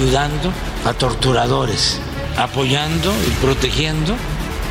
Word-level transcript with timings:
Ayudando 0.00 0.50
a 0.86 0.94
torturadores, 0.94 2.00
apoyando 2.38 3.12
y 3.26 3.30
protegiendo 3.44 4.16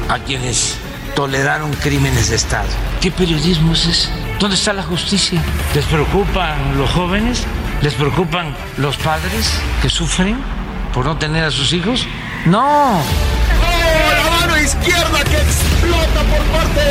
a 0.10 0.18
quienes 0.18 0.76
toleraron 1.16 1.72
crímenes 1.74 2.30
de 2.30 2.36
Estado. 2.36 2.68
¿Qué 3.00 3.12
periodismo 3.12 3.74
es 3.74 3.86
ese? 3.86 4.10
¿Dónde 4.40 4.56
está 4.56 4.74
la 4.74 4.82
justicia? 4.82 5.40
¿Les 5.76 5.86
preocupan 5.86 6.78
los 6.78 6.90
jóvenes? 6.90 7.44
¿Les 7.82 7.94
preocupan 7.94 8.56
los 8.78 8.98
padres 8.98 9.52
que 9.82 9.90
sufren 9.90 10.42
por 10.94 11.06
no 11.06 11.18
tener 11.18 11.44
a 11.44 11.52
sus 11.52 11.74
hijos? 11.74 12.08
No. 12.46 13.00
la 13.62 14.32
mano 14.32 14.58
izquierda 14.58 15.24
que 15.26 15.38
explota 15.38 16.22
por 16.32 16.44
parte 16.58 16.82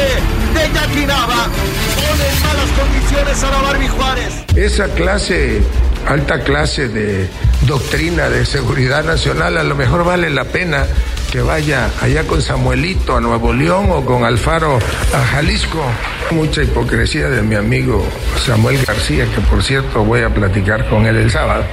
de 0.55 0.75
Jackie 0.75 1.07
Nava. 1.07 1.49
Pone 1.97 2.29
en 2.29 2.43
malas 2.43 2.71
condiciones 2.79 3.43
a 3.43 3.51
la 3.51 3.63
Barbie 3.63 3.89
Juárez. 3.89 4.45
Esa 4.55 4.89
clase, 4.91 5.63
alta 6.07 6.41
clase 6.41 6.89
de 6.89 7.29
doctrina 7.67 8.29
de 8.29 8.45
seguridad 8.47 9.05
nacional, 9.05 9.59
a 9.59 9.63
lo 9.63 9.75
mejor 9.75 10.05
vale 10.05 10.31
la 10.31 10.45
pena 10.45 10.87
que 11.31 11.41
vaya 11.41 11.91
allá 12.01 12.27
con 12.27 12.41
Samuelito 12.41 13.17
a 13.17 13.21
Nuevo 13.21 13.53
León 13.53 13.89
o 13.91 14.05
con 14.05 14.25
Alfaro 14.25 14.79
a 15.15 15.25
Jalisco. 15.33 15.83
Mucha 16.31 16.63
hipocresía 16.63 17.29
de 17.29 17.43
mi 17.43 17.55
amigo 17.55 18.07
Samuel 18.45 18.85
García, 18.85 19.27
que 19.35 19.41
por 19.43 19.63
cierto 19.63 20.05
voy 20.05 20.23
a 20.23 20.31
platicar 20.31 20.89
con 20.89 21.07
él 21.07 21.17
el 21.17 21.31
sábado. 21.31 21.65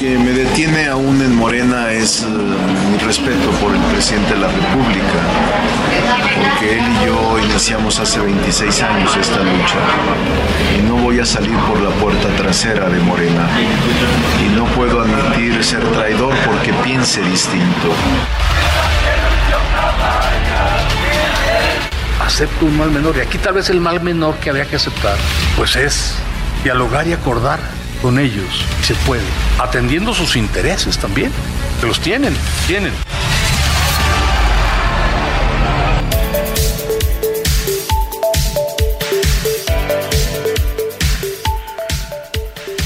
que 0.00 0.16
me 0.16 0.32
detiene 0.32 0.86
aún 0.86 1.20
en 1.20 1.36
Morena 1.36 1.92
es 1.92 2.22
eh, 2.22 2.26
mi 2.26 2.96
respeto 3.04 3.50
por 3.60 3.74
el 3.74 3.82
presidente 3.92 4.32
de 4.32 4.40
la 4.40 4.48
República, 4.48 5.20
porque 6.34 6.78
él 6.78 6.84
y 6.84 7.06
yo 7.06 7.38
iniciamos 7.38 7.98
hace 7.98 8.20
26 8.20 8.82
años 8.82 9.16
esta 9.16 9.38
lucha 9.38 9.78
y 10.76 10.82
no 10.82 10.96
voy 10.96 11.20
a 11.20 11.24
salir 11.24 11.56
por 11.68 11.80
la 11.80 11.90
puerta 11.90 12.28
trasera 12.36 12.88
de 12.88 12.98
Morena 13.00 13.48
y 14.44 14.56
no 14.56 14.64
puedo 14.66 15.00
admitir 15.00 15.62
ser 15.62 15.82
traidor 15.92 16.34
porque 16.46 16.72
piense 16.84 17.22
distinto. 17.22 17.94
acepto 22.30 22.64
un 22.64 22.78
mal 22.78 22.90
menor. 22.90 23.16
Y 23.16 23.20
aquí 23.20 23.38
tal 23.38 23.54
vez 23.54 23.70
el 23.70 23.80
mal 23.80 24.00
menor 24.00 24.36
que 24.36 24.50
habría 24.50 24.64
que 24.64 24.76
aceptar, 24.76 25.16
pues 25.56 25.76
es 25.76 26.14
dialogar 26.62 27.06
y 27.06 27.12
acordar 27.12 27.58
con 28.00 28.18
ellos. 28.18 28.64
Se 28.82 28.94
puede. 28.94 29.22
Atendiendo 29.58 30.14
sus 30.14 30.36
intereses 30.36 30.96
también. 30.96 31.32
Que 31.80 31.86
los 31.86 32.00
tienen, 32.00 32.34
tienen. 32.66 32.92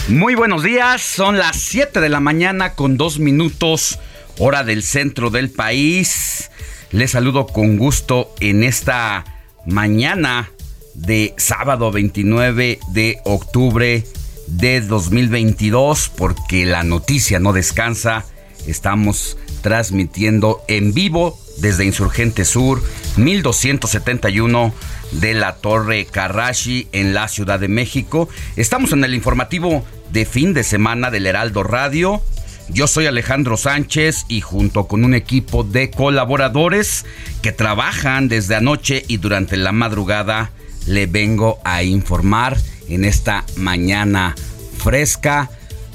Muy 0.08 0.34
buenos 0.34 0.62
días, 0.62 1.00
son 1.00 1.38
las 1.38 1.56
7 1.56 1.98
de 1.98 2.10
la 2.10 2.20
mañana 2.20 2.74
con 2.74 2.98
dos 2.98 3.18
minutos, 3.18 3.98
hora 4.38 4.62
del 4.62 4.82
centro 4.82 5.30
del 5.30 5.48
país. 5.48 6.50
Les 6.90 7.12
saludo 7.12 7.46
con 7.46 7.78
gusto 7.78 8.34
en 8.40 8.64
esta 8.64 9.24
mañana 9.64 10.50
de 10.92 11.32
sábado 11.38 11.90
29 11.90 12.80
de 12.88 13.18
octubre 13.24 14.04
de 14.46 14.82
2022, 14.82 16.10
porque 16.14 16.66
la 16.66 16.84
noticia 16.84 17.40
no 17.40 17.54
descansa. 17.54 18.26
Estamos 18.66 19.38
transmitiendo 19.62 20.62
en 20.68 20.92
vivo 20.92 21.38
desde 21.56 21.86
Insurgente 21.86 22.44
Sur, 22.44 22.82
1271 23.16 24.74
de 25.20 25.34
la 25.34 25.56
Torre 25.56 26.06
Carrashi 26.06 26.88
en 26.92 27.14
la 27.14 27.28
Ciudad 27.28 27.60
de 27.60 27.68
México. 27.68 28.28
Estamos 28.56 28.92
en 28.92 29.04
el 29.04 29.14
informativo 29.14 29.84
de 30.12 30.24
fin 30.24 30.54
de 30.54 30.64
semana 30.64 31.10
del 31.10 31.26
Heraldo 31.26 31.62
Radio. 31.62 32.22
Yo 32.68 32.86
soy 32.86 33.06
Alejandro 33.06 33.56
Sánchez 33.56 34.24
y 34.28 34.40
junto 34.40 34.86
con 34.86 35.04
un 35.04 35.14
equipo 35.14 35.64
de 35.64 35.90
colaboradores 35.90 37.04
que 37.42 37.52
trabajan 37.52 38.28
desde 38.28 38.56
anoche 38.56 39.04
y 39.06 39.18
durante 39.18 39.56
la 39.56 39.72
madrugada 39.72 40.50
le 40.86 41.06
vengo 41.06 41.58
a 41.64 41.82
informar 41.82 42.56
en 42.88 43.04
esta 43.04 43.44
mañana 43.56 44.34
fresca. 44.78 45.50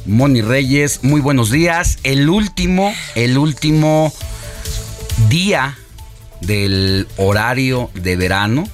Moni 0.06 0.42
Reyes, 0.42 1.04
muy 1.04 1.22
buenos 1.22 1.52
días. 1.52 2.00
El 2.04 2.30
último, 2.30 2.94
el 3.16 3.38
último 3.38 4.14
día 5.28 5.78
del 6.42 7.08
horario 7.18 7.90
de 7.94 8.16
verano, 8.16 8.68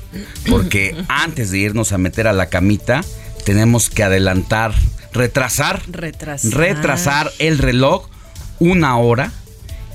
porque 0.49 0.95
antes 1.07 1.51
de 1.51 1.59
irnos 1.59 1.91
a 1.91 1.97
meter 1.97 2.27
a 2.27 2.33
la 2.33 2.47
camita, 2.47 3.01
tenemos 3.45 3.89
que 3.89 4.03
adelantar, 4.03 4.73
retrasar, 5.13 5.81
Retrasar. 5.87 6.51
retrasar 6.53 7.31
el 7.39 7.57
reloj 7.57 8.07
una 8.59 8.97
hora 8.97 9.31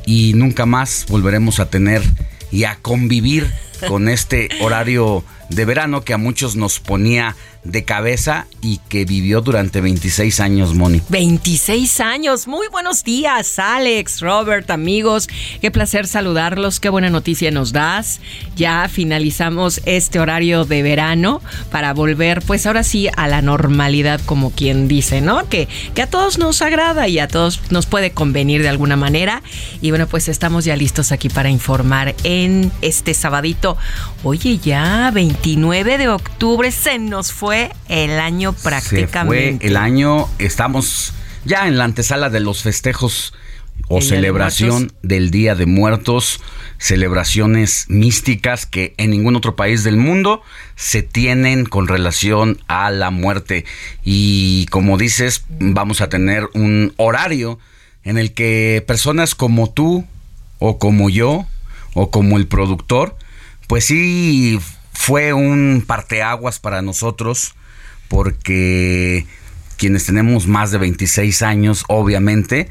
y 0.06 0.32
nunca 0.34 0.66
más 0.66 1.06
volveremos 1.08 1.60
a 1.60 1.70
tener 1.70 2.02
y 2.50 2.64
a 2.64 2.76
convivir 2.76 3.50
con 3.88 4.08
este 4.08 4.48
horario 4.60 5.24
de 5.50 5.64
verano 5.64 6.02
que 6.02 6.14
a 6.14 6.18
muchos 6.18 6.56
nos 6.56 6.80
ponía 6.80 7.36
de 7.64 7.84
cabeza 7.84 8.46
y 8.62 8.78
que 8.88 9.04
vivió 9.04 9.42
durante 9.42 9.82
26 9.82 10.40
años, 10.40 10.74
Moni. 10.74 11.02
26 11.10 12.00
años. 12.00 12.46
Muy 12.46 12.68
buenos 12.68 13.04
días, 13.04 13.58
Alex, 13.58 14.20
Robert, 14.20 14.70
amigos. 14.70 15.28
Qué 15.60 15.70
placer 15.70 16.06
saludarlos. 16.06 16.80
Qué 16.80 16.88
buena 16.88 17.10
noticia 17.10 17.50
nos 17.50 17.72
das. 17.72 18.20
Ya 18.56 18.88
finalizamos 18.88 19.82
este 19.84 20.20
horario 20.20 20.64
de 20.64 20.82
verano 20.82 21.42
para 21.70 21.92
volver, 21.92 22.40
pues 22.42 22.66
ahora 22.66 22.82
sí, 22.82 23.08
a 23.14 23.28
la 23.28 23.42
normalidad, 23.42 24.20
como 24.24 24.52
quien 24.52 24.88
dice, 24.88 25.20
¿no? 25.20 25.46
Que, 25.48 25.68
que 25.94 26.02
a 26.02 26.08
todos 26.08 26.38
nos 26.38 26.62
agrada 26.62 27.08
y 27.08 27.18
a 27.18 27.28
todos 27.28 27.60
nos 27.70 27.84
puede 27.84 28.12
convenir 28.12 28.62
de 28.62 28.70
alguna 28.70 28.96
manera. 28.96 29.42
Y 29.82 29.90
bueno, 29.90 30.06
pues 30.06 30.28
estamos 30.28 30.64
ya 30.64 30.76
listos 30.76 31.12
aquí 31.12 31.28
para 31.28 31.50
informar 31.50 32.14
en 32.24 32.72
este 32.80 33.12
sabadito 33.12 33.69
momento. 33.74 34.20
Oye, 34.22 34.58
ya 34.58 35.10
29 35.12 35.98
de 35.98 36.08
octubre 36.08 36.70
se 36.70 36.98
nos 36.98 37.32
fue 37.32 37.72
el 37.88 38.18
año 38.18 38.52
prácticamente. 38.52 39.52
Se 39.52 39.58
fue 39.58 39.68
el 39.68 39.76
año, 39.76 40.28
estamos 40.38 41.12
ya 41.44 41.66
en 41.66 41.78
la 41.78 41.84
antesala 41.84 42.30
de 42.30 42.40
los 42.40 42.62
festejos 42.62 43.32
o 43.88 44.00
celebración 44.00 44.92
del 45.02 45.30
Día 45.30 45.54
de 45.54 45.66
Muertos, 45.66 46.40
celebraciones 46.78 47.86
místicas 47.88 48.66
que 48.66 48.94
en 48.98 49.10
ningún 49.10 49.36
otro 49.36 49.56
país 49.56 49.84
del 49.84 49.96
mundo 49.96 50.42
se 50.76 51.02
tienen 51.02 51.64
con 51.64 51.88
relación 51.88 52.60
a 52.68 52.90
la 52.90 53.10
muerte. 53.10 53.64
Y 54.04 54.66
como 54.66 54.98
dices, 54.98 55.44
vamos 55.48 56.00
a 56.00 56.08
tener 56.08 56.48
un 56.54 56.92
horario 56.98 57.58
en 58.04 58.18
el 58.18 58.32
que 58.32 58.84
personas 58.86 59.34
como 59.34 59.70
tú 59.70 60.04
o 60.58 60.78
como 60.78 61.10
yo 61.10 61.46
o 61.94 62.10
como 62.10 62.36
el 62.36 62.46
productor, 62.46 63.16
pues 63.70 63.84
sí 63.84 64.58
fue 64.92 65.32
un 65.32 65.84
parteaguas 65.86 66.58
para 66.58 66.82
nosotros 66.82 67.54
porque 68.08 69.24
quienes 69.76 70.06
tenemos 70.06 70.48
más 70.48 70.72
de 70.72 70.78
26 70.78 71.42
años, 71.42 71.84
obviamente, 71.86 72.68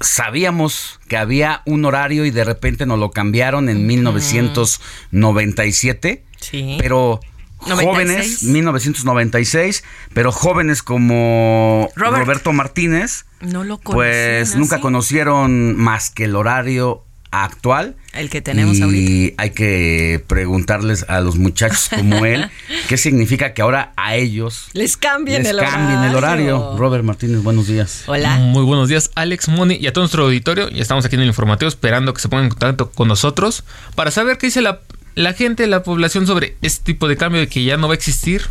sabíamos 0.00 0.98
que 1.06 1.16
había 1.16 1.62
un 1.64 1.84
horario 1.84 2.24
y 2.24 2.32
de 2.32 2.42
repente 2.42 2.86
nos 2.86 2.98
lo 2.98 3.12
cambiaron 3.12 3.68
en 3.68 3.86
1997. 3.86 6.24
Sí. 6.40 6.76
Pero 6.80 7.20
jóvenes, 7.58 8.42
1996, 8.42 9.84
pero 10.12 10.32
jóvenes 10.32 10.82
como 10.82 11.88
Roberto 11.94 12.52
Martínez, 12.52 13.26
no 13.40 13.62
lo 13.62 13.78
pues 13.78 14.56
nunca 14.56 14.80
conocieron 14.80 15.76
más 15.76 16.10
que 16.10 16.24
el 16.24 16.34
horario 16.34 17.05
actual. 17.44 17.96
El 18.12 18.30
que 18.30 18.40
tenemos 18.40 18.78
y 18.78 19.34
hay 19.36 19.50
que 19.50 20.24
preguntarles 20.26 21.04
a 21.08 21.20
los 21.20 21.36
muchachos 21.36 21.88
como 21.94 22.24
él 22.24 22.50
qué 22.88 22.96
significa 22.96 23.52
que 23.52 23.62
ahora 23.62 23.92
a 23.96 24.16
ellos 24.16 24.68
les 24.72 24.96
cambien, 24.96 25.44
el, 25.44 25.58
cambien 25.58 25.98
horario. 25.98 26.08
el 26.08 26.14
horario. 26.16 26.76
Robert 26.78 27.04
Martínez, 27.04 27.42
buenos 27.42 27.66
días. 27.66 28.04
Hola. 28.06 28.36
Muy 28.38 28.64
buenos 28.64 28.88
días, 28.88 29.10
Alex, 29.14 29.48
Moni 29.48 29.76
y 29.76 29.86
a 29.86 29.92
todo 29.92 30.02
nuestro 30.02 30.24
auditorio. 30.24 30.68
Y 30.70 30.80
estamos 30.80 31.04
aquí 31.04 31.16
en 31.16 31.22
el 31.22 31.28
informativo 31.28 31.68
esperando 31.68 32.14
que 32.14 32.20
se 32.20 32.28
pongan 32.28 32.44
en 32.44 32.50
contacto 32.50 32.90
con 32.90 33.08
nosotros 33.08 33.64
para 33.94 34.10
saber 34.10 34.38
qué 34.38 34.46
dice 34.46 34.62
la, 34.62 34.80
la 35.14 35.32
gente, 35.32 35.66
la 35.66 35.82
población 35.82 36.26
sobre 36.26 36.56
este 36.62 36.84
tipo 36.84 37.08
de 37.08 37.16
cambio 37.16 37.40
de 37.40 37.48
que 37.48 37.64
ya 37.64 37.76
no 37.76 37.88
va 37.88 37.94
a 37.94 37.96
existir. 37.96 38.42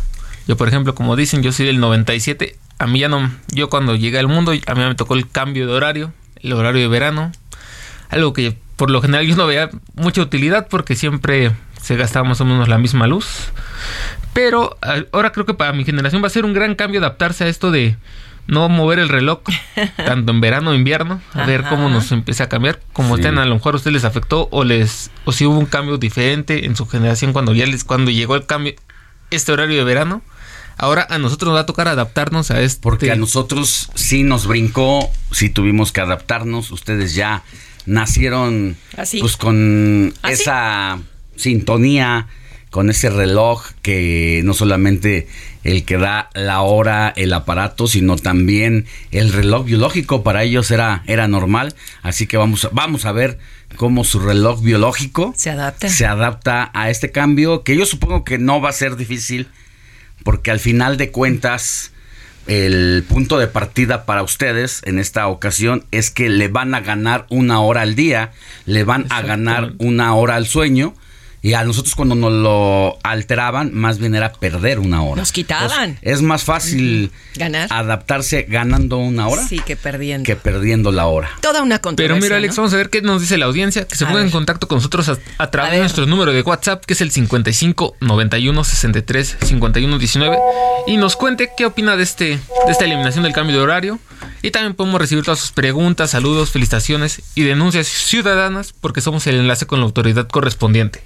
Yo, 0.46 0.56
por 0.56 0.68
ejemplo, 0.68 0.94
como 0.94 1.16
dicen, 1.16 1.42
yo 1.42 1.52
soy 1.52 1.66
del 1.66 1.80
97. 1.80 2.56
A 2.78 2.86
mí 2.86 3.00
ya 3.00 3.08
no, 3.08 3.32
yo 3.48 3.68
cuando 3.68 3.96
llegué 3.96 4.18
al 4.18 4.28
mundo, 4.28 4.52
a 4.52 4.74
mí 4.74 4.84
me 4.84 4.94
tocó 4.94 5.14
el 5.14 5.28
cambio 5.28 5.66
de 5.66 5.72
horario, 5.72 6.12
el 6.40 6.52
horario 6.52 6.82
de 6.82 6.88
verano. 6.88 7.32
Algo 8.10 8.32
que 8.32 8.56
por 8.76 8.90
lo 8.90 9.00
general 9.00 9.26
yo 9.26 9.36
no 9.36 9.46
veía 9.46 9.70
mucha 9.94 10.22
utilidad 10.22 10.68
porque 10.68 10.94
siempre 10.94 11.52
se 11.80 11.96
gastaba 11.96 12.28
más 12.28 12.40
o 12.40 12.44
menos 12.44 12.68
la 12.68 12.78
misma 12.78 13.06
luz. 13.06 13.50
Pero 14.32 14.76
ahora 15.12 15.32
creo 15.32 15.46
que 15.46 15.54
para 15.54 15.72
mi 15.72 15.84
generación 15.84 16.22
va 16.22 16.26
a 16.26 16.30
ser 16.30 16.44
un 16.44 16.52
gran 16.52 16.74
cambio 16.74 17.00
adaptarse 17.00 17.44
a 17.44 17.48
esto 17.48 17.70
de 17.70 17.96
no 18.46 18.68
mover 18.68 18.98
el 18.98 19.08
reloj 19.08 19.40
tanto 19.96 20.32
en 20.32 20.40
verano 20.40 20.70
o 20.70 20.74
invierno, 20.74 21.20
a 21.32 21.46
ver 21.46 21.64
cómo 21.64 21.88
nos 21.88 22.12
empieza 22.12 22.44
a 22.44 22.48
cambiar, 22.48 22.80
como 22.92 23.16
estén, 23.16 23.38
a 23.38 23.44
lo 23.44 23.54
mejor 23.54 23.74
a 23.74 23.76
ustedes 23.78 23.94
les 23.94 24.04
afectó 24.04 24.48
o 24.52 24.62
les 24.62 25.10
o 25.24 25.32
si 25.32 25.46
hubo 25.46 25.58
un 25.58 25.66
cambio 25.66 25.98
diferente 25.98 26.66
en 26.66 26.76
su 26.76 26.86
generación 26.86 27.32
cuando 27.32 27.54
ya 27.54 27.66
les 27.66 27.82
cuando 27.82 28.10
llegó 28.10 28.36
el 28.36 28.46
cambio 28.46 28.74
este 29.30 29.52
horario 29.52 29.76
de 29.76 29.84
verano. 29.84 30.22
Ahora 30.78 31.06
a 31.08 31.18
nosotros 31.18 31.48
nos 31.48 31.56
va 31.56 31.62
a 31.62 31.66
tocar 31.66 31.88
adaptarnos 31.88 32.50
a 32.50 32.60
esto. 32.60 32.82
Porque 32.82 33.10
a 33.10 33.16
nosotros 33.16 33.88
sí 33.94 34.24
nos 34.24 34.46
brincó, 34.46 35.10
sí 35.32 35.48
tuvimos 35.48 35.90
que 35.90 36.02
adaptarnos, 36.02 36.70
ustedes 36.70 37.14
ya 37.14 37.42
nacieron 37.86 38.76
pues 39.20 39.36
con 39.36 40.12
esa 40.28 40.98
sintonía, 41.36 42.26
con 42.70 42.90
ese 42.90 43.10
reloj 43.10 43.64
que 43.82 44.42
no 44.44 44.52
solamente 44.52 45.28
el 45.64 45.84
que 45.84 45.98
da 45.98 46.30
la 46.34 46.60
hora, 46.60 47.12
el 47.16 47.32
aparato, 47.32 47.88
sino 47.88 48.16
también 48.16 48.86
el 49.10 49.32
reloj 49.32 49.64
biológico 49.64 50.22
para 50.22 50.44
ellos 50.44 50.70
era, 50.70 51.02
era 51.06 51.26
normal. 51.26 51.74
Así 52.02 52.26
que 52.26 52.36
vamos, 52.36 52.68
vamos 52.72 53.04
a 53.04 53.12
ver 53.12 53.38
cómo 53.76 54.04
su 54.04 54.20
reloj 54.20 54.62
biológico 54.62 55.34
se 55.36 55.50
adapta. 55.50 55.88
se 55.88 56.06
adapta 56.06 56.70
a 56.72 56.90
este 56.90 57.10
cambio, 57.10 57.64
que 57.64 57.76
yo 57.76 57.86
supongo 57.86 58.24
que 58.24 58.38
no 58.38 58.60
va 58.60 58.68
a 58.68 58.72
ser 58.72 58.96
difícil, 58.96 59.48
porque 60.22 60.50
al 60.50 60.60
final 60.60 60.96
de 60.96 61.10
cuentas 61.10 61.92
el 62.46 63.04
punto 63.08 63.38
de 63.38 63.46
partida 63.46 64.04
para 64.04 64.22
ustedes 64.22 64.82
en 64.84 64.98
esta 64.98 65.26
ocasión 65.28 65.84
es 65.90 66.10
que 66.10 66.28
le 66.28 66.48
van 66.48 66.74
a 66.74 66.80
ganar 66.80 67.26
una 67.28 67.60
hora 67.60 67.82
al 67.82 67.94
día, 67.94 68.32
le 68.66 68.84
van 68.84 69.06
a 69.10 69.22
ganar 69.22 69.72
una 69.78 70.14
hora 70.14 70.36
al 70.36 70.46
sueño 70.46 70.94
y 71.46 71.54
a 71.54 71.62
nosotros 71.62 71.94
cuando 71.94 72.16
nos 72.16 72.32
lo 72.32 72.98
alteraban, 73.04 73.72
más 73.72 73.98
bien 73.98 74.16
era 74.16 74.32
perder 74.32 74.80
una 74.80 75.04
hora. 75.04 75.20
Nos 75.20 75.30
quitaban. 75.30 75.96
es 76.02 76.20
más 76.20 76.42
fácil 76.42 77.12
Ganar. 77.36 77.68
adaptarse 77.70 78.46
ganando 78.48 78.98
una 78.98 79.28
hora. 79.28 79.46
Sí, 79.46 79.60
que 79.60 79.76
perdiendo. 79.76 80.26
Que 80.26 80.34
perdiendo 80.34 80.90
la 80.90 81.06
hora. 81.06 81.30
Toda 81.40 81.62
una 81.62 81.78
controversia. 81.78 82.16
Pero 82.16 82.20
mira, 82.20 82.36
Alex, 82.38 82.56
vamos 82.56 82.74
a 82.74 82.76
ver 82.78 82.90
qué 82.90 83.00
nos 83.00 83.20
dice 83.20 83.38
la 83.38 83.46
audiencia. 83.46 83.86
Que 83.86 83.94
se 83.94 84.06
ponga 84.06 84.22
en 84.22 84.30
contacto 84.30 84.66
con 84.66 84.78
nosotros 84.78 85.08
a, 85.38 85.50
través 85.52 85.74
de 85.74 85.78
nuestro 85.78 86.04
número 86.06 86.32
de 86.32 86.42
WhatsApp, 86.42 86.84
que 86.84 86.94
es 86.94 87.00
el 87.00 87.12
55 87.12 87.94
91 88.00 88.64
63 88.64 89.36
51 89.44 89.98
19. 90.00 90.38
Y 90.88 90.96
nos 90.96 91.14
cuente 91.14 91.50
qué 91.56 91.64
opina 91.64 91.96
de, 91.96 92.02
este, 92.02 92.24
de 92.24 92.72
esta 92.72 92.86
eliminación 92.86 93.22
del 93.22 93.32
cambio 93.32 93.58
de 93.58 93.62
horario. 93.62 94.00
Y 94.42 94.50
también 94.50 94.74
podemos 94.74 95.00
recibir 95.00 95.24
todas 95.24 95.38
sus 95.38 95.52
preguntas, 95.52 96.10
saludos, 96.10 96.50
felicitaciones 96.50 97.22
y 97.36 97.42
denuncias 97.42 97.86
ciudadanas 97.86 98.72
porque 98.72 99.00
somos 99.00 99.26
el 99.28 99.36
enlace 99.36 99.66
con 99.66 99.78
la 99.78 99.86
autoridad 99.86 100.26
correspondiente. 100.26 101.02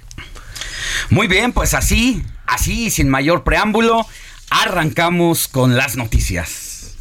Muy 1.09 1.27
bien, 1.27 1.53
pues 1.53 1.73
así, 1.73 2.23
así, 2.45 2.89
sin 2.89 3.09
mayor 3.09 3.43
preámbulo, 3.43 4.05
arrancamos 4.49 5.47
con 5.47 5.75
las 5.75 5.95
noticias. 5.95 6.97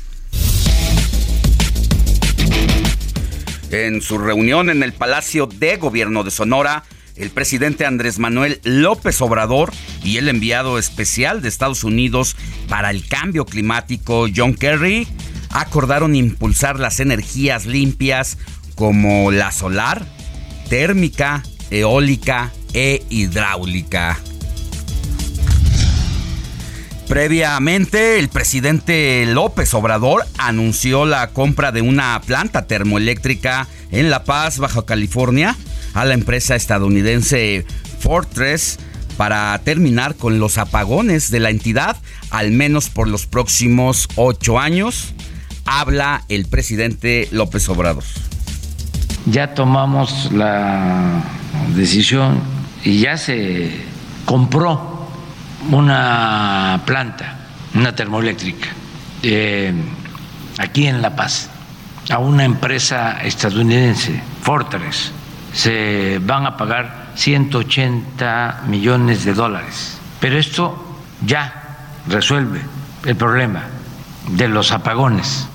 En 3.71 4.03
su 4.03 4.19
reunión 4.19 4.69
en 4.69 4.83
el 4.83 4.93
Palacio 4.93 5.47
de 5.47 5.77
Gobierno 5.77 6.25
de 6.25 6.31
Sonora, 6.33 6.83
el 7.15 7.31
presidente 7.31 7.87
Andrés 7.87 8.19
Manuel 8.19 8.61
López 8.65 9.21
Obrador 9.21 9.73
y 10.03 10.17
el 10.17 10.29
enviado 10.29 10.79
especial 10.79 11.43
de 11.43 11.49
Estados 11.49 11.85
Unidos 11.85 12.37
para 12.69 12.91
el 12.91 13.07
cambio 13.07 13.45
climático, 13.45 14.27
John 14.35 14.55
Kerry, 14.55 15.07
acordaron 15.51 16.17
impulsar 16.17 16.81
las 16.81 16.99
energías 16.99 17.67
limpias 17.67 18.39
como 18.75 19.31
la 19.31 19.53
solar, 19.53 20.05
térmica, 20.69 21.43
eólica 21.71 22.53
e 22.73 23.03
hidráulica. 23.09 24.19
Previamente, 27.11 28.21
el 28.21 28.29
presidente 28.29 29.27
López 29.27 29.75
Obrador 29.75 30.25
anunció 30.39 31.07
la 31.07 31.31
compra 31.31 31.73
de 31.73 31.83
una 31.83 32.21
planta 32.25 32.67
termoeléctrica 32.69 33.67
en 33.91 34.11
La 34.11 34.23
Paz, 34.23 34.59
Baja 34.59 34.85
California, 34.87 35.57
a 35.95 36.05
la 36.05 36.15
empresa 36.15 36.55
estadounidense 36.55 37.67
Fortress 37.99 38.79
para 39.17 39.59
terminar 39.65 40.15
con 40.15 40.39
los 40.39 40.57
apagones 40.57 41.33
de 41.33 41.41
la 41.41 41.51
entidad, 41.51 41.97
al 42.31 42.53
menos 42.53 42.89
por 42.89 43.09
los 43.09 43.27
próximos 43.27 44.09
ocho 44.15 44.61
años. 44.61 45.13
Habla 45.65 46.25
el 46.29 46.47
presidente 46.47 47.29
López 47.33 47.69
Obrador. 47.69 48.05
Ya 49.27 49.55
tomamos 49.55 50.31
la 50.33 51.23
decisión 51.75 52.41
y 52.85 53.01
ya 53.01 53.17
se 53.17 53.85
compró 54.25 55.09
una 55.71 56.81
planta, 56.85 57.37
una 57.75 57.95
termoeléctrica, 57.95 58.69
eh, 59.23 59.73
aquí 60.59 60.87
en 60.87 61.03
La 61.03 61.15
Paz, 61.15 61.51
a 62.09 62.19
una 62.19 62.45
empresa 62.45 63.23
estadounidense, 63.23 64.23
Fortress. 64.43 65.13
Se 65.53 66.19
van 66.23 66.47
a 66.47 66.57
pagar 66.57 67.11
180 67.17 68.63
millones 68.69 69.25
de 69.25 69.35
dólares. 69.35 69.99
Pero 70.21 70.39
esto 70.39 70.99
ya 71.27 71.79
resuelve 72.09 72.61
el 73.05 73.17
problema 73.17 73.65
de 74.29 74.49
los 74.49 74.73
apagones. 74.73 75.49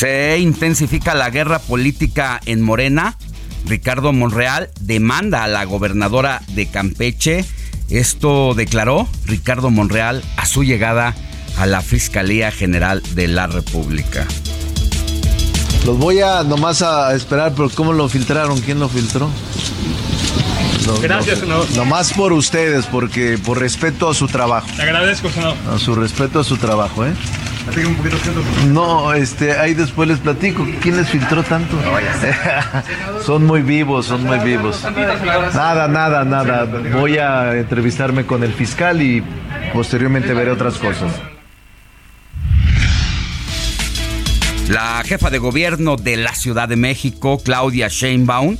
Se 0.00 0.38
intensifica 0.38 1.14
la 1.14 1.28
guerra 1.28 1.58
política 1.58 2.40
en 2.46 2.62
Morena. 2.62 3.18
Ricardo 3.66 4.14
Monreal 4.14 4.70
demanda 4.80 5.44
a 5.44 5.46
la 5.46 5.64
gobernadora 5.64 6.40
de 6.54 6.64
Campeche. 6.70 7.44
Esto 7.90 8.54
declaró 8.54 9.06
Ricardo 9.26 9.68
Monreal 9.68 10.24
a 10.38 10.46
su 10.46 10.64
llegada 10.64 11.14
a 11.58 11.66
la 11.66 11.82
Fiscalía 11.82 12.50
General 12.50 13.02
de 13.14 13.28
la 13.28 13.46
República. 13.46 14.26
Los 15.84 15.98
voy 15.98 16.20
a 16.22 16.44
nomás 16.44 16.80
a 16.80 17.14
esperar, 17.14 17.52
pero 17.54 17.68
¿cómo 17.68 17.92
lo 17.92 18.08
filtraron? 18.08 18.58
¿Quién 18.62 18.80
lo 18.80 18.88
filtró? 18.88 19.28
Gracias, 21.02 21.40
senador. 21.40 21.70
Nomás 21.72 22.14
por 22.14 22.32
ustedes, 22.32 22.86
porque 22.86 23.36
por 23.36 23.60
respeto 23.60 24.08
a 24.08 24.14
su 24.14 24.28
trabajo. 24.28 24.66
Le 24.78 24.82
agradezco, 24.82 25.28
senador. 25.28 25.58
A 25.70 25.78
su 25.78 25.94
respeto 25.94 26.40
a 26.40 26.44
su 26.44 26.56
trabajo, 26.56 27.04
¿eh? 27.04 27.12
No, 28.72 29.12
este, 29.12 29.52
ahí 29.52 29.74
después 29.74 30.08
les 30.08 30.18
platico. 30.18 30.66
¿Quién 30.80 30.96
les 30.96 31.08
filtró 31.08 31.42
tanto? 31.42 31.76
son 33.24 33.46
muy 33.46 33.62
vivos, 33.62 34.06
son 34.06 34.24
muy 34.24 34.38
vivos. 34.38 34.82
Nada, 35.54 35.88
nada, 35.88 36.24
nada. 36.24 36.64
Voy 36.64 37.18
a 37.18 37.54
entrevistarme 37.56 38.26
con 38.26 38.42
el 38.42 38.52
fiscal 38.52 39.02
y 39.02 39.22
posteriormente 39.72 40.34
veré 40.34 40.50
otras 40.50 40.78
cosas. 40.78 41.12
La 44.68 45.02
jefa 45.04 45.30
de 45.30 45.38
gobierno 45.38 45.96
de 45.96 46.16
la 46.16 46.34
Ciudad 46.34 46.68
de 46.68 46.76
México, 46.76 47.40
Claudia 47.44 47.88
Sheinbaum, 47.88 48.56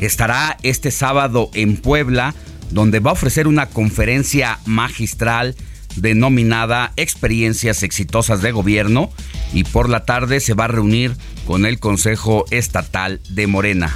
estará 0.00 0.58
este 0.62 0.90
sábado 0.90 1.50
en 1.54 1.78
Puebla, 1.78 2.34
donde 2.70 3.00
va 3.00 3.10
a 3.10 3.14
ofrecer 3.14 3.48
una 3.48 3.66
conferencia 3.66 4.58
magistral 4.66 5.54
denominada 5.96 6.92
Experiencias 6.96 7.82
Exitosas 7.82 8.42
de 8.42 8.52
Gobierno 8.52 9.10
y 9.52 9.64
por 9.64 9.88
la 9.88 10.04
tarde 10.04 10.40
se 10.40 10.54
va 10.54 10.64
a 10.64 10.68
reunir 10.68 11.16
con 11.46 11.66
el 11.66 11.78
Consejo 11.78 12.44
Estatal 12.50 13.20
de 13.28 13.46
Morena. 13.46 13.94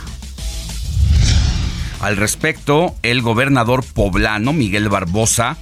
Al 2.00 2.16
respecto, 2.16 2.94
el 3.02 3.20
gobernador 3.20 3.84
poblano 3.84 4.52
Miguel 4.52 4.88
Barbosa 4.88 5.58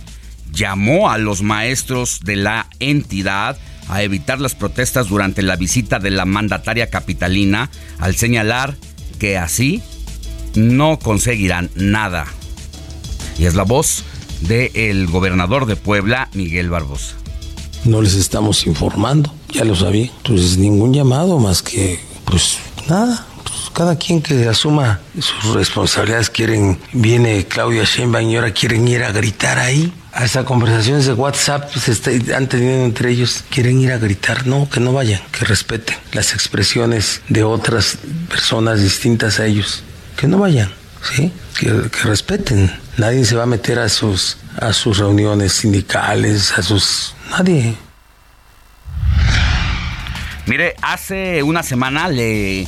llamó 0.52 1.11
a 1.11 1.18
los 1.18 1.42
maestros 1.42 2.21
de 2.21 2.37
la 2.37 2.68
entidad 2.78 3.59
a 3.88 4.02
evitar 4.02 4.40
las 4.40 4.54
protestas 4.54 5.09
durante 5.09 5.42
la 5.42 5.57
visita 5.57 5.99
de 5.99 6.11
la 6.11 6.25
mandataria 6.25 6.90
capitalina 6.90 7.71
al 7.99 8.14
señalar 8.14 8.76
que 9.18 9.37
así 9.37 9.83
no 10.54 10.99
conseguirán 10.99 11.71
nada. 11.75 12.26
Y 13.38 13.47
es 13.47 13.54
la 13.54 13.64
voz 13.64 14.04
del 14.40 15.07
gobernador 15.07 15.66
de 15.66 15.76
Puebla, 15.76 16.28
Miguel 16.33 16.71
Barbosa. 16.71 17.14
No 17.85 18.02
les 18.02 18.14
estamos 18.14 18.66
informando, 18.66 19.33
ya 19.50 19.64
lo 19.64 19.75
sabía. 19.75 20.11
Entonces 20.18 20.59
ningún 20.59 20.92
llamado 20.92 21.38
más 21.38 21.62
que, 21.62 22.00
pues 22.25 22.59
nada, 22.88 23.26
pues, 23.45 23.71
cada 23.73 23.97
quien 23.97 24.21
que 24.21 24.49
asuma 24.49 25.00
sus 25.18 25.54
responsabilidades 25.54 26.30
quieren, 26.30 26.78
viene 26.92 27.47
Claudia 27.47 27.85
Sheinbaum 27.85 28.28
y 28.28 28.37
ahora 28.37 28.52
quieren 28.52 28.87
ir 28.87 29.02
a 29.04 29.12
gritar 29.12 29.59
ahí. 29.59 29.92
A 30.12 30.25
esas 30.25 30.45
conversaciones 30.45 31.07
de 31.07 31.12
WhatsApp 31.12 31.73
se 31.73 31.92
está, 31.92 32.11
han 32.37 32.49
tenido 32.49 32.85
entre 32.85 33.11
ellos, 33.11 33.45
quieren 33.50 33.80
ir 33.80 33.92
a 33.92 33.99
gritar, 33.99 34.47
no, 34.47 34.68
que 34.68 34.80
no 34.80 34.92
vayan, 34.92 35.21
que 35.30 35.45
respeten 35.45 35.97
las 36.12 36.35
expresiones 36.35 37.23
de 37.28 37.45
otras 37.45 37.99
personas 38.28 38.83
distintas 38.83 39.38
a 39.38 39.47
ellos, 39.47 39.85
que 40.16 40.26
no 40.26 40.38
vayan, 40.38 40.73
¿sí? 41.12 41.32
Que, 41.58 41.70
respeten. 42.04 42.72
Nadie 42.96 43.24
se 43.24 43.36
va 43.36 43.44
a 43.44 43.46
meter 43.46 43.78
a 43.78 43.88
sus, 43.88 44.38
a 44.60 44.72
sus 44.72 44.98
reuniones 44.98 45.52
sindicales, 45.52 46.52
a 46.56 46.62
sus... 46.62 47.14
Nadie. 47.30 47.74
Mire, 50.46 50.74
hace 50.80 51.42
una 51.42 51.62
semana 51.62 52.08
le 52.08 52.66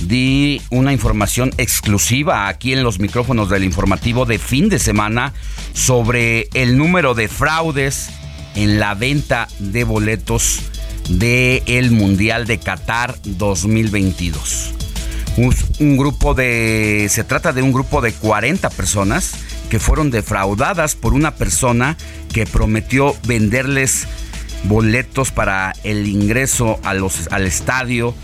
di 0.00 0.60
una 0.70 0.92
información 0.92 1.50
exclusiva 1.56 2.48
aquí 2.48 2.74
en 2.74 2.82
los 2.82 2.98
micrófonos 2.98 3.48
del 3.48 3.64
informativo 3.64 4.26
de 4.26 4.38
fin 4.38 4.68
de 4.68 4.78
semana 4.78 5.32
sobre 5.72 6.48
el 6.52 6.76
número 6.76 7.14
de 7.14 7.28
fraudes 7.28 8.10
en 8.54 8.78
la 8.78 8.94
venta 8.94 9.48
de 9.58 9.84
boletos 9.84 10.60
del 11.08 11.62
el 11.66 11.90
Mundial 11.90 12.46
de 12.46 12.58
Qatar 12.58 13.16
2022. 13.24 14.85
Un, 15.36 15.96
grupo 15.98 16.34
de... 16.34 17.08
Se 17.10 17.22
trata 17.22 17.52
de 17.52 17.62
un 17.62 17.72
grupo 17.72 18.00
de 18.00 18.12
40 18.12 18.70
personas 18.70 19.32
que 19.68 19.78
fueron 19.78 20.10
defraudadas 20.10 20.94
por 20.94 21.12
una 21.12 21.34
persona 21.34 21.96
que 22.32 22.46
prometió 22.46 23.14
venderles 23.26 24.06
boletos 24.64 25.32
para 25.32 25.74
el 25.84 26.06
ingreso 26.06 26.80
a 26.82 26.94
los, 26.94 27.28
al 27.30 27.46
estadio 27.46 28.14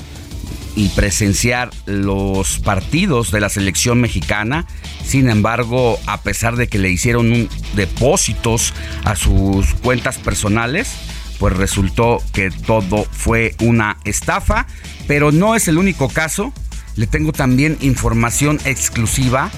y 0.75 0.89
presenciar 0.91 1.71
los 1.85 2.59
partidos 2.59 3.31
de 3.31 3.41
la 3.41 3.49
selección 3.49 4.01
mexicana. 4.01 4.67
Sin 5.05 5.29
embargo, 5.29 5.99
a 6.07 6.23
pesar 6.23 6.57
de 6.57 6.69
que 6.69 6.79
le 6.79 6.91
hicieron 6.91 7.49
depósitos 7.75 8.73
a 9.05 9.17
sus 9.17 9.75
cuentas 9.75 10.17
personales, 10.19 10.91
pues 11.39 11.57
resultó 11.57 12.23
que 12.33 12.51
todo 12.51 13.05
fue 13.11 13.55
una 13.61 13.99
estafa. 14.05 14.67
Pero 15.07 15.33
no 15.33 15.55
es 15.55 15.69
el 15.69 15.77
único 15.77 16.09
caso. 16.09 16.53
Le 16.97 17.07
tengo 17.07 17.33
también 17.33 17.79
información 17.81 18.61
exclusiva 18.65 19.51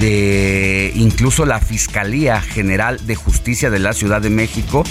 de 0.00 0.92
incluso 0.94 1.46
la 1.46 1.60
Fiscalía 1.60 2.40
General 2.40 3.04
de 3.06 3.14
Justicia 3.14 3.70
de 3.70 3.78
la 3.78 3.92
Ciudad 3.92 4.20
de 4.20 4.30
México, 4.30 4.84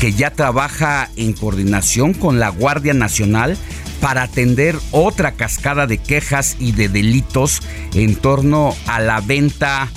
que 0.00 0.12
ya 0.12 0.30
trabaja 0.30 1.08
en 1.16 1.32
coordinación 1.32 2.14
con 2.14 2.38
la 2.38 2.50
Guardia 2.50 2.94
Nacional 2.94 3.56
para 4.00 4.22
atender 4.22 4.76
otra 4.92 5.32
cascada 5.32 5.86
de 5.86 5.98
quejas 5.98 6.56
y 6.60 6.72
de 6.72 6.88
delitos 6.88 7.60
en 7.94 8.14
torno 8.14 8.76
a 8.86 9.00
la 9.00 9.20
venta 9.20 9.88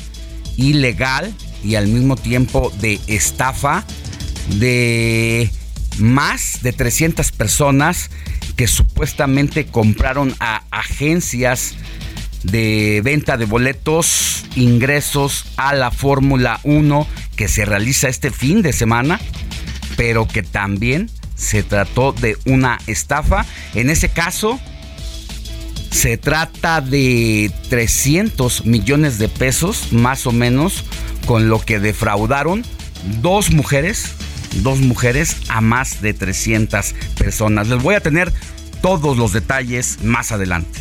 ilegal 0.58 1.34
y 1.64 1.76
al 1.76 1.88
mismo 1.88 2.16
tiempo 2.16 2.72
de 2.82 3.00
estafa 3.08 3.86
de 4.58 5.52
más 6.00 6.60
de 6.62 6.74
300 6.74 7.32
personas 7.32 8.10
que 8.56 8.68
supuestamente 8.68 9.66
compraron 9.66 10.36
a 10.40 10.64
agencias 10.72 11.76
de 12.44 13.02
venta 13.04 13.38
de 13.38 13.46
boletos, 13.46 14.46
ingresos 14.56 15.46
a 15.58 15.74
la 15.74 15.92
Fórmula 15.92 16.60
1 16.64 17.08
que 17.36 17.48
se 17.48 17.66
realiza 17.66 18.08
este 18.08 18.32
fin 18.32 18.62
de 18.62 18.74
semana, 18.74 19.20
pero 19.96 20.28
que 20.28 20.44
también 20.44 21.10
se 21.36 21.64
trató 21.64 22.14
de 22.14 22.38
una 22.46 22.80
estafa. 22.88 23.46
En 23.74 23.90
ese 23.90 24.10
caso, 24.10 24.60
se 25.92 26.18
trata 26.18 26.82
de 26.82 27.52
300 27.70 28.66
millones 28.66 29.18
de 29.18 29.28
pesos, 29.28 29.92
más 29.92 30.26
o 30.26 30.32
menos, 30.32 30.84
con 31.26 31.50
lo 31.50 31.60
que 31.60 31.80
defraudaron 31.80 32.64
dos 33.22 33.52
mujeres, 33.52 34.14
dos 34.56 34.80
mujeres 34.80 35.38
a 35.50 35.62
más 35.62 36.02
de 36.02 36.14
300 36.14 36.94
personas. 37.18 37.68
Les 37.68 37.82
voy 37.82 37.96
a 37.96 38.02
tener 38.02 38.32
todos 38.82 39.18
los 39.18 39.34
detalles 39.34 40.04
más 40.04 40.32
adelante. 40.32 40.80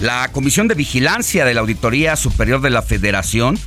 La 0.00 0.28
Comisión 0.32 0.66
de 0.66 0.74
Vigilancia 0.74 1.44
de 1.44 1.54
la 1.54 1.60
Auditoría 1.60 2.16
Superior 2.16 2.60
de 2.60 2.70
la 2.70 2.82
Federación 2.82 3.58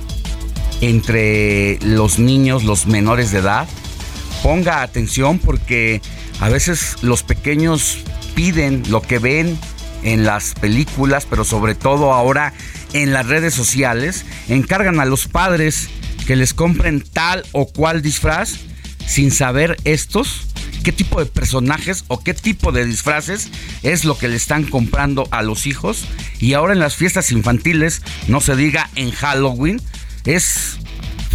entre 0.80 1.78
los 1.80 2.18
niños, 2.18 2.64
los 2.64 2.86
menores 2.86 3.30
de 3.30 3.40
edad. 3.40 3.68
Ponga 4.42 4.80
atención 4.80 5.38
porque 5.38 6.00
a 6.40 6.48
veces 6.48 6.96
los 7.02 7.22
pequeños 7.22 7.98
piden 8.34 8.84
lo 8.88 9.02
que 9.02 9.18
ven 9.18 9.58
en 10.04 10.25
las 10.25 10.54
películas, 10.54 11.26
pero 11.28 11.44
sobre 11.44 11.75
todo 11.75 12.12
ahora 12.12 12.52
en 12.92 13.12
las 13.12 13.26
redes 13.26 13.54
sociales, 13.54 14.25
encargan 14.49 15.00
a 15.00 15.04
los 15.04 15.26
padres 15.26 15.88
que 16.26 16.37
les 16.37 16.54
compren 16.54 17.00
tal 17.00 17.44
o 17.52 17.66
cual 17.66 18.02
disfraz 18.02 18.61
sin 19.06 19.30
saber 19.30 19.76
estos 19.84 20.46
qué 20.84 20.92
tipo 20.92 21.18
de 21.18 21.26
personajes 21.26 22.04
o 22.08 22.23
qué 22.23 22.34
tipo 22.34 22.70
de 22.70 22.84
disfraces 22.84 23.49
es 23.82 24.04
lo 24.04 24.16
que 24.16 24.28
le 24.28 24.37
están 24.37 24.64
comprando 24.64 25.26
a 25.30 25.42
los 25.42 25.66
hijos. 25.66 26.04
Y 26.38 26.52
ahora 26.52 26.75
en 26.75 26.78
las 26.78 26.94
fiestas 26.94 27.32
infantiles, 27.32 28.02
no 28.28 28.40
se 28.40 28.54
diga 28.54 28.90
en 28.94 29.11
Halloween, 29.11 29.80
es 30.25 30.78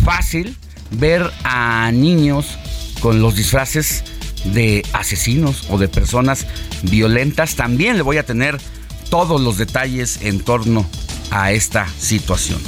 fácil 0.05 0.55
ver 0.91 1.29
a 1.43 1.91
niños 1.91 2.57
con 3.01 3.21
los 3.21 3.35
disfraces 3.35 4.03
de 4.45 4.85
asesinos 4.93 5.65
o 5.69 5.77
de 5.77 5.87
personas 5.87 6.45
violentas. 6.83 7.55
También 7.55 7.97
le 7.97 8.03
voy 8.03 8.17
a 8.17 8.25
tener 8.25 8.59
todos 9.09 9.41
los 9.41 9.57
detalles 9.57 10.19
en 10.21 10.39
torno 10.39 10.85
a 11.31 11.51
esta 11.51 11.87
situación. 11.99 12.61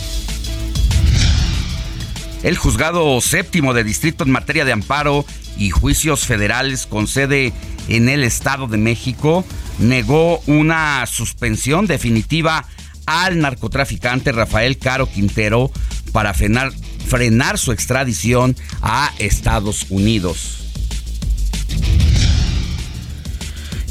El 2.43 2.57
juzgado 2.57 3.21
séptimo 3.21 3.73
de 3.73 3.83
distrito 3.83 4.23
en 4.23 4.31
materia 4.31 4.65
de 4.65 4.71
amparo 4.71 5.25
y 5.57 5.69
juicios 5.69 6.25
federales 6.25 6.87
con 6.87 7.07
sede 7.07 7.53
en 7.87 8.09
el 8.09 8.23
Estado 8.23 8.67
de 8.67 8.77
México 8.77 9.45
negó 9.77 10.39
una 10.47 11.05
suspensión 11.05 11.85
definitiva 11.85 12.65
al 13.05 13.39
narcotraficante 13.39 14.31
Rafael 14.31 14.77
Caro 14.77 15.07
Quintero 15.07 15.71
para 16.11 16.33
frenar, 16.33 16.71
frenar 17.05 17.57
su 17.57 17.71
extradición 17.71 18.55
a 18.81 19.11
Estados 19.19 19.87
Unidos. 19.89 20.70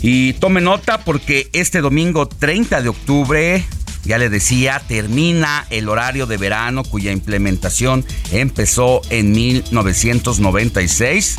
Y 0.02 0.32
tome 0.34 0.60
nota 0.60 1.04
porque 1.04 1.50
este 1.52 1.80
domingo 1.82 2.26
30 2.26 2.80
de 2.80 2.88
octubre, 2.88 3.64
ya 4.04 4.16
le 4.16 4.30
decía, 4.30 4.80
termina 4.88 5.66
el 5.68 5.90
horario 5.90 6.26
de 6.26 6.38
verano 6.38 6.84
cuya 6.84 7.12
implementación 7.12 8.06
empezó 8.32 9.02
en 9.10 9.32
1996, 9.32 11.36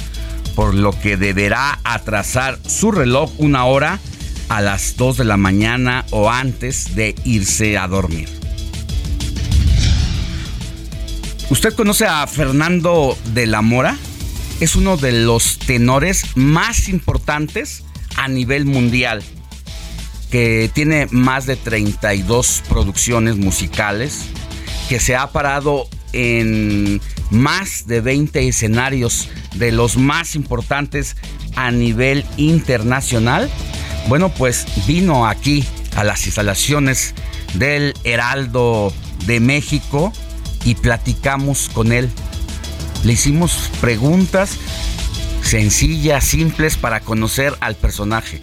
por 0.56 0.76
lo 0.76 0.92
que 0.92 1.18
deberá 1.18 1.80
atrasar 1.84 2.60
su 2.68 2.92
reloj 2.92 3.32
una 3.40 3.66
hora 3.66 4.00
a 4.50 4.62
las 4.62 4.96
2 4.96 5.18
de 5.18 5.26
la 5.26 5.38
mañana 5.38 6.06
o 6.12 6.30
antes 6.30 6.96
de 6.96 7.16
irse 7.24 7.80
a 7.80 7.88
dormir. 7.88 8.30
¿Usted 11.50 11.74
conoce 11.74 12.06
a 12.06 12.28
Fernando 12.28 13.18
de 13.34 13.48
la 13.48 13.62
Mora? 13.62 13.98
Es 14.60 14.76
uno 14.76 14.98
de 14.98 15.14
los 15.14 15.58
tenores 15.58 16.26
más 16.36 16.90
importantes 16.90 17.84
a 18.22 18.28
nivel 18.28 18.66
mundial, 18.66 19.24
que 20.30 20.70
tiene 20.72 21.08
más 21.10 21.48
de 21.48 21.56
32 21.56 22.62
producciones 22.70 23.38
musicales, 23.38 24.26
que 24.88 25.00
se 25.00 25.16
ha 25.16 25.32
parado 25.32 25.88
en 26.14 27.02
más 27.32 27.88
de 27.88 28.00
20 28.02 28.48
escenarios 28.48 29.28
de 29.56 29.72
los 29.72 29.98
más 29.98 30.36
importantes 30.36 31.16
a 31.56 31.72
nivel 31.72 32.24
internacional. 32.38 33.50
Bueno, 34.08 34.30
pues 34.30 34.68
vino 34.86 35.26
aquí 35.26 35.66
a 35.96 36.04
las 36.04 36.28
instalaciones 36.28 37.16
del 37.56 37.96
Heraldo 38.04 38.94
de 39.26 39.40
México 39.40 40.14
y 40.64 40.76
platicamos 40.76 41.70
con 41.74 41.92
él. 41.92 42.08
Le 43.04 43.14
hicimos 43.14 43.72
preguntas 43.82 44.60
sencillas, 45.44 46.24
simples 46.24 46.78
para 46.78 47.00
conocer 47.00 47.56
al 47.60 47.76
personaje. 47.76 48.40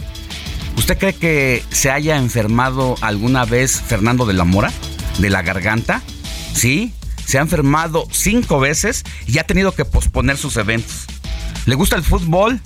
¿Usted 0.77 0.99
cree 0.99 1.15
que 1.15 1.65
se 1.71 1.91
haya 1.91 2.17
enfermado 2.17 2.95
alguna 3.01 3.45
vez 3.45 3.81
Fernando 3.81 4.27
de 4.27 4.35
la 4.35 4.45
Mora? 4.45 4.73
¿De 5.19 5.29
la 5.29 5.43
garganta? 5.43 6.03
Sí, 6.55 6.93
se 7.25 7.39
ha 7.39 7.43
enfermado 7.43 8.07
cinco 8.11 8.61
veces 8.61 9.05
y 9.27 9.39
ha 9.39 9.45
tenido 9.45 9.73
que 9.73 9.85
posponer 9.85 10.37
sus 10.37 10.57
eventos. 10.57 11.07
¿Le 11.67 11.75
gusta 11.75 11.97
el 11.97 12.03
fútbol? 12.03 12.61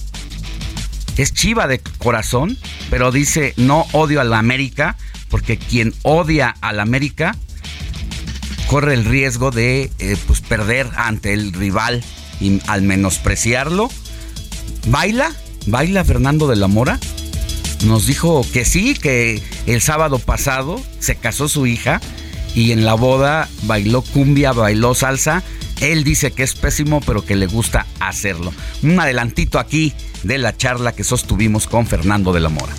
Es 1.16 1.32
chiva 1.34 1.66
de 1.66 1.80
corazón, 1.98 2.58
pero 2.90 3.10
dice 3.10 3.54
no 3.56 3.86
odio 3.92 4.20
a 4.20 4.24
la 4.24 4.38
América 4.38 4.96
porque 5.28 5.58
quien 5.58 5.94
odia 6.02 6.54
a 6.60 6.72
la 6.72 6.82
América 6.82 7.34
corre 8.66 8.94
el 8.94 9.04
riesgo 9.04 9.50
de 9.50 9.90
eh, 9.98 10.16
pues 10.26 10.40
perder 10.40 10.88
ante 10.96 11.32
el 11.32 11.52
rival 11.52 12.04
y 12.40 12.60
al 12.66 12.82
menospreciarlo 12.82 13.90
¿Baila? 14.86 15.32
¿Baila 15.66 16.04
Fernando 16.04 16.48
de 16.48 16.56
la 16.56 16.66
Mora? 16.66 16.98
Nos 17.84 18.06
dijo 18.06 18.44
que 18.52 18.64
sí, 18.64 18.94
que 18.94 19.42
el 19.66 19.80
sábado 19.80 20.18
pasado 20.18 20.80
se 20.98 21.16
casó 21.16 21.48
su 21.48 21.66
hija 21.66 22.00
y 22.54 22.73
en 22.73 22.84
la 22.84 22.95
boda 22.95 23.49
bailó 23.62 24.02
cumbia, 24.02 24.52
bailó 24.52 24.95
salsa. 24.95 25.42
Él 25.80 26.04
dice 26.04 26.30
que 26.30 26.45
es 26.45 26.54
pésimo, 26.54 27.00
pero 27.00 27.25
que 27.25 27.34
le 27.34 27.47
gusta 27.47 27.86
hacerlo. 27.99 28.52
Un 28.82 29.00
adelantito 29.00 29.58
aquí 29.58 29.92
de 30.23 30.38
la 30.38 30.56
charla 30.56 30.92
que 30.92 31.02
sostuvimos 31.02 31.66
con 31.66 31.86
Fernando 31.86 32.32
de 32.32 32.40
la 32.40 32.49
Mora. 32.49 32.73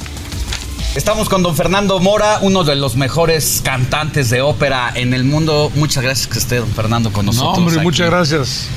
Estamos 0.96 1.28
con 1.28 1.42
don 1.42 1.56
Fernando 1.56 2.00
Mora, 2.00 2.38
uno 2.42 2.64
de 2.64 2.76
los 2.76 2.96
mejores 2.96 3.62
cantantes 3.64 4.30
de 4.30 4.42
ópera 4.42 4.92
en 4.94 5.14
el 5.14 5.24
mundo. 5.24 5.72
Muchas 5.76 6.04
gracias 6.04 6.28
que 6.28 6.38
esté 6.38 6.58
don 6.58 6.70
Fernando 6.70 7.12
con 7.12 7.26
nosotros. 7.26 7.58
No, 7.58 7.66
hombre, 7.66 7.82
muchas 7.82 8.10
gracias. 8.10 8.68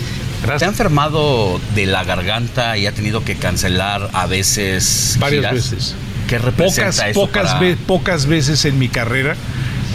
¿Se 0.58 0.64
ha 0.64 0.68
enfermado 0.68 1.60
de 1.74 1.86
la 1.86 2.04
garganta 2.04 2.78
y 2.78 2.86
ha 2.86 2.92
tenido 2.92 3.24
que 3.24 3.36
cancelar 3.36 4.10
a 4.12 4.26
veces? 4.26 5.16
Varias 5.18 5.52
veces. 5.52 5.94
¿Qué 6.28 6.38
representa 6.38 6.90
pocas, 6.90 7.10
eso 7.10 7.20
pocas, 7.20 7.56
pocas 7.86 8.26
veces 8.26 8.64
en 8.64 8.78
mi 8.78 8.88
carrera, 8.88 9.36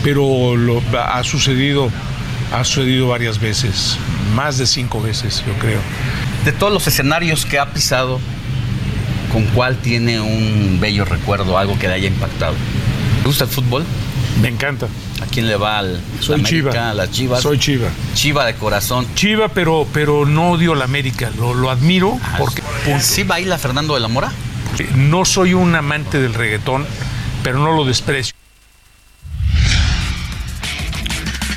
pero 0.03 0.55
lo, 0.55 0.81
ha 0.97 1.23
sucedido, 1.23 1.89
ha 2.53 2.63
sucedido 2.63 3.09
varias 3.09 3.39
veces, 3.39 3.97
más 4.35 4.57
de 4.57 4.65
cinco 4.65 5.01
veces, 5.01 5.43
yo 5.45 5.53
creo. 5.59 5.79
De 6.45 6.51
todos 6.51 6.71
los 6.71 6.87
escenarios 6.87 7.45
que 7.45 7.59
ha 7.59 7.73
pisado, 7.73 8.19
¿con 9.31 9.45
cuál 9.47 9.77
tiene 9.77 10.21
un 10.21 10.79
bello 10.79 11.05
recuerdo, 11.05 11.57
algo 11.57 11.77
que 11.77 11.87
le 11.87 11.95
haya 11.95 12.07
impactado? 12.07 12.53
¿Le 13.19 13.27
gusta 13.27 13.43
el 13.43 13.49
fútbol? 13.49 13.85
Me 14.41 14.47
encanta. 14.47 14.87
¿A 15.21 15.25
quién 15.27 15.47
le 15.47 15.55
va 15.55 15.77
al 15.79 16.01
Soy 16.19 16.35
América, 16.35 16.71
Chiva. 16.71 16.89
a 16.89 16.93
las 16.93 17.11
Chivas? 17.11 17.41
Soy 17.41 17.59
Chiva. 17.59 17.89
Chiva 18.15 18.45
de 18.45 18.55
corazón. 18.55 19.05
Chiva, 19.13 19.49
pero, 19.49 19.87
pero 19.93 20.25
no 20.25 20.51
odio 20.51 20.73
la 20.73 20.85
América. 20.85 21.29
Lo, 21.37 21.53
lo 21.53 21.69
admiro 21.69 22.19
porque. 22.37 22.63
¿Sí 22.99 23.23
baila 23.23 23.57
Fernando 23.57 23.93
de 23.93 23.99
la 23.99 24.07
Mora? 24.07 24.31
No 24.95 25.25
soy 25.25 25.53
un 25.53 25.75
amante 25.75 26.19
del 26.19 26.33
reggaetón, 26.33 26.85
pero 27.43 27.59
no 27.59 27.71
lo 27.75 27.85
desprecio. 27.85 28.33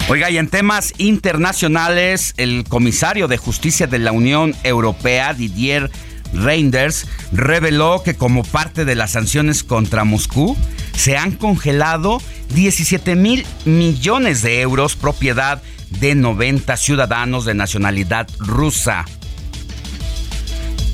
Oiga, 0.08 0.30
y 0.30 0.36
en 0.36 0.48
temas 0.48 0.92
internacionales, 0.98 2.34
el 2.36 2.64
comisario 2.68 3.26
de 3.26 3.38
justicia 3.38 3.86
de 3.86 3.98
la 3.98 4.12
Unión 4.12 4.54
Europea, 4.62 5.32
Didier 5.32 5.90
Reinders, 6.34 7.06
reveló 7.32 8.02
que 8.04 8.14
como 8.14 8.44
parte 8.44 8.84
de 8.84 8.96
las 8.96 9.12
sanciones 9.12 9.64
contra 9.64 10.04
Moscú, 10.04 10.58
se 10.96 11.16
han 11.16 11.32
congelado 11.32 12.20
17 12.54 13.14
mil 13.16 13.46
millones 13.64 14.42
de 14.42 14.60
euros 14.60 14.96
propiedad 14.96 15.62
de 16.00 16.14
90 16.14 16.76
ciudadanos 16.76 17.44
de 17.44 17.54
nacionalidad 17.54 18.28
rusa. 18.38 19.04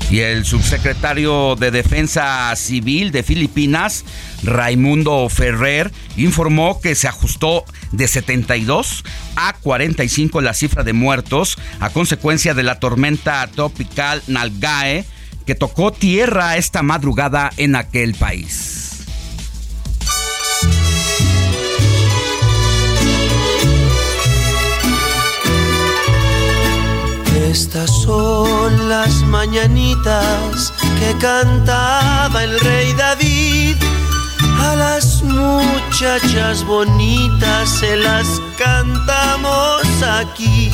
Y 0.09 0.19
el 0.19 0.43
subsecretario 0.43 1.55
de 1.55 1.71
Defensa 1.71 2.53
Civil 2.57 3.13
de 3.13 3.23
Filipinas, 3.23 4.03
Raimundo 4.43 5.29
Ferrer, 5.29 5.89
informó 6.17 6.81
que 6.81 6.95
se 6.95 7.07
ajustó 7.07 7.63
de 7.93 8.09
72 8.09 9.05
a 9.37 9.53
45 9.53 10.41
la 10.41 10.53
cifra 10.53 10.83
de 10.83 10.91
muertos 10.91 11.57
a 11.79 11.91
consecuencia 11.91 12.53
de 12.53 12.63
la 12.63 12.79
tormenta 12.79 13.47
tropical 13.47 14.21
Nalgae 14.27 15.05
que 15.45 15.55
tocó 15.55 15.93
tierra 15.93 16.57
esta 16.57 16.83
madrugada 16.83 17.49
en 17.55 17.77
aquel 17.77 18.13
país. 18.13 18.90
Estas 27.51 27.91
son 28.03 28.87
las 28.87 29.13
mañanitas 29.23 30.73
que 30.97 31.17
cantaba 31.19 32.45
el 32.45 32.57
rey 32.61 32.93
David. 32.93 33.75
A 34.61 34.75
las 34.77 35.21
muchachas 35.21 36.63
bonitas 36.63 37.69
se 37.69 37.97
las 37.97 38.25
cantamos 38.57 39.83
aquí. 40.01 40.71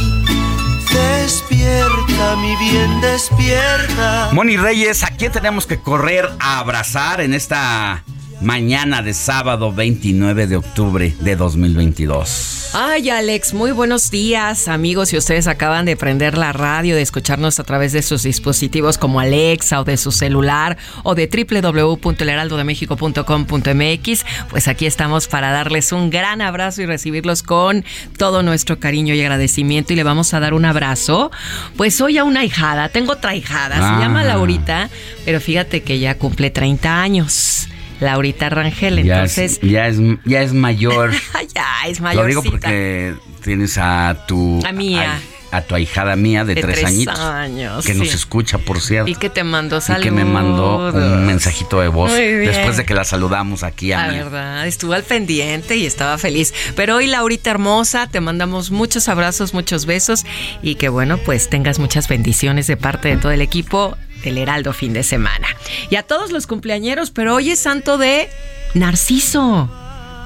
Despierta, 0.94 2.36
mi 2.36 2.56
bien, 2.58 3.02
despierta. 3.02 4.30
Moni 4.34 4.56
Reyes, 4.56 5.04
¿a 5.04 5.08
quién 5.08 5.32
tenemos 5.32 5.66
que 5.66 5.82
correr 5.82 6.30
a 6.40 6.60
abrazar 6.60 7.22
en 7.22 7.34
esta 7.34 8.04
mañana 8.42 9.02
de 9.02 9.14
sábado 9.14 9.72
29 9.72 10.48
de 10.48 10.58
octubre 10.58 11.16
de 11.20 11.36
2022? 11.36 12.72
Ay, 12.74 13.10
Alex, 13.10 13.54
muy 13.54 13.72
buenos 13.72 14.12
días, 14.12 14.68
amigos. 14.68 15.10
Si 15.10 15.18
ustedes 15.18 15.48
acaban 15.48 15.86
de 15.86 15.96
prender 15.96 16.38
la 16.38 16.54
radio, 16.54 16.96
de 16.96 17.02
escucharnos 17.02 17.60
a 17.60 17.64
través 17.64 17.94
de 17.94 18.02
sus 18.02 18.24
dispositivos 18.24 18.98
como 18.98 19.20
Alexa 19.20 19.82
o 19.82 19.84
de 19.84 19.98
su 19.98 20.12
celular 20.12 20.78
o 21.04 21.16
de 21.16 21.28
www.elheraldodemexico.com.mx, 21.28 24.26
pues 24.50 24.68
aquí 24.68 24.86
estamos 24.86 25.28
para 25.28 25.52
darles 25.52 25.92
un 25.92 26.10
gran 26.10 26.42
abrazo 26.42 26.82
y 26.82 26.86
recibirlos 26.86 27.42
con 27.42 27.86
todo 28.18 28.44
nuestro 28.44 28.80
cariño 28.80 29.16
y 29.16 29.22
agradecimiento. 29.22 29.94
Y 29.94 29.96
le 29.96 30.04
vamos 30.04 30.34
a 30.34 30.40
dar 30.40 30.54
un 30.54 30.66
abrazo, 30.66 31.32
pues 31.78 32.00
hoy 32.02 32.18
a 32.18 32.24
una 32.24 32.44
hijada. 32.44 32.90
Tengo 32.90 33.14
otra 33.14 33.36
hijada, 33.36 33.76
se 33.76 34.04
llama. 34.04 34.18
Laurita, 34.28 34.90
pero 35.26 35.40
fíjate 35.40 35.84
que 35.84 36.00
ya 36.00 36.18
cumple 36.18 36.50
30 36.50 37.02
años. 37.02 37.70
Laurita 38.00 38.50
Rangel, 38.50 39.04
Ya 39.04 39.16
entonces... 39.16 39.60
es, 39.62 39.70
ya 39.70 39.88
es, 39.88 39.98
ya 40.26 40.42
es 40.42 40.54
mayor. 40.54 41.12
Ay, 41.34 41.92
es 41.92 42.00
Lo 42.00 42.04
mayorcita. 42.04 42.28
digo 42.28 42.44
porque 42.44 43.16
tienes 43.44 43.78
a 43.78 44.26
tu... 44.28 44.60
A 44.66 44.72
Mía. 44.72 45.20
A, 45.52 45.58
a 45.58 45.62
tu 45.62 45.76
ahijada 45.76 46.18
mía 46.18 46.44
de, 46.44 46.56
De 46.56 46.62
tres, 46.62 46.76
tres 46.76 46.88
añitos. 46.88 47.18
años, 47.20 47.86
Que 47.86 47.94
nos 47.94 48.14
escucha, 48.14 48.58
por 48.58 48.82
cierto. 48.82 49.10
Y 49.10 49.16
que 49.16 49.30
te 49.30 49.46
mandó 49.46 49.78
Y 49.78 49.82
saludos. 49.82 50.04
que 50.04 50.12
me 50.12 50.26
mandó 50.26 50.90
un 50.94 51.26
mensajito 51.26 51.80
de 51.80 51.88
voz 51.88 52.12
después 52.12 52.76
de 52.76 52.86
que 52.86 52.94
la 52.94 53.06
saludamos 53.06 53.64
aquí 53.64 53.94
a 53.94 54.08
La 54.08 54.12
mí. 54.12 54.18
verdad, 54.20 54.68
estuvo 54.68 54.92
al 54.94 55.04
pendiente 55.04 55.78
y 55.78 55.86
estaba 55.86 56.18
feliz. 56.18 56.54
Pero 56.76 56.98
hoy, 56.98 57.08
Laurita 57.08 57.50
hermosa, 57.50 58.08
te 58.08 58.20
mandamos 58.20 58.72
muchos 58.72 59.08
abrazos, 59.08 59.54
muchos 59.54 59.86
besos 59.86 60.26
y 60.62 60.76
que 60.76 60.90
bueno, 60.90 61.18
pues 61.18 61.50
tengas 61.50 61.80
muchas 61.80 62.10
bendiciones 62.10 62.68
de 62.68 62.76
parte 62.76 63.08
de 63.08 63.16
todo 63.18 63.32
el 63.32 63.42
equipo 63.42 63.98
del 64.28 64.38
Heraldo 64.38 64.74
fin 64.74 64.92
de 64.94 65.04
semana. 65.04 65.48
Y 65.90 65.96
a 65.96 66.04
todos 66.04 66.32
los 66.32 66.48
cumpleañeros, 66.48 67.12
pero 67.12 67.36
hoy 67.36 67.52
es 67.52 67.60
santo 67.60 67.98
de 67.98 68.30
Narciso. 68.74 69.70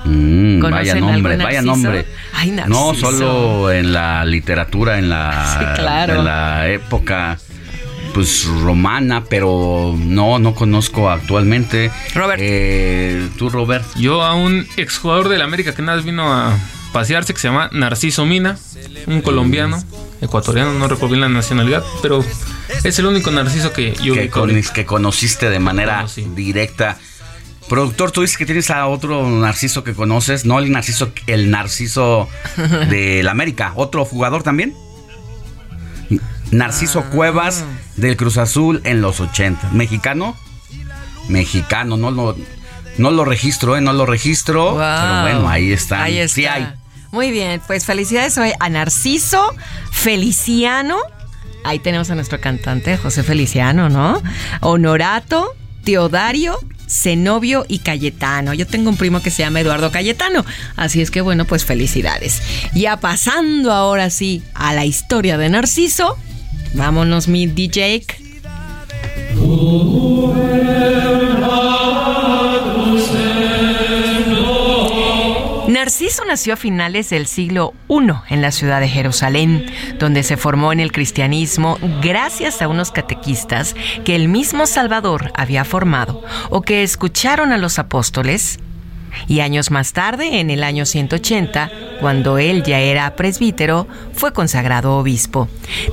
Mm, 0.06 0.60
¿Conocen 0.60 0.72
vaya 0.72 0.96
nombre, 0.96 1.38
vaya 1.38 1.62
Narciso? 1.62 1.66
nombre. 1.76 2.06
Ay, 2.34 2.52
No 2.68 2.96
solo 2.96 3.72
en 3.72 3.94
la 3.94 4.26
literatura, 4.26 4.98
en 4.98 5.10
la, 5.10 5.56
Sí, 5.76 5.82
claro. 5.82 6.16
en 6.16 6.26
la 6.26 6.68
época 6.70 7.38
pues 8.16 8.44
romana, 8.46 9.24
pero 9.30 9.96
no, 9.98 10.38
no 10.40 10.54
conozco 10.56 11.10
actualmente. 11.10 11.92
Robert. 12.14 12.42
Eh, 12.44 13.30
¿Tú, 13.38 13.50
Robert? 13.50 13.86
Yo 13.96 14.24
a 14.24 14.34
un 14.34 14.68
exjugador 14.78 15.30
del 15.30 15.42
América 15.44 15.74
que 15.74 15.82
nada 15.82 15.98
más 15.98 16.06
vino 16.06 16.34
a 16.34 16.58
pasearse, 16.94 17.34
que 17.34 17.40
se 17.40 17.48
llama 17.48 17.70
Narciso 17.72 18.26
Mina, 18.26 18.58
un 19.08 19.22
colombiano, 19.22 19.82
ecuatoriano, 20.22 20.74
no 20.74 20.88
recuerdo 20.88 21.10
bien 21.16 21.22
la 21.22 21.30
nacionalidad, 21.30 21.84
pero 22.02 22.24
es 22.84 23.00
el 23.00 23.06
único 23.06 23.32
Narciso 23.32 23.72
que 23.74 23.94
yo 24.04 24.14
que, 24.14 24.30
con- 24.30 24.50
que 24.74 24.86
conociste 24.86 25.50
de 25.50 25.60
manera 25.60 25.98
Conocí. 25.98 26.24
directa. 26.36 26.98
Productor, 27.70 28.12
tú 28.12 28.22
dices 28.22 28.38
que 28.38 28.46
tienes 28.46 28.70
a 28.70 28.86
otro 28.88 29.30
Narciso 29.30 29.84
que 29.84 29.94
conoces, 29.94 30.44
no 30.46 30.60
el 30.60 30.72
Narciso, 30.72 31.12
el 31.28 31.50
Narciso 31.52 32.28
del 32.90 33.28
América, 33.30 33.72
otro 33.76 34.04
jugador 34.06 34.44
también. 34.44 34.74
Narciso 36.52 37.00
Ah. 37.00 37.10
Cuevas 37.12 37.64
del 37.96 38.18
Cruz 38.18 38.38
Azul 38.38 38.82
en 38.84 39.02
los 39.02 39.22
80. 39.22 39.70
¿Mexicano? 39.72 40.36
Mexicano, 41.30 41.96
no 41.96 42.12
lo, 42.12 42.36
no 42.98 43.12
lo 43.12 43.24
registro, 43.24 43.78
¿eh? 43.78 43.82
No 43.82 43.94
lo 43.94 44.06
registro. 44.06 44.76
Pero 44.78 45.22
bueno, 45.22 45.48
ahí 45.50 45.72
está. 45.72 46.04
Ahí 46.04 46.18
está. 46.18 46.36
Sí 46.36 46.46
hay. 46.46 46.68
Muy 47.12 47.30
bien, 47.30 47.62
pues 47.68 47.86
felicidades 47.86 48.38
hoy 48.38 48.54
a 48.60 48.70
Narciso 48.70 49.54
Feliciano. 49.92 50.98
Ahí 51.66 51.80
tenemos 51.80 52.10
a 52.10 52.16
nuestro 52.16 52.40
cantante 52.40 52.98
José 52.98 53.24
Feliciano, 53.24 53.90
¿no? 53.90 54.22
Honorato, 54.62 55.54
Teodario, 55.84 56.58
Zenobio 56.88 57.66
y 57.68 57.80
Cayetano. 57.80 58.54
Yo 58.54 58.66
tengo 58.66 58.90
un 58.90 58.96
primo 58.96 59.22
que 59.22 59.30
se 59.30 59.44
llama 59.44 59.60
Eduardo 59.60 59.92
Cayetano. 59.92 60.46
Así 60.78 61.02
es 61.02 61.12
que 61.12 61.20
bueno, 61.20 61.44
pues 61.44 61.66
felicidades. 61.66 62.42
Ya 62.74 62.98
pasando 62.98 63.74
ahora 63.74 64.10
sí 64.10 64.42
a 64.54 64.74
la 64.74 64.86
historia 64.86 65.38
de 65.38 65.50
Narciso. 65.50 66.18
Vámonos, 66.74 67.28
mi 67.28 67.46
DJ. 67.46 68.06
Narciso 75.82 76.24
nació 76.26 76.54
a 76.54 76.58
finales 76.58 77.10
del 77.10 77.26
siglo 77.26 77.74
I 77.90 78.12
en 78.30 78.44
la 78.44 78.52
ciudad 78.52 78.80
de 78.82 78.88
Jerusalén, 78.88 79.66
donde 79.98 80.22
se 80.22 80.38
formó 80.38 80.72
en 80.72 80.80
el 80.80 80.92
cristianismo 80.92 81.80
gracias 82.04 82.62
a 82.62 82.68
unos 82.68 82.92
catequistas 82.92 83.76
que 84.06 84.16
el 84.16 84.28
mismo 84.28 84.68
Salvador 84.68 85.32
había 85.34 85.66
formado 85.66 86.24
o 86.52 86.62
que 86.62 86.84
escucharon 86.84 87.52
a 87.52 87.58
los 87.58 87.80
apóstoles. 87.80 88.60
Y 89.28 89.40
años 89.40 89.72
más 89.72 89.94
tarde, 89.94 90.40
en 90.40 90.50
el 90.50 90.64
año 90.64 90.86
180, 90.86 91.72
cuando 92.00 92.38
él 92.38 92.64
ya 92.64 92.80
era 92.80 93.16
presbítero, 93.16 93.88
fue 94.14 94.34
consagrado 94.34 94.98
obispo. 94.98 95.48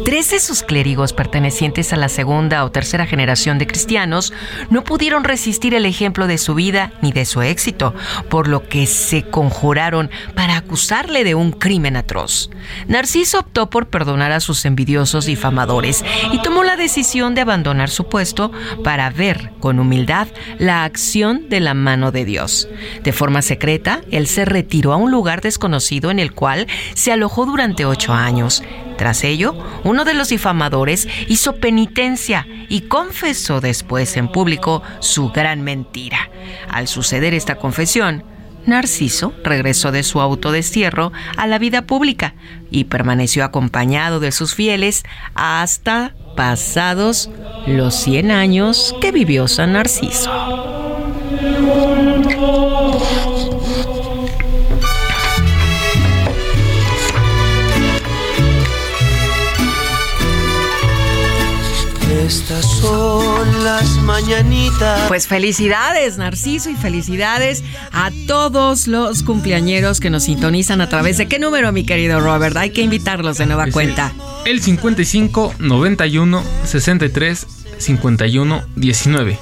Tres 0.05 0.31
de 0.31 0.41
sus 0.41 0.63
clérigos 0.63 1.13
pertenecientes 1.13 1.93
a 1.93 1.97
la 1.97 2.09
segunda 2.09 2.65
o 2.65 2.71
tercera 2.71 3.07
generación 3.07 3.59
de 3.59 3.67
cristianos 3.67 4.33
no 4.71 4.85
pudieron 4.85 5.25
resistir 5.25 5.75
el 5.75 5.87
ejemplo 5.87 6.27
de 6.27 6.39
su 6.39 6.55
vida 6.55 6.93
ni 7.03 7.13
de 7.13 7.25
su 7.25 7.43
éxito, 7.43 7.95
por 8.29 8.49
lo 8.49 8.69
que 8.69 8.87
se 8.87 9.25
conjuraron 9.25 10.11
para 10.35 10.57
acusarle 10.57 11.25
de 11.25 11.35
un 11.35 11.53
crimen 11.53 11.97
atroz. 11.97 12.51
Narciso 12.87 13.41
optó 13.41 13.71
por 13.71 13.89
perdonar 13.89 14.33
a 14.33 14.41
sus 14.41 14.65
envidiosos 14.65 15.27
difamadores 15.27 16.05
y 16.33 16.41
tomó 16.43 16.65
la 16.65 16.77
decisión 16.77 17.35
de 17.35 17.43
abandonar 17.43 17.91
su 17.91 18.09
puesto 18.09 18.51
para 18.83 19.11
ver 19.11 19.53
con 19.61 19.79
humildad 19.79 20.29
la 20.59 20.85
acción 20.85 21.49
de 21.49 21.61
la 21.61 21.75
mano 21.75 22.13
de 22.13 22.25
Dios. 22.25 22.69
De 23.09 23.15
forma 23.15 23.41
secreta, 23.41 24.03
él 24.11 24.27
se 24.27 24.45
retiró 24.45 24.93
a 24.93 24.97
un 24.97 25.11
lugar 25.11 25.41
desconocido 25.41 26.11
en 26.11 26.19
el 26.19 26.35
cual 26.35 26.67
se 26.93 27.11
alojó 27.11 27.47
durante 27.47 27.87
ocho 27.87 28.13
años. 28.13 28.63
Tras 28.99 29.25
ello, 29.25 29.57
uno 29.83 30.05
de 30.05 30.13
los 30.13 30.29
difamadores 30.29 31.09
hizo 31.27 31.57
penitencia 31.57 32.47
y 32.69 32.83
confesó 32.83 33.63
después 33.63 34.15
en 34.19 34.31
público 34.31 34.83
su 34.99 35.31
gran 35.31 35.63
mentira. 35.63 36.29
Al 36.69 36.87
suceder 36.87 37.33
esta 37.33 37.55
confesión, 37.55 38.25
Narciso 38.67 39.33
regresó 39.43 39.91
de 39.91 40.03
su 40.03 40.21
autodestierro 40.21 41.11
a 41.39 41.47
la 41.47 41.59
vida 41.59 41.87
pública 41.87 42.35
y 42.71 42.85
permaneció 42.85 43.43
acompañado 43.43 44.21
de 44.21 44.33
sus 44.33 44.55
fieles 44.55 45.05
hasta 45.35 46.15
pasados 46.37 47.31
los 47.67 47.95
100 47.95 48.33
años 48.33 48.95
que 49.01 49.13
vivió 49.13 49.49
San 49.49 49.73
Narciso. 49.73 50.88
Estas 62.59 62.79
son 62.79 63.65
las 63.65 63.89
mañanitas. 63.99 65.07
Pues 65.07 65.29
felicidades, 65.29 66.19
Narciso, 66.19 66.71
y 66.71 66.75
felicidades 66.75 67.63
a 67.93 68.11
todos 68.27 68.89
los 68.89 69.23
cumpleañeros 69.23 70.01
que 70.01 70.11
nos 70.11 70.25
sintonizan 70.25 70.81
a 70.81 70.89
través 70.89 71.19
de 71.19 71.29
qué 71.29 71.39
número, 71.39 71.71
mi 71.71 71.85
querido 71.85 72.19
Robert. 72.19 72.57
Hay 72.57 72.71
que 72.71 72.83
invitarlos 72.83 73.39
de 73.39 73.47
nueva 73.47 73.67
Es 73.67 73.73
cuenta. 73.73 74.13
El, 74.45 74.57
el 74.57 74.61
55 74.61 75.55
91 75.61 76.43
63 76.65 77.47
51 77.79 78.63
19. 78.75 79.39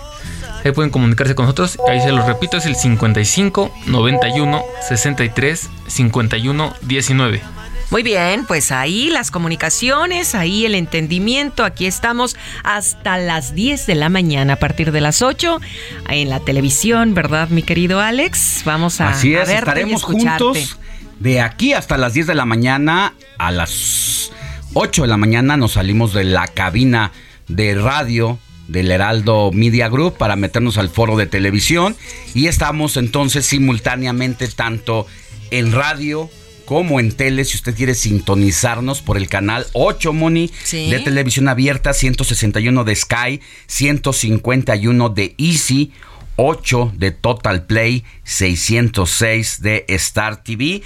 Ahí 0.62 0.72
pueden 0.72 0.90
comunicarse 0.90 1.34
con 1.34 1.46
nosotros. 1.46 1.78
Ahí 1.88 2.02
se 2.02 2.12
los 2.12 2.26
repito, 2.26 2.58
es 2.58 2.66
el 2.66 2.76
55 2.76 3.72
91 3.86 4.62
63 4.86 5.70
51 5.86 6.74
19. 6.82 7.55
Muy 7.90 8.02
bien, 8.02 8.46
pues 8.46 8.72
ahí 8.72 9.10
las 9.10 9.30
comunicaciones, 9.30 10.34
ahí 10.34 10.66
el 10.66 10.74
entendimiento, 10.74 11.64
aquí 11.64 11.86
estamos 11.86 12.36
hasta 12.64 13.16
las 13.16 13.54
10 13.54 13.86
de 13.86 13.94
la 13.94 14.08
mañana, 14.08 14.54
a 14.54 14.56
partir 14.56 14.90
de 14.90 15.00
las 15.00 15.22
8, 15.22 15.60
en 16.08 16.28
la 16.28 16.40
televisión, 16.40 17.14
¿verdad, 17.14 17.48
mi 17.48 17.62
querido 17.62 18.00
Alex? 18.00 18.62
Vamos 18.64 19.00
a, 19.00 19.10
Así 19.10 19.34
es, 19.34 19.48
estaremos 19.48 20.02
juntos 20.02 20.78
de 21.20 21.40
aquí 21.40 21.72
hasta 21.72 21.96
las 21.96 22.12
10 22.14 22.26
de 22.26 22.34
la 22.34 22.44
mañana. 22.44 23.14
A 23.38 23.50
las 23.50 24.32
8 24.74 25.02
de 25.02 25.08
la 25.08 25.16
mañana 25.16 25.56
nos 25.56 25.72
salimos 25.72 26.12
de 26.12 26.24
la 26.24 26.46
cabina 26.48 27.12
de 27.48 27.74
radio 27.74 28.38
del 28.68 28.90
Heraldo 28.90 29.52
Media 29.52 29.88
Group 29.88 30.16
para 30.16 30.36
meternos 30.36 30.76
al 30.76 30.88
foro 30.88 31.16
de 31.16 31.26
televisión 31.26 31.96
y 32.34 32.48
estamos 32.48 32.96
entonces 32.96 33.46
simultáneamente 33.46 34.48
tanto 34.48 35.06
en 35.50 35.72
radio 35.72 36.28
como 36.66 37.00
en 37.00 37.12
tele, 37.12 37.44
si 37.46 37.56
usted 37.56 37.74
quiere 37.74 37.94
sintonizarnos 37.94 39.00
por 39.00 39.16
el 39.16 39.28
canal 39.28 39.66
8 39.72 40.12
Moni 40.12 40.50
Sí. 40.64 40.90
de 40.90 40.98
televisión 41.00 41.48
abierta, 41.48 41.94
161 41.94 42.84
de 42.84 42.94
Sky, 42.94 43.40
151 43.68 45.08
de 45.08 45.34
Easy, 45.38 45.92
8 46.36 46.92
de 46.96 47.12
Total 47.12 47.64
Play, 47.64 48.04
606 48.24 49.62
de 49.62 49.84
Star 49.88 50.42
TV 50.42 50.82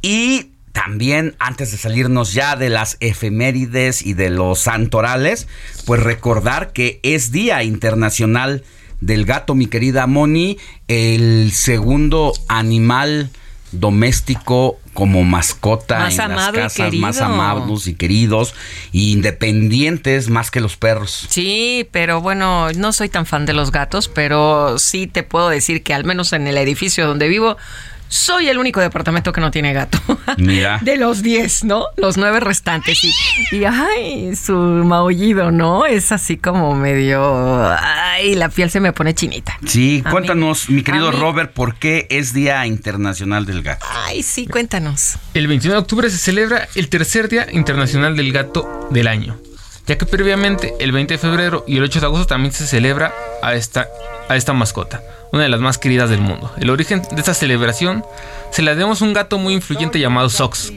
y 0.00 0.46
también 0.72 1.34
antes 1.38 1.70
de 1.72 1.76
salirnos 1.78 2.32
ya 2.32 2.56
de 2.56 2.70
las 2.70 2.96
efemérides 3.00 4.06
y 4.06 4.14
de 4.14 4.30
los 4.30 4.60
santorales, 4.60 5.46
pues 5.84 6.02
recordar 6.02 6.72
que 6.72 6.98
es 7.02 7.30
Día 7.30 7.62
Internacional 7.62 8.64
del 9.00 9.24
Gato, 9.26 9.54
mi 9.54 9.66
querida 9.66 10.06
Moni, 10.06 10.56
el 10.88 11.50
segundo 11.52 12.32
animal 12.48 13.30
doméstico 13.72 14.78
como 14.94 15.24
mascota 15.24 15.98
Más 15.98 16.18
en 16.18 16.36
las 16.36 16.52
casas, 16.52 16.92
más 16.94 17.20
amados 17.20 17.86
y 17.86 17.94
queridos, 17.94 18.54
y 18.92 19.12
independientes 19.12 20.28
más 20.28 20.50
que 20.50 20.60
los 20.60 20.76
perros. 20.76 21.26
Sí, 21.28 21.88
pero 21.90 22.20
bueno, 22.20 22.70
no 22.72 22.92
soy 22.92 23.08
tan 23.08 23.26
fan 23.26 23.46
de 23.46 23.54
los 23.54 23.72
gatos, 23.72 24.08
pero 24.08 24.78
sí 24.78 25.06
te 25.06 25.22
puedo 25.22 25.48
decir 25.48 25.82
que 25.82 25.94
al 25.94 26.04
menos 26.04 26.32
en 26.32 26.46
el 26.46 26.58
edificio 26.58 27.06
donde 27.06 27.28
vivo 27.28 27.56
soy 28.12 28.48
el 28.48 28.58
único 28.58 28.80
departamento 28.80 29.32
que 29.32 29.40
no 29.40 29.50
tiene 29.50 29.72
gato. 29.72 29.98
Mira. 30.36 30.78
De 30.82 30.96
los 30.96 31.22
10, 31.22 31.64
¿no? 31.64 31.86
Los 31.96 32.18
nueve 32.18 32.40
restantes. 32.40 33.02
Y, 33.02 33.56
y, 33.56 33.64
ay, 33.64 34.36
su 34.36 34.52
maullido, 34.54 35.50
¿no? 35.50 35.86
Es 35.86 36.12
así 36.12 36.36
como 36.36 36.74
medio. 36.74 37.72
Ay, 37.72 38.34
la 38.34 38.50
piel 38.50 38.70
se 38.70 38.80
me 38.80 38.92
pone 38.92 39.14
chinita. 39.14 39.58
Sí, 39.64 40.04
cuéntanos, 40.10 40.68
mi 40.68 40.82
querido 40.82 41.10
Robert, 41.10 41.52
¿por 41.54 41.76
qué 41.76 42.06
es 42.10 42.34
Día 42.34 42.66
Internacional 42.66 43.46
del 43.46 43.62
Gato? 43.62 43.86
Ay, 43.90 44.22
sí, 44.22 44.46
cuéntanos. 44.46 45.16
El 45.32 45.46
21 45.46 45.74
de 45.74 45.80
octubre 45.80 46.10
se 46.10 46.18
celebra 46.18 46.68
el 46.74 46.90
tercer 46.90 47.30
Día 47.30 47.46
Internacional 47.50 48.14
del 48.14 48.30
Gato 48.32 48.88
del 48.90 49.08
año 49.08 49.38
ya 49.86 49.98
que 49.98 50.06
previamente 50.06 50.74
el 50.78 50.92
20 50.92 51.14
de 51.14 51.18
febrero 51.18 51.64
y 51.66 51.76
el 51.76 51.84
8 51.84 52.00
de 52.00 52.06
agosto 52.06 52.26
también 52.26 52.52
se 52.52 52.66
celebra 52.66 53.12
a 53.42 53.54
esta, 53.54 53.88
a 54.28 54.36
esta 54.36 54.52
mascota, 54.52 55.02
una 55.32 55.42
de 55.42 55.48
las 55.48 55.60
más 55.60 55.78
queridas 55.78 56.08
del 56.08 56.20
mundo. 56.20 56.52
El 56.58 56.70
origen 56.70 57.02
de 57.02 57.20
esta 57.20 57.34
celebración 57.34 58.04
se 58.50 58.62
la 58.62 58.72
debemos 58.74 59.02
a 59.02 59.04
un 59.04 59.12
gato 59.12 59.38
muy 59.38 59.54
influyente 59.54 59.98
llamado 59.98 60.28
Sox, 60.28 60.72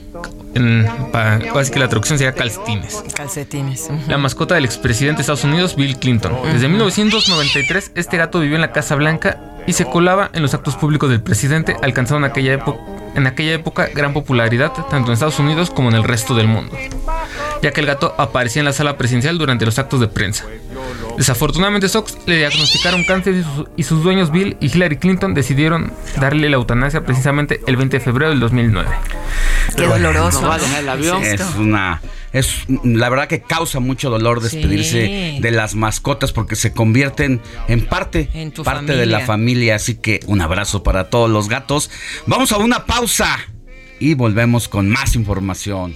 en, 0.56 0.88
para, 1.12 1.40
que 1.40 1.80
la 1.80 1.88
traducción 1.88 2.18
sería 2.18 2.34
calcetines. 2.34 3.04
Calcetines. 3.14 3.90
La 4.08 4.18
mascota 4.18 4.56
del 4.56 4.66
expresidente 4.66 5.18
de 5.18 5.22
Estados 5.22 5.44
Unidos, 5.44 5.76
Bill 5.76 5.98
Clinton. 5.98 6.36
Desde 6.54 6.68
1993, 6.68 7.92
este 7.96 8.18
gato 8.18 8.40
vivió 8.40 8.56
en 8.56 8.62
la 8.62 8.72
Casa 8.72 8.96
Blanca 8.96 9.40
y 9.68 9.74
se 9.74 9.86
colaba 9.86 10.32
en 10.34 10.42
los 10.42 10.54
actos 10.54 10.76
públicos 10.76 11.10
del 11.10 11.22
presidente, 11.22 11.76
alcanzando 11.82 12.26
en 12.26 12.32
aquella 12.32 12.54
época 12.54 12.80
en 13.16 13.28
aquella 13.28 13.54
época 13.54 13.90
gran 13.94 14.14
popularidad 14.14 14.72
tanto 14.90 15.08
en 15.08 15.14
Estados 15.14 15.40
Unidos 15.40 15.72
como 15.72 15.90
en 15.90 15.96
el 15.96 16.04
resto 16.04 16.36
del 16.36 16.48
mundo, 16.48 16.78
ya 17.62 17.72
que 17.72 17.82
el 17.82 17.88
gato 17.88 18.14
aparecía 18.18 18.60
en 18.60 18.66
la 18.66 18.74
sala 18.74 18.98
presidencial 18.98 19.38
durante 19.38 19.66
los 19.66 19.80
actos 19.80 20.00
de 20.00 20.08
prensa. 20.08 20.46
Desafortunadamente 21.18 21.88
Sox 21.90 22.18
le 22.26 22.38
diagnosticaron 22.38 23.04
cáncer 23.04 23.44
y 23.78 23.84
sus 23.84 24.04
dueños 24.04 24.32
Bill 24.32 24.58
y 24.60 24.68
Hillary 24.68 24.98
Clinton 24.98 25.34
decidieron 25.34 25.94
darle 26.20 26.50
la 26.50 26.58
eutanasia 26.58 27.06
precisamente 27.06 27.62
el 27.68 27.78
20 27.78 27.98
de 27.98 28.04
febrero 28.04 28.32
del 28.32 28.40
2009. 28.40 28.90
Qué 29.76 29.88
doloroso. 29.88 30.50
Es 31.22 31.42
una 31.58 32.02
es 32.36 32.66
la 32.84 33.08
verdad 33.08 33.30
que 33.30 33.42
causa 33.42 33.80
mucho 33.80 34.10
dolor 34.10 34.42
despedirse 34.42 35.40
de 35.40 35.52
las 35.52 35.76
mascotas 35.76 36.34
porque 36.34 36.58
se 36.58 36.74
convierten 36.74 37.42
en 37.70 37.86
parte 37.86 38.30
parte 38.64 38.98
de 38.98 39.06
la 39.06 39.22
familia, 39.22 39.76
así 39.76 39.96
que 39.96 40.20
un 40.28 40.42
abrazo 40.42 40.84
para 40.84 41.10
todos 41.10 41.30
los 41.30 41.48
gatos. 41.48 41.90
Vamos 42.26 42.52
a 42.52 42.58
una 42.58 42.86
pausa 42.86 43.38
y 44.00 44.16
volvemos 44.16 44.68
con 44.68 44.90
más 44.90 45.16
información. 45.16 45.96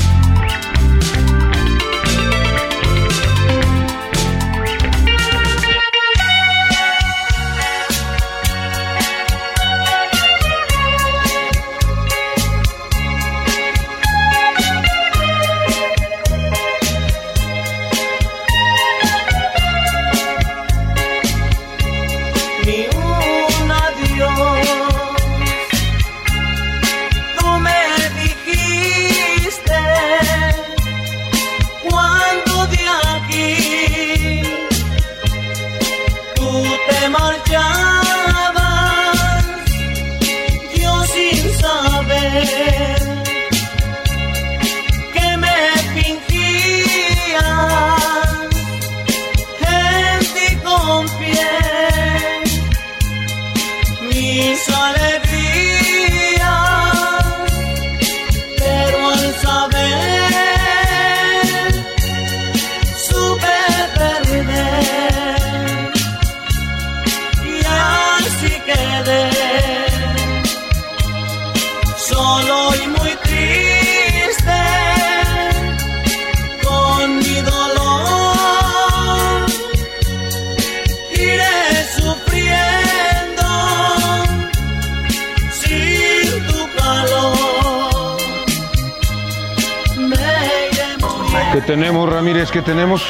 Tenemos, 91.71 92.09
Ramírez? 92.09 92.51
¿Qué 92.51 92.61
tenemos? 92.61 93.01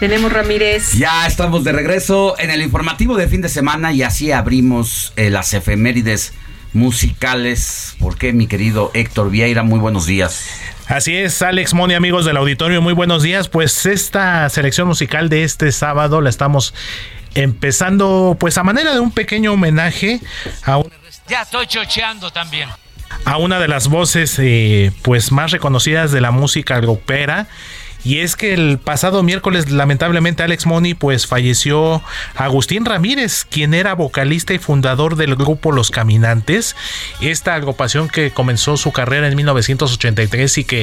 Tenemos 0.00 0.30
Ramírez. 0.30 0.92
Ya 0.98 1.26
estamos 1.26 1.64
de 1.64 1.72
regreso 1.72 2.38
en 2.38 2.50
el 2.50 2.60
informativo 2.60 3.16
de 3.16 3.26
fin 3.26 3.40
de 3.40 3.48
semana 3.48 3.90
y 3.90 4.02
así 4.02 4.32
abrimos 4.32 5.14
eh, 5.16 5.30
las 5.30 5.54
efemérides 5.54 6.34
musicales. 6.74 7.96
¿Por 7.98 8.18
qué, 8.18 8.34
mi 8.34 8.48
querido 8.48 8.90
Héctor 8.92 9.30
Vieira? 9.30 9.62
Muy 9.62 9.78
buenos 9.78 10.04
días. 10.04 10.60
Así 10.88 11.16
es, 11.16 11.40
Alex 11.40 11.72
Moni, 11.72 11.94
amigos 11.94 12.26
del 12.26 12.36
auditorio, 12.36 12.82
muy 12.82 12.92
buenos 12.92 13.22
días. 13.22 13.48
Pues 13.48 13.86
esta 13.86 14.46
selección 14.50 14.86
musical 14.86 15.30
de 15.30 15.44
este 15.44 15.72
sábado 15.72 16.20
la 16.20 16.28
estamos 16.28 16.74
empezando 17.34 18.36
pues 18.38 18.58
a 18.58 18.62
manera 18.62 18.92
de 18.92 19.00
un 19.00 19.10
pequeño 19.10 19.54
homenaje 19.54 20.20
a 20.64 20.76
un... 20.76 20.92
Ya 21.28 21.40
estoy 21.40 21.66
chocheando 21.66 22.30
también 22.30 22.68
a 23.24 23.36
una 23.36 23.58
de 23.58 23.68
las 23.68 23.88
voces 23.88 24.38
eh, 24.38 24.92
pues 25.02 25.32
más 25.32 25.50
reconocidas 25.50 26.12
de 26.12 26.20
la 26.20 26.30
música 26.30 26.80
grupera 26.80 27.48
y 28.02 28.20
es 28.20 28.34
que 28.36 28.54
el 28.54 28.78
pasado 28.78 29.22
miércoles, 29.22 29.70
lamentablemente, 29.70 30.42
Alex 30.42 30.66
Money, 30.66 30.94
pues 30.94 31.26
falleció 31.26 32.02
Agustín 32.34 32.86
Ramírez, 32.86 33.44
quien 33.44 33.74
era 33.74 33.94
vocalista 33.94 34.54
y 34.54 34.58
fundador 34.58 35.16
del 35.16 35.36
grupo 35.36 35.70
Los 35.70 35.90
Caminantes. 35.90 36.76
Esta 37.20 37.54
agrupación 37.54 38.08
que 38.08 38.30
comenzó 38.30 38.76
su 38.78 38.92
carrera 38.92 39.28
en 39.28 39.36
1983 39.36 40.58
y 40.58 40.64
que 40.64 40.80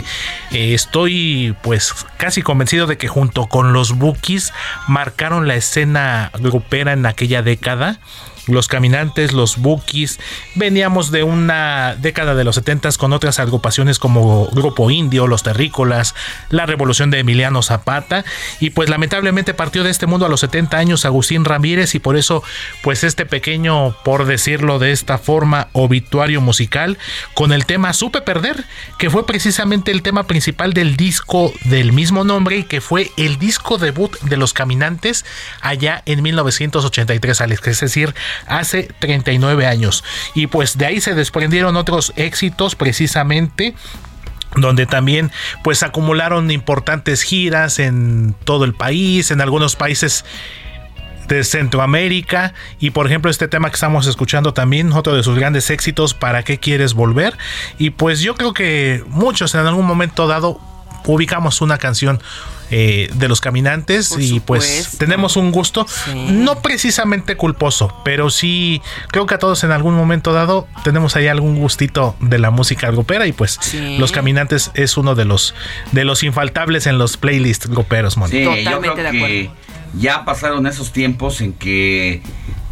eh, 0.51 0.73
estoy, 0.73 1.55
pues, 1.63 1.93
casi 2.17 2.43
convencido 2.43 2.85
de 2.85 2.97
que 2.97 3.07
junto 3.07 3.47
con 3.47 3.73
los 3.73 3.93
Bookies 3.93 4.53
marcaron 4.87 5.47
la 5.47 5.55
escena 5.55 6.31
grupera 6.39 6.93
en 6.93 7.05
aquella 7.05 7.41
década 7.41 7.99
los 8.47 8.67
caminantes, 8.67 9.33
los 9.33 9.57
bookies. 9.57 10.19
Veníamos 10.55 11.12
de 11.12 11.23
una 11.23 11.95
década 11.95 12.33
de 12.33 12.43
los 12.43 12.55
70 12.55 12.77
con 12.97 13.12
otras 13.12 13.39
agrupaciones 13.39 13.99
como 13.99 14.47
Grupo 14.51 14.91
Indio, 14.91 15.27
Los 15.27 15.43
Terrícolas, 15.43 16.15
la 16.49 16.65
Revolución 16.65 17.10
de 17.10 17.19
Emiliano 17.19 17.63
Zapata. 17.63 18.23
Y 18.60 18.69
pues 18.69 18.89
lamentablemente 18.89 19.53
partió 19.53 19.83
de 19.83 19.89
este 19.89 20.05
mundo 20.05 20.25
a 20.25 20.29
los 20.29 20.41
70 20.41 20.77
años 20.77 21.05
Agustín 21.05 21.43
Ramírez 21.43 21.95
y 21.95 21.99
por 21.99 22.17
eso 22.17 22.43
pues 22.83 23.03
este 23.03 23.25
pequeño, 23.25 23.95
por 24.03 24.25
decirlo 24.25 24.79
de 24.79 24.91
esta 24.91 25.17
forma, 25.17 25.69
obituario 25.73 26.39
musical 26.39 26.97
con 27.33 27.51
el 27.51 27.65
tema 27.65 27.93
Supe 27.93 28.21
Perder, 28.21 28.63
que 28.99 29.10
fue 29.10 29.25
precisamente 29.25 29.91
el 29.91 30.03
tema 30.03 30.27
principal 30.27 30.73
del 30.73 30.95
disco 30.95 31.51
del 31.65 31.91
mismo 31.93 32.23
nombre 32.23 32.57
y 32.57 32.63
que 32.63 32.79
fue 32.79 33.12
el 33.17 33.39
disco 33.39 33.77
debut 33.77 34.17
de 34.21 34.38
los 34.38 34.53
caminantes 34.53 35.25
allá 35.62 36.03
en 36.05 36.21
1983, 36.21 37.41
Alex. 37.41 37.67
Es 37.67 37.79
decir, 37.79 38.13
hace 38.45 38.89
39 39.00 39.65
años. 39.65 40.04
Y 40.36 40.47
pues 40.47 40.78
de 40.78 40.86
ahí 40.86 41.02
se 41.02 41.15
desprendieron 41.15 41.76
otros 41.78 42.13
éxitos 42.15 42.76
precisamente 42.76 43.76
donde 44.56 44.86
también 44.86 45.32
pues 45.63 45.84
acumularon 45.84 46.52
importantes 46.52 47.21
giras 47.21 47.80
en 47.80 48.36
todo 48.43 48.65
el 48.65 48.73
país, 48.73 49.30
en 49.32 49.41
algunos 49.41 49.76
países 49.76 50.26
de 51.28 51.43
Centroamérica 51.43 52.54
y 52.80 52.91
por 52.91 53.06
ejemplo 53.06 53.30
este 53.30 53.47
tema 53.47 53.69
que 53.69 53.76
estamos 53.76 54.08
escuchando 54.08 54.54
también, 54.54 54.93
otro 54.93 55.15
de 55.15 55.23
sus 55.23 55.38
grandes 55.38 55.69
éxitos, 55.69 56.13
¿Para 56.13 56.43
qué 56.43 56.58
quieres 56.58 56.93
volver? 56.93 57.38
Y 57.78 57.91
pues 57.91 58.21
yo 58.21 58.36
creo 58.36 58.54
que 58.54 59.04
muchos 59.08 59.54
en 59.56 59.65
algún 59.65 59.86
momento 59.86 60.28
dado 60.28 60.60
ubicamos 61.08 61.62
una 61.62 61.78
canción 61.78 62.22
eh, 62.70 63.10
de 63.13 63.28
los 63.30 63.39
caminantes 63.39 64.13
y 64.20 64.41
pues 64.41 64.98
tenemos 64.98 65.38
un 65.38 65.52
gusto 65.52 65.86
no 66.13 66.62
precisamente 66.62 67.38
culposo, 67.38 67.96
pero 68.04 68.30
sí 68.30 68.82
creo 69.08 69.26
que 69.26 69.36
a 69.36 69.39
todos 69.39 69.63
en 69.63 69.72
algún 69.72 69.96
momento 69.96 70.34
dado 70.34 70.67
tenemos 70.84 71.15
ahí 71.15 71.28
algún 71.28 71.60
gustito 71.60 72.15
de 72.20 72.39
la 72.39 72.52
música 72.52 72.91
grupera 72.91 73.26
y 73.26 73.32
pues 73.32 73.60
los 73.98 74.12
caminantes 74.12 74.72
es 74.74 74.98
uno 74.98 75.15
de 75.15 75.26
los 75.26 75.56
de 75.93 76.04
los 76.04 76.24
infaltables 76.24 76.88
en 76.88 76.98
los 76.98 77.17
playlists 77.17 77.67
gruperos, 77.67 78.17
Sí, 78.30 78.43
yo 78.43 78.80
creo 78.82 78.96
que 78.96 79.50
ya 79.98 80.26
pasaron 80.26 80.67
esos 80.67 80.91
tiempos 80.91 81.41
en 81.41 81.54
que 81.54 82.22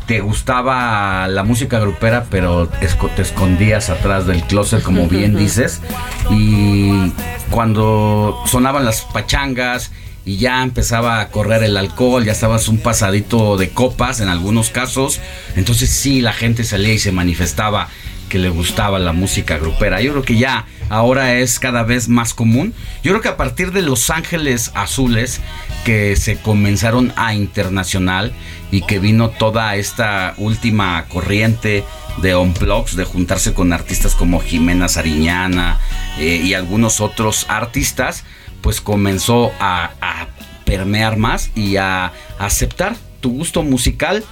te 0.07 0.19
gustaba 0.19 1.27
la 1.27 1.43
música 1.43 1.79
grupera, 1.79 2.25
pero 2.29 2.67
te 2.67 3.21
escondías 3.21 3.89
atrás 3.89 4.27
del 4.27 4.43
closet, 4.43 4.81
como 4.83 5.07
bien 5.09 5.35
dices. 5.35 5.81
Y 6.29 7.11
cuando 7.49 8.41
sonaban 8.45 8.85
las 8.85 9.01
pachangas 9.01 9.91
y 10.25 10.37
ya 10.37 10.63
empezaba 10.63 11.21
a 11.21 11.29
correr 11.29 11.63
el 11.63 11.77
alcohol, 11.77 12.25
ya 12.25 12.31
estabas 12.31 12.67
un 12.67 12.77
pasadito 12.77 13.57
de 13.57 13.69
copas 13.69 14.19
en 14.19 14.29
algunos 14.29 14.69
casos, 14.69 15.19
entonces 15.55 15.89
sí, 15.89 16.21
la 16.21 16.33
gente 16.33 16.63
salía 16.63 16.93
y 16.93 16.99
se 16.99 17.11
manifestaba 17.11 17.87
que 18.29 18.39
le 18.39 18.49
gustaba 18.49 18.97
la 18.99 19.13
música 19.13 19.57
grupera. 19.57 20.01
Yo 20.01 20.11
creo 20.11 20.23
que 20.23 20.37
ya 20.37 20.65
ahora 20.89 21.35
es 21.35 21.59
cada 21.59 21.83
vez 21.83 22.09
más 22.09 22.33
común. 22.33 22.73
Yo 23.03 23.11
creo 23.11 23.21
que 23.21 23.29
a 23.29 23.37
partir 23.37 23.71
de 23.71 23.83
Los 23.83 24.09
Ángeles 24.09 24.71
Azules, 24.73 25.41
que 25.85 26.15
se 26.15 26.37
comenzaron 26.37 27.13
a 27.15 27.35
internacional 27.35 28.33
y 28.71 28.81
que 28.81 28.97
vino 28.99 29.29
toda 29.29 29.75
esta 29.75 30.33
última 30.37 31.05
corriente 31.05 31.85
de 32.17 32.35
Unplugs, 32.35 32.95
de 32.95 33.05
juntarse 33.05 33.53
con 33.53 33.71
artistas 33.71 34.15
como 34.15 34.41
Jimena 34.41 34.87
Sariñana 34.87 35.79
eh, 36.17 36.41
y 36.43 36.55
algunos 36.55 37.01
otros 37.01 37.45
artistas, 37.49 38.23
pues 38.61 38.81
comenzó 38.81 39.51
a, 39.59 39.91
a 40.01 40.27
permear 40.65 41.17
más 41.17 41.51
y 41.55 41.77
a 41.77 42.11
aceptar 42.39 42.95
tu 43.21 43.29
gusto 43.31 43.61
musical. 43.61 44.23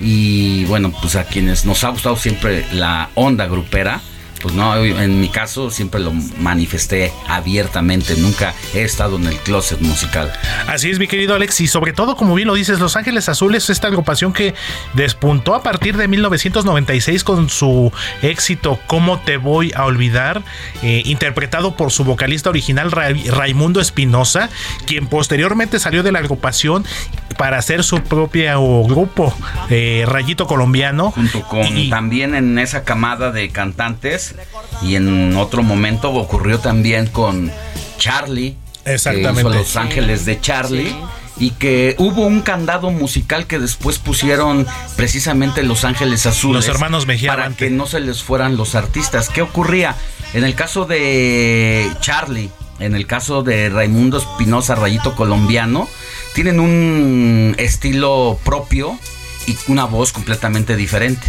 Y 0.00 0.64
bueno, 0.66 0.92
pues 1.00 1.16
a 1.16 1.24
quienes 1.24 1.64
nos 1.64 1.82
ha 1.82 1.88
gustado 1.88 2.16
siempre 2.16 2.64
la 2.72 3.10
onda 3.16 3.46
grupera, 3.46 4.00
pues 4.42 4.54
no, 4.54 4.76
en 4.76 5.20
mi 5.20 5.28
caso 5.28 5.70
siempre 5.70 6.00
lo 6.00 6.12
manifesté 6.38 7.12
abiertamente, 7.28 8.16
nunca 8.16 8.54
he 8.74 8.82
estado 8.82 9.16
en 9.16 9.26
el 9.26 9.36
closet 9.36 9.80
musical. 9.80 10.32
Así 10.66 10.90
es, 10.90 10.98
mi 10.98 11.06
querido 11.06 11.34
Alex, 11.34 11.60
y 11.60 11.68
sobre 11.68 11.92
todo, 11.92 12.16
como 12.16 12.34
bien 12.34 12.48
lo 12.48 12.54
dices, 12.54 12.80
Los 12.80 12.96
Ángeles 12.96 13.28
Azules, 13.28 13.70
esta 13.70 13.88
agrupación 13.88 14.32
que 14.32 14.54
despuntó 14.94 15.54
a 15.54 15.62
partir 15.62 15.96
de 15.96 16.08
1996 16.08 17.24
con 17.24 17.48
su 17.48 17.92
éxito 18.22 18.72
¿Cómo 18.86 19.20
te 19.20 19.36
voy 19.36 19.72
a 19.74 19.84
olvidar? 19.84 20.42
Eh, 20.82 21.02
interpretado 21.04 21.76
por 21.76 21.90
su 21.90 22.04
vocalista 22.04 22.50
original 22.50 22.90
Raimundo 22.90 23.80
Espinosa, 23.80 24.50
quien 24.86 25.06
posteriormente 25.06 25.78
salió 25.78 26.02
de 26.02 26.12
la 26.12 26.18
agrupación 26.18 26.84
para 27.38 27.58
hacer 27.58 27.84
su 27.84 28.02
propio 28.02 28.84
grupo, 28.84 29.34
eh, 29.70 30.04
Rayito 30.06 30.46
Colombiano. 30.46 31.10
Junto 31.12 31.42
con 31.42 31.90
también 31.90 32.34
en 32.34 32.58
esa 32.58 32.84
camada 32.84 33.32
de 33.32 33.48
cantantes 33.50 34.31
y 34.82 34.96
en 34.96 35.36
otro 35.36 35.62
momento 35.62 36.12
ocurrió 36.12 36.58
también 36.58 37.06
con 37.06 37.52
Charlie. 37.98 38.56
Exactamente. 38.84 39.50
Los 39.50 39.76
Ángeles 39.76 40.24
de 40.24 40.40
Charlie. 40.40 40.94
Y 41.38 41.52
que 41.52 41.96
hubo 41.98 42.26
un 42.26 42.42
candado 42.42 42.90
musical 42.90 43.46
que 43.46 43.58
después 43.58 43.98
pusieron 43.98 44.66
precisamente 44.96 45.62
Los 45.62 45.84
Ángeles 45.84 46.26
Azules. 46.26 46.66
Los 46.66 46.74
hermanos 46.74 47.06
Mejía. 47.06 47.34
Para 47.34 47.50
que 47.50 47.70
no 47.70 47.86
se 47.86 48.00
les 48.00 48.22
fueran 48.22 48.56
los 48.56 48.74
artistas. 48.74 49.28
¿Qué 49.28 49.42
ocurría? 49.42 49.96
En 50.34 50.44
el 50.44 50.54
caso 50.54 50.84
de 50.84 51.90
Charlie, 52.00 52.50
en 52.78 52.94
el 52.94 53.06
caso 53.06 53.42
de 53.42 53.70
Raimundo 53.70 54.18
Espinosa, 54.18 54.74
Rayito 54.74 55.14
Colombiano, 55.14 55.88
tienen 56.34 56.60
un 56.60 57.54
estilo 57.58 58.38
propio 58.44 58.98
y 59.46 59.56
una 59.68 59.84
voz 59.84 60.12
completamente 60.12 60.76
diferente. 60.76 61.26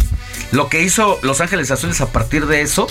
Lo 0.52 0.68
que 0.68 0.82
hizo 0.82 1.18
Los 1.22 1.40
Ángeles 1.40 1.70
Azules 1.70 2.00
a 2.00 2.12
partir 2.12 2.46
de 2.46 2.62
eso 2.62 2.86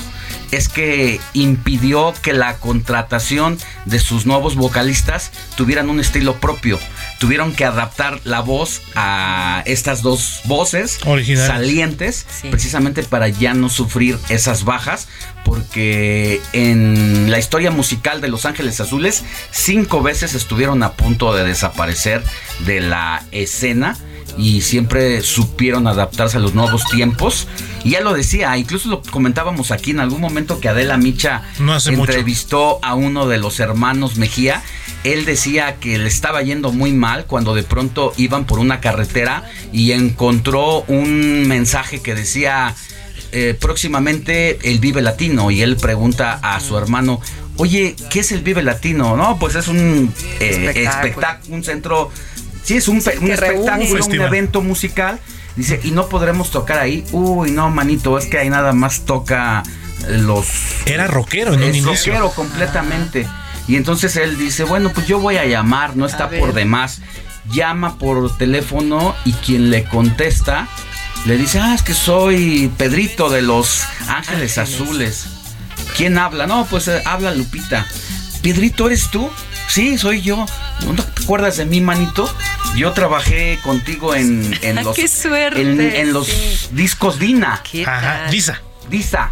es 0.51 0.69
que 0.69 1.19
impidió 1.33 2.13
que 2.21 2.33
la 2.33 2.57
contratación 2.57 3.57
de 3.85 3.99
sus 3.99 4.25
nuevos 4.25 4.55
vocalistas 4.55 5.31
tuvieran 5.55 5.89
un 5.89 5.99
estilo 5.99 6.35
propio. 6.35 6.79
Tuvieron 7.19 7.53
que 7.53 7.65
adaptar 7.65 8.19
la 8.23 8.41
voz 8.41 8.81
a 8.95 9.63
estas 9.65 10.01
dos 10.01 10.41
voces 10.45 10.99
salientes, 11.37 12.25
precisamente 12.51 13.03
para 13.03 13.29
ya 13.29 13.53
no 13.53 13.69
sufrir 13.69 14.19
esas 14.29 14.63
bajas, 14.63 15.07
porque 15.43 16.41
en 16.53 17.31
la 17.31 17.39
historia 17.39 17.71
musical 17.71 18.21
de 18.21 18.27
Los 18.27 18.45
Ángeles 18.45 18.79
Azules, 18.79 19.23
cinco 19.51 20.03
veces 20.03 20.35
estuvieron 20.35 20.83
a 20.83 20.93
punto 20.93 21.33
de 21.33 21.43
desaparecer 21.43 22.23
de 22.65 22.81
la 22.81 23.23
escena 23.31 23.97
y 24.37 24.61
siempre 24.61 25.21
supieron 25.21 25.87
adaptarse 25.87 26.37
a 26.37 26.39
los 26.39 26.53
nuevos 26.53 26.85
tiempos. 26.89 27.47
Y 27.83 27.91
ya 27.91 28.01
lo 28.01 28.13
decía, 28.13 28.57
incluso 28.57 28.89
lo 28.89 29.01
comentábamos 29.01 29.71
aquí 29.71 29.91
en 29.91 29.99
algún 29.99 30.21
momento 30.21 30.59
que 30.59 30.69
Adela 30.69 30.97
Micha 30.97 31.43
entrevistó 31.85 32.79
a 32.81 32.95
uno 32.95 33.27
de 33.27 33.37
los 33.37 33.59
hermanos 33.59 34.15
Mejía. 34.15 34.63
Él 35.03 35.25
decía 35.25 35.75
que 35.75 35.97
le 35.97 36.07
estaba 36.07 36.41
yendo 36.41 36.71
muy 36.71 36.93
mal 36.93 37.25
cuando 37.25 37.53
de 37.53 37.63
pronto 37.63 38.13
iban 38.17 38.45
por 38.45 38.59
una 38.59 38.79
carretera 38.79 39.43
y 39.73 39.91
encontró 39.91 40.83
un 40.87 41.47
mensaje 41.47 42.01
que 42.01 42.15
decía 42.15 42.73
eh, 43.33 43.57
próximamente 43.59 44.69
el 44.69 44.79
Vive 44.79 45.01
Latino 45.01 45.51
y 45.51 45.61
él 45.61 45.75
pregunta 45.75 46.39
a 46.41 46.59
su 46.59 46.77
hermano, 46.77 47.19
oye, 47.57 47.95
¿qué 48.09 48.19
es 48.19 48.31
el 48.31 48.43
Vive 48.43 48.63
Latino? 48.63 49.17
No, 49.17 49.37
pues 49.39 49.55
es 49.55 49.67
un 49.67 50.13
eh, 50.39 50.71
espectáculo, 50.75 51.55
un 51.55 51.63
centro 51.63 52.11
Sí, 52.63 52.77
es 52.77 52.87
un, 52.87 52.97
espectáculo, 52.97 54.05
un 54.05 54.21
evento 54.21 54.61
musical. 54.61 55.19
Dice, 55.55 55.79
y 55.83 55.91
no 55.91 56.07
podremos 56.09 56.49
tocar 56.49 56.79
ahí. 56.79 57.05
Uy, 57.11 57.51
no, 57.51 57.69
manito, 57.69 58.17
es 58.17 58.25
que 58.25 58.39
ahí 58.39 58.49
nada 58.49 58.73
más 58.73 59.01
toca 59.01 59.63
eh, 60.07 60.17
los. 60.17 60.47
Era 60.85 61.07
rockero 61.07 61.53
en 61.53 61.63
un 61.63 61.75
inicio. 61.75 62.13
rockero 62.13 62.31
completamente. 62.31 63.27
Y 63.67 63.75
entonces 63.75 64.15
él 64.15 64.37
dice, 64.37 64.63
bueno, 64.63 64.91
pues 64.93 65.07
yo 65.07 65.19
voy 65.19 65.37
a 65.37 65.45
llamar, 65.45 65.95
no 65.95 66.05
está 66.05 66.29
por 66.29 66.53
demás. 66.53 67.01
Llama 67.51 67.97
por 67.97 68.37
teléfono 68.37 69.15
y 69.25 69.33
quien 69.33 69.69
le 69.69 69.83
contesta 69.83 70.67
le 71.25 71.37
dice, 71.37 71.59
ah, 71.59 71.73
es 71.73 71.81
que 71.81 71.93
soy 71.93 72.69
Pedrito 72.77 73.29
de 73.29 73.41
los 73.41 73.83
Ángeles, 74.07 74.57
Azules. 74.57 75.25
¿Quién 75.95 76.17
habla? 76.17 76.47
No, 76.47 76.65
pues 76.69 76.89
eh, 76.89 77.01
habla 77.05 77.33
Lupita. 77.33 77.85
Pedrito, 78.41 78.87
¿eres 78.87 79.09
tú? 79.09 79.29
Sí, 79.67 79.97
soy 79.97 80.21
yo. 80.21 80.45
¿No 80.85 81.03
te 81.03 81.23
acuerdas 81.23 81.57
de 81.57 81.65
mí, 81.65 81.81
manito? 81.81 82.29
Yo 82.75 82.91
trabajé 82.91 83.59
contigo 83.63 84.15
en, 84.15 84.57
en 84.61 84.75
los. 84.83 84.95
¡Qué 84.95 85.07
suerte! 85.07 86.01
En, 86.01 86.13
los 86.13 86.69
discos 86.71 87.19
Dina. 87.19 87.61
Ajá, 87.85 88.29
Disa. 88.29 88.61
Disa. 88.89 89.31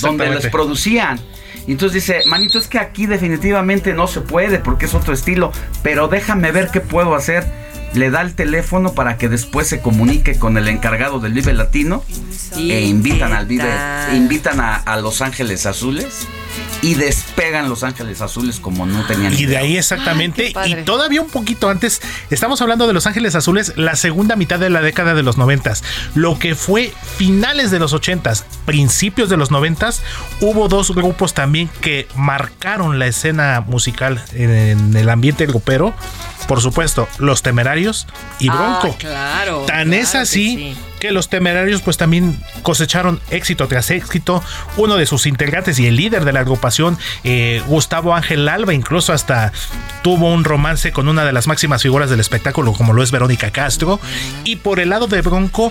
Donde 0.00 0.30
los 0.30 0.46
producían. 0.46 1.18
Y 1.66 1.72
entonces 1.72 2.06
dice, 2.06 2.22
manito, 2.26 2.58
es 2.58 2.66
que 2.66 2.78
aquí 2.78 3.06
definitivamente 3.06 3.92
no 3.92 4.06
se 4.06 4.22
puede 4.22 4.58
porque 4.58 4.86
es 4.86 4.94
otro 4.94 5.12
estilo, 5.12 5.52
pero 5.82 6.08
déjame 6.08 6.50
ver 6.50 6.70
qué 6.70 6.80
puedo 6.80 7.14
hacer. 7.14 7.46
Le 7.94 8.10
da 8.10 8.22
el 8.22 8.34
teléfono 8.34 8.92
para 8.92 9.16
que 9.16 9.28
después 9.28 9.66
se 9.66 9.80
comunique 9.80 10.38
con 10.38 10.56
el 10.56 10.68
encargado 10.68 11.20
del 11.20 11.32
Vive 11.32 11.52
Latino 11.54 12.04
e 12.56 12.82
invitan 12.82 13.32
al 13.32 13.46
Vive, 13.46 13.68
invitan 14.14 14.60
a, 14.60 14.76
a 14.76 15.00
Los 15.00 15.22
Ángeles 15.22 15.66
Azules 15.66 16.26
y 16.82 16.94
despegan 16.94 17.68
Los 17.68 17.82
Ángeles 17.82 18.20
Azules 18.20 18.60
como 18.60 18.86
no 18.86 19.04
tenían. 19.06 19.32
Y 19.32 19.46
de 19.46 19.56
ahí 19.56 19.76
exactamente, 19.76 20.52
y 20.64 20.74
todavía 20.84 21.20
un 21.20 21.28
poquito 21.28 21.68
antes, 21.68 22.00
estamos 22.30 22.62
hablando 22.62 22.86
de 22.86 22.92
Los 22.92 23.06
Ángeles 23.06 23.34
Azules, 23.34 23.72
la 23.76 23.96
segunda 23.96 24.36
mitad 24.36 24.58
de 24.58 24.70
la 24.70 24.80
década 24.80 25.14
de 25.14 25.22
los 25.22 25.38
noventas, 25.38 25.82
lo 26.14 26.38
que 26.38 26.54
fue 26.54 26.92
finales 27.16 27.70
de 27.70 27.78
los 27.78 27.92
ochentas, 27.92 28.44
principios 28.64 29.28
de 29.28 29.36
los 29.36 29.50
noventas, 29.50 30.02
hubo 30.40 30.68
dos 30.68 30.94
grupos 30.94 31.34
también 31.34 31.68
que 31.80 32.06
marcaron 32.14 32.98
la 32.98 33.06
escena 33.06 33.60
musical 33.60 34.22
en 34.34 34.96
el 34.96 35.08
ambiente 35.08 35.46
grupero, 35.46 35.94
por 36.48 36.62
supuesto, 36.62 37.06
Los 37.18 37.42
Temerarios 37.42 38.06
y 38.40 38.48
ah, 38.48 38.78
Bronco. 38.80 38.96
claro. 38.98 39.64
Tan 39.66 39.92
es 39.92 40.14
así 40.14 40.74
que 40.98 41.12
los 41.12 41.28
temerarios 41.28 41.82
pues 41.82 41.96
también 41.96 42.40
cosecharon 42.62 43.20
éxito 43.30 43.68
tras 43.68 43.90
éxito. 43.90 44.42
Uno 44.78 44.96
de 44.96 45.04
sus 45.04 45.26
integrantes 45.26 45.78
y 45.78 45.86
el 45.86 45.96
líder 45.96 46.24
de 46.24 46.32
la 46.32 46.40
agrupación, 46.40 46.98
eh, 47.22 47.62
Gustavo 47.66 48.14
Ángel 48.14 48.48
Alba, 48.48 48.72
incluso 48.72 49.12
hasta 49.12 49.52
tuvo 50.02 50.32
un 50.32 50.42
romance 50.42 50.90
con 50.90 51.06
una 51.06 51.24
de 51.24 51.32
las 51.32 51.46
máximas 51.46 51.82
figuras 51.82 52.08
del 52.08 52.18
espectáculo 52.18 52.72
como 52.72 52.94
lo 52.94 53.02
es 53.02 53.10
Verónica 53.10 53.50
Castro. 53.50 54.00
Y 54.44 54.56
por 54.56 54.80
el 54.80 54.88
lado 54.88 55.06
de 55.06 55.20
Bronco, 55.20 55.70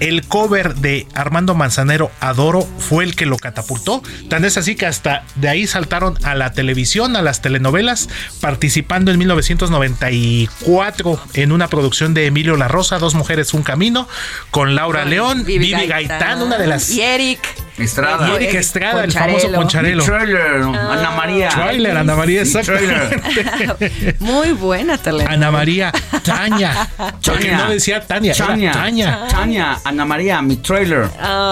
el 0.00 0.26
cover 0.26 0.74
de 0.76 1.06
Armando 1.14 1.54
Manzanero 1.54 2.10
Adoro 2.20 2.66
fue 2.78 3.04
el 3.04 3.14
que 3.14 3.26
lo 3.26 3.36
catapultó. 3.36 4.02
Tan 4.28 4.44
es 4.44 4.56
así 4.56 4.74
que 4.74 4.86
hasta 4.86 5.24
de 5.36 5.48
ahí 5.48 5.66
saltaron 5.66 6.18
a 6.24 6.34
la 6.34 6.52
televisión, 6.52 7.16
a 7.16 7.22
las 7.22 7.42
telenovelas, 7.42 8.08
participando 8.40 9.10
en 9.10 9.18
1994 9.18 11.20
en 11.34 11.52
una 11.52 11.68
producción 11.68 12.14
de 12.14 12.26
Emilio 12.26 12.56
La 12.56 12.68
Rosa, 12.68 12.98
Dos 12.98 13.14
Mujeres, 13.14 13.54
Un 13.54 13.62
Camino, 13.62 14.08
con 14.50 14.74
Laura 14.74 15.04
León, 15.04 15.44
Vivi, 15.44 15.70
Gaitán, 15.70 16.42
una 16.42 16.58
de 16.58 16.66
las... 16.66 16.90
Y 16.90 17.02
Eric. 17.02 17.40
Estrada. 17.78 18.28
Y 18.30 18.34
Eric 18.36 18.54
Estrada, 18.54 19.04
el 19.04 19.12
famoso 19.12 19.50
Poncharelo. 19.52 20.04
Trailer, 20.04 20.62
Ana 20.62 21.10
María. 21.10 21.48
Trailer, 21.48 21.96
Ana 21.96 22.14
María, 22.14 22.42
exactamente. 22.42 24.16
Muy 24.20 24.52
buena 24.52 24.96
telenovela. 24.98 25.34
Ana 25.34 25.50
María, 25.50 25.92
Tania. 26.22 26.88
Tania. 27.22 27.58
no 27.58 27.70
decía 27.70 28.00
Tania, 28.06 28.34
Tania. 28.34 28.72
Tania. 28.72 29.26
Tania, 29.28 29.78
Ana 29.84 30.04
María, 30.04 30.40
mi 30.42 30.56
trailer. 30.56 31.08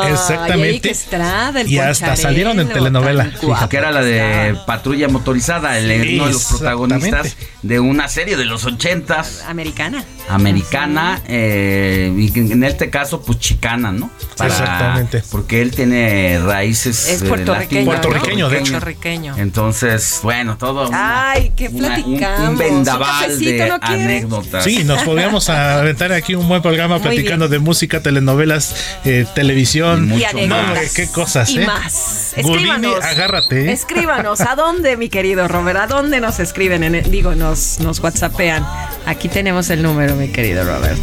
Exactamente. 0.09 0.69
Eric 0.69 0.87
Estrada, 0.87 1.61
el 1.61 1.69
Y 1.69 1.79
hasta 1.79 2.15
salieron 2.17 2.61
en 2.61 2.69
telenovela. 2.69 3.31
guapo 3.43 3.69
que 3.69 3.77
era 3.77 3.91
la 3.91 4.03
de. 4.03 4.57
Patrulla 4.67 5.09
Motorizada, 5.09 5.79
el, 5.79 6.03
Sí, 6.03 6.15
uno 6.17 6.27
de 6.27 6.33
los 6.33 6.45
protagonistas 6.45 7.37
de 7.63 7.81
una 7.81 8.09
serie 8.09 8.37
de 8.37 8.45
los 8.45 8.65
ochentas 8.65 9.45
Americana. 9.47 10.05
americana 10.29 11.21
eh, 11.29 12.13
y 12.17 12.39
en 12.39 12.65
este 12.65 12.91
caso 12.91 13.23
pues 13.23 13.39
chicana, 13.39 13.93
¿no? 13.93 14.11
Exactamente. 14.41 15.23
Porque 15.31 15.63
él 15.63 15.71
tiene 15.71 16.12
raíces 16.45 17.09
Es 17.09 17.23
eh, 17.23 17.27
puertorriqueño. 17.27 17.85
Puertorriqueño, 17.85 18.49
de 18.49 18.59
hecho. 18.59 18.71
Puertorriqueño. 18.73 19.37
Entonces, 19.39 20.21
bueno, 20.23 20.57
todo 20.59 20.89
una- 20.89 21.31
Ay, 21.33 21.53
¿qué 21.57 21.69
una- 21.69 21.89
un- 21.89 22.03
platicamos? 22.05 22.49
un, 22.51 22.59
vendaval 22.59 23.09
¿Un 23.11 23.21
cafecito 23.29 23.63
de 23.65 23.69
no 23.69 23.79
anécdotas. 23.83 24.65
Sí, 24.65 24.85
nos 24.85 25.03
podríamos 25.03 25.49
aventar 25.49 26.13
aquí 26.13 26.35
un 26.35 26.49
buen 26.49 26.63
programa 26.63 26.99
Muy 26.99 27.03
platicando 27.03 27.49
bien. 27.49 27.61
de 27.61 27.65
música, 27.65 28.01
telenovelas, 28.03 28.75
eh, 29.05 29.27
televisión. 29.35 30.05
Y 30.05 30.07
mucho 30.09 30.21
Y 30.21 30.25
anécdotas. 30.25 30.75
No, 30.85 30.91
qué 30.95 31.09
cosas, 31.09 31.51
y 31.51 31.59
¿eh? 31.63 31.67
más. 31.67 32.33
Escríbanos. 32.37 33.03
agárrate. 33.05 33.67
¿eh? 33.69 33.73
Escríbanos. 33.73 34.41
¿A 34.41 34.55
dónde, 34.55 34.97
mi 34.97 35.09
querido 35.09 35.49
Robert? 35.49 35.79
¿A 35.79 35.87
dónde 35.87 36.21
nos 36.21 36.41
escriben? 36.41 36.83
En 36.85 36.95
el- 36.95 37.11
digo, 37.11 37.35
nos, 37.35 37.79
nos 37.81 38.01
whatsappean. 38.01 38.67
Aquí 39.07 39.29
tenemos 39.29 39.71
el 39.71 39.83
número, 39.83 40.15
mi 40.17 40.29
querido 40.29 40.65
Robert. 40.65 40.99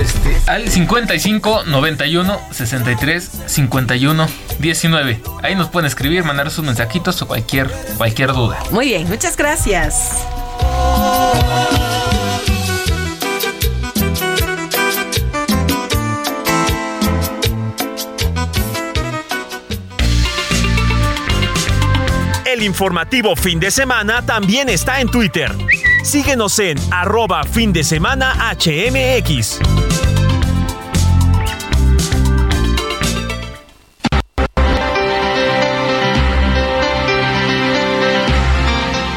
Este, 0.00 0.36
al 0.46 0.68
55 0.68 1.64
91 1.64 2.40
63 2.52 3.30
51 3.46 4.28
19. 4.58 5.20
Ahí 5.42 5.54
nos 5.54 5.68
pueden 5.68 5.86
escribir, 5.86 6.24
mandar 6.24 6.50
sus 6.50 6.64
mensajitos 6.64 7.20
o 7.22 7.26
cualquier, 7.26 7.68
cualquier 7.96 8.32
duda. 8.32 8.58
Muy 8.70 8.86
bien, 8.86 9.08
muchas 9.08 9.36
gracias. 9.36 10.24
El 22.46 22.62
informativo 22.62 23.36
fin 23.36 23.60
de 23.60 23.70
semana 23.70 24.24
también 24.24 24.68
está 24.68 25.00
en 25.00 25.08
Twitter. 25.08 25.54
Síguenos 26.08 26.58
en 26.58 26.78
arroba 26.90 27.44
fin 27.44 27.70
de 27.74 27.84
semana 27.84 28.32
HMX. 28.58 29.58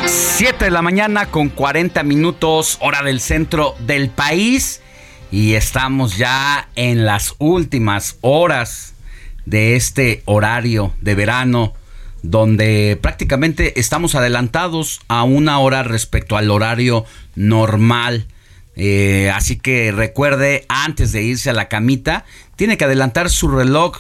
Siete 0.06 0.66
de 0.66 0.72
la 0.72 0.82
mañana 0.82 1.28
con 1.28 1.48
40 1.48 2.04
minutos, 2.04 2.78
hora 2.82 3.02
del 3.04 3.22
centro 3.22 3.74
del 3.80 4.10
país. 4.10 4.82
Y 5.32 5.54
estamos 5.54 6.18
ya 6.18 6.68
en 6.76 7.06
las 7.06 7.36
últimas 7.38 8.18
horas 8.20 8.96
de 9.46 9.78
este 9.78 10.24
horario 10.26 10.94
de 11.00 11.16
verano, 11.16 11.74
donde 12.24 12.98
prácticamente 13.02 13.80
estamos 13.80 14.16
adelantados 14.16 15.02
a 15.08 15.24
una 15.24 15.60
hora 15.60 15.84
respecto 15.84 16.38
al 16.38 16.52
horario 16.52 17.06
normal. 17.36 18.28
Eh, 18.76 19.32
así 19.34 19.58
que 19.58 19.92
recuerde, 19.92 20.66
antes 20.70 21.12
de 21.12 21.24
irse 21.24 21.50
a 21.50 21.54
la 21.54 21.68
camita, 21.68 22.26
tiene 22.56 22.78
que 22.78 22.86
adelantar 22.86 23.30
su 23.30 23.48
reloj 23.48 23.98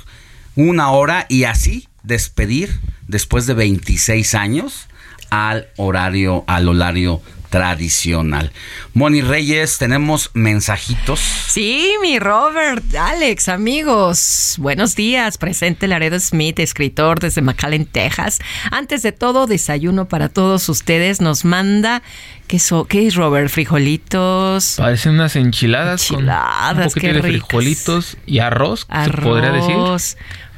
una 0.55 0.91
hora 0.91 1.26
y 1.30 1.45
así 1.45 1.88
despedir 2.03 2.80
después 3.07 3.45
de 3.45 3.53
26 3.53 4.36
años 4.36 4.88
al 5.30 5.67
horario, 5.78 6.43
al 6.47 6.67
horario 6.67 7.22
tradicional. 7.52 8.52
Moni 8.95 9.22
Reyes, 9.22 9.78
tenemos 9.78 10.32
mensajitos. 10.34 11.20
Sí, 11.20 11.91
mi 12.02 12.18
Robert, 12.18 12.84
Alex, 12.95 13.49
amigos. 13.49 14.56
Buenos 14.58 14.95
días. 14.95 15.38
Presente 15.38 15.88
Laredo 15.88 16.20
Smith, 16.20 16.58
escritor 16.60 17.20
desde 17.20 17.41
McAllen, 17.43 17.86
Texas. 17.86 18.39
Antes 18.72 19.04
de 19.04 19.12
todo, 19.12 19.45
desayuno 19.45 20.08
para 20.08 20.30
todos 20.30 20.68
ustedes. 20.70 21.22
Nos 21.22 21.45
manda. 21.45 22.02
¿Qué, 22.47 22.58
so- 22.58 22.86
qué 22.86 23.06
es, 23.06 23.16
Robert? 23.16 23.49
¿Frijolitos? 23.49 24.76
Parecen 24.78 25.14
unas 25.14 25.36
enchiladas, 25.36 26.10
Enchiladas, 26.10 26.74
con 26.74 26.78
un 26.82 26.84
poquito 26.89 27.02
qué 27.02 27.14
de 27.14 27.22
frijolitos 27.22 28.18
y 28.26 28.39
arroz, 28.39 28.82
se 28.82 28.86
Arroz. 28.89 29.24
podría 29.26 29.52
decir. 29.52 29.76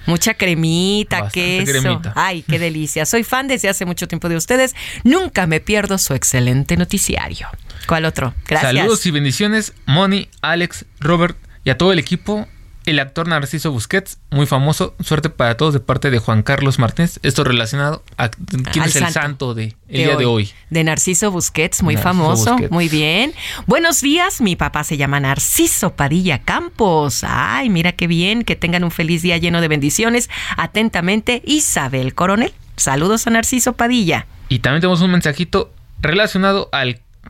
Mucha 0.05 0.33
cremita, 0.33 1.21
Bastante 1.21 1.65
queso. 1.65 1.71
cremita. 1.81 2.13
Ay, 2.15 2.43
qué 2.43 2.59
delicia. 2.59 3.05
Soy 3.05 3.23
fan 3.23 3.47
desde 3.47 3.69
hace 3.69 3.85
mucho 3.85 4.07
tiempo 4.07 4.29
de 4.29 4.35
ustedes. 4.35 4.75
Nunca 5.03 5.47
me 5.47 5.59
pierdo 5.59 5.97
su 5.97 6.13
excelente 6.13 6.77
noticiario. 6.77 7.47
¿Cuál 7.87 8.05
otro? 8.05 8.33
Gracias. 8.47 8.73
Saludos 8.73 9.05
y 9.05 9.11
bendiciones, 9.11 9.73
Moni, 9.85 10.29
Alex, 10.41 10.85
Robert 10.99 11.37
y 11.63 11.69
a 11.69 11.77
todo 11.77 11.91
el 11.93 11.99
equipo. 11.99 12.47
El 12.85 12.99
actor 12.99 13.27
Narciso 13.29 13.71
Busquets, 13.71 14.19
muy 14.29 14.45
famoso. 14.45 14.93
Suerte 15.01 15.29
para 15.29 15.55
todos 15.55 15.73
de 15.73 15.79
parte 15.79 16.11
de 16.11 16.19
Juan 16.19 16.43
Carlos 16.43 16.79
Martínez. 16.79 17.19
Esto 17.23 17.45
relacionado 17.45 18.03
a 18.17 18.29
quién 18.29 18.83
Al 18.83 18.89
es 18.89 18.95
el 18.97 19.03
santo 19.03 19.13
santo 19.13 19.53
de 19.53 19.75
el 19.87 20.03
día 20.03 20.17
de 20.17 20.25
hoy. 20.25 20.51
De 20.69 20.83
Narciso 20.83 21.31
Busquets, 21.31 21.81
muy 21.81 21.95
Narciso 21.95 22.09
famoso. 22.09 22.51
Busquets. 22.51 22.71
Muy 22.71 22.89
bien. 22.89 23.33
Buenos 23.67 24.01
días, 24.01 24.41
mi 24.41 24.57
papá 24.57 24.83
se 24.83 24.97
llama 24.97 25.21
Narciso 25.21 25.95
Padilla 25.95 26.39
Campos. 26.39 27.23
Ay, 27.25 27.69
mira 27.69 27.93
qué 27.93 28.07
bien, 28.07 28.43
que 28.43 28.57
tengan 28.57 28.83
un 28.83 28.91
feliz 28.91 29.21
día 29.21 29.37
lleno 29.37 29.61
de 29.61 29.69
bendiciones. 29.69 30.29
Atentamente, 30.57 31.41
Isabel 31.45 32.13
Coronel. 32.13 32.53
Saludos 32.75 33.27
a 33.27 33.29
Narciso 33.29 33.73
Padilla. 33.73 34.27
Y 34.49 34.59
también 34.59 34.81
tenemos 34.81 35.01
un 35.01 35.11
mensajito 35.11 35.71
relacionado 36.01 36.67
a 36.73 36.83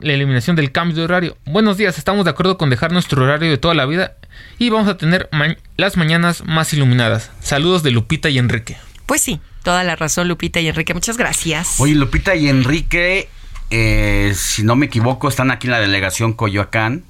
la 0.04 0.12
eliminación 0.12 0.54
del 0.54 0.70
cambio 0.70 0.96
de 0.98 1.04
horario. 1.04 1.36
Buenos 1.46 1.76
días, 1.78 1.96
estamos 1.98 2.24
de 2.24 2.30
acuerdo 2.30 2.58
con 2.58 2.68
dejar 2.70 2.92
nuestro 2.92 3.24
horario 3.24 3.50
de 3.50 3.58
toda 3.58 3.74
la 3.74 3.86
vida 3.86 4.14
y 4.58 4.68
vamos 4.70 4.88
a 4.88 4.96
tener 4.98 5.28
ma- 5.32 5.56
las 5.76 5.96
mañanas 5.96 6.44
más 6.44 6.72
iluminadas. 6.74 7.30
Saludos 7.40 7.82
de 7.82 7.90
Lupita 7.90 8.28
y 8.28 8.38
Enrique. 8.38 8.76
Pues 9.06 9.22
sí, 9.22 9.40
toda 9.62 9.82
la 9.82 9.96
razón, 9.96 10.28
Lupita 10.28 10.60
y 10.60 10.68
Enrique. 10.68 10.92
Muchas 10.94 11.16
gracias. 11.16 11.80
Oye, 11.80 11.94
Lupita 11.94 12.34
y 12.36 12.48
Enrique, 12.48 13.28
eh, 13.70 14.32
si 14.36 14.62
no 14.62 14.76
me 14.76 14.86
equivoco, 14.86 15.28
están 15.28 15.50
aquí 15.50 15.66
en 15.68 15.72
la 15.72 15.80
delegación 15.80 16.34
Coyoacán. 16.34 17.04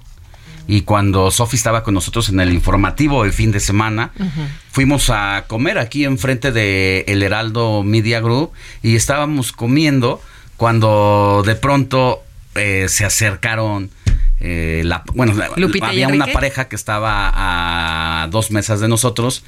Y 0.66 0.80
cuando 0.82 1.30
Sofi 1.30 1.56
estaba 1.56 1.82
con 1.82 1.92
nosotros 1.94 2.30
en 2.30 2.40
el 2.40 2.52
informativo 2.54 3.24
el 3.26 3.34
fin 3.34 3.52
de 3.52 3.60
semana, 3.60 4.12
fuimos 4.70 5.10
a 5.10 5.44
comer 5.46 5.76
aquí 5.78 6.04
enfrente 6.06 6.52
de 6.52 7.04
El 7.06 7.22
Heraldo 7.22 7.82
Media 7.82 8.20
Group 8.20 8.52
y 8.82 8.96
estábamos 8.96 9.52
comiendo 9.52 10.22
cuando 10.56 11.42
de 11.44 11.54
pronto 11.54 12.22
eh, 12.54 12.86
se 12.88 13.04
acercaron. 13.04 13.90
eh, 14.40 14.82
la, 14.84 15.02
bueno, 15.14 15.32
Lupita 15.56 15.88
había 15.88 16.08
una 16.08 16.26
pareja 16.26 16.68
que 16.68 16.76
estaba 16.76 17.30
a 18.22 18.28
dos 18.28 18.50
mesas 18.50 18.80
de 18.80 18.88
nosotros 18.88 19.44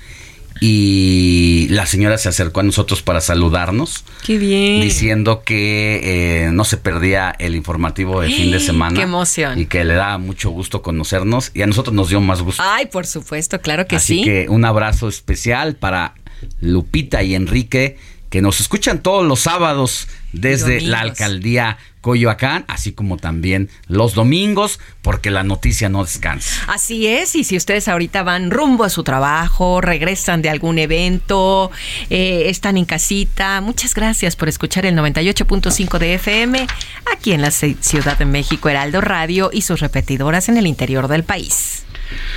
y 0.61 1.67
la 1.71 1.85
señora 1.85 2.17
se 2.17 2.31
acercó 2.31 2.61
a 2.61 2.63
nosotros 2.63 3.03
para 3.03 3.21
saludarnos 3.21 4.05
Qué 4.25 4.39
bien. 4.39 4.81
diciendo 4.81 5.43
que 5.45 6.01
eh, 6.47 6.51
no 6.51 6.65
se 6.65 6.79
perdía 6.79 7.35
el 7.39 7.55
informativo 7.55 8.21
de 8.23 8.29
fin 8.29 8.51
de 8.51 8.61
semana. 8.61 8.97
Qué 8.97 9.03
emoción. 9.03 9.59
Y 9.59 9.67
que 9.67 9.85
le 9.85 9.95
da 9.95 10.17
mucho 10.17 10.51
gusto 10.51 10.81
conocernos 10.81 11.51
y 11.53 11.61
a 11.63 11.67
nosotros 11.67 11.95
nos 11.95 12.09
dio 12.09 12.21
más 12.23 12.41
gusto. 12.41 12.63
Ay, 12.65 12.87
por 12.87 13.07
supuesto, 13.07 13.61
claro 13.61 13.87
que 13.87 13.97
Así 13.97 14.19
sí. 14.19 14.25
que 14.25 14.47
un 14.49 14.65
abrazo 14.65 15.09
especial 15.09 15.75
para 15.77 16.15
Lupita 16.61 17.23
y 17.23 17.35
Enrique 17.35 17.99
que 18.31 18.43
nos 18.43 18.61
escuchan 18.61 19.01
todos 19.03 19.27
los 19.27 19.41
sábados 19.41 20.09
desde 20.33 20.81
la 20.81 21.01
alcaldía 21.01 21.79
Coyoacán, 22.01 22.65
así 22.69 22.93
como 22.93 23.17
también 23.17 23.69
los 23.89 24.15
domingos, 24.15 24.79
porque 25.03 25.31
la 25.31 25.43
noticia 25.43 25.89
no 25.89 26.05
descansa. 26.05 26.63
Así 26.69 27.07
es, 27.09 27.35
y 27.35 27.43
si 27.43 27.57
ustedes 27.57 27.89
ahorita 27.89 28.23
van 28.23 28.51
rumbo 28.51 28.85
a 28.85 28.91
su 28.91 29.03
trabajo, 29.03 29.81
regresan 29.81 30.41
de 30.43 30.51
algún 30.51 30.79
evento, 30.79 31.71
eh, 32.11 32.45
están 32.47 32.77
en 32.77 32.85
casita, 32.85 33.61
muchas 33.61 33.95
gracias 33.95 34.37
por 34.37 34.49
escuchar 34.49 34.87
el 34.87 34.95
98.5 34.97 35.99
de 35.99 36.15
FM 36.15 36.67
aquí 37.13 37.33
en 37.33 37.43
la 37.43 37.49
ci- 37.49 37.77
Ciudad 37.81 38.17
de 38.19 38.25
México, 38.27 38.69
Heraldo 38.69 39.01
Radio 39.01 39.51
y 39.53 39.63
sus 39.63 39.81
repetidoras 39.81 40.49
en 40.49 40.59
el 40.59 40.67
interior 40.69 41.09
del 41.09 41.25
país. 41.25 41.85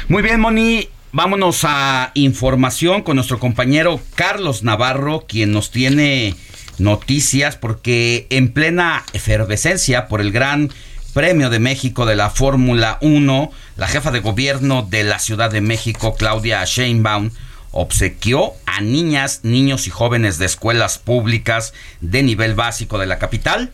Muy 0.08 0.24
bien, 0.24 0.40
Moni. 0.40 0.88
Vámonos 1.12 1.62
a 1.64 2.12
información 2.14 3.02
con 3.02 3.16
nuestro 3.16 3.40
compañero 3.40 4.00
Carlos 4.14 4.62
Navarro, 4.62 5.26
quien 5.28 5.52
nos 5.52 5.72
tiene 5.72 6.36
noticias, 6.78 7.56
porque 7.56 8.28
en 8.30 8.54
plena 8.54 9.04
efervescencia 9.14 10.08
por 10.08 10.22
el 10.22 10.32
gran 10.32 10.70
Premio 11.14 11.50
de 11.50 11.58
México 11.58 12.06
de 12.06 12.16
la 12.16 12.30
Fórmula 12.30 13.00
1, 13.02 13.52
la 13.78 13.88
jefa 13.88 14.12
de 14.12 14.20
gobierno 14.20 14.84
de 14.88 15.04
la 15.04 15.18
Ciudad 15.18 15.50
de 15.50 15.62
México, 15.62 16.14
Claudia 16.14 16.64
Sheinbaum, 16.64 17.32
obsequió 17.72 18.54
a 18.68 18.82
niñas, 18.82 19.40
niños 19.42 19.88
y 19.88 19.90
jóvenes 19.90 20.38
de 20.38 20.46
escuelas 20.46 21.00
públicas 21.00 21.74
de 22.02 22.22
nivel 22.22 22.54
básico 22.54 23.00
de 23.00 23.08
la 23.08 23.18
capital 23.18 23.72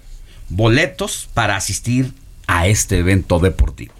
boletos 0.48 1.28
para 1.34 1.56
asistir 1.56 2.14
a 2.48 2.68
este 2.68 3.00
evento 3.00 3.40
deportivo. 3.40 3.95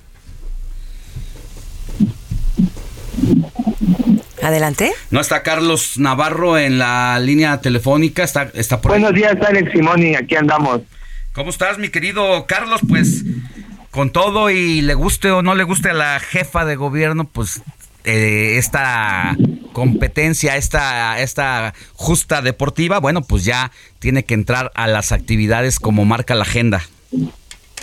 Adelante. 4.42 4.92
No 5.12 5.20
está 5.22 5.42
Carlos 5.44 5.98
Navarro 5.98 6.58
en 6.58 6.78
la 6.78 7.20
línea 7.20 7.62
telefónica, 7.62 8.24
está, 8.24 8.52
está 8.54 8.80
por 8.80 8.92
Buenos 8.92 9.14
días, 9.14 9.36
Alex 9.42 9.72
Simoni, 9.72 10.16
aquí 10.16 10.36
andamos. 10.36 10.82
¿Cómo 11.34 11.50
estás, 11.50 11.80
mi 11.80 11.90
querido 11.90 12.46
Carlos? 12.48 12.82
Pues 12.88 13.26
con 13.92 14.12
todo 14.12 14.50
y 14.50 14.82
le 14.82 14.94
guste 14.94 15.32
o 15.32 15.42
no 15.42 15.56
le 15.56 15.64
guste 15.64 15.90
a 15.90 15.94
la 15.94 16.20
jefa 16.20 16.66
de 16.66 16.76
gobierno, 16.76 17.24
pues 17.24 17.62
eh, 18.04 18.58
esta 18.58 19.36
competencia, 19.74 20.58
esta, 20.58 21.20
esta 21.20 21.74
justa 21.94 22.42
deportiva, 22.42 23.00
bueno, 23.00 23.22
pues 23.24 23.46
ya 23.46 23.72
tiene 24.00 24.24
que 24.24 24.34
entrar 24.34 24.72
a 24.76 24.88
las 24.88 25.12
actividades 25.12 25.80
como 25.80 26.06
marca 26.06 26.36
la 26.36 26.44
agenda. 26.44 26.84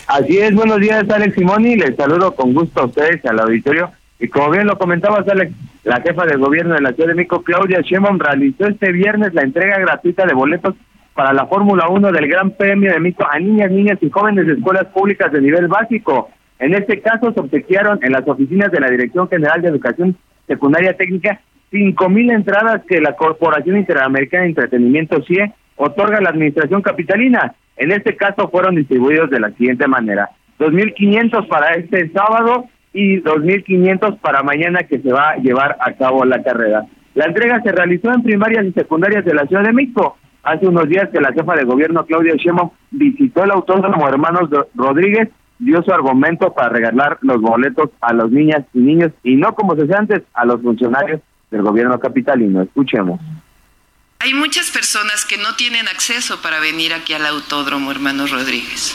Así 0.07 0.39
es, 0.39 0.55
buenos 0.55 0.81
días, 0.81 1.05
Alex 1.11 1.35
Simoni, 1.35 1.77
les 1.77 1.97
saludo 1.97 2.35
con 2.35 2.55
gusto 2.55 2.83
a 2.83 2.87
ustedes, 2.87 3.25
al 3.25 3.41
auditorio. 3.41 3.91
Y 4.23 4.29
como 4.29 4.51
bien 4.51 4.69
lo 4.69 4.79
comentabas, 4.79 5.27
Alex, 5.29 5.53
la 5.83 6.01
jefa 6.01 6.25
de 6.25 6.37
gobierno 6.37 6.75
de 6.75 6.81
la 6.81 6.93
Ciudad 6.93 7.09
de 7.09 7.17
México, 7.17 7.43
Claudia 7.43 7.81
Sheinbaum, 7.81 8.21
realizó 8.21 8.69
este 8.69 8.93
viernes 8.93 9.35
la 9.35 9.43
entrega 9.43 9.81
gratuita 9.81 10.25
de 10.25 10.33
boletos 10.33 10.77
para 11.13 11.33
la 11.33 11.47
Fórmula 11.47 11.89
1 11.89 12.13
del 12.13 12.29
Gran 12.29 12.53
Premio 12.53 12.93
de 12.93 13.01
México 13.01 13.27
a 13.29 13.41
niñas, 13.41 13.73
niñas 13.73 13.99
y 14.01 14.09
jóvenes 14.11 14.47
de 14.47 14.53
escuelas 14.53 14.85
públicas 14.95 15.33
de 15.33 15.41
nivel 15.41 15.67
básico. 15.67 16.31
En 16.61 16.73
este 16.73 17.01
caso, 17.01 17.33
se 17.33 17.41
obsequiaron 17.41 17.99
en 18.01 18.13
las 18.13 18.23
oficinas 18.29 18.71
de 18.71 18.79
la 18.79 18.91
Dirección 18.91 19.29
General 19.29 19.61
de 19.61 19.71
Educación 19.71 20.17
Secundaria 20.47 20.97
Técnica 20.97 21.41
cinco 21.73 22.09
mil 22.09 22.31
entradas 22.31 22.83
que 22.87 23.01
la 23.01 23.17
Corporación 23.17 23.77
Interamericana 23.77 24.45
de 24.45 24.51
Entretenimiento 24.51 25.21
CIE 25.25 25.53
otorga 25.75 26.19
a 26.19 26.21
la 26.21 26.31
Administración 26.31 26.81
Capitalina. 26.81 27.55
En 27.77 27.91
este 27.91 28.15
caso 28.15 28.49
fueron 28.51 28.77
distribuidos 28.77 29.31
de 29.31 29.41
la 29.41 29.51
siguiente 29.51 29.89
manera. 29.89 30.31
2.500 30.61 31.49
para 31.49 31.75
este 31.75 32.09
sábado 32.11 32.69
y 32.93 33.23
2.500 33.23 34.19
para 34.19 34.43
mañana 34.43 34.83
que 34.83 34.99
se 35.01 35.13
va 35.13 35.31
a 35.31 35.37
llevar 35.37 35.77
a 35.81 35.93
cabo 35.93 36.25
la 36.25 36.43
carrera. 36.43 36.87
La 37.15 37.27
entrega 37.27 37.61
se 37.63 37.73
realizó 37.73 38.13
en 38.13 38.23
primarias 38.23 38.65
y 38.65 38.73
secundarias 38.73 39.25
de 39.25 39.35
la 39.35 39.47
Ciudad 39.47 39.65
de 39.65 39.73
México. 39.73 40.17
Hace 40.43 40.67
unos 40.67 40.89
días 40.89 41.09
que 41.11 41.21
la 41.21 41.33
jefa 41.33 41.55
de 41.55 41.65
gobierno, 41.65 42.05
Claudia 42.05 42.35
Sheinbaum, 42.37 42.71
visitó 42.91 43.45
el 43.45 43.53
autódromo 43.53 44.09
Hermanos 44.09 44.51
Rodríguez, 44.75 45.29
dio 45.59 45.83
su 45.83 45.93
argumento 45.93 46.53
para 46.53 46.71
regalar 46.71 47.19
los 47.21 47.41
boletos 47.41 47.91
a 48.01 48.13
las 48.13 48.31
niñas 48.31 48.65
y 48.75 48.81
niños 48.81 49.13
y 49.23 49.37
no 49.37 49.55
como 49.55 49.77
se 49.77 49.87
antes, 49.95 50.23
a 50.35 50.45
los 50.45 50.61
funcionarios 50.61 51.21
del 51.51 51.63
gobierno 51.63 51.99
capitalino. 52.01 52.63
Escuchemos. 52.63 53.21
Hay 54.23 54.35
muchas 54.35 54.71
personas 54.71 55.25
que 55.25 55.37
no 55.37 55.57
tienen 55.57 55.89
acceso 55.89 56.41
para 56.41 56.61
venir 56.61 56.95
aquí 56.95 57.13
al 57.13 57.27
autódromo, 57.27 57.91
hermano 57.91 58.29
Rodríguez, 58.29 58.95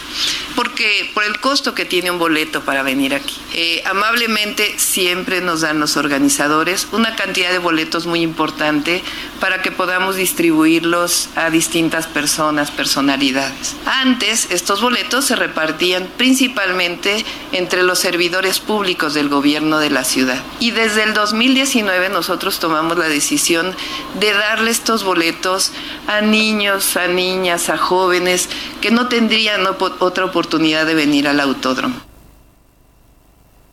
porque 0.55 1.11
por 1.13 1.25
el 1.25 1.41
costo 1.41 1.75
que 1.75 1.83
tiene 1.83 2.09
un 2.11 2.17
boleto 2.17 2.63
para 2.63 2.81
venir 2.81 3.13
aquí. 3.13 3.35
Eh, 3.53 3.83
amablemente 3.85 4.79
siempre 4.79 5.41
nos 5.41 5.59
dan 5.59 5.81
los 5.81 5.97
organizadores 5.97 6.87
una 6.93 7.17
cantidad 7.17 7.51
de 7.51 7.57
boletos 7.57 8.05
muy 8.05 8.21
importante 8.21 9.03
para 9.41 9.61
que 9.61 9.69
podamos 9.69 10.15
distribuirlos 10.15 11.27
a 11.35 11.49
distintas 11.49 12.07
personas, 12.07 12.71
personalidades. 12.71 13.75
Antes 13.85 14.47
estos 14.49 14.79
boletos 14.79 15.25
se 15.25 15.35
repartían 15.35 16.07
principalmente 16.15 17.25
entre 17.51 17.83
los 17.83 17.99
servidores 17.99 18.61
públicos 18.61 19.13
del 19.13 19.27
gobierno 19.27 19.79
de 19.79 19.89
la 19.89 20.05
ciudad. 20.05 20.41
Y 20.61 20.71
desde 20.71 21.03
el 21.03 21.13
2019 21.13 22.07
nosotros 22.07 22.61
tomamos 22.61 22.97
la 22.97 23.09
decisión 23.09 23.75
de 24.21 24.31
darle 24.31 24.71
estos 24.71 25.03
boletos 25.03 25.16
boletos 25.17 25.73
a 26.07 26.21
niños, 26.21 26.95
a 26.95 27.07
niñas, 27.07 27.71
a 27.71 27.77
jóvenes 27.77 28.49
que 28.81 28.91
no 28.91 29.07
tendrían 29.07 29.61
otra 29.99 30.25
oportunidad 30.25 30.85
de 30.85 30.93
venir 30.93 31.27
al 31.27 31.39
autódromo. 31.39 31.95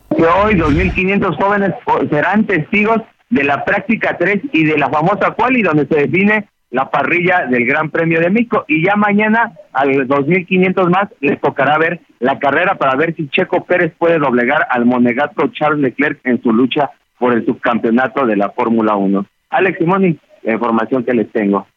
Hoy 0.09 0.55
2.500 0.55 1.35
jóvenes 1.37 1.71
serán 2.09 2.45
testigos 2.45 3.01
de 3.29 3.43
la 3.43 3.63
práctica 3.63 4.17
3 4.17 4.41
y 4.53 4.63
de 4.65 4.77
la 4.77 4.89
famosa 4.89 5.31
quali 5.31 5.61
donde 5.61 5.85
se 5.85 6.07
define 6.07 6.49
la 6.71 6.89
parrilla 6.89 7.45
del 7.45 7.65
Gran 7.65 7.91
Premio 7.91 8.19
de 8.19 8.31
México 8.31 8.65
y 8.67 8.83
ya 8.83 8.95
mañana 8.95 9.53
a 9.71 9.85
los 9.85 10.07
2.500 10.07 10.89
más 10.89 11.09
les 11.21 11.39
tocará 11.39 11.77
ver 11.77 11.99
la 12.19 12.39
carrera 12.39 12.75
para 12.75 12.95
ver 12.95 13.15
si 13.15 13.29
Checo 13.29 13.65
Pérez 13.65 13.93
puede 13.99 14.17
doblegar 14.17 14.65
al 14.71 14.85
monegato 14.85 15.47
Charles 15.49 15.81
Leclerc 15.81 16.21
en 16.23 16.41
su 16.41 16.51
lucha 16.51 16.89
por 17.19 17.33
el 17.33 17.45
subcampeonato 17.45 18.25
de 18.25 18.35
la 18.35 18.49
Fórmula 18.49 18.95
1. 18.95 19.25
Alex 19.51 19.77
Simoni, 19.77 20.17
la 20.45 20.53
información 20.53 21.03
que 21.03 21.13
les 21.13 21.31
tengo. 21.31 21.67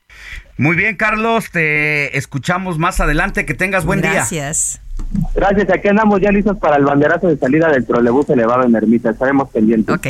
Muy 0.56 0.76
bien, 0.76 0.96
Carlos, 0.96 1.50
te 1.50 2.16
escuchamos 2.16 2.78
más 2.78 3.00
adelante. 3.00 3.46
Que 3.46 3.54
tengas 3.54 3.84
buen 3.84 4.00
día. 4.00 4.12
Gracias. 4.12 4.80
Gracias, 5.34 5.70
aquí 5.72 5.88
andamos 5.88 6.20
ya 6.20 6.32
listos 6.32 6.58
para 6.58 6.76
el 6.76 6.84
banderazo 6.84 7.28
de 7.28 7.36
salida 7.36 7.70
del 7.70 7.86
trolebús 7.86 8.28
elevado 8.30 8.64
en 8.64 8.74
Ermita. 8.74 9.10
Estaremos 9.10 9.50
pendientes. 9.50 9.94
Ok. 9.94 10.06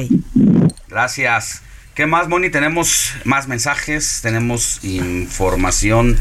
Gracias. 0.89 1.63
¿Qué 1.95 2.07
más, 2.07 2.29
Moni? 2.29 2.49
Tenemos 2.49 3.13
más 3.25 3.49
mensajes, 3.49 4.21
tenemos 4.23 4.85
información 4.85 6.17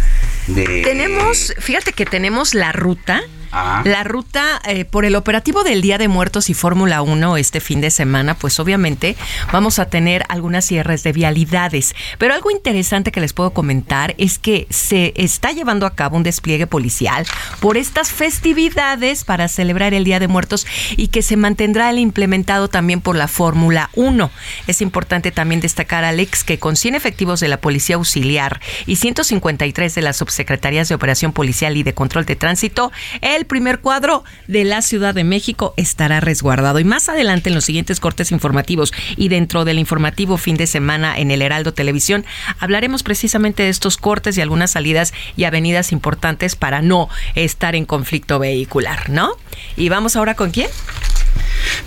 de... 0.48 0.82
Tenemos, 0.84 1.54
fíjate 1.60 1.94
que 1.94 2.06
tenemos 2.06 2.56
la 2.56 2.72
ruta 2.72 3.22
la 3.52 4.04
ruta 4.04 4.62
eh, 4.66 4.86
por 4.86 5.06
el 5.06 5.16
operativo 5.16 5.64
del 5.64 5.82
Día 5.82 5.98
de 5.98 6.08
Muertos 6.08 6.50
y 6.50 6.54
Fórmula 6.54 7.02
1 7.02 7.38
este 7.38 7.60
fin 7.60 7.82
de 7.82 7.92
semana, 7.92 8.36
pues 8.36 8.60
obviamente 8.60 9.16
vamos 9.52 9.80
a 9.80 9.86
tener 9.86 10.24
algunas 10.30 10.66
cierres 10.66 11.04
de 11.04 11.12
vialidades. 11.12 11.96
Pero 12.18 12.34
algo 12.34 12.52
interesante 12.52 13.12
que 13.12 13.22
les 13.22 13.34
puedo 13.34 13.52
comentar 13.52 14.16
es 14.18 14.40
que 14.40 14.68
se 14.70 15.14
está 15.16 15.52
llevando 15.52 15.86
a 15.86 15.96
cabo 15.96 16.18
un 16.18 16.24
despliegue 16.24 16.68
policial 16.68 17.26
por 17.60 17.78
estas 17.78 18.12
festividades 18.12 19.24
para 19.24 19.48
celebrar 19.48 19.94
el 19.94 20.04
Día 20.04 20.20
de 20.20 20.28
Muertos 20.28 20.66
y 20.96 21.08
que 21.08 21.22
se 21.22 21.38
mantendrá 21.38 21.90
el 21.90 22.00
implementado 22.00 22.68
también 22.68 23.02
por 23.02 23.16
la 23.16 23.28
Fórmula 23.28 23.90
1. 23.94 24.30
Es 24.68 24.82
importante 24.82 25.32
también 25.32 25.62
destacar, 25.62 26.04
Alex, 26.04 26.44
que 26.44 26.60
con 26.60 26.76
100 26.76 26.96
efectivos 26.96 27.40
de 27.40 27.48
la 27.48 27.58
Policía 27.58 27.96
Auxiliar 27.96 28.62
y 28.86 28.98
153 28.98 29.96
de 29.96 30.02
las 30.02 30.18
subsecretarías 30.18 30.90
de 30.90 30.96
Operación 30.96 31.34
Policial 31.34 31.78
y 31.78 31.84
de 31.84 31.94
Control 31.94 32.26
de 32.26 32.36
Tránsito, 32.36 32.92
el 33.22 33.37
primer 33.46 33.80
cuadro 33.80 34.24
de 34.48 34.64
la 34.64 34.82
Ciudad 34.82 35.14
de 35.14 35.24
México 35.24 35.74
estará 35.78 36.20
resguardado. 36.20 36.80
Y 36.80 36.84
más 36.84 37.10
adelante 37.10 37.50
en 37.50 37.56
los 37.56 37.66
siguientes 37.66 38.00
cortes 38.00 38.32
informativos 38.32 38.94
y 39.16 39.30
dentro 39.30 39.66
del 39.66 39.80
informativo 39.80 40.38
fin 40.38 40.58
de 40.58 40.68
semana 40.68 41.18
en 41.18 41.32
el 41.32 41.42
Heraldo 41.42 41.74
Televisión, 41.74 42.26
hablaremos 42.60 43.04
precisamente 43.04 43.64
de 43.64 43.70
estos 43.70 43.98
cortes 43.98 44.38
y 44.38 44.42
algunas 44.42 44.72
salidas 44.72 45.14
y 45.36 45.44
avenidas 45.44 45.92
importantes 45.92 46.56
para 46.56 46.82
no 46.82 47.10
estar 47.36 47.76
en 47.76 47.86
conflicto 47.86 48.40
vehicular, 48.40 49.10
¿no? 49.10 49.32
Y 49.76 49.90
vamos 49.90 50.16
ahora 50.16 50.36
con 50.36 50.52
quién? 50.52 50.70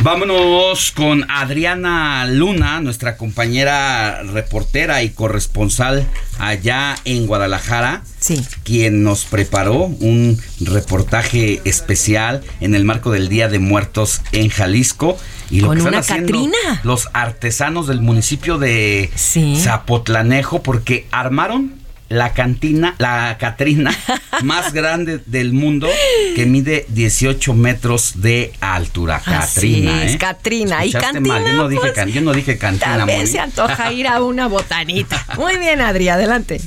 Vámonos 0.03 0.93
con 0.93 1.31
Adriana 1.31 2.25
Luna, 2.27 2.81
nuestra 2.81 3.17
compañera 3.17 4.23
reportera 4.23 5.03
y 5.03 5.11
corresponsal 5.11 6.07
allá 6.39 6.97
en 7.05 7.27
Guadalajara. 7.27 8.03
Sí. 8.19 8.43
Quien 8.65 9.03
nos 9.03 9.25
preparó 9.25 9.85
un 9.85 10.41
reportaje 10.61 11.61
especial 11.65 12.43
en 12.61 12.75
el 12.75 12.85
marco 12.85 13.11
del 13.11 13.29
Día 13.29 13.49
de 13.49 13.59
Muertos 13.59 14.23
en 14.33 14.49
Jalisco. 14.49 15.19
Y 15.51 15.61
lo 15.61 15.69
con 15.69 15.81
una 15.81 16.03
Catrina. 16.03 16.81
Los 16.85 17.09
artesanos 17.13 17.87
del 17.87 18.01
municipio 18.01 18.57
de 18.57 19.11
Zapotlanejo, 19.59 20.63
porque 20.63 21.07
armaron 21.11 21.80
la 22.11 22.33
cantina, 22.35 22.97
la 22.99 23.39
Catrina 23.39 23.95
más 24.43 24.73
grande 24.75 25.21
del 25.27 25.53
mundo 25.53 25.89
que 26.35 26.45
mide 26.45 26.85
18 26.89 27.55
metros 27.55 28.21
de 28.21 28.53
altura. 28.61 29.23
Catrina, 29.25 30.05
es, 30.05 30.15
¿eh? 30.15 30.19
Catrina. 30.19 30.85
Y 30.85 30.93
cantina. 30.93 31.41
Yo 31.41 31.53
no 31.53 31.69
dije, 31.69 31.93
pues, 31.95 32.13
yo 32.13 32.21
no 32.21 32.33
dije 32.33 32.59
cantina. 32.59 33.07
Se 33.27 33.39
antoja 33.39 33.93
ir 33.93 34.09
a 34.09 34.23
una 34.23 34.49
botanita. 34.49 35.25
Muy 35.39 35.57
bien, 35.57 35.81
Adri, 35.81 36.09
adelante. 36.09 36.61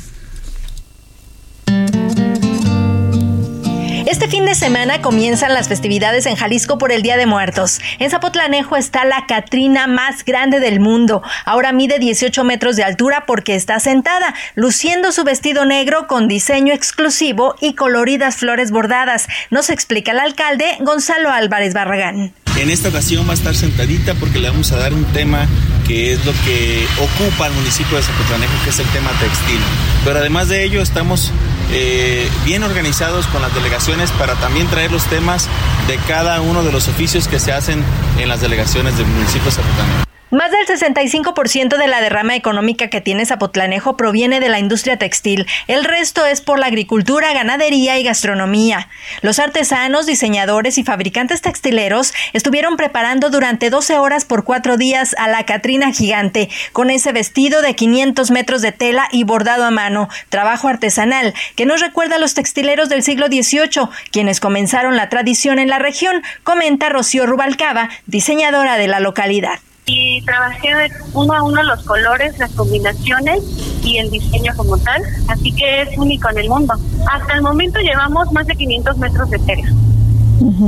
Fin 4.43 4.49
de 4.49 4.55
semana 4.55 5.01
comienzan 5.01 5.53
las 5.53 5.69
festividades 5.69 6.25
en 6.25 6.35
Jalisco 6.35 6.77
por 6.77 6.91
el 6.91 7.01
Día 7.01 7.15
de 7.15 7.25
Muertos. 7.25 7.79
En 7.99 8.09
Zapotlanejo 8.09 8.75
está 8.75 9.05
la 9.05 9.25
Catrina 9.25 9.87
más 9.87 10.25
grande 10.25 10.59
del 10.59 10.81
mundo. 10.81 11.21
Ahora 11.45 11.71
mide 11.71 11.97
18 11.97 12.43
metros 12.43 12.75
de 12.75 12.83
altura 12.83 13.23
porque 13.25 13.55
está 13.55 13.79
sentada, 13.79 14.33
luciendo 14.55 15.13
su 15.13 15.23
vestido 15.23 15.63
negro 15.63 16.07
con 16.07 16.27
diseño 16.27 16.73
exclusivo 16.73 17.55
y 17.61 17.75
coloridas 17.75 18.35
flores 18.35 18.71
bordadas. 18.71 19.27
Nos 19.49 19.69
explica 19.69 20.11
el 20.11 20.19
alcalde 20.19 20.65
Gonzalo 20.81 21.29
Álvarez 21.29 21.73
Barragán. 21.73 22.33
En 22.59 22.69
esta 22.69 22.89
ocasión 22.89 23.25
va 23.25 23.31
a 23.31 23.35
estar 23.35 23.55
sentadita 23.55 24.13
porque 24.15 24.39
le 24.39 24.49
vamos 24.49 24.73
a 24.73 24.77
dar 24.77 24.93
un 24.93 25.05
tema 25.05 25.47
que 25.87 26.13
es 26.13 26.25
lo 26.25 26.31
que 26.45 26.87
ocupa 26.99 27.47
el 27.47 27.53
municipio 27.53 27.97
de 27.97 28.03
Zapotlanejo, 28.03 28.53
que 28.63 28.69
es 28.69 28.79
el 28.79 28.87
tema 28.87 29.11
textil. 29.19 29.59
Pero 30.03 30.19
además 30.19 30.49
de 30.49 30.63
ello, 30.63 30.81
estamos 30.81 31.31
eh, 31.71 32.29
bien 32.45 32.63
organizados 32.63 33.27
con 33.27 33.41
las 33.41 33.53
delegaciones 33.55 34.11
para 34.11 34.35
también 34.35 34.67
traer 34.67 34.91
los 34.91 35.05
temas 35.05 35.47
de 35.87 35.97
cada 36.07 36.41
uno 36.41 36.63
de 36.63 36.71
los 36.71 36.87
oficios 36.87 37.27
que 37.27 37.39
se 37.39 37.51
hacen 37.51 37.83
en 38.19 38.29
las 38.29 38.41
delegaciones 38.41 38.97
del 38.97 39.07
municipio 39.07 39.45
de 39.45 39.51
Zapotlanejo. 39.51 40.12
Más 40.33 40.49
del 40.49 40.65
65% 40.65 41.77
de 41.77 41.85
la 41.85 42.01
derrama 42.01 42.35
económica 42.35 42.87
que 42.87 43.01
tiene 43.01 43.23
Zapotlanejo 43.23 43.95
proviene 43.95 44.39
de 44.39 44.49
la 44.49 44.57
industria 44.57 44.97
textil. 44.97 45.45
El 45.67 45.85
resto 45.85 46.25
es 46.25 46.41
por 46.41 46.57
la 46.57 46.65
agricultura, 46.65 47.35
ganadería 47.35 47.99
y 47.99 48.03
gastronomía. 48.03 48.89
Los 49.21 49.37
artesanos, 49.37 50.07
diseñadores 50.07 50.79
y 50.79 50.83
fabricantes 50.83 51.43
textileros 51.43 52.15
estuvieron 52.33 52.77
preparando 52.77 53.29
durante 53.29 53.69
12 53.69 53.99
horas 53.99 54.25
por 54.25 54.43
cuatro 54.43 54.75
días 54.75 55.15
a 55.19 55.27
la 55.27 55.45
Catrina 55.45 55.91
gigante, 55.91 56.49
con 56.71 56.89
ese 56.89 57.11
vestido 57.11 57.61
de 57.61 57.75
500 57.75 58.31
metros 58.31 58.63
de 58.63 58.71
tela 58.71 59.07
y 59.11 59.25
bordado 59.25 59.65
a 59.65 59.69
mano, 59.69 60.09
trabajo 60.29 60.67
artesanal, 60.67 61.35
que 61.55 61.67
nos 61.67 61.79
recuerda 61.79 62.15
a 62.15 62.19
los 62.19 62.33
textileros 62.33 62.89
del 62.89 63.03
siglo 63.03 63.27
XVIII, 63.27 63.87
quienes 64.09 64.39
comenzaron 64.39 64.95
la 64.95 65.09
tradición 65.09 65.59
en 65.59 65.69
la 65.69 65.77
región, 65.77 66.23
comenta 66.43 66.89
Rocío 66.89 67.27
Rubalcaba, 67.27 67.89
diseñadora 68.07 68.77
de 68.77 68.87
la 68.87 68.99
localidad 68.99 69.59
y 69.85 70.21
trabajé 70.23 70.91
uno 71.13 71.33
a 71.33 71.43
uno 71.43 71.63
los 71.63 71.83
colores, 71.83 72.37
las 72.39 72.51
combinaciones 72.51 73.43
y 73.83 73.97
el 73.97 74.09
diseño 74.09 74.53
como 74.55 74.77
tal, 74.77 75.01
así 75.27 75.51
que 75.51 75.81
es 75.81 75.97
único 75.97 76.29
en 76.29 76.37
el 76.37 76.49
mundo. 76.49 76.73
Hasta 77.11 77.33
el 77.33 77.41
momento 77.41 77.79
llevamos 77.79 78.31
más 78.31 78.47
de 78.47 78.55
500 78.55 78.97
metros 78.97 79.29
de 79.29 79.39
tela 79.39 79.69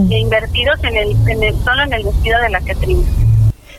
invertidos 0.10 0.82
en 0.84 0.96
el, 0.96 1.30
en 1.30 1.44
el, 1.44 1.56
solo 1.64 1.84
en 1.84 1.94
el 1.94 2.04
vestido 2.04 2.40
de 2.42 2.50
la 2.50 2.62
Catrina. 2.62 3.04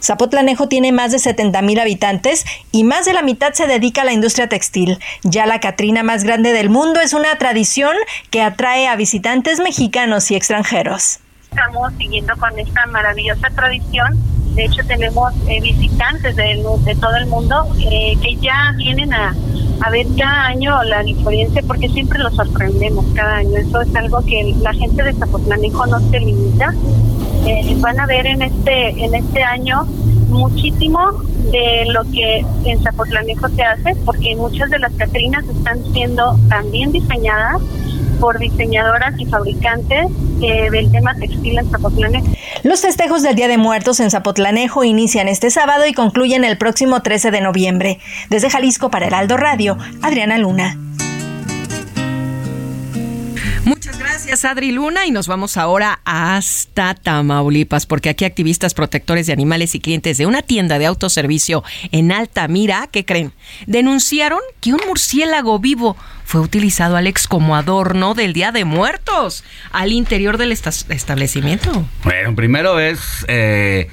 Zapotlanejo 0.02 0.68
tiene 0.68 0.92
más 0.92 1.12
de 1.12 1.18
70 1.18 1.62
mil 1.62 1.80
habitantes 1.80 2.44
y 2.70 2.84
más 2.84 3.06
de 3.06 3.12
la 3.12 3.22
mitad 3.22 3.54
se 3.54 3.66
dedica 3.66 4.02
a 4.02 4.04
la 4.04 4.12
industria 4.12 4.48
textil. 4.48 4.98
Ya 5.22 5.46
la 5.46 5.58
Catrina 5.60 6.02
más 6.02 6.22
grande 6.22 6.52
del 6.52 6.68
mundo 6.70 7.00
es 7.00 7.12
una 7.12 7.36
tradición 7.38 7.96
que 8.30 8.42
atrae 8.42 8.86
a 8.86 8.96
visitantes 8.96 9.58
mexicanos 9.58 10.30
y 10.30 10.36
extranjeros. 10.36 11.20
Estamos 11.50 11.92
siguiendo 11.94 12.36
con 12.36 12.58
esta 12.58 12.86
maravillosa 12.86 13.48
tradición 13.50 14.18
de 14.56 14.64
hecho, 14.64 14.82
tenemos 14.86 15.34
eh, 15.48 15.60
visitantes 15.60 16.34
de, 16.34 16.64
todo 16.98 17.14
el 17.16 17.26
mundo 17.26 17.66
eh, 17.78 18.16
que 18.22 18.36
ya 18.36 18.72
vienen 18.74 19.12
a, 19.12 19.36
ver 19.90 20.06
cada 20.18 20.46
año 20.46 20.82
la 20.84 21.02
diferencia 21.02 21.62
porque 21.66 21.90
siempre 21.90 22.18
los 22.18 22.34
sorprendemos 22.34 23.04
cada 23.14 23.36
año. 23.36 23.54
Eso 23.58 23.82
es 23.82 23.94
algo 23.94 24.24
que 24.24 24.54
la 24.62 24.72
gente 24.72 25.02
de 25.02 25.12
Zapotlanejo 25.12 25.86
no 25.86 26.00
se 26.10 26.20
limita. 26.20 26.74
Eh, 27.46 27.76
van 27.80 28.00
a 28.00 28.06
ver 28.06 28.26
en 28.26 28.40
este, 28.40 29.04
en 29.04 29.14
este 29.14 29.42
año 29.42 29.84
muchísimo 30.30 31.00
de 31.52 31.84
lo 31.92 32.02
que 32.10 32.44
en 32.64 32.82
Zapotlanejo 32.82 33.48
se 33.50 33.62
hace 33.62 33.94
porque 34.06 34.34
muchas 34.36 34.70
de 34.70 34.78
las 34.78 34.92
Catrinas 34.94 35.44
están 35.44 35.84
siendo 35.92 36.38
también 36.48 36.92
diseñadas 36.92 37.60
por 38.20 38.38
diseñadoras 38.38 39.14
y 39.18 39.26
fabricantes 39.26 40.06
del 40.40 40.90
tema 40.90 41.14
textil 41.14 41.58
en 41.58 41.70
Zapotlanejo. 41.70 42.26
Los 42.62 42.80
festejos 42.80 43.22
del 43.22 43.36
Día 43.36 43.48
de 43.48 43.58
Muertos 43.58 44.00
en 44.00 44.10
Zapotlanejo 44.10 44.84
inician 44.84 45.28
este 45.28 45.50
sábado 45.50 45.86
y 45.86 45.92
concluyen 45.92 46.44
el 46.44 46.58
próximo 46.58 47.02
13 47.02 47.30
de 47.30 47.40
noviembre. 47.40 47.98
Desde 48.30 48.50
Jalisco 48.50 48.90
para 48.90 49.06
Heraldo 49.06 49.36
Radio, 49.36 49.78
Adriana 50.02 50.38
Luna. 50.38 50.78
Muchas 53.66 53.98
gracias, 53.98 54.44
Adri 54.44 54.70
Luna. 54.70 55.06
Y 55.06 55.10
nos 55.10 55.26
vamos 55.26 55.56
ahora 55.56 55.98
hasta 56.04 56.94
Tamaulipas, 56.94 57.84
porque 57.84 58.08
aquí 58.08 58.24
activistas 58.24 58.74
protectores 58.74 59.26
de 59.26 59.32
animales 59.32 59.74
y 59.74 59.80
clientes 59.80 60.18
de 60.18 60.26
una 60.26 60.42
tienda 60.42 60.78
de 60.78 60.86
autoservicio 60.86 61.64
en 61.90 62.12
Altamira, 62.12 62.88
¿qué 62.92 63.04
creen? 63.04 63.32
Denunciaron 63.66 64.38
que 64.60 64.72
un 64.72 64.80
murciélago 64.86 65.58
vivo 65.58 65.96
fue 66.24 66.42
utilizado, 66.42 66.96
Alex, 66.96 67.26
como 67.26 67.56
adorno 67.56 68.14
del 68.14 68.34
Día 68.34 68.52
de 68.52 68.64
Muertos 68.64 69.42
al 69.72 69.90
interior 69.90 70.38
del 70.38 70.52
establecimiento. 70.52 71.84
Bueno, 72.04 72.36
primero 72.36 72.78
es 72.78 73.24
eh, 73.26 73.88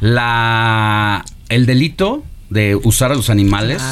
la 0.00 1.22
el 1.50 1.66
delito 1.66 2.24
de 2.50 2.76
usar 2.76 3.12
a 3.12 3.14
los 3.14 3.30
animales 3.30 3.82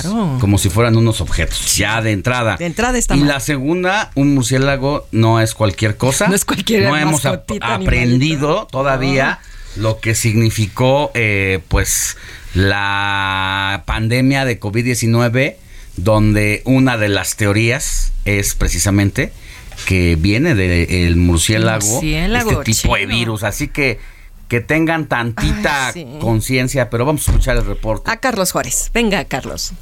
como 0.41 0.59
si 0.59 0.71
fueran 0.71 0.97
unos 0.97 1.21
objetos, 1.21 1.77
ya 1.77 2.01
de 2.01 2.13
entrada. 2.13 2.57
De 2.57 2.67
entrada 2.67 2.97
está 2.97 3.17
Y 3.17 3.21
la 3.21 3.41
segunda, 3.41 4.11
un 4.15 4.35
murciélago 4.35 5.07
no 5.13 5.41
es 5.41 5.55
cualquier 5.55 5.97
cosa. 5.97 6.29
No 6.29 6.35
es 6.35 6.45
cualquier 6.45 6.85
No 6.85 6.97
hemos 6.97 7.25
aprendido 7.27 8.67
todavía 8.71 9.41
lo 9.77 10.01
que 10.01 10.15
significó, 10.15 11.11
eh, 11.15 11.61
pues, 11.69 12.17
la 12.55 13.83
pandemia 13.87 14.45
de 14.47 14.59
COVID-19, 14.59 15.57
donde 15.97 16.63
una 16.65 16.97
de 16.97 17.09
las 17.09 17.37
teorías 17.37 18.13
es 18.25 18.55
precisamente 18.55 19.33
que 19.85 20.17
viene 20.17 20.55
del 20.55 21.17
murciélago, 21.17 22.01
este 22.03 22.57
tipo 22.65 22.97
de 22.97 23.07
virus. 23.07 23.43
Así 23.43 23.69
que 23.69 23.99
que 24.49 24.61
tengan 24.61 25.07
tantita 25.07 25.93
conciencia, 26.21 26.91
pero 26.91 27.05
vamos 27.05 27.27
a 27.27 27.31
escuchar 27.31 27.57
el 27.57 27.65
reporte. 27.65 28.11
A 28.11 28.19
Carlos 28.19 28.53
Juárez. 28.53 28.91
Venga, 28.95 29.25
Carlos. 29.25 29.73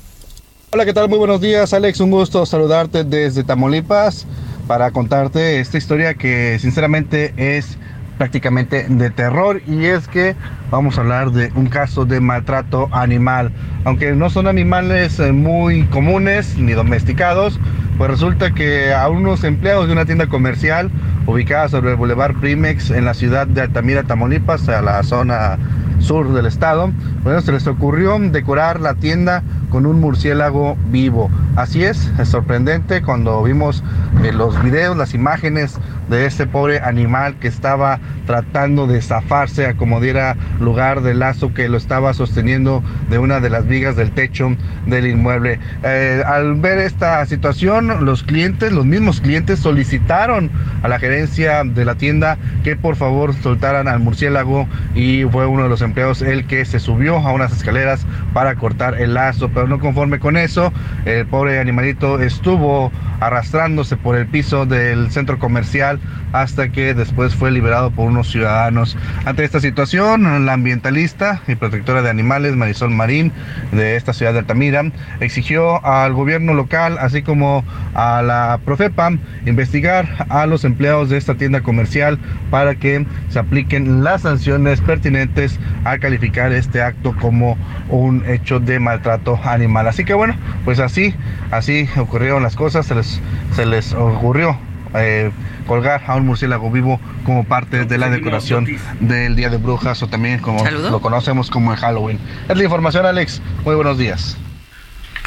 Hola, 0.71 0.85
¿qué 0.85 0.93
tal? 0.93 1.09
Muy 1.09 1.19
buenos 1.19 1.41
días, 1.41 1.73
Alex. 1.73 2.01
Un 2.01 2.11
gusto 2.11 2.45
saludarte 2.47 3.05
desde 3.05 3.45
Tamaulipas 3.45 4.27
para 4.67 4.91
contarte 4.91 5.61
esta 5.61 5.79
historia 5.79 6.15
que 6.15 6.59
sinceramente 6.59 7.35
es 7.37 7.79
prácticamente 8.19 8.87
de 8.89 9.11
terror 9.11 9.61
y 9.67 9.87
es 9.87 10.09
que 10.09 10.37
vamos 10.71 10.99
a 10.99 11.03
hablar 11.03 11.31
de 11.31 11.53
un 11.55 11.67
caso 11.67 12.05
de 12.05 12.21
maltrato 12.21 12.89
animal. 12.93 13.53
Aunque 13.85 14.13
no 14.13 14.31
son 14.31 14.47
animales 14.47 15.19
eh, 15.21 15.33
muy 15.33 15.85
comunes 15.87 16.57
ni 16.57 16.73
domesticados, 16.73 17.59
pues 17.99 18.11
resulta 18.11 18.53
que 18.53 18.93
a 18.93 19.09
unos 19.09 19.45
empleados 19.45 19.87
de 19.87 19.93
una 19.93 20.05
tienda 20.05 20.27
comercial 20.27 20.91
ubicada 21.27 21.69
sobre 21.69 21.91
el 21.91 21.97
Boulevard 21.97 22.35
Primex 22.35 22.91
en 22.91 23.05
la 23.05 23.15
ciudad 23.15 23.47
de 23.47 23.63
Altamira, 23.63 24.03
Tamaulipas, 24.03 24.69
a 24.69 24.83
la 24.83 25.03
zona 25.03 25.59
sur 26.01 26.33
del 26.33 26.47
estado, 26.47 26.91
bueno, 27.23 27.41
se 27.41 27.53
les 27.53 27.67
ocurrió 27.67 28.19
decorar 28.19 28.81
la 28.81 28.95
tienda 28.95 29.43
con 29.71 29.87
un 29.87 30.01
murciélago 30.01 30.77
vivo. 30.91 31.31
Así 31.57 31.83
es, 31.83 32.13
es 32.19 32.29
sorprendente 32.29 33.03
cuando 33.03 33.43
vimos 33.43 33.83
eh, 34.23 34.33
los 34.33 34.63
videos, 34.63 34.97
las 34.97 35.15
imágenes 35.15 35.79
de 36.09 36.27
este 36.27 36.47
pobre 36.47 36.81
animal 36.81 37.37
que 37.39 37.49
estaba 37.49 37.99
tratando 38.27 38.87
de 38.87 39.03
zafarse 39.03 39.67
a 39.67 39.75
como 39.75 40.01
diera 40.01 40.37
lugar 40.61 41.03
del 41.03 41.19
lazo 41.19 41.53
que 41.53 41.69
lo 41.69 41.77
estaba 41.77 42.15
sosteniendo 42.15 42.83
de 43.11 43.19
una 43.19 43.41
de 43.41 43.51
las 43.51 43.67
vigas 43.67 43.97
del 43.97 44.13
techo 44.13 44.57
del 44.87 45.07
inmueble. 45.07 45.59
Eh, 45.83 46.23
al 46.27 46.55
ver 46.55 46.79
esta 46.79 47.25
situación, 47.27 48.05
los 48.05 48.23
clientes, 48.23 48.73
los 48.73 48.87
mismos 48.87 49.21
clientes 49.21 49.59
solicitaron 49.59 50.51
a 50.83 50.89
la 50.89 50.99
gerencia 50.99 51.65
de 51.65 51.85
la 51.85 51.95
tienda 51.95 52.39
que 52.63 52.77
por 52.77 52.97
favor 52.97 53.35
soltaran 53.35 53.89
al 53.89 54.01
murciélago 54.01 54.69
y 54.95 55.25
fue 55.25 55.47
uno 55.47 55.65
de 55.65 55.69
los 55.69 55.83
empleados 55.83 56.23
el 56.23 56.47
que 56.47 56.65
se 56.65 56.81
subió 56.81 57.19
a 57.19 57.33
unas 57.33 57.53
escaleras 57.53 58.07
para 58.33 58.55
cortar 58.57 59.01
el 59.01 59.15
lazo, 59.15 59.51
pero 59.53 59.67
no 59.67 59.79
conforme 59.79 60.19
con 60.19 60.37
eso, 60.37 60.73
el 61.05 61.27
pobre 61.27 61.59
animalito 61.59 62.21
estuvo 62.21 62.91
arrastrándose 63.21 63.97
por 63.97 64.17
el 64.17 64.27
piso 64.27 64.67
del 64.67 65.11
centro 65.11 65.39
comercial 65.39 66.01
hasta 66.33 66.69
que 66.71 66.95
después 66.95 67.35
fue 67.35 67.51
liberado 67.51 67.91
por 67.95 68.09
unos 68.09 68.31
ciudadanos. 68.31 68.97
Ante 69.25 69.45
esta 69.45 69.61
situación, 69.61 70.47
la 70.47 70.53
ambientalista 70.53 71.43
y 71.47 71.55
protectora 71.55 72.03
de 72.03 72.11
animales 72.11 72.57
Marisol 72.57 72.91
Marín 72.91 73.33
de 73.73 73.97
esta 73.97 74.13
ciudad 74.13 74.33
de 74.33 74.41
Altamira 74.41 74.85
exigió 75.21 75.85
al 75.85 76.13
gobierno 76.13 76.55
local, 76.55 76.99
así 76.99 77.23
como 77.23 77.65
a 77.95 78.23
la 78.23 78.61
Profepa, 78.65 79.11
investigar 79.47 80.27
a 80.29 80.47
los 80.47 80.65
empleados 80.65 81.11
de 81.11 81.17
esta 81.17 81.35
tienda 81.35 81.61
comercial 81.61 82.19
para 82.51 82.75
que 82.75 83.07
se 83.29 83.39
apliquen 83.39 84.05
las 84.05 84.23
sanciones 84.23 84.81
pertinentes 84.81 85.59
a 85.85 85.99
calificar 85.99 86.53
este 86.53 86.83
acto 86.83 87.15
como 87.21 87.57
un 87.89 88.25
hecho 88.27 88.61
de 88.61 88.81
maltrato 88.81 89.39
animal. 89.45 89.89
Así 89.89 90.05
que 90.05 90.15
bueno, 90.15 90.37
pues 90.65 90.81
así, 90.81 91.15
así 91.51 91.89
ocurrieron 91.97 92.43
las 92.43 92.57
cosas, 92.57 92.87
se 92.87 92.95
les, 92.95 93.21
se 93.55 93.67
les 93.67 93.93
ocurrió 93.93 94.59
eh, 94.95 95.31
colgar 95.67 96.03
a 96.07 96.17
un 96.17 96.27
murciélago 96.27 96.71
vivo 96.71 97.01
como 97.25 97.45
parte 97.45 97.85
de 97.85 97.99
la 97.99 98.11
decoración 98.11 98.67
del 99.01 99.37
Día 99.37 99.51
de 99.51 99.57
Brujas 99.57 100.03
o 100.03 100.09
también 100.09 100.39
como 100.39 100.65
lo 100.65 101.01
conocemos 101.01 101.51
como 101.51 101.73
el 101.73 101.79
Halloween. 101.79 102.19
Es 102.49 102.57
la 102.57 102.65
información, 102.65 103.07
Alex. 103.07 103.43
Muy 103.65 103.75
buenos 103.75 103.99
días. 103.99 104.37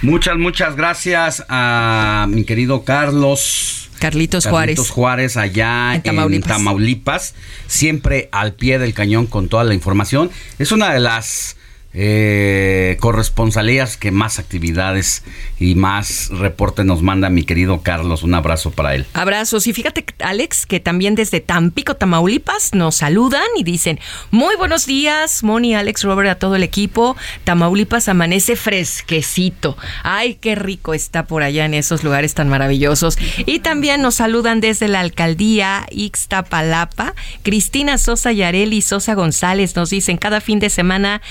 Muchas, 0.03 0.37
muchas 0.37 0.75
gracias 0.75 1.43
a 1.49 2.27
mi 2.29 2.43
querido 2.43 2.83
Carlos. 2.83 3.89
Carlitos, 3.99 4.45
Carlitos 4.45 4.91
Juárez. 4.91 5.37
allá 5.37 5.95
en 5.95 6.41
Tamaulipas. 6.41 7.33
siempre 7.65 8.29
al 8.31 8.53
pie 8.53 8.77
del 8.77 8.93
cañón 8.93 9.25
con 9.25 9.49
toda 9.49 9.63
la 9.63 9.73
información. 9.73 10.29
Es 10.59 10.71
una 10.71 10.93
de 10.93 10.99
las 10.99 11.56
eh, 11.93 12.97
corresponsalías 12.99 13.97
que 13.97 14.11
más 14.11 14.39
actividades 14.39 15.23
y 15.59 15.75
más 15.75 16.29
reporte 16.29 16.83
nos 16.83 17.01
manda 17.01 17.29
mi 17.29 17.43
querido 17.43 17.81
Carlos. 17.81 18.23
Un 18.23 18.35
abrazo 18.35 18.71
para 18.71 18.93
él. 18.93 19.05
Abrazos. 19.13 19.67
Y 19.67 19.73
fíjate, 19.73 20.05
Alex, 20.19 20.65
que 20.65 20.79
también 20.79 21.15
desde 21.15 21.39
Tampico, 21.39 21.95
Tamaulipas, 21.95 22.73
nos 22.73 22.97
saludan 22.97 23.47
y 23.57 23.63
dicen, 23.63 23.99
muy 24.31 24.55
buenos 24.55 24.85
días, 24.85 25.43
Moni, 25.43 25.75
Alex, 25.75 26.03
Robert, 26.03 26.29
a 26.29 26.35
todo 26.35 26.55
el 26.55 26.63
equipo. 26.63 27.15
Tamaulipas 27.43 28.07
amanece 28.09 28.55
fresquecito. 28.55 29.77
Ay, 30.03 30.35
qué 30.35 30.55
rico 30.55 30.93
está 30.93 31.25
por 31.25 31.43
allá 31.43 31.65
en 31.65 31.73
esos 31.73 32.03
lugares 32.03 32.33
tan 32.33 32.49
maravillosos. 32.49 33.17
Y 33.45 33.59
también 33.59 34.01
nos 34.01 34.15
saludan 34.15 34.61
desde 34.61 34.87
la 34.87 34.99
alcaldía 34.99 35.85
Ixtapalapa. 35.89 37.13
Cristina 37.43 37.97
Sosa 37.97 38.31
Yareli 38.31 38.81
Sosa 38.81 39.13
González 39.13 39.75
nos 39.75 39.89
dicen, 39.89 40.17
cada 40.17 40.41
fin 40.41 40.59
de 40.59 40.69
semana 40.69 41.21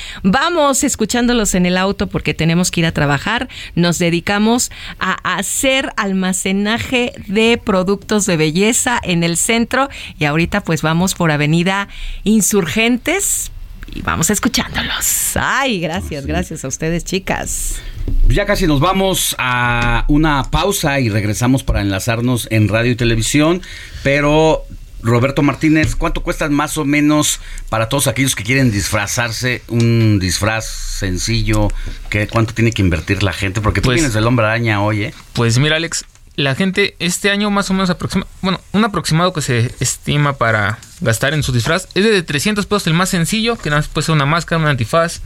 vamos 0.47 0.85
escuchándolos 0.85 1.57
en 1.57 1.67
el 1.67 1.77
auto 1.77 2.07
porque 2.07 2.33
tenemos 2.33 2.71
que 2.71 2.79
ir 2.79 2.87
a 2.87 2.93
trabajar. 2.93 3.49
Nos 3.75 3.99
dedicamos 3.99 4.71
a 5.01 5.15
hacer 5.37 5.93
almacenaje 5.97 7.13
de 7.27 7.59
productos 7.59 8.27
de 8.27 8.37
belleza 8.37 9.01
en 9.03 9.25
el 9.25 9.39
centro 9.39 9.89
y 10.21 10.25
ahorita 10.25 10.61
pues 10.61 10.83
vamos 10.83 11.17
por 11.17 11.33
Avenida 11.33 11.89
Insurgentes 12.23 13.51
y 13.93 14.03
vamos 14.03 14.31
escuchándolos. 14.31 15.33
Ay, 15.35 15.81
gracias, 15.81 16.27
gracias 16.27 16.65
a 16.65 16.69
ustedes, 16.69 17.05
chicas. 17.05 17.81
Ya 18.29 18.47
casi 18.47 18.69
nos 18.69 18.79
vamos 18.79 19.35
a 19.39 20.05
una 20.07 20.45
pausa 20.53 21.01
y 21.01 21.09
regresamos 21.09 21.65
para 21.65 21.81
enlazarnos 21.81 22.47
en 22.53 22.69
radio 22.69 22.93
y 22.93 22.97
televisión, 22.97 23.63
pero 24.05 24.65
Roberto 25.03 25.43
Martínez, 25.43 25.95
¿cuánto 25.95 26.23
cuesta 26.23 26.49
más 26.49 26.79
o 26.79 26.85
menos 26.85 27.41
para 27.69 27.89
todos 27.89 28.07
aquellos 28.07 28.35
que 28.35 28.43
quieren 28.45 28.71
disfrazarse 28.73 29.63
un 29.69 30.19
disfraz 30.19 30.67
sencillo? 30.67 31.69
¿Qué, 32.11 32.27
¿Cuánto 32.27 32.55
tiene 32.55 32.73
que 32.73 32.83
invertir 32.83 33.23
la 33.23 33.33
gente? 33.33 33.61
Porque 33.61 33.81
tú 33.81 33.87
Pues- 33.87 33.97
vienes 33.97 34.15
del 34.15 34.27
hombre 34.27 34.47
araña 34.47 34.83
hoy, 34.83 35.05
¿eh? 35.05 35.15
Pues 35.33 35.59
mira, 35.59 35.77
Alex, 35.77 36.05
la 36.35 36.55
gente 36.55 36.97
este 36.99 37.31
año 37.31 37.51
más 37.51 37.71
o 37.71 37.75
menos 37.75 37.89
aproxima, 37.91 38.27
bueno, 38.43 38.61
un 38.73 38.85
aproximado 38.85 39.33
que 39.33 39.43
se 39.43 39.75
estima 39.81 40.35
para 40.35 40.79
gastar 41.01 41.35
en 41.35 41.43
su 41.43 41.53
disfraz 41.53 41.89
es 41.95 42.05
de 42.05 42.23
300 42.23 42.67
pesos 42.67 42.87
el 42.87 42.95
más 42.95 43.09
sencillo, 43.11 43.57
que 43.57 43.71
nada 43.71 43.81
más 43.83 43.89
puede 43.89 44.07
ser 44.07 44.15
una 44.15 44.27
máscara, 44.27 44.61
un 44.61 44.67
antifaz, 44.69 45.21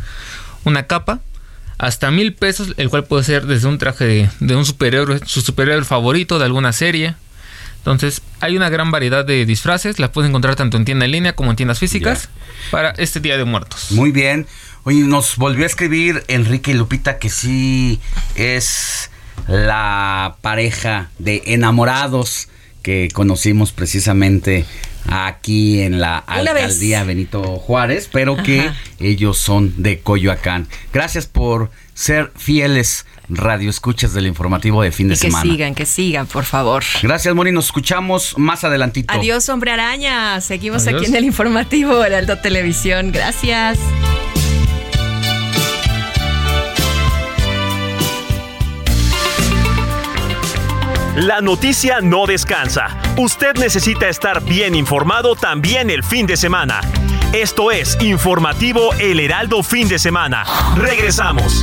una 0.64 0.86
capa, 0.86 1.20
hasta 1.78 2.10
mil 2.10 2.34
pesos, 2.34 2.74
el 2.76 2.90
cual 2.90 3.04
puede 3.04 3.24
ser 3.24 3.46
desde 3.46 3.66
un 3.66 3.78
traje 3.78 4.04
de, 4.04 4.30
de 4.40 4.54
un 4.56 4.66
superhéroe, 4.66 5.20
su 5.24 5.40
superhéroe 5.40 5.84
favorito 5.84 6.38
de 6.38 6.44
alguna 6.44 6.72
serie. 6.72 7.14
Entonces, 7.80 8.22
hay 8.40 8.56
una 8.56 8.68
gran 8.68 8.90
variedad 8.90 9.24
de 9.24 9.46
disfraces, 9.46 9.98
las 9.98 10.10
puedes 10.10 10.28
encontrar 10.28 10.54
tanto 10.54 10.76
en 10.76 10.84
tienda 10.84 11.06
en 11.06 11.12
línea 11.12 11.32
como 11.34 11.50
en 11.50 11.56
tiendas 11.56 11.78
físicas 11.78 12.28
para 12.70 12.90
este 12.98 13.20
Día 13.20 13.36
de 13.38 13.44
Muertos. 13.44 13.90
Muy 13.92 14.12
bien. 14.12 14.46
Oye, 14.84 15.00
nos 15.00 15.36
volvió 15.36 15.64
a 15.64 15.66
escribir 15.66 16.22
Enrique 16.28 16.70
y 16.72 16.74
Lupita 16.74 17.18
que 17.18 17.28
sí 17.30 18.00
es 18.34 19.10
la 19.46 20.36
pareja 20.42 21.10
de 21.18 21.42
enamorados 21.46 22.48
que 22.82 23.08
conocimos 23.12 23.72
precisamente 23.72 24.64
aquí 25.08 25.80
en 25.80 26.00
la 26.00 26.24
Una 26.28 26.52
vez. 26.52 26.64
alcaldía 26.64 27.04
Benito 27.04 27.42
Juárez, 27.56 28.08
pero 28.12 28.36
que 28.42 28.60
Ajá. 28.60 28.76
ellos 28.98 29.38
son 29.38 29.82
de 29.82 30.00
Coyoacán. 30.00 30.66
Gracias 30.92 31.26
por 31.26 31.70
ser 31.94 32.32
fieles 32.36 33.04
radioescuchas 33.30 34.12
del 34.14 34.26
informativo 34.26 34.82
de 34.82 34.92
fin 34.92 35.08
de 35.08 35.14
Y 35.14 35.16
que 35.16 35.26
semana. 35.28 35.42
sigan, 35.50 35.74
que 35.74 35.86
sigan, 35.86 36.26
por 36.26 36.44
favor. 36.44 36.82
Gracias, 37.02 37.34
Moni. 37.34 37.52
Nos 37.52 37.66
escuchamos 37.66 38.34
más 38.36 38.64
adelantito. 38.64 39.12
Adiós, 39.12 39.48
hombre 39.48 39.70
araña. 39.72 40.40
Seguimos 40.40 40.86
Adiós. 40.86 41.00
aquí 41.02 41.10
en 41.10 41.16
el 41.16 41.24
informativo 41.24 42.04
Heraldo 42.04 42.38
Televisión. 42.38 43.12
Gracias. 43.12 43.78
La 51.16 51.40
noticia 51.40 52.00
no 52.00 52.26
descansa. 52.26 52.96
Usted 53.18 53.54
necesita 53.56 54.08
estar 54.08 54.42
bien 54.42 54.74
informado 54.74 55.34
también 55.34 55.90
el 55.90 56.02
fin 56.02 56.26
de 56.26 56.36
semana. 56.36 56.80
Esto 57.32 57.70
es 57.70 57.98
Informativo 58.00 58.94
El 58.94 59.20
Heraldo 59.20 59.62
Fin 59.62 59.88
de 59.88 59.98
Semana. 59.98 60.44
Regresamos. 60.76 61.62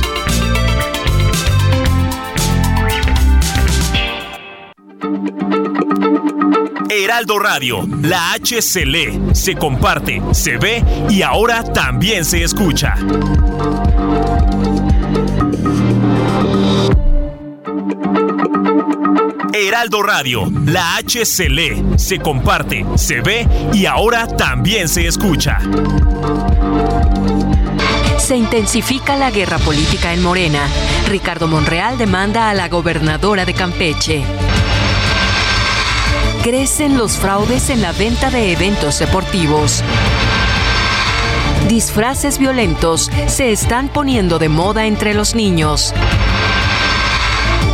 Heraldo 6.90 7.38
Radio, 7.38 7.86
la 8.02 8.32
H 8.32 8.62
se 8.62 8.84
lee, 8.84 9.20
se 9.32 9.54
comparte, 9.54 10.20
se 10.32 10.56
ve 10.56 10.82
y 11.08 11.22
ahora 11.22 11.62
también 11.62 12.24
se 12.24 12.42
escucha. 12.42 12.94
Heraldo 19.52 20.02
Radio, 20.02 20.50
la 20.64 20.96
H 20.96 21.24
se 21.24 21.48
lee, 21.48 21.84
se 21.96 22.18
comparte, 22.18 22.84
se 22.96 23.20
ve 23.20 23.46
y 23.72 23.86
ahora 23.86 24.26
también 24.26 24.88
se 24.88 25.06
escucha. 25.06 25.58
Se 28.18 28.36
intensifica 28.36 29.16
la 29.16 29.30
guerra 29.30 29.58
política 29.58 30.12
en 30.12 30.22
Morena. 30.22 30.60
Ricardo 31.08 31.46
Monreal 31.46 31.96
demanda 31.96 32.50
a 32.50 32.54
la 32.54 32.68
gobernadora 32.68 33.44
de 33.44 33.54
Campeche. 33.54 34.24
Crecen 36.42 36.96
los 36.96 37.18
fraudes 37.18 37.68
en 37.68 37.82
la 37.82 37.92
venta 37.92 38.30
de 38.30 38.52
eventos 38.52 38.98
deportivos. 38.98 39.82
Disfraces 41.68 42.38
violentos 42.38 43.10
se 43.26 43.52
están 43.52 43.88
poniendo 43.88 44.38
de 44.38 44.48
moda 44.48 44.86
entre 44.86 45.14
los 45.14 45.34
niños. 45.34 45.92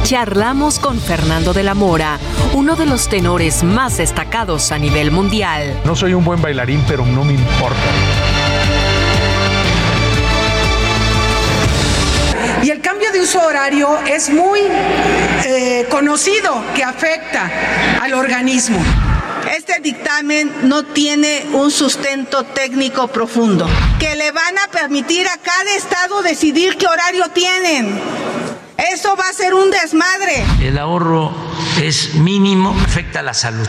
Charlamos 0.03 0.79
con 0.79 0.99
Fernando 0.99 1.53
de 1.53 1.63
la 1.63 1.75
Mora, 1.75 2.19
uno 2.53 2.75
de 2.77 2.87
los 2.87 3.09
tenores 3.09 3.63
más 3.63 3.99
destacados 3.99 4.73
a 4.73 4.79
nivel 4.79 5.11
mundial. 5.11 5.81
No 5.85 5.95
soy 5.95 6.15
un 6.15 6.25
buen 6.25 6.43
bailarín, 6.43 6.83
pero 6.89 7.07
no 7.07 7.25
me 7.25 7.35
importa. 7.35 7.79
Uso 13.25 13.41
horario 13.41 13.99
es 14.07 14.29
muy 14.29 14.61
eh, 15.47 15.87
conocido 15.89 16.63
que 16.75 16.85
afecta 16.85 17.51
al 18.03 18.13
organismo. 18.13 18.79
Este 19.57 19.81
dictamen 19.81 20.53
no 20.65 20.85
tiene 20.85 21.47
un 21.55 21.71
sustento 21.71 22.45
técnico 22.45 23.09
profundo, 23.09 23.67
que 23.99 24.15
le 24.15 24.31
van 24.31 24.59
a 24.59 24.71
permitir 24.71 25.27
a 25.27 25.39
cada 25.39 25.75
estado 25.75 26.21
decidir 26.21 26.77
qué 26.77 26.87
horario 26.87 27.25
tienen. 27.29 27.99
Eso 28.93 29.17
va 29.17 29.31
a 29.31 29.33
ser 29.33 29.55
un 29.55 29.71
desmadre. 29.71 30.45
El 30.61 30.77
ahorro 30.77 31.33
es 31.83 32.17
mínimo, 32.17 32.77
afecta 32.85 33.21
a 33.21 33.23
la 33.23 33.33
salud. 33.33 33.69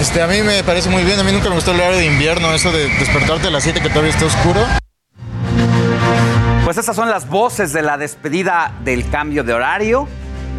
Este, 0.00 0.22
a 0.22 0.26
mí 0.26 0.40
me 0.40 0.64
parece 0.64 0.88
muy 0.88 1.04
bien, 1.04 1.20
a 1.20 1.24
mí 1.24 1.30
nunca 1.30 1.50
me 1.50 1.56
gustó 1.56 1.72
el 1.72 1.80
horario 1.80 1.98
de 1.98 2.06
invierno, 2.06 2.54
eso 2.54 2.72
de 2.72 2.88
despertarte 2.88 3.48
a 3.48 3.50
las 3.50 3.64
7 3.64 3.82
que 3.82 3.90
todavía 3.90 4.12
está 4.12 4.24
oscuro. 4.24 4.66
Pues 6.64 6.78
estas 6.78 6.96
son 6.96 7.10
las 7.10 7.28
voces 7.28 7.74
de 7.74 7.82
la 7.82 7.98
despedida 7.98 8.72
del 8.84 9.06
cambio 9.10 9.44
de 9.44 9.52
horario. 9.52 10.08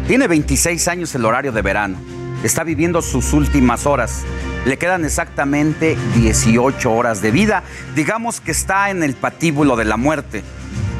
Tiene 0.06 0.28
26 0.28 0.86
años 0.86 1.12
el 1.16 1.24
horario 1.24 1.50
de 1.50 1.62
verano. 1.62 1.98
Está 2.44 2.62
viviendo 2.62 3.02
sus 3.02 3.32
últimas 3.32 3.86
horas. 3.86 4.22
Le 4.64 4.78
quedan 4.78 5.04
exactamente 5.04 5.98
18 6.14 6.92
horas 6.92 7.22
de 7.22 7.32
vida. 7.32 7.64
Digamos 7.96 8.40
que 8.40 8.52
está 8.52 8.90
en 8.90 9.02
el 9.02 9.14
patíbulo 9.14 9.74
de 9.74 9.84
la 9.84 9.96
muerte. 9.96 10.44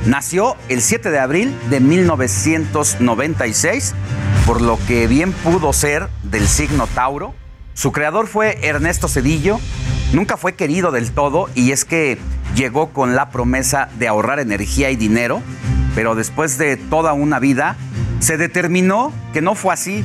Nació 0.07 0.57
el 0.69 0.83
7 0.83 1.13
de 1.13 1.21
abril 1.21 1.55
de 1.71 1.79
1996, 1.79 3.95
por 4.45 4.61
lo 4.61 4.77
que 4.89 5.07
bien 5.07 5.31
pudo 5.31 5.73
ser 5.73 6.09
del 6.25 6.49
signo 6.49 6.89
Tauro. 6.89 7.33
Su 7.75 7.93
creador 7.93 8.27
fue 8.27 8.59
Ernesto 8.67 9.07
Cedillo. 9.07 9.61
Nunca 10.13 10.37
fue 10.37 10.55
querido 10.55 10.93
del 10.93 11.13
todo 11.13 11.49
y 11.55 11.73
es 11.73 11.85
que 11.85 12.19
llegó 12.55 12.93
con 12.93 13.17
la 13.17 13.31
promesa 13.31 13.89
de 13.99 14.09
ahorrar 14.09 14.39
energía 14.39 14.91
y 14.91 14.97
dinero, 14.97 15.43
pero 15.95 16.15
después 16.15 16.59
de 16.59 16.77
toda 16.77 17.13
una 17.13 17.39
vida 17.39 17.77
se 18.21 18.37
determinó 18.37 19.13
que 19.33 19.43
no 19.43 19.55
fue 19.55 19.75
así, 19.75 20.05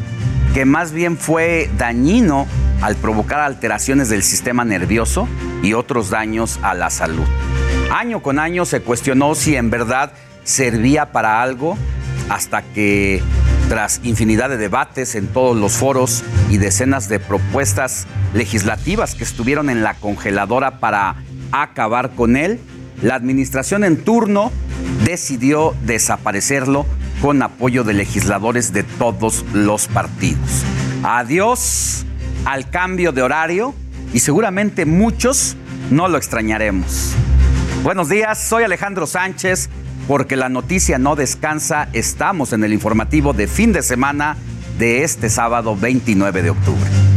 que 0.53 0.65
más 0.65 0.91
bien 0.91 1.17
fue 1.17 1.69
dañino 1.77 2.47
al 2.81 2.95
provocar 2.95 3.39
alteraciones 3.39 4.09
del 4.09 4.23
sistema 4.23 4.65
nervioso 4.65 5.27
y 5.61 5.73
otros 5.73 6.09
daños 6.09 6.59
a 6.63 6.73
la 6.73 6.89
salud. 6.89 7.25
Año 7.91 8.21
con 8.21 8.39
año 8.39 8.65
se 8.65 8.81
cuestionó 8.81 9.35
si 9.35 9.55
en 9.55 9.69
verdad 9.69 10.13
servía 10.43 11.11
para 11.11 11.41
algo 11.41 11.77
hasta 12.29 12.63
que 12.63 13.21
tras 13.71 14.01
infinidad 14.03 14.49
de 14.49 14.57
debates 14.57 15.15
en 15.15 15.27
todos 15.27 15.55
los 15.55 15.77
foros 15.77 16.25
y 16.49 16.57
decenas 16.57 17.07
de 17.07 17.21
propuestas 17.21 18.05
legislativas 18.33 19.15
que 19.15 19.23
estuvieron 19.23 19.69
en 19.69 19.81
la 19.81 19.93
congeladora 19.93 20.81
para 20.81 21.15
acabar 21.53 22.09
con 22.09 22.35
él, 22.35 22.59
la 23.01 23.15
administración 23.15 23.85
en 23.85 24.03
turno 24.03 24.51
decidió 25.05 25.73
desaparecerlo 25.85 26.85
con 27.21 27.41
apoyo 27.41 27.85
de 27.85 27.93
legisladores 27.93 28.73
de 28.73 28.83
todos 28.83 29.45
los 29.53 29.87
partidos. 29.87 30.65
Adiós 31.03 32.05
al 32.43 32.69
cambio 32.69 33.13
de 33.13 33.21
horario 33.21 33.73
y 34.13 34.19
seguramente 34.19 34.85
muchos 34.85 35.55
no 35.89 36.09
lo 36.09 36.17
extrañaremos. 36.17 37.13
Buenos 37.83 38.09
días, 38.09 38.37
soy 38.37 38.65
Alejandro 38.65 39.07
Sánchez. 39.07 39.69
Porque 40.07 40.35
la 40.35 40.49
noticia 40.49 40.97
no 40.97 41.15
descansa, 41.15 41.89
estamos 41.93 42.53
en 42.53 42.63
el 42.63 42.73
informativo 42.73 43.33
de 43.33 43.47
fin 43.47 43.73
de 43.73 43.81
semana 43.83 44.37
de 44.77 45.03
este 45.03 45.29
sábado 45.29 45.75
29 45.75 46.41
de 46.41 46.49
octubre. 46.49 47.10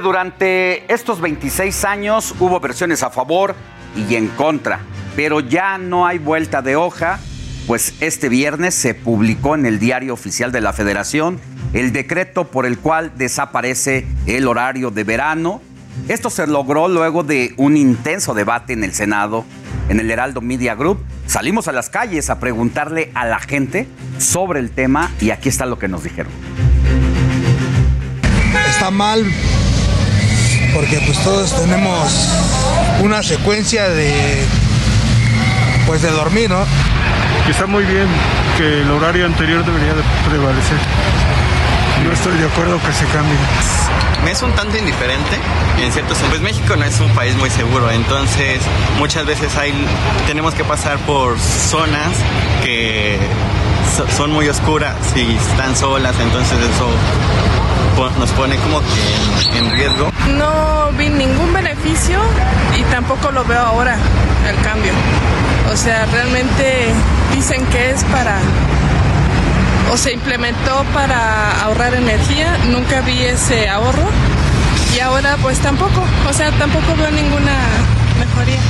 Durante 0.00 0.92
estos 0.92 1.20
26 1.20 1.84
años 1.84 2.34
hubo 2.40 2.60
versiones 2.60 3.02
a 3.02 3.10
favor 3.10 3.54
y 3.96 4.14
en 4.14 4.28
contra, 4.28 4.80
pero 5.16 5.40
ya 5.40 5.78
no 5.78 6.06
hay 6.06 6.18
vuelta 6.18 6.62
de 6.62 6.76
hoja, 6.76 7.20
pues 7.66 7.94
este 8.00 8.28
viernes 8.28 8.74
se 8.74 8.94
publicó 8.94 9.54
en 9.54 9.66
el 9.66 9.78
Diario 9.78 10.14
Oficial 10.14 10.52
de 10.52 10.60
la 10.60 10.72
Federación 10.72 11.40
el 11.72 11.92
decreto 11.92 12.48
por 12.48 12.66
el 12.66 12.78
cual 12.78 13.12
desaparece 13.16 14.06
el 14.26 14.46
horario 14.46 14.90
de 14.90 15.04
verano. 15.04 15.60
Esto 16.08 16.30
se 16.30 16.46
logró 16.46 16.88
luego 16.88 17.22
de 17.22 17.54
un 17.56 17.76
intenso 17.76 18.34
debate 18.34 18.72
en 18.72 18.84
el 18.84 18.94
Senado, 18.94 19.44
en 19.88 20.00
el 20.00 20.10
Heraldo 20.10 20.40
Media 20.40 20.74
Group. 20.74 21.00
Salimos 21.26 21.68
a 21.68 21.72
las 21.72 21.90
calles 21.90 22.30
a 22.30 22.40
preguntarle 22.40 23.10
a 23.14 23.26
la 23.26 23.38
gente 23.38 23.86
sobre 24.18 24.60
el 24.60 24.70
tema 24.70 25.10
y 25.20 25.30
aquí 25.30 25.48
está 25.48 25.66
lo 25.66 25.78
que 25.78 25.88
nos 25.88 26.02
dijeron. 26.02 26.32
Está 28.68 28.90
mal 28.90 29.24
porque 30.72 31.00
pues 31.04 31.18
todos 31.22 31.54
tenemos 31.54 32.28
una 33.02 33.22
secuencia 33.22 33.88
de 33.88 34.44
pues 35.86 36.02
de 36.02 36.10
dormir, 36.10 36.48
¿no? 36.50 36.64
Está 37.48 37.66
muy 37.66 37.84
bien 37.84 38.06
que 38.56 38.82
el 38.82 38.90
horario 38.90 39.26
anterior 39.26 39.64
debería 39.64 39.94
de 39.94 40.02
prevalecer. 40.28 40.78
No 42.04 42.12
estoy 42.12 42.38
de 42.38 42.46
acuerdo 42.46 42.80
que 42.80 42.92
se 42.92 43.04
cambie. 43.06 43.36
Me 44.24 44.30
es 44.30 44.42
un 44.42 44.52
tanto 44.52 44.76
indiferente, 44.76 45.36
en 45.80 45.92
cierto 45.92 46.14
sentido. 46.14 46.30
Pues 46.30 46.40
México 46.40 46.76
no 46.76 46.84
es 46.84 47.00
un 47.00 47.10
país 47.10 47.34
muy 47.36 47.50
seguro, 47.50 47.90
entonces 47.90 48.60
muchas 48.98 49.26
veces 49.26 49.56
hay, 49.56 49.72
tenemos 50.26 50.54
que 50.54 50.64
pasar 50.64 50.98
por 50.98 51.38
zonas 51.38 52.12
que 52.62 53.18
son 54.16 54.30
muy 54.30 54.48
oscuras 54.48 54.96
y 55.16 55.34
están 55.36 55.76
solas, 55.76 56.14
entonces 56.20 56.58
eso 56.58 56.88
nos 58.18 58.30
pone 58.30 58.56
como 58.56 58.80
que 58.80 59.58
en, 59.58 59.70
riesgo. 59.70 60.10
No 60.36 60.92
vi 60.98 61.08
ningún 61.08 61.52
beneficio 61.52 62.20
y 62.78 62.82
tampoco 62.84 63.30
lo 63.30 63.44
veo 63.44 63.60
ahora 63.60 63.96
el 64.48 64.56
cambio. 64.62 64.92
O 65.72 65.76
sea, 65.76 66.06
realmente 66.06 66.92
dicen 67.34 67.64
que 67.66 67.90
es 67.90 68.04
para 68.04 68.38
o 69.92 69.96
se 69.96 70.12
implementó 70.12 70.84
para 70.94 71.62
ahorrar 71.64 71.94
energía, 71.94 72.56
nunca 72.70 73.02
vi 73.02 73.24
ese 73.24 73.68
ahorro 73.68 74.08
y 74.96 75.00
ahora 75.00 75.36
pues 75.42 75.58
tampoco, 75.58 76.02
o 76.28 76.32
sea, 76.32 76.50
tampoco 76.52 76.96
veo 76.96 77.10
ninguna 77.10 77.56
mejoría. 78.18 78.60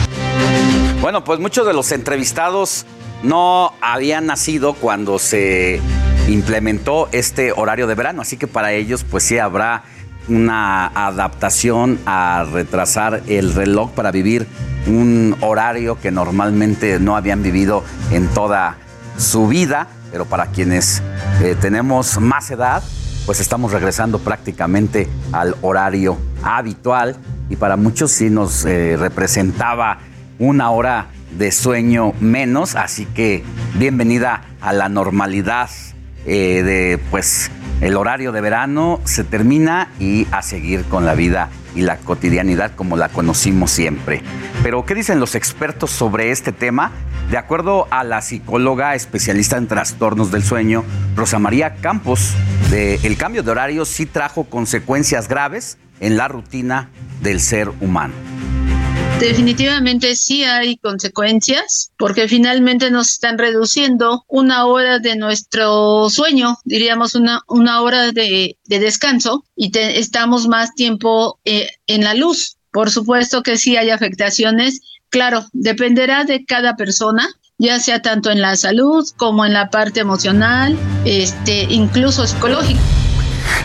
Bueno, 1.00 1.22
pues 1.24 1.38
muchos 1.38 1.66
de 1.66 1.72
los 1.72 1.92
entrevistados 1.92 2.86
no 3.22 3.72
habían 3.80 4.26
nacido 4.26 4.74
cuando 4.74 5.18
se 5.18 5.80
implementó 6.28 7.08
este 7.12 7.52
horario 7.52 7.86
de 7.86 7.94
verano, 7.94 8.22
así 8.22 8.36
que 8.36 8.46
para 8.46 8.72
ellos 8.72 9.04
pues 9.08 9.24
sí 9.24 9.38
habrá 9.38 9.84
una 10.28 10.86
adaptación 10.86 11.98
a 12.06 12.46
retrasar 12.50 13.22
el 13.26 13.54
reloj 13.54 13.90
para 13.90 14.10
vivir 14.10 14.46
un 14.86 15.36
horario 15.40 15.98
que 16.00 16.10
normalmente 16.10 16.98
no 17.00 17.16
habían 17.16 17.42
vivido 17.42 17.84
en 18.10 18.28
toda 18.28 18.76
su 19.18 19.48
vida, 19.48 19.88
pero 20.10 20.24
para 20.24 20.46
quienes 20.46 21.02
eh, 21.42 21.56
tenemos 21.60 22.20
más 22.20 22.50
edad, 22.50 22.82
pues 23.26 23.40
estamos 23.40 23.72
regresando 23.72 24.18
prácticamente 24.18 25.08
al 25.32 25.56
horario 25.62 26.18
habitual 26.42 27.16
y 27.50 27.56
para 27.56 27.76
muchos 27.76 28.10
sí 28.12 28.30
nos 28.30 28.64
eh, 28.64 28.96
representaba 28.96 29.98
una 30.38 30.70
hora 30.70 31.06
de 31.36 31.50
sueño 31.52 32.12
menos, 32.20 32.74
así 32.74 33.06
que 33.06 33.44
bienvenida 33.74 34.42
a 34.60 34.72
la 34.72 34.88
normalidad 34.88 35.70
eh, 36.26 36.62
de 36.62 37.00
pues 37.10 37.50
el 37.80 37.96
horario 37.96 38.32
de 38.32 38.40
verano 38.40 39.00
se 39.04 39.24
termina 39.24 39.90
y 39.98 40.26
a 40.30 40.42
seguir 40.42 40.84
con 40.84 41.04
la 41.04 41.14
vida 41.14 41.48
y 41.74 41.82
la 41.82 41.96
cotidianidad 41.96 42.72
como 42.76 42.96
la 42.96 43.08
conocimos 43.08 43.70
siempre. 43.70 44.22
Pero, 44.62 44.84
¿qué 44.84 44.94
dicen 44.94 45.20
los 45.20 45.34
expertos 45.34 45.90
sobre 45.90 46.30
este 46.30 46.52
tema? 46.52 46.92
De 47.30 47.38
acuerdo 47.38 47.88
a 47.90 48.04
la 48.04 48.20
psicóloga 48.20 48.94
especialista 48.94 49.56
en 49.56 49.66
trastornos 49.66 50.30
del 50.30 50.44
sueño, 50.44 50.84
Rosa 51.16 51.38
María 51.38 51.76
Campos, 51.76 52.34
el 52.72 53.16
cambio 53.16 53.42
de 53.42 53.50
horario 53.50 53.84
sí 53.84 54.06
trajo 54.06 54.44
consecuencias 54.44 55.28
graves 55.28 55.78
en 56.00 56.16
la 56.16 56.28
rutina 56.28 56.90
del 57.20 57.40
ser 57.40 57.70
humano. 57.80 58.14
Definitivamente 59.20 60.16
sí 60.16 60.44
hay 60.44 60.76
consecuencias 60.78 61.92
porque 61.96 62.26
finalmente 62.26 62.90
nos 62.90 63.10
están 63.10 63.38
reduciendo 63.38 64.24
una 64.26 64.66
hora 64.66 64.98
de 64.98 65.16
nuestro 65.16 66.10
sueño, 66.10 66.58
diríamos 66.64 67.14
una, 67.14 67.40
una 67.46 67.82
hora 67.82 68.10
de, 68.12 68.56
descanso 68.64 69.44
y 69.54 69.70
estamos 69.76 70.48
más 70.48 70.74
tiempo 70.74 71.38
eh, 71.44 71.68
en 71.86 72.04
la 72.04 72.14
luz. 72.14 72.56
Por 72.72 72.90
supuesto 72.90 73.42
que 73.42 73.58
sí 73.58 73.76
hay 73.76 73.90
afectaciones. 73.90 74.80
Claro, 75.08 75.44
dependerá 75.52 76.24
de 76.24 76.44
cada 76.44 76.74
persona, 76.74 77.28
ya 77.58 77.78
sea 77.78 78.02
tanto 78.02 78.30
en 78.30 78.40
la 78.40 78.56
salud 78.56 79.06
como 79.16 79.44
en 79.44 79.52
la 79.52 79.70
parte 79.70 80.00
emocional, 80.00 80.76
este, 81.04 81.64
incluso 81.64 82.26
psicológica. 82.26 82.80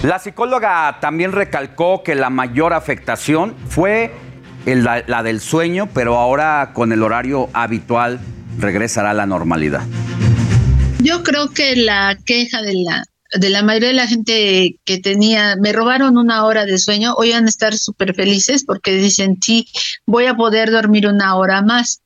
La 0.04 0.20
psicóloga 0.20 1.00
también 1.02 1.32
recalcó 1.32 2.04
que 2.04 2.14
la 2.14 2.30
mayor 2.30 2.74
afectación 2.74 3.56
fue 3.68 4.14
la, 4.76 5.24
del 5.24 5.40
sueño, 5.40 5.90
pero 5.94 6.18
ahora 6.18 6.72
con 6.74 6.92
el 6.92 7.04
horario 7.04 7.50
habitual 7.54 8.20
regresará 8.60 9.12
a 9.12 9.14
la 9.14 9.26
normalidad. 9.26 9.82
Yo 11.00 11.24
creo 11.24 11.50
que 11.52 11.76
la 11.76 12.18
queja 12.26 12.62
de 12.62 12.74
la 12.74 13.04
de 13.34 13.50
la 13.50 13.62
mayoría 13.62 13.90
de 13.90 13.94
la 13.94 14.08
gente 14.08 14.80
que 14.86 15.00
tenía, 15.00 15.58
me 15.58 15.74
robaron 15.74 16.18
una 16.18 16.46
hora 16.46 16.66
de 16.66 16.78
sueño, 16.78 17.14
hoy 17.18 17.32
van 17.32 17.46
a 17.46 17.50
estar 17.50 17.78
súper 17.78 18.16
felices 18.16 18.64
porque 18.64 18.94
dicen, 18.94 19.38
sí, 19.42 19.68
voy 20.06 20.28
a 20.28 20.36
poder 20.36 20.72
dormir 20.72 21.08
una 21.08 21.36
hora 21.36 21.62
más. 21.62 22.02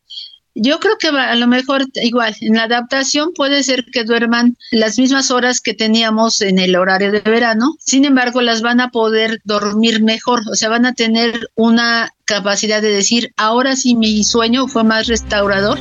Yo 0.53 0.79
creo 0.79 0.97
que 0.97 1.07
a 1.07 1.35
lo 1.35 1.47
mejor 1.47 1.85
igual, 2.01 2.35
en 2.41 2.55
la 2.55 2.63
adaptación 2.63 3.31
puede 3.33 3.63
ser 3.63 3.85
que 3.85 4.03
duerman 4.03 4.57
las 4.71 4.99
mismas 4.99 5.31
horas 5.31 5.61
que 5.61 5.73
teníamos 5.73 6.41
en 6.41 6.59
el 6.59 6.75
horario 6.75 7.11
de 7.11 7.21
verano, 7.21 7.75
sin 7.79 8.03
embargo 8.03 8.41
las 8.41 8.61
van 8.61 8.81
a 8.81 8.89
poder 8.89 9.39
dormir 9.45 10.03
mejor, 10.03 10.41
o 10.51 10.55
sea, 10.55 10.67
van 10.67 10.85
a 10.85 10.93
tener 10.93 11.49
una 11.55 12.09
capacidad 12.31 12.81
de 12.81 12.89
decir, 12.91 13.33
ahora 13.35 13.75
sí 13.75 13.95
mi 13.95 14.23
sueño 14.23 14.67
fue 14.67 14.85
más 14.85 15.07
restaurador. 15.07 15.77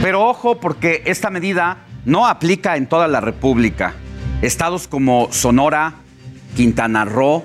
Pero 0.00 0.24
ojo, 0.24 0.60
porque 0.60 1.02
esta 1.04 1.30
medida 1.30 1.78
no 2.04 2.28
aplica 2.28 2.76
en 2.76 2.86
toda 2.86 3.08
la 3.08 3.20
República. 3.20 3.94
Estados 4.40 4.86
como 4.86 5.32
Sonora, 5.32 5.94
Quintana 6.56 7.04
Roo, 7.04 7.44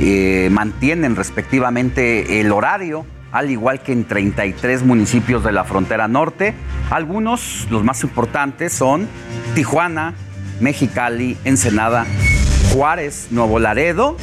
eh, 0.00 0.48
mantienen 0.52 1.16
respectivamente 1.16 2.40
el 2.40 2.52
horario 2.52 3.04
al 3.32 3.50
igual 3.50 3.82
que 3.82 3.92
en 3.92 4.06
33 4.06 4.84
municipios 4.84 5.42
de 5.42 5.52
la 5.52 5.64
frontera 5.64 6.08
norte. 6.08 6.54
Algunos, 6.90 7.66
los 7.70 7.84
más 7.84 8.02
importantes, 8.04 8.72
son 8.72 9.08
Tijuana, 9.54 10.14
Mexicali, 10.60 11.36
Ensenada, 11.44 12.06
Juárez, 12.72 13.28
Nuevo 13.30 13.58
Laredo 13.58 14.16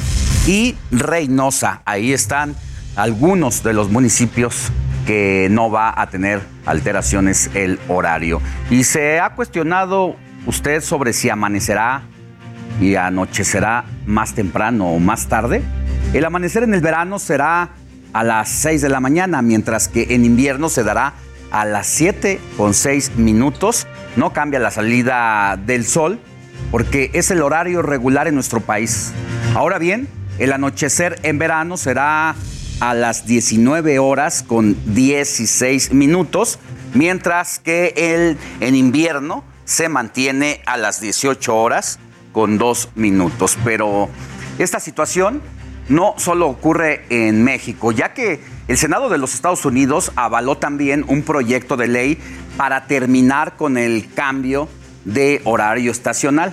y 0.46 0.74
Reynosa. 0.90 1.82
Ahí 1.84 2.12
están 2.12 2.56
algunos 2.96 3.62
de 3.62 3.74
los 3.74 3.90
municipios 3.90 4.72
que 5.06 5.48
no 5.50 5.70
va 5.70 5.94
a 5.96 6.08
tener 6.08 6.40
alteraciones 6.64 7.50
el 7.54 7.78
horario. 7.88 8.40
Y 8.70 8.84
se 8.84 9.20
ha 9.20 9.30
cuestionado 9.30 10.16
usted 10.46 10.80
sobre 10.80 11.12
si 11.12 11.30
amanecerá 11.30 12.02
y 12.80 12.96
anochecerá 12.96 13.84
más 14.06 14.34
temprano 14.34 14.88
o 14.88 14.98
más 14.98 15.28
tarde. 15.28 15.62
El 16.12 16.24
amanecer 16.24 16.62
en 16.62 16.74
el 16.74 16.80
verano 16.80 17.18
será 17.18 17.70
a 18.12 18.24
las 18.24 18.48
6 18.48 18.82
de 18.82 18.88
la 18.88 19.00
mañana, 19.00 19.42
mientras 19.42 19.88
que 19.88 20.14
en 20.14 20.24
invierno 20.24 20.68
se 20.68 20.82
dará 20.82 21.14
a 21.50 21.64
las 21.64 21.86
7 21.86 22.40
con 22.56 22.74
6 22.74 23.16
minutos. 23.16 23.86
No 24.16 24.32
cambia 24.32 24.58
la 24.58 24.70
salida 24.70 25.58
del 25.64 25.84
sol 25.84 26.18
porque 26.70 27.10
es 27.12 27.30
el 27.30 27.42
horario 27.42 27.82
regular 27.82 28.26
en 28.26 28.34
nuestro 28.34 28.60
país. 28.60 29.12
Ahora 29.54 29.78
bien, 29.78 30.08
el 30.38 30.52
anochecer 30.52 31.18
en 31.22 31.38
verano 31.38 31.76
será 31.76 32.34
a 32.80 32.94
las 32.94 33.26
19 33.26 33.98
horas 33.98 34.42
con 34.42 34.76
16 34.94 35.92
minutos, 35.92 36.58
mientras 36.94 37.58
que 37.58 37.94
el 37.96 38.38
en 38.60 38.74
invierno 38.74 39.44
se 39.64 39.88
mantiene 39.88 40.60
a 40.66 40.76
las 40.76 41.00
18 41.00 41.54
horas 41.54 41.98
con 42.32 42.58
dos 42.58 42.90
minutos. 42.94 43.56
Pero 43.64 44.08
esta 44.58 44.80
situación 44.80 45.42
no 45.88 46.14
solo 46.18 46.48
ocurre 46.48 47.04
en 47.10 47.44
México, 47.44 47.92
ya 47.92 48.12
que 48.12 48.40
el 48.68 48.76
Senado 48.76 49.08
de 49.08 49.18
los 49.18 49.34
Estados 49.34 49.64
Unidos 49.64 50.12
avaló 50.16 50.56
también 50.58 51.04
un 51.08 51.22
proyecto 51.22 51.76
de 51.76 51.88
ley 51.88 52.18
para 52.56 52.86
terminar 52.86 53.56
con 53.56 53.78
el 53.78 54.12
cambio 54.12 54.68
de 55.04 55.40
horario 55.44 55.92
estacional, 55.92 56.52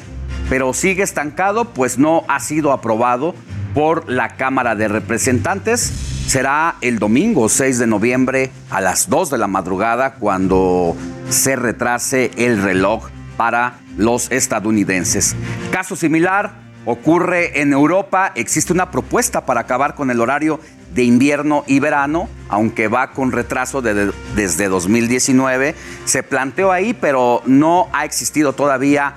pero 0.50 0.74
sigue 0.74 1.02
estancado, 1.02 1.74
pues 1.74 1.98
no 1.98 2.24
ha 2.28 2.40
sido 2.40 2.72
aprobado 2.72 3.34
por 3.74 4.10
la 4.10 4.36
Cámara 4.36 4.76
de 4.76 4.88
Representantes. 4.88 6.13
Será 6.28 6.76
el 6.82 7.00
domingo 7.00 7.48
6 7.48 7.80
de 7.80 7.88
noviembre 7.88 8.52
a 8.70 8.82
las 8.82 9.10
2 9.10 9.30
de 9.30 9.38
la 9.38 9.48
madrugada 9.48 10.16
cuando 10.16 10.96
se 11.30 11.56
retrase 11.56 12.32
el 12.38 12.62
reloj 12.62 13.10
para 13.38 13.80
los 13.98 14.32
estadounidenses. 14.32 15.36
Caso 15.72 15.96
similar 15.96 16.54
ocurre 16.86 17.62
en 17.62 17.72
Europa. 17.74 18.32
Existe 18.36 18.74
una 18.74 18.90
propuesta 18.90 19.46
para 19.46 19.62
acabar 19.62 19.96
con 19.96 20.10
el 20.10 20.22
horario 20.22 20.60
de 20.96 21.04
invierno 21.04 21.64
y 21.68 21.80
verano, 21.80 22.30
aunque 22.50 22.88
va 22.88 23.12
con 23.12 23.32
retraso 23.32 23.82
desde 23.82 24.68
2019. 24.68 25.76
Se 26.06 26.24
planteó 26.24 26.72
ahí, 26.72 26.94
pero 26.94 27.42
no 27.46 27.90
ha 27.94 28.06
existido 28.06 28.54
todavía 28.54 29.16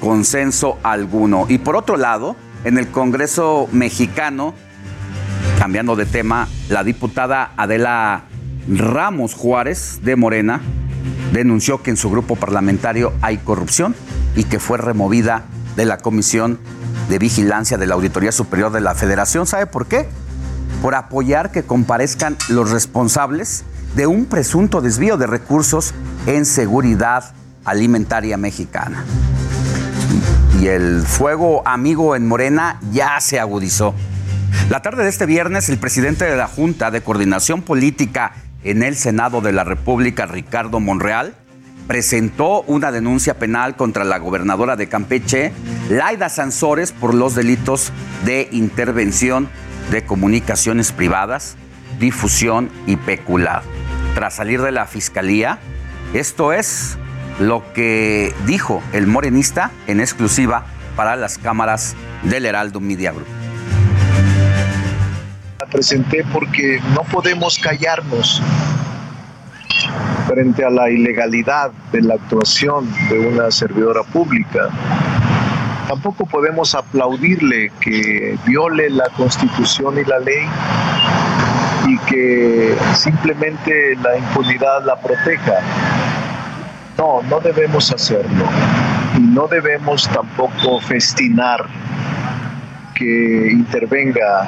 consenso 0.00 0.78
alguno. 0.82 1.46
Y 1.48 1.58
por 1.58 1.76
otro 1.76 1.96
lado, 1.96 2.36
en 2.64 2.78
el 2.78 2.88
Congreso 2.88 3.68
mexicano, 3.72 4.54
cambiando 5.58 5.96
de 5.96 6.06
tema, 6.06 6.48
la 6.68 6.84
diputada 6.84 7.52
Adela 7.56 8.24
Ramos 8.68 9.34
Juárez 9.34 10.00
de 10.02 10.16
Morena 10.16 10.60
denunció 11.32 11.82
que 11.82 11.90
en 11.90 11.96
su 11.96 12.10
grupo 12.10 12.36
parlamentario 12.36 13.12
hay 13.20 13.38
corrupción 13.38 13.94
y 14.36 14.44
que 14.44 14.58
fue 14.58 14.78
removida 14.78 15.44
de 15.76 15.84
la 15.84 15.98
Comisión 15.98 16.58
de 17.08 17.18
Vigilancia 17.18 17.76
de 17.76 17.86
la 17.86 17.94
Auditoría 17.94 18.32
Superior 18.32 18.72
de 18.72 18.80
la 18.80 18.94
Federación. 18.94 19.46
¿Sabe 19.46 19.66
por 19.66 19.86
qué? 19.86 20.08
Por 20.82 20.94
apoyar 20.94 21.50
que 21.50 21.62
comparezcan 21.62 22.36
los 22.48 22.70
responsables 22.70 23.64
de 23.96 24.06
un 24.06 24.26
presunto 24.26 24.80
desvío 24.80 25.16
de 25.16 25.26
recursos 25.26 25.94
en 26.26 26.46
seguridad 26.46 27.34
alimentaria 27.64 28.36
mexicana. 28.36 29.04
Y 30.60 30.68
el 30.68 31.02
fuego 31.02 31.66
amigo 31.66 32.16
en 32.16 32.26
Morena 32.26 32.80
ya 32.92 33.20
se 33.20 33.40
agudizó. 33.40 33.94
La 34.70 34.80
tarde 34.82 35.04
de 35.04 35.10
este 35.10 35.26
viernes, 35.26 35.68
el 35.68 35.78
presidente 35.78 36.24
de 36.24 36.36
la 36.36 36.46
Junta 36.46 36.90
de 36.90 37.02
Coordinación 37.02 37.62
Política 37.62 38.32
en 38.64 38.82
el 38.82 38.96
Senado 38.96 39.40
de 39.40 39.52
la 39.52 39.64
República, 39.64 40.26
Ricardo 40.26 40.80
Monreal, 40.80 41.34
presentó 41.86 42.62
una 42.62 42.90
denuncia 42.90 43.34
penal 43.38 43.76
contra 43.76 44.04
la 44.04 44.18
gobernadora 44.18 44.76
de 44.76 44.88
Campeche, 44.88 45.52
Laida 45.90 46.28
Sansores, 46.28 46.92
por 46.92 47.14
los 47.14 47.34
delitos 47.34 47.92
de 48.24 48.48
intervención 48.52 49.48
de 49.90 50.04
comunicaciones 50.04 50.92
privadas, 50.92 51.56
difusión 52.00 52.70
y 52.86 52.96
peculado. 52.96 53.62
Tras 54.14 54.34
salir 54.34 54.62
de 54.62 54.72
la 54.72 54.86
fiscalía, 54.86 55.58
esto 56.14 56.52
es 56.52 56.96
lo 57.38 57.72
que 57.74 58.34
dijo 58.46 58.82
el 58.92 59.06
morenista 59.06 59.70
en 59.86 60.00
exclusiva 60.00 60.64
para 60.96 61.16
las 61.16 61.38
cámaras 61.38 61.96
del 62.22 62.46
Heraldo 62.46 62.80
Media 62.80 63.12
Group. 63.12 63.43
Presenté 65.74 66.24
porque 66.32 66.80
no 66.94 67.02
podemos 67.02 67.58
callarnos 67.58 68.40
frente 70.28 70.64
a 70.64 70.70
la 70.70 70.88
ilegalidad 70.88 71.72
de 71.90 72.00
la 72.00 72.14
actuación 72.14 72.88
de 73.10 73.18
una 73.18 73.50
servidora 73.50 74.04
pública. 74.04 74.68
Tampoco 75.88 76.26
podemos 76.26 76.76
aplaudirle 76.76 77.72
que 77.80 78.38
viole 78.46 78.88
la 78.88 79.08
constitución 79.16 79.98
y 79.98 80.04
la 80.04 80.20
ley 80.20 80.46
y 81.88 81.98
que 82.06 82.76
simplemente 82.94 83.96
la 83.96 84.16
impunidad 84.16 84.84
la 84.84 84.94
proteja. 84.94 85.58
No, 86.96 87.20
no 87.24 87.40
debemos 87.40 87.90
hacerlo. 87.90 88.44
Y 89.18 89.22
no 89.22 89.48
debemos 89.48 90.08
tampoco 90.08 90.78
festinar 90.82 91.66
que 92.94 93.50
intervenga 93.50 94.46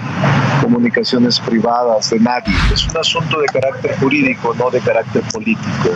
comunicaciones 0.67 1.39
privadas 1.39 2.11
de 2.11 2.19
nadie. 2.19 2.53
Es 2.73 2.89
un 2.89 2.97
asunto 2.97 3.39
de 3.41 3.47
carácter 3.47 3.97
jurídico, 4.01 4.53
no 4.59 4.69
de 4.69 4.81
carácter 4.81 5.23
político. 5.33 5.91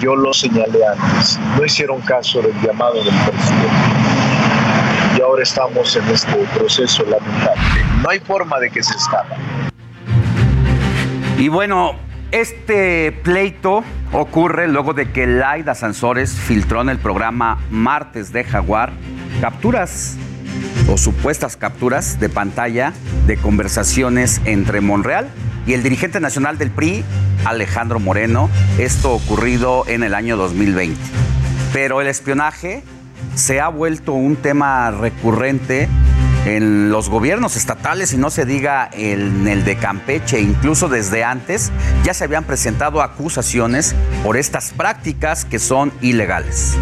Yo 0.00 0.16
lo 0.16 0.34
señalé 0.34 0.84
antes. 0.84 1.38
No 1.56 1.64
hicieron 1.64 2.00
caso 2.00 2.42
del 2.42 2.60
llamado 2.60 2.94
del 2.94 3.14
presidente. 3.14 3.68
Y 5.16 5.20
ahora 5.20 5.44
estamos 5.44 5.94
en 5.94 6.08
este 6.08 6.34
proceso 6.58 7.04
lamentable. 7.04 7.62
No 8.02 8.10
hay 8.10 8.18
forma 8.18 8.58
de 8.58 8.68
que 8.68 8.82
se 8.82 8.96
escapa. 8.96 9.36
Y 11.38 11.46
bueno, 11.46 11.92
este 12.32 13.12
pleito 13.12 13.84
ocurre 14.12 14.66
luego 14.66 14.92
de 14.92 15.12
que 15.12 15.28
Laida 15.28 15.76
Sansores 15.76 16.32
filtró 16.32 16.82
en 16.82 16.88
el 16.88 16.98
programa 16.98 17.60
Martes 17.70 18.32
de 18.32 18.42
Jaguar 18.42 18.90
capturas 19.40 20.16
o 20.88 20.96
supuestas 20.96 21.56
capturas 21.56 22.20
de 22.20 22.28
pantalla 22.28 22.92
de 23.26 23.36
conversaciones 23.36 24.40
entre 24.44 24.80
Monreal 24.80 25.28
y 25.66 25.74
el 25.74 25.82
dirigente 25.82 26.20
nacional 26.20 26.58
del 26.58 26.70
PRI, 26.70 27.04
Alejandro 27.44 28.00
Moreno, 28.00 28.50
esto 28.78 29.12
ocurrido 29.12 29.84
en 29.86 30.02
el 30.02 30.14
año 30.14 30.36
2020. 30.36 30.98
Pero 31.72 32.00
el 32.00 32.08
espionaje 32.08 32.82
se 33.34 33.60
ha 33.60 33.68
vuelto 33.68 34.12
un 34.12 34.36
tema 34.36 34.90
recurrente 34.90 35.88
en 36.44 36.90
los 36.90 37.08
gobiernos 37.08 37.56
estatales 37.56 38.12
y 38.12 38.18
no 38.18 38.30
se 38.30 38.44
diga 38.44 38.90
en 38.92 39.46
el 39.46 39.64
de 39.64 39.76
Campeche, 39.76 40.40
incluso 40.40 40.88
desde 40.88 41.22
antes 41.22 41.70
ya 42.02 42.14
se 42.14 42.24
habían 42.24 42.44
presentado 42.44 43.00
acusaciones 43.00 43.94
por 44.24 44.36
estas 44.36 44.72
prácticas 44.72 45.44
que 45.44 45.60
son 45.60 45.92
ilegales 46.00 46.76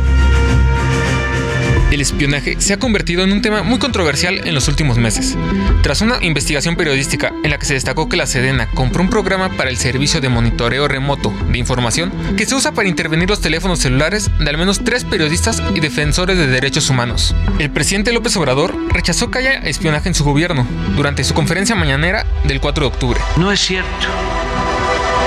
el 1.90 2.00
espionaje 2.00 2.56
se 2.58 2.72
ha 2.72 2.78
convertido 2.78 3.24
en 3.24 3.32
un 3.32 3.42
tema 3.42 3.62
muy 3.62 3.78
controversial 3.78 4.46
en 4.46 4.54
los 4.54 4.68
últimos 4.68 4.98
meses. 4.98 5.36
Tras 5.82 6.00
una 6.00 6.22
investigación 6.22 6.76
periodística 6.76 7.32
en 7.42 7.50
la 7.50 7.58
que 7.58 7.66
se 7.66 7.74
destacó 7.74 8.08
que 8.08 8.16
la 8.16 8.26
Sedena 8.26 8.68
compró 8.70 9.02
un 9.02 9.10
programa 9.10 9.50
para 9.56 9.70
el 9.70 9.76
servicio 9.76 10.20
de 10.20 10.28
monitoreo 10.28 10.88
remoto 10.88 11.32
de 11.50 11.58
información 11.58 12.12
que 12.36 12.46
se 12.46 12.54
usa 12.54 12.72
para 12.72 12.88
intervenir 12.88 13.28
los 13.28 13.40
teléfonos 13.40 13.80
celulares 13.80 14.30
de 14.38 14.50
al 14.50 14.58
menos 14.58 14.84
tres 14.84 15.04
periodistas 15.04 15.62
y 15.74 15.80
defensores 15.80 16.38
de 16.38 16.46
derechos 16.46 16.90
humanos. 16.90 17.34
El 17.58 17.70
presidente 17.70 18.12
López 18.12 18.36
Obrador 18.36 18.76
rechazó 18.90 19.30
que 19.30 19.38
haya 19.38 19.54
espionaje 19.54 20.08
en 20.08 20.14
su 20.14 20.24
gobierno 20.24 20.66
durante 20.96 21.24
su 21.24 21.34
conferencia 21.34 21.74
mañanera 21.74 22.26
del 22.44 22.60
4 22.60 22.84
de 22.84 22.88
octubre. 22.88 23.20
No 23.36 23.50
es 23.50 23.60
cierto 23.60 24.06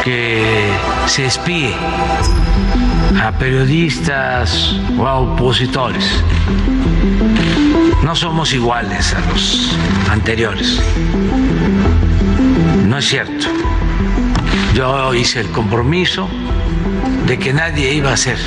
que 0.03 0.43
se 1.07 1.25
espíe 1.25 1.73
a 3.23 3.31
periodistas 3.31 4.75
o 4.97 5.07
a 5.07 5.15
opositores. 5.15 6.23
No 8.03 8.15
somos 8.15 8.53
iguales 8.53 9.13
a 9.13 9.21
los 9.31 9.77
anteriores. 10.09 10.81
No 12.85 12.97
es 12.97 13.07
cierto. 13.07 13.47
Yo 14.75 15.13
hice 15.13 15.39
el 15.39 15.49
compromiso 15.51 16.27
de 17.25 17.39
que 17.39 17.53
nadie 17.53 17.93
iba 17.93 18.11
a 18.11 18.17
ser 18.17 18.37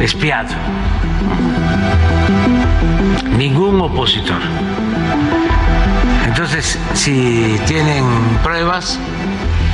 espiado. 0.00 0.54
Ningún 3.36 3.80
opositor. 3.80 4.40
Entonces, 6.24 6.78
si 6.94 7.58
tienen 7.66 8.04
pruebas, 8.44 9.00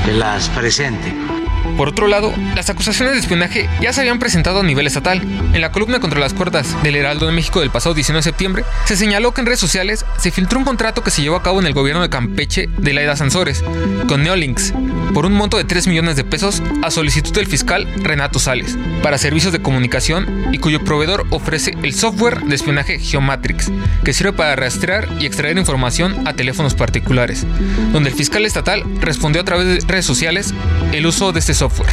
que 0.07 0.13
las 0.13 0.49
presenten. 0.49 1.32
Por 1.77 1.89
otro 1.89 2.07
lado, 2.07 2.33
las 2.55 2.71
acusaciones 2.71 3.15
de 3.15 3.21
espionaje 3.21 3.69
ya 3.81 3.93
se 3.93 4.01
habían 4.01 4.19
presentado 4.19 4.61
a 4.61 4.63
nivel 4.63 4.87
estatal. 4.87 5.21
En 5.21 5.61
la 5.61 5.73
columna 5.73 6.01
contra 6.01 6.21
las 6.21 6.35
cuerdas 6.35 6.81
del 6.83 6.97
Heraldo 6.97 7.27
de 7.27 7.33
México 7.33 7.61
del 7.61 7.71
pasado 7.71 7.95
19 7.95 8.19
de 8.19 8.23
septiembre, 8.23 8.65
se 8.85 8.97
señaló 8.97 9.33
que 9.33 9.41
en 9.41 9.47
redes 9.47 9.61
sociales 9.61 10.05
se 10.19 10.31
filtró 10.31 10.59
un 10.59 10.65
contrato 10.65 11.03
que 11.03 11.11
se 11.11 11.23
llevó 11.23 11.37
a 11.37 11.43
cabo 11.43 11.61
en 11.61 11.67
el 11.67 11.75
gobierno 11.75 12.03
de 12.03 12.11
Campeche 12.11 12.69
de 12.79 12.93
la 12.93 13.03
Eda 13.03 13.17
Sansores 13.17 13.65
con 14.07 14.23
Neolinks 14.23 14.73
por 15.15 15.27
un 15.27 15.35
monto 15.35 15.57
de 15.57 15.65
3 15.65 15.87
millones 15.89 16.17
de 16.17 16.25
pesos 16.25 16.63
a 16.83 16.91
solicitud 16.91 17.33
del 17.33 17.47
fiscal 17.47 17.87
Renato 17.97 18.39
Sales 18.39 18.79
para 19.03 19.19
servicios 19.19 19.53
de 19.53 19.61
comunicación 19.61 20.49
y 20.53 20.59
cuyo 20.59 20.83
proveedor 20.85 21.27
ofrece 21.31 21.77
el 21.83 21.95
software 21.95 22.41
de 22.41 22.55
espionaje 22.55 22.99
Geomatrix, 22.99 23.71
que 24.05 24.13
sirve 24.13 24.33
para 24.33 24.57
rastrear 24.57 25.09
y 25.19 25.27
extraer 25.27 25.59
información 25.59 26.27
a 26.27 26.35
teléfonos 26.35 26.75
particulares, 26.75 27.47
donde 27.93 28.11
el 28.11 28.17
fiscal 28.17 28.45
estatal 28.47 28.85
respondió 29.01 29.43
a 29.43 29.45
través 29.45 29.67
de 29.67 29.87
redes 29.87 30.07
sociales 30.07 30.55
el 30.93 31.07
uso 31.07 31.33
de 31.33 31.41
este 31.41 31.55
software. 31.55 31.91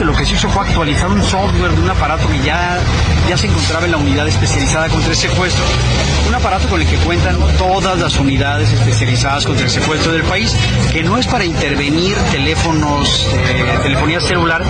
Lo 0.00 0.14
que 0.16 0.24
se 0.24 0.34
hizo 0.34 0.48
fue 0.48 0.66
actualizar 0.66 1.10
un 1.10 1.22
software 1.22 1.72
de 1.72 1.82
un 1.82 1.90
aparato 1.90 2.28
que 2.28 2.42
ya 2.44 2.78
ya 3.28 3.36
se 3.36 3.46
encontraba 3.46 3.86
en 3.86 3.92
la 3.92 3.98
unidad 3.98 4.26
especializada 4.26 4.88
contra 4.88 5.10
el 5.10 5.16
secuestro, 5.16 5.64
un 6.28 6.34
aparato 6.34 6.68
con 6.68 6.80
el 6.80 6.86
que 6.86 6.96
cuentan 6.96 7.38
todas 7.56 7.98
las 7.98 8.18
unidades 8.18 8.70
especializadas 8.72 9.46
contra 9.46 9.64
el 9.64 9.70
secuestro 9.70 10.12
del 10.12 10.22
país, 10.24 10.54
que 10.92 11.02
no 11.02 11.18
es 11.18 11.26
para 11.26 11.44
intervenir 11.44 12.16
teléfonos, 12.30 12.51
eh, 12.54 13.78
telefonía 13.82 14.20
celular, 14.20 14.62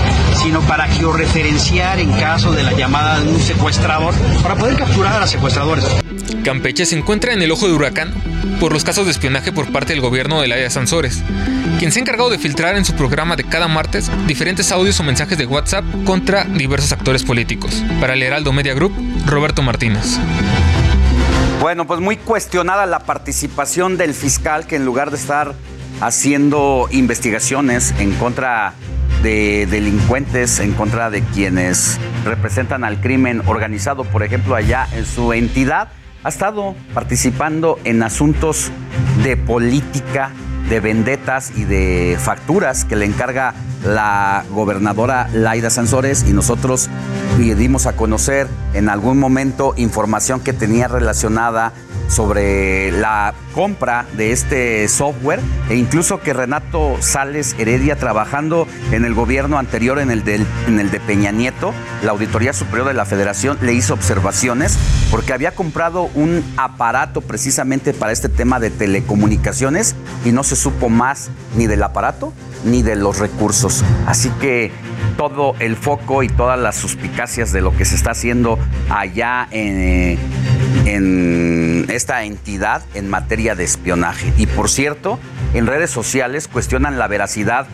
sino 0.42 0.60
para 0.62 0.86
georreferenciar 0.86 1.98
en 1.98 2.12
caso 2.12 2.52
de 2.52 2.62
la 2.62 2.72
llamada 2.72 3.20
de 3.20 3.28
un 3.28 3.40
secuestrador, 3.40 4.14
para 4.42 4.54
poder 4.54 4.76
capturar 4.76 5.14
a 5.14 5.20
los 5.20 5.30
secuestradores. 5.30 5.84
Campeche 6.44 6.86
se 6.86 6.96
encuentra 6.96 7.32
en 7.32 7.42
el 7.42 7.50
ojo 7.50 7.66
de 7.66 7.74
huracán 7.74 8.14
por 8.60 8.72
los 8.72 8.84
casos 8.84 9.06
de 9.06 9.12
espionaje 9.12 9.52
por 9.52 9.70
parte 9.72 9.92
del 9.92 10.00
gobierno 10.00 10.40
de 10.40 10.48
Laia 10.48 10.70
Sansores, 10.70 11.22
quien 11.78 11.92
se 11.92 11.98
ha 11.98 12.02
encargado 12.02 12.30
de 12.30 12.38
filtrar 12.38 12.76
en 12.76 12.84
su 12.84 12.94
programa 12.94 13.36
de 13.36 13.44
cada 13.44 13.68
martes 13.68 14.10
diferentes 14.26 14.70
audios 14.72 14.98
o 15.00 15.02
mensajes 15.02 15.36
de 15.36 15.46
WhatsApp 15.46 15.84
contra 16.04 16.44
diversos 16.44 16.92
actores 16.92 17.24
políticos. 17.24 17.82
Para 18.00 18.14
el 18.14 18.22
Heraldo 18.22 18.52
Media 18.52 18.74
Group, 18.74 18.94
Roberto 19.26 19.62
Martínez. 19.62 20.18
Bueno, 21.60 21.86
pues 21.86 22.00
muy 22.00 22.16
cuestionada 22.16 22.86
la 22.86 23.00
participación 23.00 23.96
del 23.96 24.14
fiscal 24.14 24.66
que 24.66 24.76
en 24.76 24.84
lugar 24.84 25.10
de 25.10 25.16
estar 25.16 25.54
haciendo 26.02 26.88
investigaciones 26.90 27.94
en 28.00 28.12
contra 28.14 28.74
de 29.22 29.68
delincuentes, 29.70 30.58
en 30.58 30.72
contra 30.72 31.10
de 31.10 31.22
quienes 31.22 31.98
representan 32.24 32.82
al 32.82 33.00
crimen 33.00 33.40
organizado, 33.46 34.02
por 34.02 34.24
ejemplo, 34.24 34.56
allá 34.56 34.88
en 34.96 35.06
su 35.06 35.32
entidad, 35.32 35.90
ha 36.24 36.28
estado 36.28 36.74
participando 36.92 37.78
en 37.84 38.02
asuntos 38.02 38.72
de 39.22 39.36
política, 39.36 40.32
de 40.68 40.80
vendetas 40.80 41.52
y 41.56 41.64
de 41.64 42.16
facturas 42.18 42.84
que 42.84 42.96
le 42.96 43.04
encarga 43.04 43.54
la 43.84 44.44
gobernadora 44.50 45.28
Laida 45.32 45.70
Sansores 45.70 46.24
y 46.28 46.32
nosotros 46.32 46.90
dimos 47.38 47.86
a 47.86 47.94
conocer 47.94 48.48
en 48.74 48.88
algún 48.88 49.18
momento 49.18 49.74
información 49.76 50.40
que 50.40 50.52
tenía 50.52 50.88
relacionada 50.88 51.72
sobre 52.12 52.92
la 52.92 53.32
compra 53.54 54.04
de 54.16 54.32
este 54.32 54.86
software 54.88 55.40
e 55.70 55.76
incluso 55.76 56.20
que 56.20 56.34
Renato 56.34 56.96
Sales 57.00 57.56
Heredia 57.58 57.96
trabajando 57.96 58.68
en 58.90 59.06
el 59.06 59.14
gobierno 59.14 59.58
anterior 59.58 59.98
en 59.98 60.10
el, 60.10 60.22
de, 60.22 60.44
en 60.66 60.78
el 60.78 60.90
de 60.90 61.00
Peña 61.00 61.32
Nieto, 61.32 61.72
la 62.02 62.10
Auditoría 62.10 62.52
Superior 62.52 62.88
de 62.88 62.94
la 62.94 63.06
Federación 63.06 63.56
le 63.62 63.72
hizo 63.72 63.94
observaciones 63.94 64.78
porque 65.10 65.32
había 65.32 65.54
comprado 65.54 66.10
un 66.14 66.44
aparato 66.58 67.22
precisamente 67.22 67.94
para 67.94 68.12
este 68.12 68.28
tema 68.28 68.60
de 68.60 68.70
telecomunicaciones 68.70 69.96
y 70.24 70.32
no 70.32 70.44
se 70.44 70.56
supo 70.56 70.90
más 70.90 71.30
ni 71.56 71.66
del 71.66 71.82
aparato 71.82 72.32
ni 72.64 72.82
de 72.82 72.94
los 72.94 73.18
recursos. 73.18 73.82
Así 74.06 74.30
que 74.40 74.70
todo 75.16 75.54
el 75.58 75.76
foco 75.76 76.22
y 76.22 76.28
todas 76.28 76.58
las 76.58 76.76
suspicacias 76.76 77.52
de 77.52 77.60
lo 77.60 77.76
que 77.76 77.84
se 77.84 77.94
está 77.94 78.12
haciendo 78.12 78.58
allá 78.90 79.48
en, 79.50 80.18
en 80.84 81.86
esta 81.88 82.24
entidad 82.24 82.82
en 82.94 83.08
materia 83.08 83.54
de 83.54 83.64
espionaje. 83.64 84.32
Y 84.36 84.46
por 84.46 84.70
cierto, 84.70 85.18
en 85.54 85.66
redes 85.66 85.90
sociales 85.90 86.48
cuestionan 86.48 86.98
la 86.98 87.08
veracidad 87.08 87.66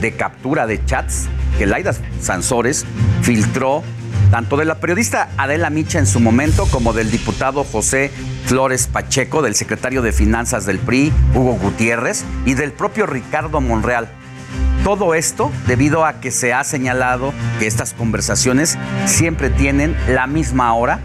de 0.00 0.12
captura 0.12 0.66
de 0.66 0.84
chats 0.84 1.28
que 1.58 1.66
Laida 1.66 1.94
Sansores 2.20 2.84
filtró 3.22 3.82
tanto 4.30 4.56
de 4.56 4.64
la 4.64 4.76
periodista 4.76 5.28
Adela 5.36 5.70
Micha 5.70 5.98
en 5.98 6.06
su 6.06 6.20
momento 6.20 6.66
como 6.66 6.92
del 6.92 7.10
diputado 7.10 7.64
José 7.64 8.10
Flores 8.44 8.86
Pacheco, 8.86 9.42
del 9.42 9.54
secretario 9.54 10.02
de 10.02 10.12
Finanzas 10.12 10.66
del 10.66 10.78
PRI, 10.78 11.12
Hugo 11.34 11.54
Gutiérrez, 11.54 12.24
y 12.44 12.54
del 12.54 12.72
propio 12.72 13.06
Ricardo 13.06 13.60
Monreal. 13.60 14.08
Todo 14.84 15.14
esto 15.14 15.50
debido 15.66 16.04
a 16.04 16.20
que 16.20 16.30
se 16.30 16.52
ha 16.52 16.62
señalado 16.64 17.32
que 17.58 17.66
estas 17.66 17.92
conversaciones 17.92 18.78
siempre 19.04 19.50
tienen 19.50 19.96
la 20.08 20.26
misma 20.26 20.74
hora, 20.74 21.00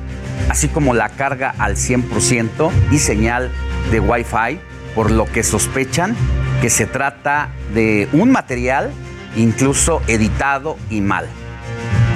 así 0.50 0.68
como 0.68 0.94
la 0.94 1.10
carga 1.10 1.54
al 1.58 1.76
100% 1.76 2.72
y 2.92 3.00
señal 3.00 3.52
de 3.92 4.00
Wi-Fi, 4.00 4.60
por 4.96 5.12
lo 5.12 5.26
que 5.26 5.44
sospechan 5.44 6.16
que 6.62 6.70
se 6.70 6.86
trata 6.86 7.50
de 7.74 8.08
un 8.14 8.32
material 8.32 8.92
incluso 9.36 10.02
editado 10.08 10.78
y 10.90 11.02
mal. 11.02 11.28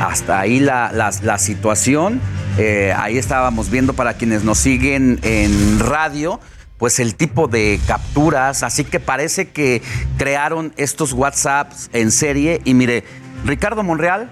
Hasta 0.02 0.40
ahí 0.40 0.60
la, 0.60 1.38
situación. 1.38 2.20
Eh, 2.58 2.94
ahí 2.98 3.18
estábamos 3.18 3.70
viendo 3.70 3.94
para 3.94 4.14
quienes 4.14 4.44
nos 4.44 4.60
siguen 4.60 5.20
en 5.24 5.80
radio 5.80 6.40
pues 6.78 7.00
el 7.00 7.16
tipo 7.16 7.48
de 7.48 7.80
capturas, 7.88 8.62
así 8.64 8.84
que 8.84 9.00
parece 9.00 9.48
que 9.48 9.82
crearon 10.18 10.74
estos 10.76 11.14
WhatsApps 11.14 11.90
en 11.94 12.12
serie 12.12 12.62
y 12.66 12.74
mire, 12.74 13.06
Ricardo 13.46 13.82
Monreal 13.82 14.30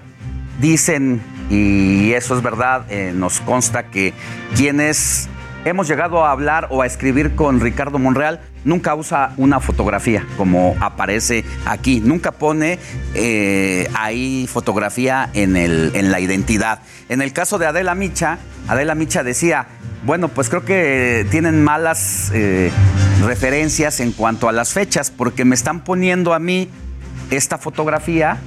dicen, 0.60 1.22
y 1.50 2.12
eso 2.12 2.36
es 2.36 2.42
verdad, 2.42 2.86
eh, 2.90 3.12
nos 3.14 3.40
consta 3.40 3.84
que 3.84 4.14
quienes 4.56 5.28
hemos 5.64 5.88
llegado 5.88 6.24
a 6.24 6.30
hablar 6.30 6.68
o 6.70 6.82
a 6.82 6.86
escribir 6.86 7.34
con 7.34 7.60
Ricardo 7.60 7.98
Monreal, 7.98 8.40
nunca 8.64 8.94
usa 8.94 9.32
una 9.36 9.60
fotografía 9.60 10.26
como 10.36 10.76
aparece 10.80 11.44
aquí, 11.66 12.00
nunca 12.00 12.32
pone 12.32 12.78
eh, 13.14 13.88
ahí 13.94 14.46
fotografía 14.50 15.30
en, 15.32 15.56
el, 15.56 15.92
en 15.94 16.10
la 16.10 16.20
identidad. 16.20 16.80
En 17.08 17.22
el 17.22 17.32
caso 17.32 17.58
de 17.58 17.66
Adela 17.66 17.94
Micha, 17.94 18.38
Adela 18.68 18.94
Micha 18.94 19.22
decía, 19.22 19.66
bueno, 20.04 20.28
pues 20.28 20.50
creo 20.50 20.64
que 20.64 21.26
tienen 21.30 21.64
malas 21.64 22.30
eh, 22.34 22.70
referencias 23.24 24.00
en 24.00 24.12
cuanto 24.12 24.48
a 24.48 24.52
las 24.52 24.72
fechas, 24.72 25.10
porque 25.10 25.44
me 25.44 25.54
están 25.54 25.82
poniendo 25.82 26.34
a 26.34 26.38
mí 26.38 26.68
esta 27.30 27.56
fotografía 27.56 28.38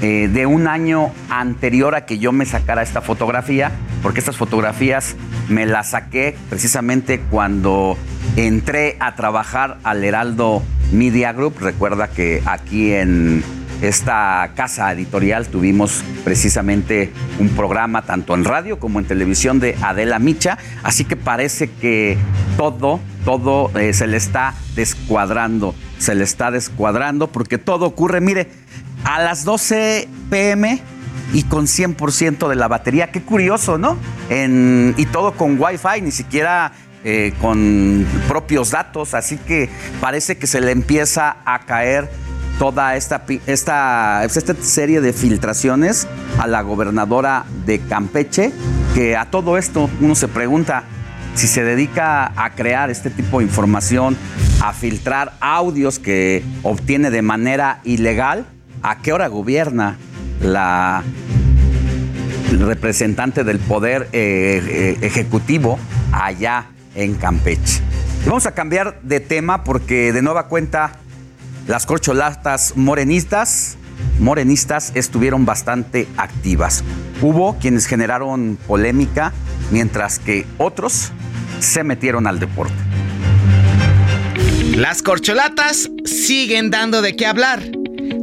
eh, 0.00 0.28
de 0.32 0.46
un 0.46 0.68
año 0.68 1.10
anterior 1.30 1.94
a 1.94 2.04
que 2.06 2.18
yo 2.18 2.32
me 2.32 2.46
sacara 2.46 2.82
esta 2.82 3.00
fotografía, 3.00 3.72
porque 4.02 4.20
estas 4.20 4.36
fotografías 4.36 5.16
me 5.48 5.66
las 5.66 5.90
saqué 5.90 6.36
precisamente 6.50 7.20
cuando 7.30 7.96
entré 8.36 8.96
a 9.00 9.14
trabajar 9.14 9.78
al 9.84 10.04
Heraldo 10.04 10.62
Media 10.92 11.32
Group. 11.32 11.58
Recuerda 11.60 12.08
que 12.08 12.42
aquí 12.46 12.92
en 12.92 13.42
esta 13.82 14.52
casa 14.54 14.90
editorial 14.92 15.48
tuvimos 15.48 16.02
precisamente 16.24 17.12
un 17.38 17.48
programa 17.50 18.02
tanto 18.02 18.34
en 18.34 18.44
radio 18.44 18.78
como 18.78 18.98
en 18.98 19.04
televisión 19.04 19.60
de 19.60 19.76
Adela 19.82 20.18
Micha, 20.18 20.58
así 20.82 21.04
que 21.04 21.16
parece 21.16 21.70
que 21.70 22.16
todo, 22.56 23.00
todo 23.24 23.70
eh, 23.78 23.92
se 23.92 24.06
le 24.06 24.16
está 24.16 24.54
descuadrando, 24.74 25.74
se 25.98 26.14
le 26.14 26.24
está 26.24 26.50
descuadrando 26.50 27.28
porque 27.28 27.58
todo 27.58 27.86
ocurre, 27.86 28.20
mire, 28.20 28.48
a 29.04 29.22
las 29.22 29.44
12 29.44 30.08
pm 30.30 30.82
y 31.32 31.42
con 31.44 31.66
100% 31.66 32.48
de 32.48 32.54
la 32.54 32.68
batería, 32.68 33.10
qué 33.10 33.22
curioso, 33.22 33.78
¿no? 33.78 33.96
y 34.30 35.06
todo 35.06 35.32
con 35.32 35.60
Wi-Fi, 35.60 36.00
ni 36.02 36.10
siquiera 36.10 36.72
eh, 37.04 37.34
con 37.40 38.06
propios 38.28 38.70
datos, 38.70 39.14
así 39.14 39.36
que 39.36 39.68
parece 40.00 40.38
que 40.38 40.46
se 40.46 40.60
le 40.60 40.72
empieza 40.72 41.36
a 41.44 41.66
caer 41.66 42.10
toda 42.58 42.96
esta, 42.96 43.24
esta, 43.46 44.24
esta 44.24 44.54
serie 44.60 45.00
de 45.00 45.12
filtraciones 45.12 46.06
a 46.38 46.46
la 46.46 46.62
gobernadora 46.62 47.44
de 47.66 47.80
Campeche, 47.80 48.52
que 48.94 49.16
a 49.16 49.26
todo 49.26 49.58
esto 49.58 49.90
uno 50.00 50.14
se 50.14 50.28
pregunta 50.28 50.84
si 51.34 51.48
se 51.48 51.64
dedica 51.64 52.32
a 52.36 52.54
crear 52.54 52.90
este 52.90 53.10
tipo 53.10 53.40
de 53.40 53.44
información, 53.44 54.16
a 54.62 54.72
filtrar 54.72 55.34
audios 55.40 55.98
que 55.98 56.44
obtiene 56.62 57.10
de 57.10 57.22
manera 57.22 57.80
ilegal, 57.84 58.46
¿a 58.84 58.98
qué 58.98 59.12
hora 59.12 59.28
gobierna 59.28 59.96
la 60.40 61.02
representante 62.52 63.42
del 63.42 63.58
poder 63.58 64.10
eh, 64.12 64.62
eh, 64.62 64.98
ejecutivo 65.00 65.78
allá 66.12 66.66
en 66.94 67.14
Campeche? 67.14 67.80
vamos 68.26 68.46
a 68.46 68.52
cambiar 68.52 69.00
de 69.02 69.20
tema 69.20 69.64
porque 69.64 70.12
de 70.12 70.22
nueva 70.22 70.48
cuenta 70.48 70.98
las 71.66 71.86
corcholatas 71.86 72.74
morenistas, 72.76 73.76
morenistas 74.18 74.92
estuvieron 74.94 75.46
bastante 75.46 76.06
activas. 76.16 76.84
Hubo 77.22 77.58
quienes 77.58 77.86
generaron 77.86 78.58
polémica, 78.66 79.32
mientras 79.70 80.18
que 80.18 80.46
otros 80.58 81.10
se 81.60 81.84
metieron 81.84 82.26
al 82.26 82.38
deporte. 82.38 82.74
Las 84.74 85.02
corcholatas 85.02 85.90
siguen 86.04 86.70
dando 86.70 87.00
de 87.00 87.16
qué 87.16 87.26
hablar. 87.26 87.62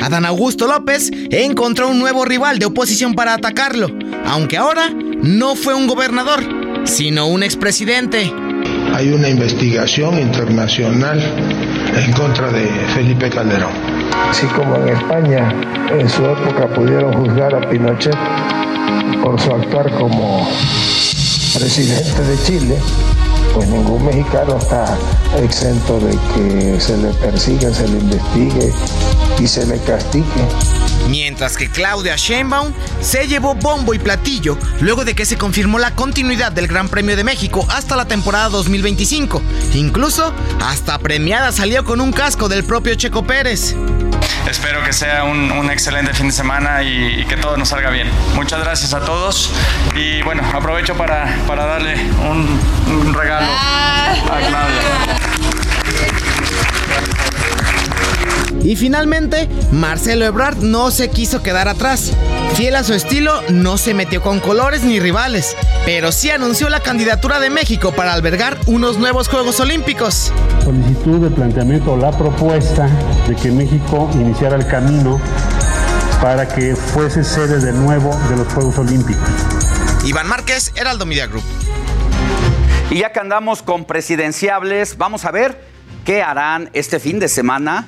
Adán 0.02 0.26
Augusto 0.26 0.68
López 0.68 1.12
encontró 1.30 1.88
un 1.88 2.00
nuevo 2.00 2.26
rival 2.26 2.58
de 2.60 2.66
oposición 2.66 3.14
para 3.14 3.34
atacarlo, 3.34 3.88
aunque 4.26 4.58
ahora 4.58 4.90
no 5.22 5.56
fue 5.56 5.76
un 5.76 5.88
gobernador, 5.88 6.42
sino 6.86 7.28
un 7.28 7.44
expresidente. 7.44 8.34
Hay 8.94 9.10
una 9.10 9.30
investigación 9.30 10.20
internacional 10.20 11.20
en 11.96 12.12
contra 12.14 12.52
de 12.52 12.68
Felipe 12.94 13.30
Calderón. 13.30 13.72
Así 14.30 14.48
como 14.48 14.76
en 14.78 14.90
España 14.90 15.54
en 15.92 16.10
su 16.10 16.26
época 16.26 16.68
pudieron 16.74 17.14
juzgar 17.14 17.54
a 17.54 17.70
Pinochet 17.70 18.18
por 19.22 19.40
su 19.40 19.52
actuar 19.52 19.92
como 19.92 20.50
presidente 21.54 22.22
de 22.24 22.44
Chile, 22.44 22.78
pues 23.54 23.68
ningún 23.70 24.06
mexicano 24.06 24.58
está 24.58 24.98
exento 25.42 26.00
de 26.00 26.18
que 26.34 26.80
se 26.80 26.98
le 26.98 27.10
persiga, 27.14 27.74
se 27.74 27.88
le 27.88 28.00
investigue 28.00 28.74
y 29.40 29.48
se 29.48 29.66
le 29.66 29.78
castigue 29.80 30.81
Mientras 31.10 31.58
que 31.58 31.70
Claudia 31.70 32.16
Sheinbaum 32.16 32.74
se 33.02 33.28
llevó 33.28 33.56
bombo 33.56 33.94
y 33.94 34.00
platillo 34.00 34.58
luego 34.80 35.06
de 35.06 35.14
que 35.14 35.26
se 35.26 35.38
confirmó 35.38 35.80
la 35.80 35.96
continuidad 35.96 36.52
del 36.52 36.68
Gran 36.68 36.90
Premio 36.90 37.16
de 37.16 37.24
México 37.24 37.66
hasta 37.70 37.96
la 37.96 38.06
temporada 38.06 38.50
2025. 38.50 39.42
Incluso 39.74 40.34
hasta 40.62 40.98
premiada 41.00 41.52
salió 41.52 41.84
con 41.84 42.02
un 42.02 42.12
casco 42.12 42.50
del 42.50 42.64
propio 42.64 42.96
Checo 42.96 43.24
Pérez. 43.24 43.76
Espero 44.50 44.84
que 44.84 44.92
sea 44.92 45.24
un, 45.24 45.70
excelente 45.70 46.14
fin 46.14 46.28
de 46.28 46.34
semana 46.34 46.84
y, 46.84 47.26
que 47.26 47.38
todo 47.38 47.58
nos 47.58 47.70
salga 47.70 47.90
bien. 47.90 48.10
Muchas 48.36 48.60
gracias 48.60 48.94
a 48.94 49.00
todos 49.02 49.52
y 49.96 50.22
bueno, 50.24 50.44
aprovecho 50.54 50.96
para, 50.96 51.26
darle 51.48 51.96
un, 52.30 53.14
regalo 53.14 53.48
a 53.48 54.40
Claudia. 54.48 55.51
Y 58.64 58.76
finalmente, 58.76 59.50
Marcelo 59.72 60.26
Ebrard 60.26 60.58
no 60.58 60.92
se 60.92 61.10
quiso 61.10 61.42
quedar 61.42 61.68
atrás. 61.68 62.14
Fiel 62.56 62.76
a 62.76 62.84
su 62.84 62.94
estilo, 62.94 63.42
no 63.50 63.78
se 63.78 63.94
metió 63.94 64.22
con 64.22 64.40
colores 64.40 64.84
ni 64.84 65.00
rivales, 65.00 65.56
pero 65.86 66.12
sí 66.12 66.30
anunció 66.30 66.70
la 66.70 66.80
candidatura 66.80 67.40
de 67.40 67.50
México 67.50 67.92
para 67.92 68.14
albergar 68.14 68.58
unos 68.68 68.98
nuevos 68.98 69.30
Juegos 69.30 69.60
Olímpicos. 69.60 70.32
Solicitud 70.64 71.22
de 71.22 71.30
planteamiento, 71.32 71.98
la 71.98 72.12
propuesta 72.12 72.88
de 73.28 73.36
que 73.36 73.52
México 73.52 74.10
iniciara 74.14 74.58
el 74.58 74.68
camino 74.68 75.20
para 76.22 76.48
que 76.48 76.76
fuese 76.76 77.24
sede 77.24 77.60
de 77.60 77.72
nuevo 77.72 78.16
de 78.30 78.36
los 78.36 78.48
Juegos 78.54 78.78
Olímpicos. 78.78 79.28
Iván 80.06 80.28
Márquez, 80.28 80.72
Heraldo 80.76 81.06
Media 81.06 81.26
Group. 81.26 81.44
Y 82.92 83.00
ya 83.00 83.12
que 83.12 83.20
andamos 83.20 83.64
con 83.64 83.86
presidenciables, 83.86 84.98
vamos 84.98 85.26
a 85.26 85.32
ver 85.32 85.58
qué 86.06 86.22
harán 86.22 86.70
este 86.74 87.00
fin 87.00 87.20
de 87.20 87.28
semana 87.30 87.88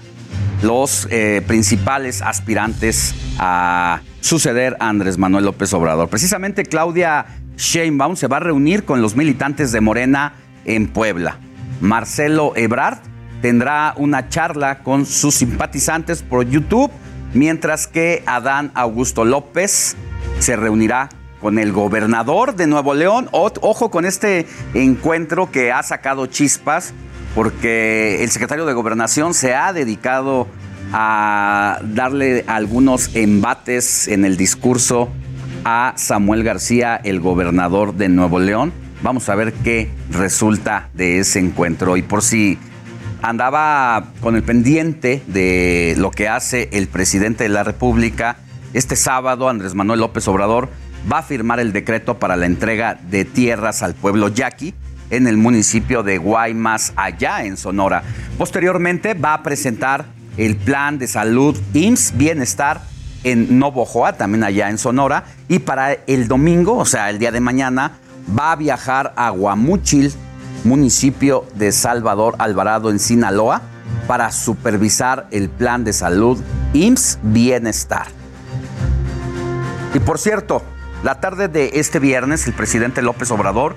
los 0.63 1.07
eh, 1.11 1.43
principales 1.45 2.21
aspirantes 2.21 3.13
a 3.37 4.01
suceder 4.21 4.77
a 4.79 4.89
Andrés 4.89 5.17
Manuel 5.17 5.45
López 5.45 5.73
Obrador. 5.73 6.09
Precisamente 6.09 6.63
Claudia 6.63 7.25
Sheinbaum 7.57 8.15
se 8.15 8.27
va 8.27 8.37
a 8.37 8.39
reunir 8.39 8.85
con 8.85 9.01
los 9.01 9.15
militantes 9.15 9.71
de 9.71 9.81
Morena 9.81 10.33
en 10.65 10.87
Puebla. 10.87 11.37
Marcelo 11.81 12.53
Ebrard 12.55 12.99
tendrá 13.41 13.93
una 13.97 14.29
charla 14.29 14.79
con 14.79 15.05
sus 15.05 15.35
simpatizantes 15.35 16.23
por 16.23 16.47
YouTube, 16.47 16.89
mientras 17.33 17.87
que 17.87 18.23
Adán 18.25 18.71
Augusto 18.73 19.25
López 19.25 19.97
se 20.39 20.55
reunirá 20.55 21.09
con 21.41 21.59
el 21.59 21.73
gobernador 21.73 22.55
de 22.55 22.67
Nuevo 22.67 22.93
León. 22.93 23.27
ojo 23.31 23.91
con 23.91 24.05
este 24.05 24.47
encuentro 24.73 25.51
que 25.51 25.73
ha 25.73 25.83
sacado 25.83 26.25
chispas 26.27 26.93
porque 27.35 28.23
el 28.23 28.29
secretario 28.29 28.65
de 28.65 28.73
Gobernación 28.73 29.33
se 29.33 29.55
ha 29.55 29.73
dedicado 29.73 30.47
a 30.91 31.79
darle 31.83 32.43
algunos 32.47 33.15
embates 33.15 34.07
en 34.07 34.25
el 34.25 34.37
discurso 34.37 35.09
a 35.65 35.93
Samuel 35.95 36.43
García, 36.43 36.95
el 37.03 37.19
gobernador 37.19 37.95
de 37.95 38.09
Nuevo 38.09 38.39
León. 38.39 38.71
Vamos 39.01 39.27
a 39.29 39.35
ver 39.35 39.53
qué 39.53 39.89
resulta 40.11 40.89
de 40.93 41.19
ese 41.19 41.39
encuentro. 41.39 41.97
Y 41.97 42.03
por 42.03 42.21
si 42.21 42.59
andaba 43.21 44.11
con 44.21 44.35
el 44.35 44.43
pendiente 44.43 45.23
de 45.27 45.95
lo 45.97 46.11
que 46.11 46.27
hace 46.27 46.69
el 46.73 46.87
presidente 46.87 47.43
de 47.45 47.49
la 47.49 47.63
República, 47.63 48.37
este 48.73 48.95
sábado 48.95 49.49
Andrés 49.49 49.73
Manuel 49.73 50.01
López 50.01 50.27
Obrador 50.27 50.69
va 51.11 51.19
a 51.19 51.23
firmar 51.23 51.59
el 51.59 51.73
decreto 51.73 52.19
para 52.19 52.35
la 52.35 52.45
entrega 52.45 52.99
de 53.09 53.25
tierras 53.25 53.81
al 53.81 53.93
pueblo 53.93 54.29
yaqui 54.29 54.73
en 55.09 55.27
el 55.27 55.37
municipio 55.37 56.03
de 56.03 56.17
Guaymas, 56.17 56.93
allá 56.95 57.43
en 57.43 57.57
Sonora. 57.57 58.03
Posteriormente 58.37 59.13
va 59.13 59.35
a 59.35 59.43
presentar 59.43 60.05
el 60.37 60.55
plan 60.55 60.97
de 60.97 61.07
salud 61.07 61.57
IMSS 61.73 62.17
Bienestar 62.17 62.81
en 63.23 63.59
Novojoa, 63.59 64.13
también 64.13 64.43
allá 64.43 64.69
en 64.69 64.77
Sonora. 64.77 65.25
Y 65.47 65.59
para 65.59 65.93
el 65.93 66.27
domingo, 66.27 66.77
o 66.77 66.85
sea, 66.85 67.09
el 67.09 67.19
día 67.19 67.31
de 67.31 67.39
mañana, 67.39 67.99
va 68.37 68.51
a 68.51 68.55
viajar 68.55 69.13
a 69.15 69.29
Guamuchil, 69.29 70.11
municipio 70.63 71.45
de 71.55 71.71
Salvador 71.71 72.35
Alvarado 72.39 72.89
en 72.89 72.99
Sinaloa, 72.99 73.61
para 74.07 74.31
supervisar 74.31 75.27
el 75.31 75.49
plan 75.49 75.83
de 75.83 75.93
salud 75.93 76.41
IMSS 76.73 77.19
Bienestar. 77.21 78.07
Y 79.93 79.99
por 79.99 80.17
cierto, 80.17 80.63
la 81.03 81.19
tarde 81.19 81.47
de 81.47 81.71
este 81.75 81.99
viernes, 81.99 82.47
el 82.47 82.53
presidente 82.53 83.01
López 83.01 83.29
Obrador 83.31 83.75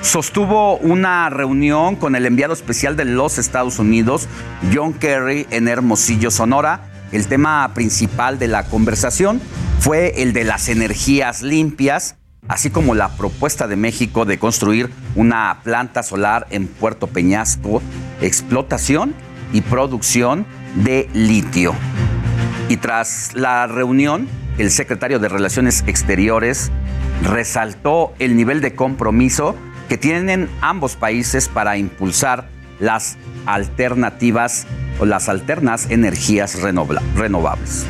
sostuvo 0.00 0.76
una 0.76 1.28
reunión 1.30 1.96
con 1.96 2.14
el 2.14 2.26
enviado 2.26 2.52
especial 2.52 2.96
de 2.96 3.04
los 3.04 3.38
Estados 3.38 3.78
Unidos, 3.78 4.28
John 4.72 4.92
Kerry, 4.94 5.46
en 5.50 5.68
Hermosillo, 5.68 6.30
Sonora. 6.30 6.90
El 7.12 7.26
tema 7.26 7.70
principal 7.74 8.38
de 8.38 8.48
la 8.48 8.64
conversación 8.64 9.40
fue 9.80 10.22
el 10.22 10.32
de 10.32 10.44
las 10.44 10.68
energías 10.68 11.42
limpias, 11.42 12.16
así 12.48 12.70
como 12.70 12.94
la 12.94 13.08
propuesta 13.16 13.66
de 13.66 13.76
México 13.76 14.24
de 14.24 14.38
construir 14.38 14.90
una 15.14 15.60
planta 15.64 16.02
solar 16.02 16.46
en 16.50 16.68
Puerto 16.68 17.06
Peñasco, 17.06 17.82
explotación 18.20 19.14
y 19.52 19.62
producción 19.62 20.46
de 20.74 21.08
litio. 21.14 21.74
Y 22.68 22.76
tras 22.76 23.34
la 23.34 23.66
reunión, 23.66 24.28
el 24.58 24.70
secretario 24.70 25.18
de 25.18 25.28
Relaciones 25.28 25.84
Exteriores 25.86 26.70
resaltó 27.22 28.12
el 28.18 28.36
nivel 28.36 28.60
de 28.60 28.74
compromiso 28.74 29.56
que 29.88 29.98
tienen 29.98 30.48
ambos 30.60 30.96
países 30.96 31.48
para 31.48 31.76
impulsar 31.76 32.48
las 32.78 33.16
alternativas 33.46 34.66
o 35.00 35.06
las 35.06 35.28
alternas 35.28 35.90
energías 35.90 36.60
renovables 36.60 37.86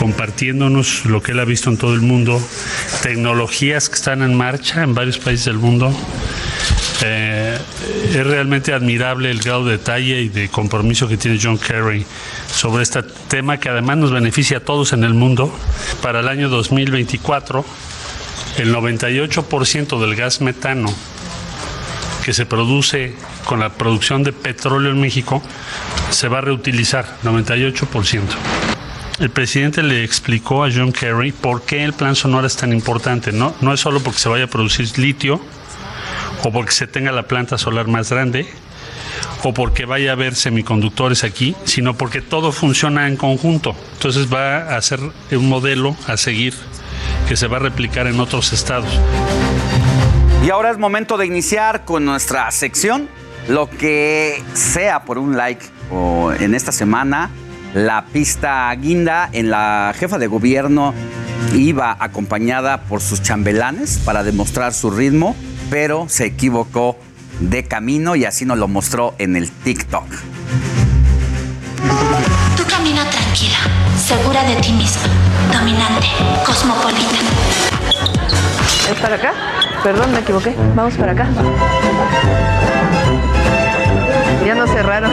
compartiéndonos 0.00 1.04
lo 1.04 1.22
que 1.22 1.32
él 1.32 1.40
ha 1.40 1.44
visto 1.44 1.68
en 1.68 1.76
todo 1.76 1.92
el 1.92 2.00
mundo, 2.00 2.40
tecnologías 3.02 3.90
que 3.90 3.96
están 3.96 4.22
en 4.22 4.34
marcha 4.34 4.82
en 4.82 4.94
varios 4.94 5.18
países 5.18 5.44
del 5.44 5.58
mundo. 5.58 5.94
Eh, 7.02 7.58
es 8.08 8.26
realmente 8.26 8.72
admirable 8.72 9.30
el 9.30 9.40
grado 9.40 9.66
de 9.66 9.72
detalle 9.72 10.22
y 10.22 10.30
de 10.30 10.48
compromiso 10.48 11.06
que 11.06 11.18
tiene 11.18 11.38
John 11.40 11.58
Kerry 11.58 12.06
sobre 12.50 12.82
este 12.82 13.02
tema 13.28 13.58
que 13.58 13.68
además 13.68 13.98
nos 13.98 14.10
beneficia 14.10 14.56
a 14.56 14.60
todos 14.60 14.94
en 14.94 15.04
el 15.04 15.12
mundo. 15.12 15.54
Para 16.00 16.20
el 16.20 16.28
año 16.28 16.48
2024 16.48 17.62
el 18.58 18.74
98% 18.74 20.00
del 20.00 20.16
gas 20.16 20.40
metano 20.40 20.92
que 22.24 22.34
se 22.34 22.46
produce 22.46 23.14
con 23.44 23.60
la 23.60 23.70
producción 23.70 24.22
de 24.22 24.32
petróleo 24.32 24.92
en 24.92 25.00
México 25.00 25.42
se 26.10 26.28
va 26.28 26.38
a 26.38 26.42
reutilizar, 26.42 27.16
98%. 27.24 28.22
El 29.18 29.30
presidente 29.30 29.82
le 29.82 30.02
explicó 30.02 30.64
a 30.64 30.70
John 30.74 30.92
Kerry 30.92 31.32
por 31.32 31.62
qué 31.62 31.84
el 31.84 31.92
plan 31.92 32.16
Sonora 32.16 32.46
es 32.46 32.56
tan 32.56 32.72
importante. 32.72 33.32
No, 33.32 33.54
no 33.60 33.74
es 33.74 33.80
solo 33.80 34.00
porque 34.00 34.18
se 34.18 34.28
vaya 34.28 34.44
a 34.44 34.48
producir 34.48 34.98
litio 34.98 35.40
o 36.42 36.50
porque 36.50 36.72
se 36.72 36.86
tenga 36.86 37.12
la 37.12 37.24
planta 37.24 37.58
solar 37.58 37.86
más 37.86 38.10
grande 38.10 38.46
o 39.42 39.52
porque 39.52 39.84
vaya 39.84 40.10
a 40.10 40.12
haber 40.14 40.34
semiconductores 40.34 41.24
aquí, 41.24 41.54
sino 41.64 41.94
porque 41.94 42.22
todo 42.22 42.50
funciona 42.52 43.08
en 43.08 43.16
conjunto. 43.16 43.74
Entonces 43.94 44.32
va 44.32 44.76
a 44.76 44.82
ser 44.82 45.00
un 45.00 45.48
modelo 45.48 45.96
a 46.06 46.16
seguir 46.16 46.54
que 47.30 47.36
se 47.36 47.46
va 47.46 47.58
a 47.58 47.60
replicar 47.60 48.08
en 48.08 48.18
otros 48.18 48.52
estados. 48.52 48.90
Y 50.44 50.50
ahora 50.50 50.72
es 50.72 50.78
momento 50.78 51.16
de 51.16 51.26
iniciar 51.26 51.84
con 51.84 52.04
nuestra 52.04 52.50
sección, 52.50 53.08
lo 53.46 53.70
que 53.70 54.42
sea 54.52 55.04
por 55.04 55.16
un 55.16 55.36
like 55.36 55.64
o 55.92 56.32
en 56.32 56.56
esta 56.56 56.72
semana, 56.72 57.30
la 57.72 58.04
pista 58.06 58.74
guinda 58.74 59.30
en 59.30 59.48
la 59.48 59.94
jefa 59.96 60.18
de 60.18 60.26
gobierno 60.26 60.92
iba 61.54 61.96
acompañada 62.00 62.80
por 62.82 63.00
sus 63.00 63.22
chambelanes 63.22 64.00
para 64.04 64.24
demostrar 64.24 64.74
su 64.74 64.90
ritmo, 64.90 65.36
pero 65.70 66.08
se 66.08 66.26
equivocó 66.26 66.98
de 67.38 67.62
camino 67.62 68.16
y 68.16 68.24
así 68.24 68.44
nos 68.44 68.58
lo 68.58 68.66
mostró 68.66 69.14
en 69.18 69.36
el 69.36 69.52
TikTok. 69.52 70.06
Segura 74.10 74.42
de 74.42 74.56
ti 74.56 74.72
misma, 74.72 75.04
dominante, 75.52 76.08
cosmopolita. 76.44 77.20
¿Es 78.90 78.98
para 79.00 79.14
acá? 79.14 79.32
Perdón, 79.84 80.10
me 80.10 80.18
equivoqué. 80.18 80.52
Vamos 80.74 80.94
para 80.94 81.12
acá. 81.12 81.28
Ya 84.44 84.56
nos 84.56 84.68
cerraron. 84.70 85.12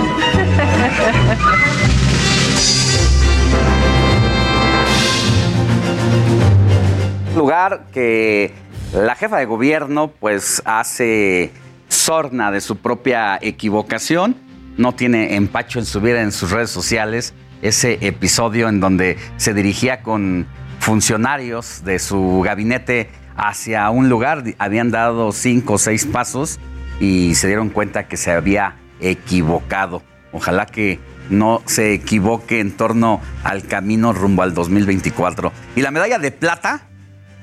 Lugar 7.36 7.86
que 7.94 8.52
la 8.94 9.14
jefa 9.14 9.38
de 9.38 9.46
gobierno 9.46 10.08
pues 10.20 10.64
hace 10.66 11.52
sorna 11.88 12.50
de 12.50 12.62
su 12.62 12.78
propia 12.78 13.38
equivocación, 13.44 14.36
no 14.78 14.96
tiene 14.96 15.36
empacho 15.36 15.78
en 15.78 15.86
subir 15.86 16.16
en 16.16 16.32
sus 16.32 16.50
redes 16.50 16.72
sociales 16.72 17.36
ese 17.62 17.98
episodio 18.02 18.70
en 18.70 18.80
donde 18.80 19.18
se 19.38 19.54
dirigía 19.54 20.02
con 20.02 20.48
funcionarios 20.80 21.84
de 21.84 22.00
su 22.00 22.42
gabinete 22.44 23.10
hacia 23.36 23.90
un 23.90 24.10
lugar, 24.10 24.44
habían 24.58 24.92
dado 24.92 25.32
cinco 25.32 25.74
o 25.74 25.78
seis 25.78 26.06
pasos 26.06 26.60
y 27.00 27.36
se 27.36 27.48
dieron 27.48 27.70
cuenta 27.70 28.08
que 28.08 28.18
se 28.18 28.32
había 28.32 28.76
equivocado. 29.00 30.04
Ojalá 30.32 30.66
que 30.66 31.00
no 31.30 31.62
se 31.66 31.94
equivoque 31.94 32.60
en 32.60 32.72
torno 32.72 33.22
al 33.44 33.64
camino 33.64 34.14
rumbo 34.14 34.44
al 34.44 34.54
2024. 34.54 35.52
Y 35.76 35.82
la 35.82 35.92
medalla 35.92 36.20
de 36.20 36.32
plata 36.32 36.88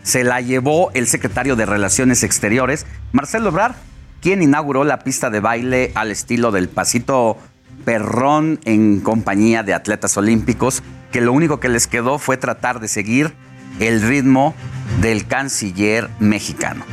se 0.03 0.25
la 0.25 0.41
llevó 0.41 0.91
el 0.95 1.07
secretario 1.07 1.57
de 1.57 1.67
Relaciones 1.67 2.23
Exteriores, 2.23 2.87
Marcelo 3.13 3.49
Ebrard, 3.49 3.75
quien 4.21 4.43
inauguró 4.43 4.85
la 4.85 5.01
pista 5.01 5.31
de 5.31 5.41
baile 5.41 5.93
al 5.95 6.11
estilo 6.11 6.51
del 6.51 6.69
pasito 6.69 7.39
perrón 7.85 8.61
en 8.65 9.01
compañía 9.01 9.63
de 9.63 9.75
atletas 9.75 10.17
olímpicos, 10.17 10.83
que 11.13 11.21
lo 11.21 11.33
único 11.33 11.61
que 11.61 11.69
les 11.69 11.87
quedó 11.87 12.19
fue 12.19 12.37
tratar 12.37 12.81
de 12.81 12.89
seguir 12.89 13.35
el 13.81 14.03
ritmo 14.03 14.55
del 15.01 15.27
canciller 15.27 16.09
mexicano. 16.19 16.85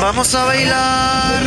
Vamos 0.00 0.34
a 0.34 0.44
bailar 0.44 1.42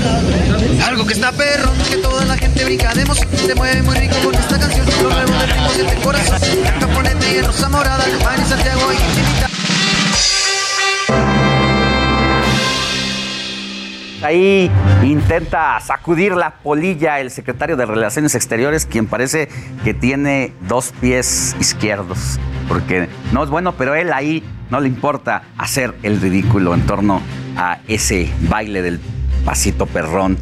algo 0.86 1.06
que 1.06 1.14
está 1.14 1.32
perro, 1.32 1.72
que 1.90 1.98
toda 1.98 2.26
la 2.26 2.38
gente 2.38 2.66
brinca 2.66 2.94
de 2.94 3.06
se 3.06 3.56
mueve 3.56 3.82
muy 3.84 3.96
rico 3.96 4.16
con 4.24 4.34
esta 4.34 4.60
canción. 4.60 4.86
Los 4.86 5.14
nuevos 5.14 5.40
del 5.40 5.50
ritmo 5.50 5.70
sienten 5.70 6.02
corazón, 6.02 6.40
Caponete 6.80 7.38
y 7.38 7.42
Rosa 7.42 7.70
Morada, 7.70 8.04
Santiago 8.48 8.82
y. 8.94 8.98
Ahí 14.24 14.72
intenta 15.04 15.80
sacudir 15.80 16.34
la 16.34 16.56
polilla 16.56 17.20
el 17.20 17.30
secretario 17.30 17.78
de 17.78 17.86
Relaciones 17.86 18.34
Exteriores, 18.34 18.88
quien 18.88 19.06
parece 19.06 19.48
que 19.84 19.94
tiene 19.94 20.54
dos 20.68 20.92
pies 21.00 21.56
izquierdos, 21.60 22.40
porque 22.68 23.10
no 23.32 23.44
es 23.44 23.50
bueno, 23.50 23.74
pero 23.74 23.94
él 23.94 24.12
ahí 24.12 24.44
no 24.72 24.80
le 24.80 24.88
importa 24.88 25.44
hacer 25.58 25.94
el 26.02 26.20
ridículo 26.20 26.74
en 26.74 26.86
torno 26.88 27.22
a 27.56 27.80
ese 27.88 28.32
baile 28.50 28.82
del 28.82 29.00
pasito 29.46 29.86
perrón. 29.86 30.38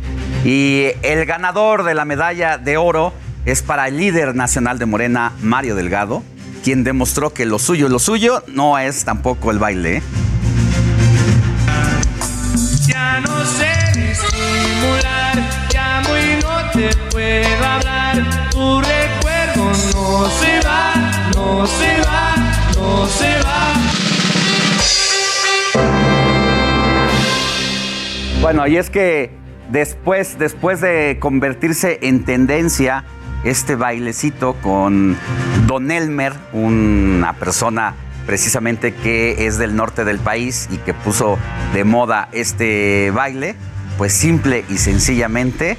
Y 0.45 0.87
el 1.01 1.25
ganador 1.25 1.83
de 1.83 1.95
la 1.95 2.05
medalla 2.05 2.57
de 2.57 2.77
oro 2.77 3.13
es 3.45 3.61
para 3.61 3.89
el 3.89 3.97
líder 3.97 4.35
nacional 4.35 4.79
de 4.79 4.85
Morena, 4.85 5.33
Mario 5.41 5.75
Delgado, 5.75 6.23
quien 6.63 6.83
demostró 6.83 7.31
que 7.31 7.45
lo 7.45 7.59
suyo, 7.59 7.89
lo 7.89 7.99
suyo 7.99 8.41
no 8.47 8.79
es 8.79 9.03
tampoco 9.03 9.51
el 9.51 9.59
baile. 9.59 10.01
Ya 12.87 13.19
no 13.21 13.45
sé 13.45 13.71
disimular, 13.95 15.37
llamo 15.73 16.17
y 16.17 16.43
no 16.43 16.71
te 16.71 16.95
puedo 17.11 17.65
hablar. 17.65 18.49
Tu 18.51 18.81
recuerdo 18.81 19.65
no 19.65 20.29
se 20.29 20.59
va, 20.67 20.93
no 21.33 21.65
se 21.65 22.01
va, 22.01 22.35
no 22.75 23.07
se 23.07 23.39
va. 23.43 23.73
Bueno, 28.41 28.67
y 28.67 28.77
es 28.77 28.89
que 28.89 29.31
después, 29.69 30.37
después 30.37 30.81
de 30.81 31.17
convertirse 31.19 31.99
en 32.03 32.23
tendencia 32.25 33.03
este 33.43 33.75
bailecito 33.75 34.55
con 34.61 35.17
Don 35.65 35.89
Elmer, 35.91 36.33
una 36.53 37.33
persona 37.33 37.95
precisamente 38.25 38.93
que 38.93 39.47
es 39.47 39.57
del 39.57 39.75
norte 39.75 40.05
del 40.05 40.19
país 40.19 40.67
y 40.71 40.77
que 40.77 40.93
puso 40.93 41.37
de 41.73 41.83
moda 41.83 42.29
este 42.31 43.11
baile, 43.11 43.55
pues 43.97 44.13
simple 44.13 44.65
y 44.69 44.77
sencillamente 44.77 45.77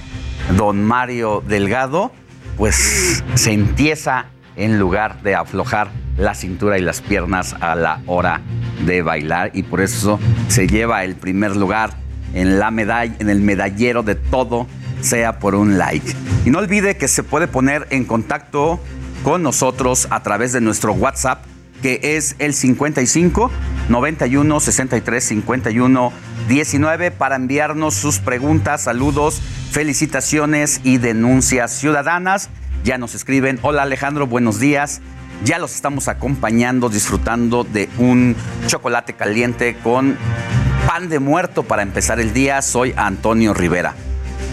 don 0.56 0.84
Mario 0.84 1.42
Delgado 1.46 2.12
pues 2.56 3.22
se 3.34 3.52
empieza 3.52 4.26
en 4.56 4.78
lugar 4.78 5.22
de 5.22 5.34
aflojar 5.34 5.90
la 6.16 6.34
cintura 6.34 6.78
y 6.78 6.82
las 6.82 7.02
piernas 7.02 7.54
a 7.60 7.74
la 7.74 8.00
hora 8.06 8.40
de 8.84 9.02
bailar 9.02 9.50
y 9.52 9.62
por 9.62 9.80
eso 9.80 10.18
se 10.48 10.66
lleva 10.66 11.04
el 11.04 11.16
primer 11.16 11.56
lugar 11.56 11.90
en 12.32 12.58
la 12.58 12.70
medalla 12.70 13.14
en 13.18 13.28
el 13.28 13.40
medallero 13.40 14.02
de 14.02 14.14
todo 14.14 14.66
sea 15.00 15.38
por 15.38 15.54
un 15.54 15.78
like. 15.78 16.14
Y 16.44 16.50
no 16.50 16.58
olvide 16.58 16.96
que 16.96 17.08
se 17.08 17.22
puede 17.22 17.48
poner 17.48 17.86
en 17.90 18.04
contacto 18.04 18.80
con 19.22 19.42
nosotros 19.42 20.08
a 20.10 20.22
través 20.22 20.52
de 20.52 20.60
nuestro 20.60 20.92
WhatsApp 20.92 21.44
que 21.82 22.00
es 22.02 22.36
el 22.38 22.54
55 22.54 23.50
91 23.88 24.60
63 24.60 25.24
51 25.24 26.12
19 26.48 27.10
para 27.10 27.36
enviarnos 27.36 27.94
sus 27.94 28.18
preguntas, 28.18 28.82
saludos, 28.82 29.40
felicitaciones 29.70 30.80
y 30.84 30.98
denuncias 30.98 31.72
ciudadanas. 31.72 32.50
Ya 32.84 32.98
nos 32.98 33.14
escriben, 33.14 33.58
hola 33.62 33.82
Alejandro, 33.82 34.26
buenos 34.26 34.60
días. 34.60 35.00
Ya 35.44 35.58
los 35.58 35.74
estamos 35.74 36.08
acompañando, 36.08 36.88
disfrutando 36.88 37.64
de 37.64 37.88
un 37.98 38.36
chocolate 38.68 39.14
caliente 39.14 39.76
con 39.82 40.16
pan 40.86 41.08
de 41.08 41.18
muerto 41.18 41.62
para 41.64 41.82
empezar 41.82 42.20
el 42.20 42.32
día. 42.32 42.62
Soy 42.62 42.94
Antonio 42.96 43.52
Rivera. 43.52 43.94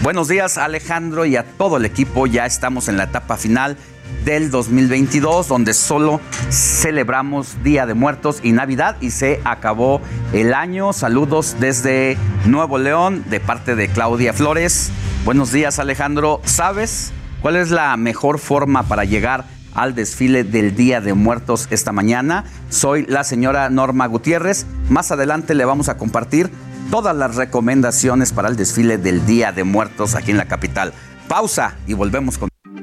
Buenos 0.01 0.27
días 0.27 0.57
Alejandro 0.57 1.25
y 1.25 1.35
a 1.37 1.43
todo 1.43 1.77
el 1.77 1.85
equipo. 1.85 2.27
Ya 2.27 2.45
estamos 2.45 2.89
en 2.89 2.97
la 2.97 3.05
etapa 3.05 3.37
final 3.37 3.77
del 4.25 4.51
2022, 4.51 5.47
donde 5.47 5.73
solo 5.73 6.21
celebramos 6.49 7.63
Día 7.63 7.85
de 7.85 7.93
Muertos 7.93 8.39
y 8.43 8.51
Navidad 8.51 8.97
y 9.01 9.11
se 9.11 9.41
acabó 9.43 10.01
el 10.33 10.53
año. 10.53 10.93
Saludos 10.93 11.57
desde 11.59 12.17
Nuevo 12.45 12.77
León 12.77 13.23
de 13.29 13.39
parte 13.39 13.75
de 13.75 13.87
Claudia 13.89 14.33
Flores. 14.33 14.91
Buenos 15.25 15.51
días 15.51 15.79
Alejandro. 15.79 16.41
¿Sabes 16.45 17.11
cuál 17.41 17.55
es 17.55 17.71
la 17.71 17.95
mejor 17.97 18.39
forma 18.39 18.83
para 18.83 19.03
llegar 19.03 19.45
al 19.73 19.95
desfile 19.95 20.43
del 20.43 20.75
Día 20.75 21.01
de 21.01 21.13
Muertos 21.13 21.67
esta 21.71 21.91
mañana? 21.91 22.45
Soy 22.69 23.05
la 23.07 23.23
señora 23.23 23.69
Norma 23.69 24.05
Gutiérrez. 24.07 24.65
Más 24.89 25.11
adelante 25.11 25.55
le 25.55 25.65
vamos 25.65 25.89
a 25.89 25.97
compartir 25.97 26.51
todas 26.91 27.15
las 27.15 27.35
recomendaciones 27.35 28.33
para 28.33 28.49
el 28.49 28.55
desfile 28.55 28.97
del 28.97 29.25
Día 29.25 29.51
de 29.51 29.63
Muertos 29.63 30.15
aquí 30.15 30.31
en 30.31 30.37
la 30.37 30.45
capital. 30.45 30.93
Pausa 31.27 31.75
y 31.87 31.93
volvemos 31.93 32.37
con... 32.37 32.52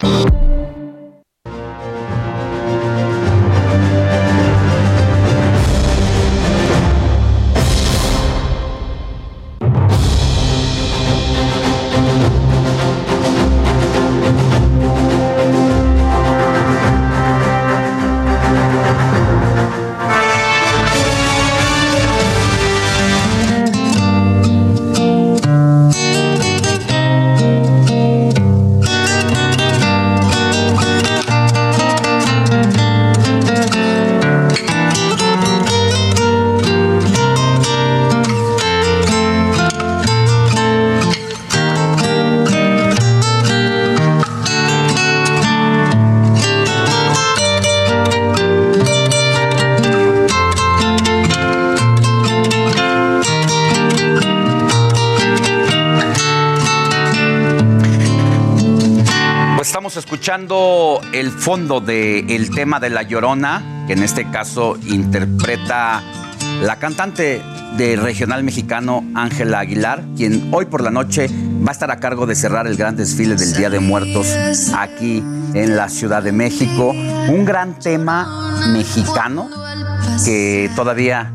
Escuchando 0.00 0.47
el 61.12 61.30
fondo 61.30 61.80
del 61.80 62.50
tema 62.50 62.80
de 62.80 62.90
La 62.90 63.02
Llorona, 63.02 63.84
que 63.86 63.94
en 63.94 64.02
este 64.02 64.30
caso 64.30 64.76
interpreta 64.86 66.02
la 66.62 66.76
cantante 66.76 67.42
de 67.76 67.96
regional 67.96 68.42
mexicano 68.42 69.04
Ángela 69.14 69.60
Aguilar, 69.60 70.02
quien 70.16 70.48
hoy 70.52 70.66
por 70.66 70.82
la 70.82 70.90
noche 70.90 71.28
va 71.62 71.68
a 71.68 71.72
estar 71.72 71.90
a 71.90 72.00
cargo 72.00 72.26
de 72.26 72.34
cerrar 72.34 72.66
el 72.66 72.76
gran 72.76 72.96
desfile 72.96 73.36
del 73.36 73.52
Día 73.54 73.70
de 73.70 73.80
Muertos 73.80 74.26
aquí 74.76 75.22
en 75.54 75.76
la 75.76 75.88
Ciudad 75.88 76.22
de 76.22 76.32
México. 76.32 76.90
Un 76.90 77.44
gran 77.44 77.78
tema 77.78 78.58
mexicano 78.72 79.48
que 80.24 80.70
todavía 80.74 81.32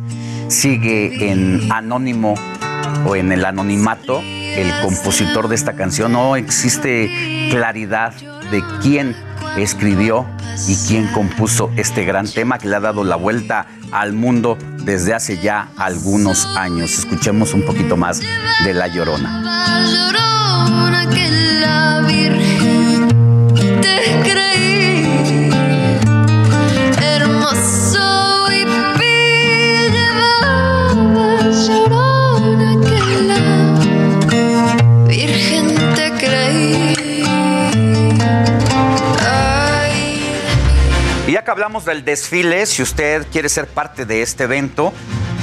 sigue 0.50 1.32
en 1.32 1.72
anónimo 1.72 2.36
o 3.06 3.16
en 3.16 3.32
el 3.32 3.46
anonimato 3.46 4.22
el 4.22 4.72
compositor 4.82 5.48
de 5.48 5.56
esta 5.56 5.74
canción. 5.74 6.12
No 6.12 6.36
existe 6.36 7.50
claridad 7.50 8.14
de 8.52 8.64
quién 8.82 9.16
escribió 9.58 10.26
y 10.68 10.76
quién 10.88 11.08
compuso 11.08 11.72
este 11.76 12.06
gran 12.06 12.28
tema 12.28 12.58
que 12.58 12.68
le 12.68 12.76
ha 12.76 12.80
dado 12.80 13.04
la 13.04 13.16
vuelta 13.16 13.68
al 13.92 14.14
mundo 14.14 14.58
desde 14.84 15.14
hace 15.14 15.38
ya 15.38 15.70
algunos 15.78 16.46
años. 16.58 16.98
Escuchemos 16.98 17.54
un 17.54 17.64
poquito 17.64 17.98
más 17.98 18.22
de. 18.64 18.74
La 18.74 18.88
llorona 18.88 20.13
hablamos 41.54 41.86
del 41.86 42.04
desfile, 42.04 42.66
si 42.66 42.82
usted 42.82 43.28
quiere 43.32 43.48
ser 43.48 43.68
parte 43.68 44.08
de 44.08 44.24
este 44.24 44.46
evento, 44.46 44.92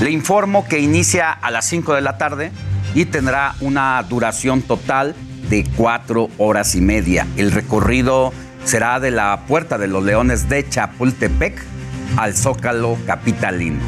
le 0.01 0.11
informo 0.11 0.67
que 0.67 0.81
inicia 0.81 1.31
a 1.31 1.53
las 1.53 1.67
5 1.67 1.95
de 1.95 2.01
la 2.01 2.19
tarde 2.19 2.51
y 2.97 3.05
tendrá 3.05 3.55
una 3.61 4.03
duración 4.03 4.61
total 4.63 5.15
de 5.49 5.65
cuatro 5.77 6.29
horas 6.37 6.75
y 6.75 6.81
media. 6.81 7.29
El 7.37 7.53
recorrido 7.53 8.33
será 8.65 8.99
de 8.99 9.13
la 9.13 9.45
Puerta 9.47 9.79
de 9.79 9.87
los 9.87 10.03
Leones 10.03 10.49
de 10.49 10.69
Chapultepec 10.69 11.63
al 12.17 12.37
Zócalo 12.37 12.99
Capitalino. 13.07 13.79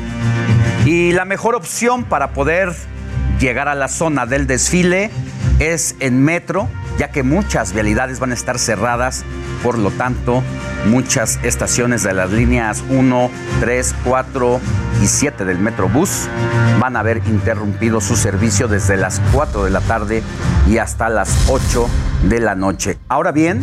Y 0.85 1.11
la 1.11 1.25
mejor 1.25 1.57
opción 1.57 2.05
para 2.05 2.35
poder 2.35 2.73
llegar 3.41 3.67
a 3.67 3.75
la 3.75 3.89
zona 3.89 4.27
del 4.27 4.47
desfile 4.47 5.11
es 5.59 5.97
en 5.99 6.23
metro, 6.23 6.69
ya 6.99 7.11
que 7.11 7.23
muchas 7.23 7.73
vialidades 7.73 8.21
van 8.21 8.31
a 8.31 8.35
estar 8.35 8.59
cerradas, 8.59 9.25
por 9.63 9.79
lo 9.79 9.91
tanto, 9.91 10.43
muchas 10.87 11.39
estaciones 11.43 12.03
de 12.03 12.15
las 12.15 12.31
líneas 12.31 12.83
1, 12.91 13.31
3, 13.61 13.95
4 14.05 14.61
y 15.03 15.07
7 15.07 15.45
del 15.45 15.59
Metrobús 15.59 16.29
van 16.81 16.97
a 16.97 17.01
haber 17.01 17.19
interrumpido 17.27 18.01
su 18.01 18.17
servicio 18.17 18.69
desde 18.69 18.97
las 18.97 19.21
4 19.33 19.65
de 19.65 19.71
la 19.71 19.81
tarde 19.81 20.23
y 20.69 20.79
hasta 20.79 21.09
las 21.09 21.49
8 21.49 21.89
de 22.29 22.41
la 22.41 22.55
noche. 22.55 22.99
Ahora 23.09 23.33
bien, 23.33 23.63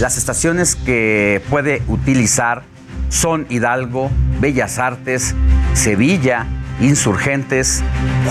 las 0.00 0.16
estaciones 0.16 0.76
que 0.76 1.42
puede 1.50 1.82
utilizar 1.88 2.62
son 3.08 3.46
Hidalgo, 3.48 4.10
Bellas 4.40 4.78
Artes, 4.78 5.34
Sevilla, 5.74 6.46
Insurgentes, 6.80 7.82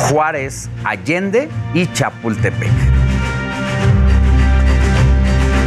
Juárez, 0.10 0.70
Allende 0.84 1.50
y 1.74 1.88
Chapultepec. 1.94 3.03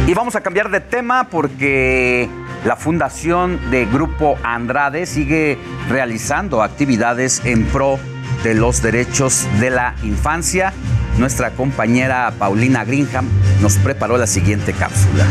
Y 0.07 0.13
vamos 0.13 0.37
a 0.37 0.41
cambiar 0.41 0.71
de 0.71 0.79
tema 0.79 1.27
porque 1.29 2.29
la 2.63 2.77
fundación 2.77 3.59
de 3.69 3.85
Grupo 3.85 4.37
Andrade 4.41 5.05
sigue 5.05 5.57
realizando 5.89 6.63
actividades 6.63 7.41
en 7.43 7.65
pro 7.65 7.99
de 8.41 8.53
los 8.53 8.81
derechos 8.81 9.45
de 9.59 9.69
la 9.69 9.95
infancia. 10.03 10.71
Nuestra 11.17 11.51
compañera 11.51 12.31
Paulina 12.39 12.85
Greenham 12.85 13.27
nos 13.61 13.75
preparó 13.79 14.17
la 14.17 14.27
siguiente 14.27 14.71
cápsula. 14.71 15.25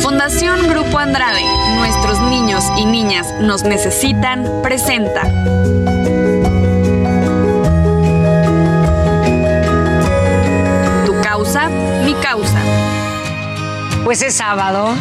Fundación 0.00 0.68
Grupo 0.68 1.00
Andrade, 1.00 1.42
nuestros 1.76 2.20
niños 2.20 2.64
y 2.78 2.86
niñas 2.86 3.34
nos 3.40 3.64
necesitan, 3.64 4.46
presenta. 4.62 5.22
Tu 11.04 11.20
causa, 11.20 11.68
mi 12.04 12.14
causa. 12.22 12.59
Pues 14.10 14.22
es 14.22 14.34
sábado 14.34 14.92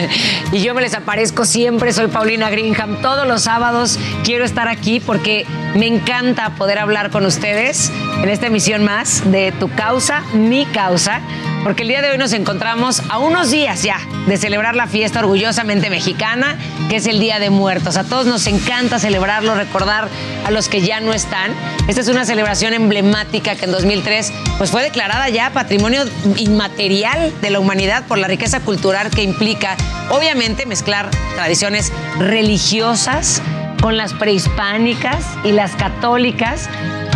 y 0.52 0.62
yo 0.62 0.72
me 0.72 0.80
les 0.80 0.94
aparezco 0.94 1.44
siempre, 1.44 1.92
soy 1.92 2.06
Paulina 2.06 2.48
Greenham. 2.48 3.02
Todos 3.02 3.28
los 3.28 3.42
sábados 3.42 3.98
quiero 4.24 4.42
estar 4.42 4.68
aquí 4.68 5.00
porque 5.00 5.44
me 5.74 5.86
encanta 5.86 6.54
poder 6.54 6.78
hablar 6.78 7.10
con 7.10 7.26
ustedes 7.26 7.92
en 8.22 8.30
esta 8.30 8.46
emisión 8.46 8.82
más 8.82 9.30
de 9.30 9.52
Tu 9.52 9.68
causa, 9.68 10.22
mi 10.32 10.64
causa, 10.64 11.20
porque 11.64 11.82
el 11.82 11.88
día 11.88 12.02
de 12.02 12.10
hoy 12.10 12.18
nos 12.18 12.34
encontramos 12.34 13.02
a 13.08 13.18
unos 13.18 13.50
días 13.50 13.82
ya 13.82 13.98
de 14.26 14.36
celebrar 14.36 14.76
la 14.76 14.86
fiesta 14.86 15.20
orgullosamente 15.20 15.88
mexicana, 15.88 16.58
que 16.90 16.96
es 16.96 17.06
el 17.06 17.18
Día 17.18 17.38
de 17.38 17.48
Muertos. 17.48 17.96
A 17.96 18.04
todos 18.04 18.26
nos 18.26 18.46
encanta 18.46 18.98
celebrarlo, 18.98 19.54
recordar 19.54 20.08
a 20.44 20.50
los 20.50 20.68
que 20.68 20.82
ya 20.82 21.00
no 21.00 21.14
están. 21.14 21.52
Esta 21.88 22.02
es 22.02 22.08
una 22.08 22.26
celebración 22.26 22.74
emblemática 22.74 23.56
que 23.56 23.64
en 23.64 23.72
2003 23.72 24.32
pues 24.58 24.70
fue 24.70 24.82
declarada 24.82 25.30
ya 25.30 25.50
Patrimonio 25.50 26.04
Inmaterial 26.36 27.32
de 27.40 27.50
la 27.50 27.60
Humanidad 27.60 28.04
por 28.06 28.18
la 28.18 28.28
riqueza 28.28 28.60
cultural 28.60 29.08
que 29.10 29.22
implica, 29.22 29.76
obviamente, 30.10 30.66
mezclar 30.66 31.10
tradiciones 31.34 31.92
religiosas 32.18 33.40
con 33.80 33.96
las 33.96 34.12
prehispánicas 34.12 35.24
y 35.44 35.52
las 35.52 35.72
católicas. 35.76 36.68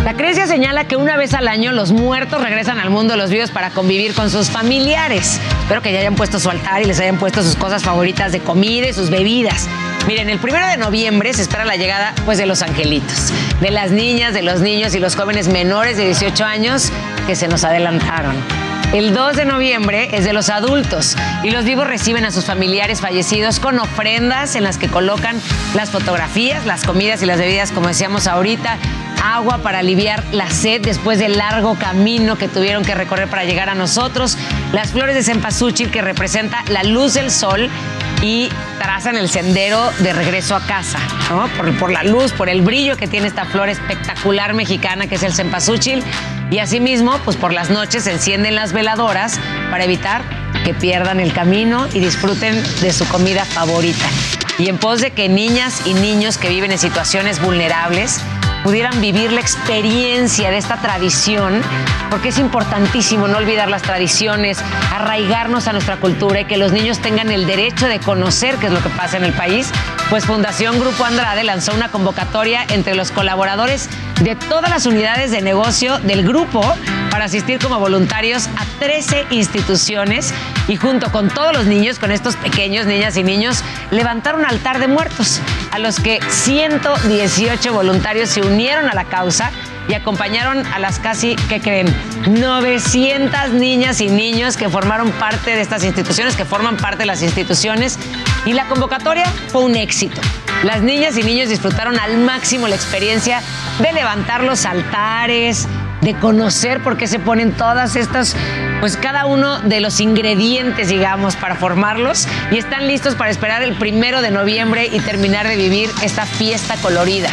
La 0.09 0.15
creencia 0.15 0.47
señala 0.47 0.85
que 0.85 0.95
una 0.95 1.17
vez 1.17 1.35
al 1.35 1.47
año 1.47 1.71
los 1.71 1.91
muertos 1.91 2.41
regresan 2.41 2.79
al 2.79 2.89
mundo 2.89 3.13
de 3.13 3.19
los 3.19 3.29
vivos 3.29 3.51
para 3.51 3.69
convivir 3.69 4.15
con 4.15 4.31
sus 4.31 4.49
familiares. 4.49 5.39
Espero 5.61 5.83
que 5.83 5.93
ya 5.93 5.99
hayan 5.99 6.15
puesto 6.15 6.39
su 6.39 6.49
altar 6.49 6.81
y 6.81 6.85
les 6.85 6.99
hayan 6.99 7.19
puesto 7.19 7.43
sus 7.43 7.55
cosas 7.55 7.83
favoritas 7.83 8.31
de 8.31 8.39
comida 8.39 8.87
y 8.87 8.93
sus 8.93 9.11
bebidas. 9.11 9.69
Miren, 10.07 10.31
el 10.31 10.39
primero 10.39 10.65
de 10.65 10.77
noviembre 10.77 11.31
se 11.35 11.43
espera 11.43 11.63
la 11.63 11.75
llegada 11.75 12.15
pues, 12.25 12.39
de 12.39 12.47
los 12.47 12.63
angelitos, 12.63 13.31
de 13.61 13.69
las 13.69 13.91
niñas, 13.91 14.33
de 14.33 14.41
los 14.41 14.61
niños 14.61 14.95
y 14.95 14.99
los 14.99 15.15
jóvenes 15.15 15.47
menores 15.47 15.95
de 15.95 16.05
18 16.05 16.43
años 16.43 16.91
que 17.27 17.35
se 17.35 17.47
nos 17.47 17.63
adelantaron. 17.63 18.35
El 18.91 19.13
2 19.13 19.35
de 19.35 19.45
noviembre 19.45 20.09
es 20.13 20.25
de 20.25 20.33
los 20.33 20.49
adultos 20.49 21.15
y 21.43 21.51
los 21.51 21.63
vivos 21.63 21.85
reciben 21.85 22.25
a 22.25 22.31
sus 22.31 22.45
familiares 22.45 23.01
fallecidos 23.01 23.59
con 23.59 23.77
ofrendas 23.77 24.55
en 24.55 24.63
las 24.63 24.79
que 24.79 24.87
colocan 24.87 25.39
las 25.75 25.91
fotografías, 25.91 26.65
las 26.65 26.83
comidas 26.83 27.21
y 27.21 27.27
las 27.27 27.37
bebidas, 27.37 27.71
como 27.71 27.89
decíamos 27.89 28.25
ahorita, 28.25 28.79
agua 29.23 29.59
para 29.59 29.79
aliviar 29.79 30.23
la 30.31 30.49
sed 30.49 30.81
después 30.81 31.19
del 31.19 31.37
largo 31.37 31.75
camino 31.75 32.37
que 32.37 32.47
tuvieron 32.47 32.83
que 32.83 32.95
recorrer 32.95 33.27
para 33.27 33.45
llegar 33.45 33.69
a 33.69 33.75
nosotros, 33.75 34.37
las 34.73 34.91
flores 34.91 35.15
de 35.15 35.23
cempasúchil 35.23 35.91
que 35.91 36.01
representa 36.01 36.63
la 36.69 36.83
luz 36.83 37.13
del 37.13 37.31
sol 37.31 37.69
y 38.21 38.49
trazan 38.79 39.15
el 39.15 39.29
sendero 39.29 39.91
de 39.99 40.13
regreso 40.13 40.55
a 40.55 40.61
casa. 40.61 40.99
Por, 41.79 41.91
la 41.91 42.03
luz, 42.03 42.31
por 42.31 42.49
el 42.49 42.61
brillo 42.61 42.97
que 42.97 43.07
tiene 43.07 43.27
esta 43.27 43.45
flor 43.45 43.69
espectacular 43.69 44.53
mexicana 44.53 45.07
que 45.07 45.15
es 45.15 45.23
el 45.23 45.33
cempasúchil. 45.33 46.03
Y 46.51 46.59
asimismo, 46.59 47.17
pues 47.23 47.37
por 47.37 47.53
las 47.53 47.69
noches 47.69 48.07
encienden 48.07 48.55
las 48.55 48.73
veladoras 48.73 49.39
para 49.69 49.83
evitar 49.83 50.23
que 50.65 50.73
pierdan 50.73 51.19
el 51.19 51.31
camino 51.31 51.87
y 51.93 51.99
disfruten 51.99 52.61
de 52.81 52.91
su 52.91 53.07
comida 53.07 53.45
favorita. 53.45 54.05
Y 54.57 54.67
en 54.67 54.77
pos 54.77 54.99
de 54.99 55.11
que 55.11 55.29
niñas 55.29 55.83
y 55.85 55.93
niños 55.93 56.37
que 56.37 56.49
viven 56.49 56.71
en 56.71 56.79
situaciones 56.79 57.41
vulnerables 57.41 58.19
pudieran 58.63 58.99
vivir 59.01 59.31
la 59.31 59.41
experiencia 59.41 60.51
de 60.51 60.57
esta 60.57 60.77
tradición, 60.77 61.61
porque 62.09 62.29
es 62.29 62.39
importantísimo 62.39 63.27
no 63.27 63.37
olvidar 63.37 63.69
las 63.69 63.81
tradiciones, 63.81 64.59
arraigarnos 64.93 65.67
a 65.67 65.73
nuestra 65.73 65.97
cultura 65.97 66.41
y 66.41 66.45
que 66.45 66.57
los 66.57 66.71
niños 66.71 66.99
tengan 66.99 67.31
el 67.31 67.45
derecho 67.45 67.87
de 67.87 67.99
conocer 67.99 68.55
qué 68.55 68.67
es 68.67 68.71
lo 68.71 68.81
que 68.81 68.89
pasa 68.89 69.17
en 69.17 69.23
el 69.23 69.33
país, 69.33 69.71
pues 70.09 70.25
Fundación 70.25 70.79
Grupo 70.79 71.05
Andrade 71.05 71.43
lanzó 71.43 71.73
una 71.73 71.89
convocatoria 71.89 72.65
entre 72.69 72.95
los 72.95 73.11
colaboradores 73.11 73.89
de 74.21 74.35
todas 74.35 74.69
las 74.69 74.85
unidades 74.85 75.31
de 75.31 75.41
negocio 75.41 75.99
del 75.99 76.25
grupo 76.25 76.61
para 77.09 77.25
asistir 77.25 77.59
como 77.59 77.79
voluntarios 77.79 78.47
a 78.57 78.65
13 78.79 79.25
instituciones 79.31 80.33
y 80.67 80.75
junto 80.75 81.11
con 81.11 81.29
todos 81.29 81.53
los 81.53 81.65
niños, 81.65 81.99
con 81.99 82.11
estos 82.11 82.35
pequeños 82.35 82.85
niñas 82.85 83.17
y 83.17 83.23
niños, 83.23 83.63
levantar 83.91 84.35
un 84.35 84.45
altar 84.45 84.79
de 84.79 84.87
muertos 84.87 85.41
a 85.71 85.79
los 85.79 85.99
que 85.99 86.19
118 86.29 87.73
voluntarios 87.73 88.29
se 88.29 88.41
unieron 88.41 88.89
a 88.89 88.93
la 88.93 89.05
causa 89.05 89.51
y 89.89 89.95
acompañaron 89.95 90.65
a 90.67 90.77
las 90.77 90.99
casi, 90.99 91.35
¿qué 91.49 91.59
creen? 91.59 91.87
900 92.27 93.49
niñas 93.53 94.01
y 94.01 94.07
niños 94.07 94.55
que 94.55 94.69
formaron 94.69 95.11
parte 95.13 95.55
de 95.55 95.61
estas 95.61 95.83
instituciones, 95.83 96.35
que 96.35 96.45
forman 96.45 96.77
parte 96.77 96.99
de 96.99 97.05
las 97.07 97.23
instituciones. 97.23 97.97
Y 98.45 98.53
la 98.53 98.65
convocatoria 98.65 99.25
fue 99.47 99.63
un 99.63 99.75
éxito. 99.75 100.21
Las 100.63 100.81
niñas 100.81 101.17
y 101.17 101.23
niños 101.23 101.49
disfrutaron 101.49 101.99
al 101.99 102.17
máximo 102.19 102.67
la 102.67 102.75
experiencia 102.75 103.41
de 103.79 103.91
levantar 103.91 104.43
los 104.43 104.65
altares, 104.65 105.67
conocer 106.15 106.81
por 106.81 106.97
qué 106.97 107.07
se 107.07 107.19
ponen 107.19 107.51
todas 107.51 107.95
estas 107.95 108.35
pues 108.79 108.95
cada 108.95 109.25
uno 109.25 109.59
de 109.59 109.81
los 109.81 109.99
ingredientes, 109.99 110.87
digamos, 110.87 111.35
para 111.35 111.55
formarlos 111.55 112.27
y 112.51 112.57
están 112.57 112.87
listos 112.87 113.15
para 113.15 113.29
esperar 113.29 113.61
el 113.61 113.75
primero 113.75 114.21
de 114.21 114.31
noviembre 114.31 114.89
y 114.91 114.99
terminar 114.99 115.47
de 115.47 115.57
vivir 115.57 115.89
esta 116.01 116.25
fiesta 116.25 116.75
colorida. 116.77 117.29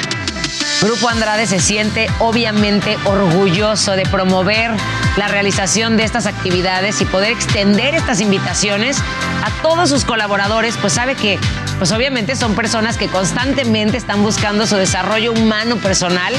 Grupo 0.82 1.08
Andrade 1.08 1.46
se 1.46 1.58
siente 1.58 2.08
obviamente 2.18 2.98
orgulloso 3.04 3.92
de 3.92 4.02
promover 4.04 4.70
la 5.16 5.26
realización 5.28 5.96
de 5.96 6.04
estas 6.04 6.26
actividades 6.26 7.00
y 7.00 7.06
poder 7.06 7.32
extender 7.32 7.94
estas 7.94 8.20
invitaciones 8.20 8.98
a 9.42 9.62
todos 9.62 9.88
sus 9.88 10.04
colaboradores, 10.04 10.76
pues 10.76 10.92
sabe 10.92 11.14
que 11.14 11.38
pues 11.78 11.92
obviamente 11.92 12.36
son 12.36 12.54
personas 12.54 12.98
que 12.98 13.08
constantemente 13.08 13.96
están 13.96 14.22
buscando 14.22 14.66
su 14.66 14.76
desarrollo 14.76 15.32
humano 15.32 15.76
personal, 15.76 16.34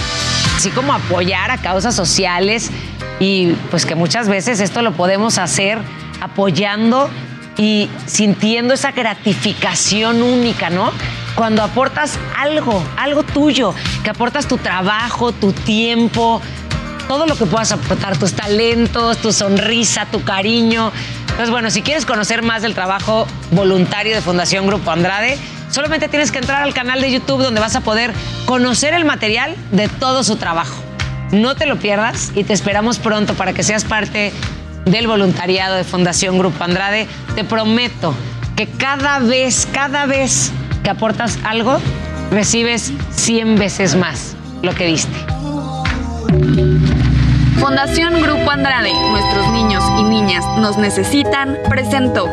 así 0.57 0.71
como 0.71 0.91
apoyar 0.91 1.51
a 1.51 1.57
causas 1.59 1.93
sociales 1.93 2.71
y 3.19 3.49
pues 3.69 3.85
que 3.85 3.93
muchas 3.93 4.27
veces 4.27 4.59
esto 4.59 4.81
lo 4.81 4.91
podemos 4.93 5.37
hacer 5.37 5.77
apoyando 6.19 7.11
y 7.57 7.87
sintiendo 8.07 8.73
esa 8.73 8.91
gratificación 8.91 10.23
única, 10.23 10.71
¿no? 10.71 10.91
Cuando 11.35 11.61
aportas 11.61 12.17
algo, 12.35 12.83
algo 12.97 13.21
tuyo, 13.21 13.75
que 14.03 14.09
aportas 14.09 14.47
tu 14.47 14.57
trabajo, 14.57 15.31
tu 15.31 15.53
tiempo, 15.53 16.41
todo 17.07 17.27
lo 17.27 17.35
que 17.35 17.45
puedas 17.45 17.71
aportar, 17.71 18.17
tus 18.17 18.33
talentos, 18.33 19.19
tu 19.19 19.31
sonrisa, 19.31 20.07
tu 20.11 20.23
cariño. 20.23 20.91
Entonces, 21.21 21.51
bueno, 21.51 21.69
si 21.69 21.83
quieres 21.83 22.07
conocer 22.07 22.41
más 22.41 22.63
del 22.63 22.73
trabajo 22.73 23.27
voluntario 23.51 24.15
de 24.15 24.21
Fundación 24.23 24.65
Grupo 24.65 24.89
Andrade, 24.89 25.37
solamente 25.69 26.07
tienes 26.07 26.31
que 26.31 26.39
entrar 26.39 26.61
al 26.61 26.73
canal 26.73 27.01
de 27.01 27.11
YouTube 27.11 27.41
donde 27.41 27.59
vas 27.59 27.75
a 27.75 27.81
poder 27.81 28.13
conocer 28.45 28.93
el 28.93 29.05
material 29.05 29.55
de 29.71 29.87
todo 29.87 30.23
su 30.23 30.35
trabajo. 30.37 30.75
No 31.31 31.55
te 31.55 31.65
lo 31.65 31.77
pierdas 31.77 32.31
y 32.35 32.43
te 32.43 32.53
esperamos 32.53 32.99
pronto 32.99 33.33
para 33.33 33.53
que 33.53 33.63
seas 33.63 33.83
parte 33.83 34.31
del 34.85 35.07
voluntariado 35.07 35.75
de 35.75 35.83
Fundación 35.83 36.39
Grupo 36.39 36.63
Andrade. 36.63 37.07
Te 37.35 37.43
prometo 37.43 38.13
que 38.55 38.67
cada 38.67 39.19
vez, 39.19 39.67
cada 39.71 40.05
vez 40.05 40.51
que 40.83 40.89
aportas 40.89 41.37
algo, 41.43 41.79
recibes 42.31 42.93
100 43.11 43.55
veces 43.57 43.95
más 43.95 44.35
lo 44.61 44.73
que 44.73 44.85
diste. 44.85 45.17
Fundación 47.59 48.21
Grupo 48.21 48.49
Andrade, 48.49 48.93
nuestros 48.93 49.51
niños 49.51 49.83
y 49.99 50.03
niñas 50.03 50.45
nos 50.57 50.77
necesitan, 50.77 51.57
presentó. 51.69 52.27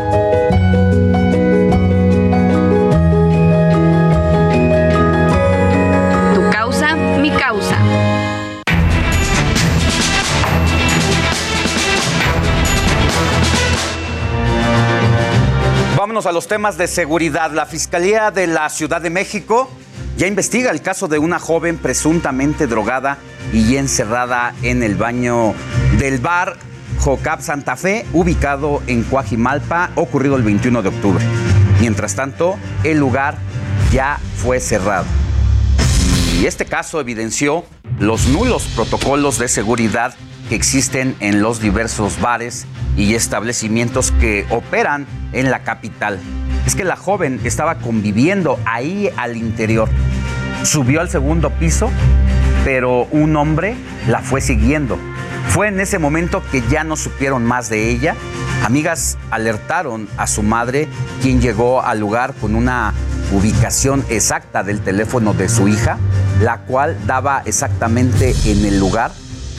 Vámonos 16.14 16.30
a 16.30 16.32
los 16.32 16.46
temas 16.46 16.78
de 16.78 16.86
seguridad. 16.86 17.50
La 17.50 17.66
Fiscalía 17.66 18.30
de 18.30 18.46
la 18.46 18.68
Ciudad 18.68 19.00
de 19.00 19.10
México 19.10 19.68
ya 20.16 20.28
investiga 20.28 20.70
el 20.70 20.80
caso 20.80 21.08
de 21.08 21.18
una 21.18 21.40
joven 21.40 21.76
presuntamente 21.76 22.68
drogada 22.68 23.18
y 23.52 23.74
encerrada 23.74 24.54
en 24.62 24.84
el 24.84 24.94
baño 24.94 25.54
del 25.98 26.18
bar 26.18 26.56
Jocap 27.00 27.40
Santa 27.40 27.74
Fe, 27.74 28.06
ubicado 28.12 28.80
en 28.86 29.02
Coajimalpa, 29.02 29.90
ocurrido 29.96 30.36
el 30.36 30.44
21 30.44 30.82
de 30.82 30.88
octubre. 30.88 31.24
Mientras 31.80 32.14
tanto, 32.14 32.54
el 32.84 32.98
lugar 32.98 33.36
ya 33.90 34.20
fue 34.36 34.60
cerrado. 34.60 35.06
Y 36.40 36.46
este 36.46 36.64
caso 36.64 37.00
evidenció 37.00 37.64
los 37.98 38.28
nulos 38.28 38.68
protocolos 38.76 39.40
de 39.40 39.48
seguridad 39.48 40.14
que 40.48 40.54
existen 40.54 41.16
en 41.20 41.42
los 41.42 41.60
diversos 41.60 42.20
bares 42.20 42.66
y 42.96 43.14
establecimientos 43.14 44.12
que 44.12 44.46
operan 44.50 45.06
en 45.32 45.50
la 45.50 45.60
capital. 45.62 46.18
Es 46.66 46.74
que 46.74 46.84
la 46.84 46.96
joven 46.96 47.40
estaba 47.44 47.76
conviviendo 47.76 48.58
ahí 48.64 49.10
al 49.16 49.36
interior. 49.36 49.88
Subió 50.62 51.00
al 51.00 51.10
segundo 51.10 51.50
piso, 51.50 51.90
pero 52.64 53.04
un 53.10 53.36
hombre 53.36 53.76
la 54.08 54.20
fue 54.20 54.40
siguiendo. 54.40 54.98
Fue 55.48 55.68
en 55.68 55.78
ese 55.78 55.98
momento 55.98 56.42
que 56.50 56.62
ya 56.70 56.84
no 56.84 56.96
supieron 56.96 57.44
más 57.44 57.68
de 57.68 57.90
ella. 57.90 58.16
Amigas 58.64 59.18
alertaron 59.30 60.08
a 60.16 60.26
su 60.26 60.42
madre, 60.42 60.88
quien 61.22 61.40
llegó 61.40 61.82
al 61.82 62.00
lugar 62.00 62.34
con 62.40 62.54
una 62.54 62.94
ubicación 63.32 64.04
exacta 64.08 64.62
del 64.62 64.80
teléfono 64.80 65.34
de 65.34 65.48
su 65.48 65.68
hija, 65.68 65.98
la 66.40 66.58
cual 66.58 66.96
daba 67.06 67.42
exactamente 67.44 68.34
en 68.46 68.64
el 68.64 68.78
lugar, 68.80 69.12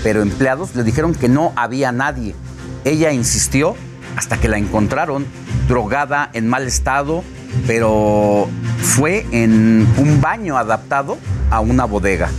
pero 0.06 0.22
empleados 0.22 0.76
le 0.76 0.84
dijeron 0.84 1.16
que 1.16 1.28
no 1.28 1.52
había 1.56 1.92
nadie. 1.92 2.36
Ella 2.84 3.12
insistió 3.12 3.76
hasta 4.16 4.38
que 4.38 4.48
la 4.48 4.60
encontraron 4.60 5.26
drogada 5.68 6.30
en 6.34 6.48
mal 6.48 6.68
estado, 6.68 7.24
pero 7.66 8.48
fue 8.84 9.26
en 9.32 9.88
un 9.98 10.22
baño 10.22 10.60
adaptado 10.60 11.18
a 11.50 11.60
una 11.60 11.86
bodega. 11.86 12.30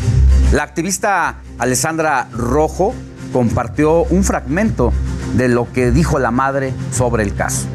La 0.53 0.63
activista 0.63 1.39
Alessandra 1.59 2.29
Rojo 2.31 2.95
compartió 3.33 4.05
un 4.05 4.23
fragmento 4.23 4.93
de 5.35 5.49
lo 5.49 5.73
que 5.73 5.91
dijo 5.91 6.21
la 6.21 6.31
madre 6.31 6.73
sobre 6.93 7.25
el 7.25 7.35
caso 7.35 7.67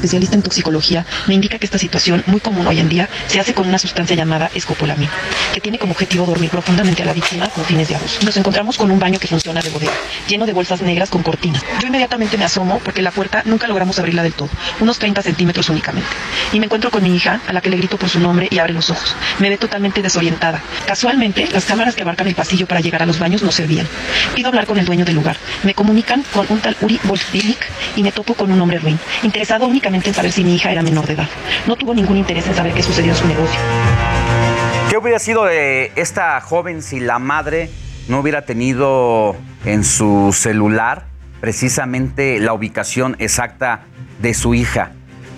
especialista 0.00 0.34
en 0.34 0.42
toxicología, 0.42 1.04
me 1.26 1.34
indica 1.34 1.58
que 1.58 1.66
esta 1.66 1.76
situación, 1.76 2.24
muy 2.26 2.40
común 2.40 2.66
hoy 2.66 2.78
en 2.78 2.88
día, 2.88 3.08
se 3.26 3.38
hace 3.38 3.52
con 3.52 3.68
una 3.68 3.78
sustancia 3.78 4.16
llamada 4.16 4.50
escopolamina, 4.54 5.10
que 5.52 5.60
tiene 5.60 5.78
como 5.78 5.92
objetivo 5.92 6.24
dormir 6.24 6.48
profundamente 6.48 7.02
a 7.02 7.06
la 7.06 7.12
víctima 7.12 7.48
con 7.48 7.64
fines 7.66 7.88
de 7.88 7.96
abuso. 7.96 8.20
Nos 8.24 8.34
encontramos 8.38 8.78
con 8.78 8.90
un 8.90 8.98
baño 8.98 9.18
que 9.18 9.28
funciona 9.28 9.60
de 9.60 9.68
bodega, 9.68 9.92
lleno 10.26 10.46
de 10.46 10.54
bolsas 10.54 10.80
negras 10.80 11.10
con 11.10 11.22
cortinas. 11.22 11.62
Yo 11.80 11.88
inmediatamente 11.88 12.38
me 12.38 12.46
asomo 12.46 12.80
porque 12.82 13.02
la 13.02 13.10
puerta 13.10 13.42
nunca 13.44 13.68
logramos 13.68 13.98
abrirla 13.98 14.22
del 14.22 14.32
todo, 14.32 14.48
unos 14.80 14.98
30 14.98 15.20
centímetros 15.20 15.68
únicamente. 15.68 16.08
Y 16.54 16.60
me 16.60 16.64
encuentro 16.64 16.90
con 16.90 17.02
mi 17.02 17.14
hija, 17.14 17.42
a 17.46 17.52
la 17.52 17.60
que 17.60 17.68
le 17.68 17.76
grito 17.76 17.98
por 17.98 18.08
su 18.08 18.20
nombre 18.20 18.48
y 18.50 18.58
abre 18.58 18.72
los 18.72 18.88
ojos. 18.88 19.14
Me 19.38 19.50
ve 19.50 19.58
totalmente 19.58 20.00
desorientada. 20.00 20.62
Casualmente, 20.86 21.46
las 21.52 21.66
cámaras 21.66 21.94
que 21.94 22.02
abarcan 22.02 22.26
el 22.26 22.34
pasillo 22.34 22.66
para 22.66 22.80
llegar 22.80 23.02
a 23.02 23.06
los 23.06 23.18
baños 23.18 23.42
no 23.42 23.52
servían. 23.52 23.86
Pido 24.34 24.48
hablar 24.48 24.64
con 24.64 24.78
el 24.78 24.86
dueño 24.86 25.04
del 25.04 25.16
lugar. 25.16 25.36
Me 25.62 25.74
comunican 25.74 26.24
con 26.32 26.46
un 26.48 26.60
tal 26.60 26.74
Uri 26.80 26.98
Wolfdilnik 27.04 27.66
y 27.96 28.02
me 28.02 28.12
topo 28.12 28.32
con 28.32 28.50
un 28.50 28.60
hombre 28.62 28.78
ruin, 28.78 28.98
interesado 29.22 29.66
únicamente 29.66 29.89
saber 30.12 30.32
si 30.32 30.44
mi 30.44 30.54
hija 30.54 30.70
era 30.70 30.82
menor 30.82 31.06
de 31.06 31.14
edad. 31.14 31.28
No 31.66 31.76
tuvo 31.76 31.94
ningún 31.94 32.16
interés 32.16 32.46
en 32.46 32.54
saber 32.54 32.72
qué 32.72 32.82
sucedió 32.82 33.12
en 33.12 33.16
su 33.16 33.26
negocio. 33.26 33.60
¿Qué 34.88 34.96
hubiera 34.96 35.18
sido 35.18 35.44
de 35.44 35.92
esta 35.96 36.40
joven 36.40 36.82
si 36.82 37.00
la 37.00 37.18
madre 37.18 37.70
no 38.08 38.20
hubiera 38.20 38.44
tenido 38.44 39.36
en 39.64 39.84
su 39.84 40.32
celular 40.32 41.06
precisamente 41.40 42.40
la 42.40 42.52
ubicación 42.52 43.16
exacta 43.18 43.82
de 44.20 44.34
su 44.34 44.54
hija? 44.54 44.92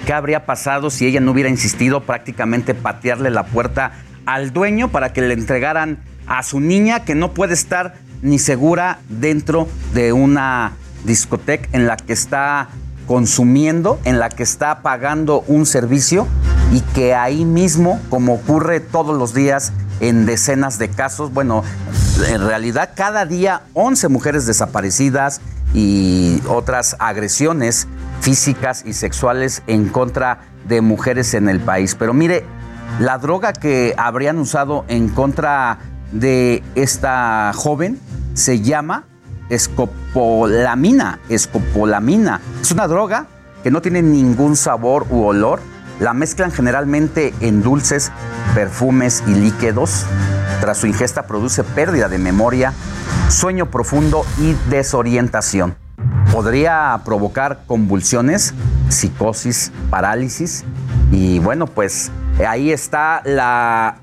¿Qué 0.06 0.12
habría 0.12 0.46
pasado 0.46 0.90
si 0.90 1.06
ella 1.06 1.20
no 1.20 1.32
hubiera 1.32 1.48
insistido 1.48 2.02
prácticamente 2.02 2.74
patearle 2.74 3.30
la 3.30 3.44
puerta 3.44 3.92
al 4.26 4.52
dueño 4.52 4.88
para 4.88 5.12
que 5.12 5.22
le 5.22 5.34
entregaran 5.34 5.98
a 6.26 6.42
su 6.42 6.60
niña 6.60 7.04
que 7.04 7.14
no 7.14 7.34
puede 7.34 7.54
estar 7.54 7.94
ni 8.22 8.38
segura 8.38 9.00
dentro 9.08 9.68
de 9.94 10.12
una 10.12 10.72
discoteca 11.04 11.68
en 11.72 11.86
la 11.86 11.96
que 11.96 12.12
está 12.12 12.68
consumiendo, 13.06 13.98
en 14.04 14.18
la 14.18 14.28
que 14.28 14.42
está 14.42 14.82
pagando 14.82 15.44
un 15.46 15.66
servicio 15.66 16.26
y 16.72 16.80
que 16.80 17.14
ahí 17.14 17.44
mismo, 17.44 18.00
como 18.08 18.34
ocurre 18.34 18.80
todos 18.80 19.16
los 19.16 19.34
días 19.34 19.72
en 20.00 20.26
decenas 20.26 20.78
de 20.78 20.88
casos, 20.88 21.32
bueno, 21.32 21.62
en 22.28 22.46
realidad 22.46 22.90
cada 22.94 23.26
día 23.26 23.62
11 23.74 24.08
mujeres 24.08 24.46
desaparecidas 24.46 25.40
y 25.74 26.42
otras 26.48 26.96
agresiones 26.98 27.86
físicas 28.20 28.84
y 28.86 28.92
sexuales 28.92 29.62
en 29.66 29.88
contra 29.88 30.40
de 30.68 30.80
mujeres 30.80 31.34
en 31.34 31.48
el 31.48 31.60
país. 31.60 31.94
Pero 31.94 32.14
mire, 32.14 32.44
la 33.00 33.18
droga 33.18 33.52
que 33.52 33.94
habrían 33.96 34.38
usado 34.38 34.84
en 34.88 35.08
contra 35.08 35.78
de 36.12 36.62
esta 36.74 37.52
joven 37.54 37.98
se 38.34 38.60
llama 38.60 39.04
escopolamina. 39.48 41.18
Escopolamina. 41.28 42.40
Es 42.60 42.72
una 42.72 42.86
droga 42.86 43.26
que 43.62 43.70
no 43.70 43.82
tiene 43.82 44.02
ningún 44.02 44.56
sabor 44.56 45.06
u 45.10 45.24
olor. 45.24 45.60
La 46.00 46.14
mezclan 46.14 46.50
generalmente 46.50 47.34
en 47.40 47.62
dulces, 47.62 48.10
perfumes 48.54 49.22
y 49.26 49.34
líquidos. 49.34 50.04
Tras 50.60 50.78
su 50.78 50.86
ingesta 50.86 51.26
produce 51.26 51.64
pérdida 51.64 52.08
de 52.08 52.18
memoria, 52.18 52.72
sueño 53.28 53.70
profundo 53.70 54.24
y 54.38 54.54
desorientación. 54.70 55.76
Podría 56.32 57.00
provocar 57.04 57.64
convulsiones, 57.66 58.54
psicosis, 58.88 59.70
parálisis 59.90 60.64
y 61.10 61.38
bueno, 61.40 61.66
pues 61.66 62.10
ahí 62.46 62.72
está 62.72 63.20
la 63.24 63.96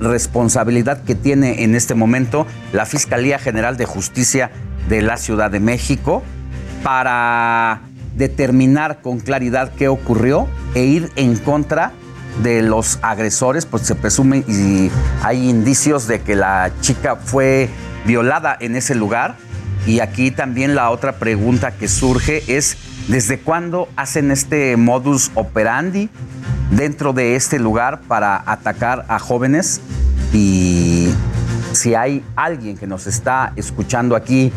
responsabilidad 0.00 1.02
que 1.04 1.14
tiene 1.14 1.62
en 1.62 1.74
este 1.74 1.94
momento 1.94 2.46
la 2.72 2.86
Fiscalía 2.86 3.38
General 3.38 3.76
de 3.76 3.86
Justicia 3.86 4.50
de 4.88 5.02
la 5.02 5.16
Ciudad 5.16 5.50
de 5.50 5.60
México 5.60 6.22
para 6.82 7.80
determinar 8.16 9.02
con 9.02 9.20
claridad 9.20 9.72
qué 9.76 9.88
ocurrió 9.88 10.48
e 10.74 10.84
ir 10.84 11.10
en 11.16 11.36
contra 11.36 11.92
de 12.42 12.62
los 12.62 12.98
agresores, 13.02 13.66
pues 13.66 13.82
se 13.82 13.94
presume 13.94 14.44
y 14.46 14.90
hay 15.22 15.48
indicios 15.48 16.06
de 16.06 16.20
que 16.20 16.36
la 16.36 16.70
chica 16.80 17.16
fue 17.16 17.70
violada 18.04 18.56
en 18.60 18.76
ese 18.76 18.94
lugar 18.94 19.36
Y 19.86 20.00
aquí 20.00 20.32
también 20.32 20.74
la 20.74 20.90
otra 20.90 21.12
pregunta 21.12 21.70
que 21.70 21.86
surge 21.86 22.42
es, 22.48 22.76
¿desde 23.06 23.38
cuándo 23.38 23.88
hacen 23.94 24.32
este 24.32 24.76
modus 24.76 25.30
operandi 25.34 26.10
dentro 26.72 27.12
de 27.12 27.36
este 27.36 27.60
lugar 27.60 28.00
para 28.08 28.42
atacar 28.50 29.06
a 29.08 29.20
jóvenes? 29.20 29.80
Y 30.32 30.85
si 31.76 31.94
hay 31.94 32.24
alguien 32.34 32.76
que 32.76 32.86
nos 32.86 33.06
está 33.06 33.52
escuchando 33.56 34.16
aquí 34.16 34.52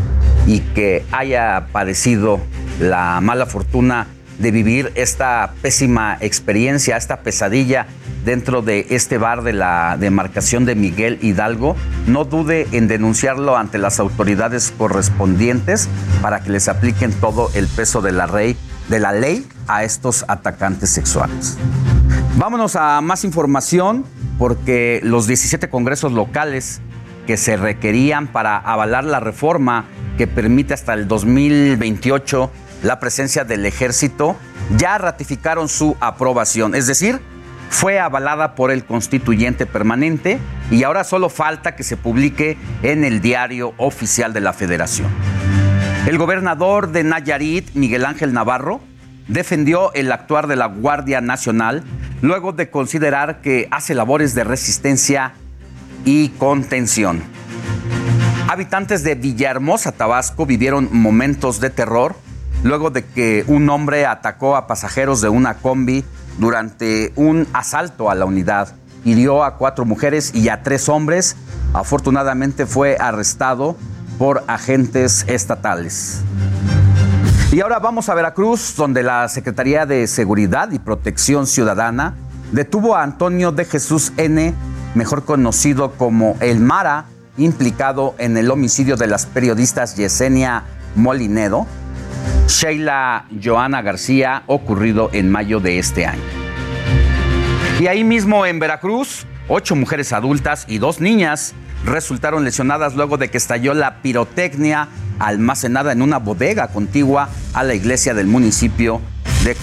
y 0.47 0.61
que 0.61 1.05
haya 1.11 1.67
padecido 1.71 2.39
la 2.79 3.19
mala 3.21 3.45
fortuna 3.45 4.07
de 4.39 4.51
vivir 4.51 4.91
esta 4.95 5.53
pésima 5.61 6.17
experiencia, 6.21 6.97
esta 6.97 7.17
pesadilla 7.17 7.87
dentro 8.25 8.61
de 8.61 8.87
este 8.89 9.17
bar 9.17 9.43
de 9.43 9.53
la 9.53 9.97
demarcación 9.99 10.65
de 10.65 10.75
Miguel 10.75 11.19
Hidalgo, 11.21 11.75
no 12.07 12.25
dude 12.25 12.67
en 12.71 12.87
denunciarlo 12.87 13.57
ante 13.57 13.77
las 13.77 13.99
autoridades 13.99 14.73
correspondientes 14.77 15.89
para 16.21 16.41
que 16.41 16.51
les 16.51 16.67
apliquen 16.67 17.11
todo 17.11 17.49
el 17.53 17.67
peso 17.67 18.01
de 18.01 18.13
la, 18.13 18.27
ley, 18.27 18.57
de 18.87 18.99
la 18.99 19.11
ley 19.11 19.45
a 19.67 19.83
estos 19.83 20.25
atacantes 20.27 20.89
sexuales. 20.89 21.57
Vámonos 22.37 22.75
a 22.75 23.01
más 23.01 23.25
información 23.25 24.05
porque 24.37 25.01
los 25.03 25.27
17 25.27 25.69
congresos 25.69 26.13
locales 26.13 26.81
que 27.29 27.37
se 27.37 27.57
requerían 27.57 28.25
para 28.25 28.57
avalar 28.57 29.03
la 29.03 29.19
reforma 29.19 29.85
que 30.17 30.25
permite 30.25 30.73
hasta 30.73 30.95
el 30.95 31.07
2028 31.07 32.51
la 32.81 32.99
presencia 32.99 33.43
del 33.43 33.67
ejército, 33.67 34.35
ya 34.77 34.97
ratificaron 34.97 35.69
su 35.69 35.95
aprobación, 35.99 36.73
es 36.73 36.87
decir, 36.87 37.19
fue 37.69 37.99
avalada 37.99 38.55
por 38.55 38.71
el 38.71 38.83
constituyente 38.83 39.67
permanente 39.67 40.39
y 40.71 40.81
ahora 40.81 41.03
solo 41.03 41.29
falta 41.29 41.75
que 41.75 41.83
se 41.83 41.97
publique 41.97 42.57
en 42.81 43.03
el 43.03 43.21
diario 43.21 43.75
oficial 43.77 44.33
de 44.33 44.41
la 44.41 44.51
federación. 44.51 45.09
El 46.07 46.17
gobernador 46.17 46.91
de 46.91 47.03
Nayarit, 47.03 47.75
Miguel 47.75 48.05
Ángel 48.05 48.33
Navarro, 48.33 48.81
defendió 49.27 49.93
el 49.93 50.11
actuar 50.11 50.47
de 50.47 50.55
la 50.55 50.65
Guardia 50.65 51.21
Nacional 51.21 51.83
luego 52.23 52.53
de 52.53 52.71
considerar 52.71 53.41
que 53.41 53.67
hace 53.69 53.93
labores 53.93 54.33
de 54.33 54.45
resistencia 54.45 55.35
y 56.05 56.29
contención. 56.29 57.21
Habitantes 58.47 59.03
de 59.03 59.15
Villahermosa, 59.15 59.91
Tabasco, 59.91 60.45
vivieron 60.45 60.89
momentos 60.91 61.59
de 61.59 61.69
terror 61.69 62.15
luego 62.63 62.89
de 62.89 63.05
que 63.05 63.43
un 63.47 63.69
hombre 63.69 64.05
atacó 64.05 64.55
a 64.55 64.67
pasajeros 64.67 65.21
de 65.21 65.29
una 65.29 65.55
combi 65.55 66.03
durante 66.37 67.13
un 67.15 67.47
asalto 67.53 68.09
a 68.09 68.15
la 68.15 68.25
unidad. 68.25 68.75
Hirió 69.05 69.43
a 69.43 69.57
cuatro 69.57 69.85
mujeres 69.85 70.33
y 70.33 70.49
a 70.49 70.63
tres 70.63 70.89
hombres. 70.89 71.35
Afortunadamente 71.73 72.65
fue 72.65 72.97
arrestado 72.99 73.77
por 74.17 74.43
agentes 74.47 75.25
estatales. 75.27 76.21
Y 77.51 77.61
ahora 77.61 77.79
vamos 77.79 78.09
a 78.09 78.13
Veracruz, 78.13 78.75
donde 78.75 79.01
la 79.01 79.27
Secretaría 79.27 79.85
de 79.85 80.05
Seguridad 80.07 80.71
y 80.71 80.79
Protección 80.79 81.47
Ciudadana 81.47 82.15
detuvo 82.51 82.95
a 82.95 83.03
Antonio 83.03 83.51
de 83.51 83.65
Jesús 83.65 84.11
N., 84.17 84.53
mejor 84.95 85.25
conocido 85.25 85.91
como 85.91 86.35
El 86.39 86.59
Mara, 86.59 87.05
implicado 87.37 88.15
en 88.17 88.37
el 88.37 88.51
homicidio 88.51 88.97
de 88.97 89.07
las 89.07 89.25
periodistas 89.25 89.95
Yesenia 89.95 90.63
Molinedo, 90.95 91.67
Sheila 92.47 93.25
Joana 93.43 93.81
García, 93.81 94.43
ocurrido 94.47 95.09
en 95.13 95.29
mayo 95.29 95.59
de 95.59 95.79
este 95.79 96.05
año. 96.05 96.21
Y 97.79 97.87
ahí 97.87 98.03
mismo 98.03 98.45
en 98.45 98.59
Veracruz, 98.59 99.25
ocho 99.47 99.75
mujeres 99.75 100.11
adultas 100.11 100.65
y 100.67 100.79
dos 100.79 100.99
niñas 100.99 101.53
resultaron 101.85 102.43
lesionadas 102.43 102.95
luego 102.95 103.17
de 103.17 103.29
que 103.29 103.37
estalló 103.37 103.73
la 103.73 104.01
pirotecnia 104.01 104.89
almacenada 105.19 105.91
en 105.91 106.01
una 106.01 106.17
bodega 106.17 106.67
contigua 106.69 107.29
a 107.53 107.63
la 107.63 107.73
iglesia 107.73 108.13
del 108.13 108.27
municipio 108.27 109.01
de 109.43 109.55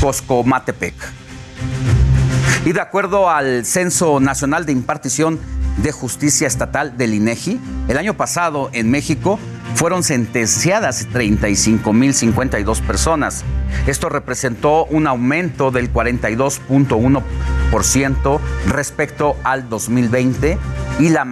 Coscomatepec. 0.00 0.94
Y 2.64 2.72
de 2.72 2.80
acuerdo 2.80 3.28
al 3.28 3.66
Censo 3.66 4.20
Nacional 4.20 4.64
de 4.64 4.72
Impartición 4.72 5.38
de 5.76 5.92
Justicia 5.92 6.46
Estatal 6.46 6.96
del 6.96 7.12
INEGI, 7.12 7.60
el 7.88 7.98
año 7.98 8.14
pasado 8.14 8.70
en 8.72 8.90
México 8.90 9.38
fueron 9.74 10.02
sentenciadas 10.02 11.06
35.052 11.10 12.80
personas. 12.80 13.44
Esto 13.86 14.08
representó 14.08 14.86
un 14.86 15.06
aumento 15.06 15.70
del 15.72 15.92
42.1% 15.92 18.40
respecto 18.68 19.36
al 19.44 19.68
2020 19.68 20.56
y 21.00 21.10
la, 21.10 21.26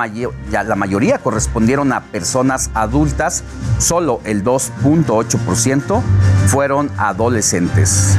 la 0.50 0.76
mayoría 0.76 1.16
correspondieron 1.18 1.94
a 1.94 2.02
personas 2.02 2.70
adultas, 2.74 3.42
solo 3.78 4.20
el 4.24 4.44
2.8% 4.44 6.02
fueron 6.48 6.90
adolescentes. 6.98 8.18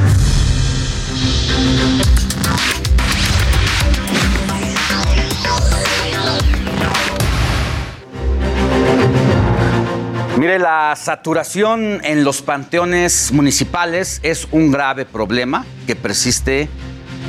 Mire, 10.44 10.58
la 10.58 10.94
saturación 10.94 12.04
en 12.04 12.22
los 12.22 12.42
panteones 12.42 13.32
municipales 13.32 14.20
es 14.22 14.46
un 14.52 14.70
grave 14.70 15.06
problema 15.06 15.64
que 15.86 15.96
persiste, 15.96 16.68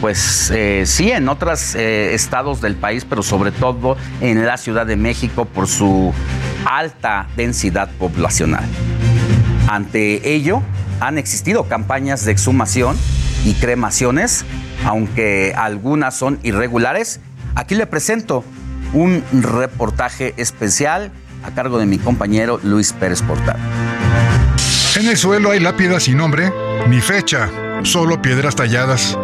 pues 0.02 0.52
eh, 0.54 0.84
sí, 0.86 1.12
en 1.12 1.30
otros 1.30 1.76
eh, 1.76 2.14
estados 2.14 2.60
del 2.60 2.76
país, 2.76 3.06
pero 3.06 3.24
sobre 3.24 3.54
todo 3.54 3.96
en 4.20 4.46
la 4.46 4.58
Ciudad 4.58 4.86
de 4.86 4.98
México 4.98 5.46
por 5.46 5.68
su 5.68 6.14
alta 6.66 7.30
densidad 7.38 7.90
poblacional. 7.98 8.66
Ante 9.70 10.34
ello, 10.34 10.62
han 11.00 11.18
existido 11.18 11.70
campañas 11.70 12.26
de 12.26 12.34
exhumación 12.34 12.98
y 13.46 13.54
cremaciones, 13.54 14.44
aunque 14.84 15.54
algunas 15.56 16.18
son 16.18 16.38
irregulares. 16.44 17.22
Aquí 17.56 17.76
le 17.76 17.88
presento 17.88 18.44
un 18.92 19.24
reportaje 19.32 20.34
especial 20.36 21.14
a 21.46 21.52
cargo 21.52 21.78
de 21.78 21.86
mi 21.86 22.00
compañero 22.00 22.60
Luis 22.64 22.92
Pérez 22.94 23.22
Portal. 23.22 23.58
En 24.96 25.08
el 25.08 25.18
suelo 25.18 25.52
hay 25.52 25.60
lápidas 25.60 26.04
sin 26.04 26.18
nombre 26.18 26.52
ni 26.88 27.02
fecha, 27.02 27.50
solo 27.84 28.22
piedras 28.22 28.56
talladas. 28.56 29.18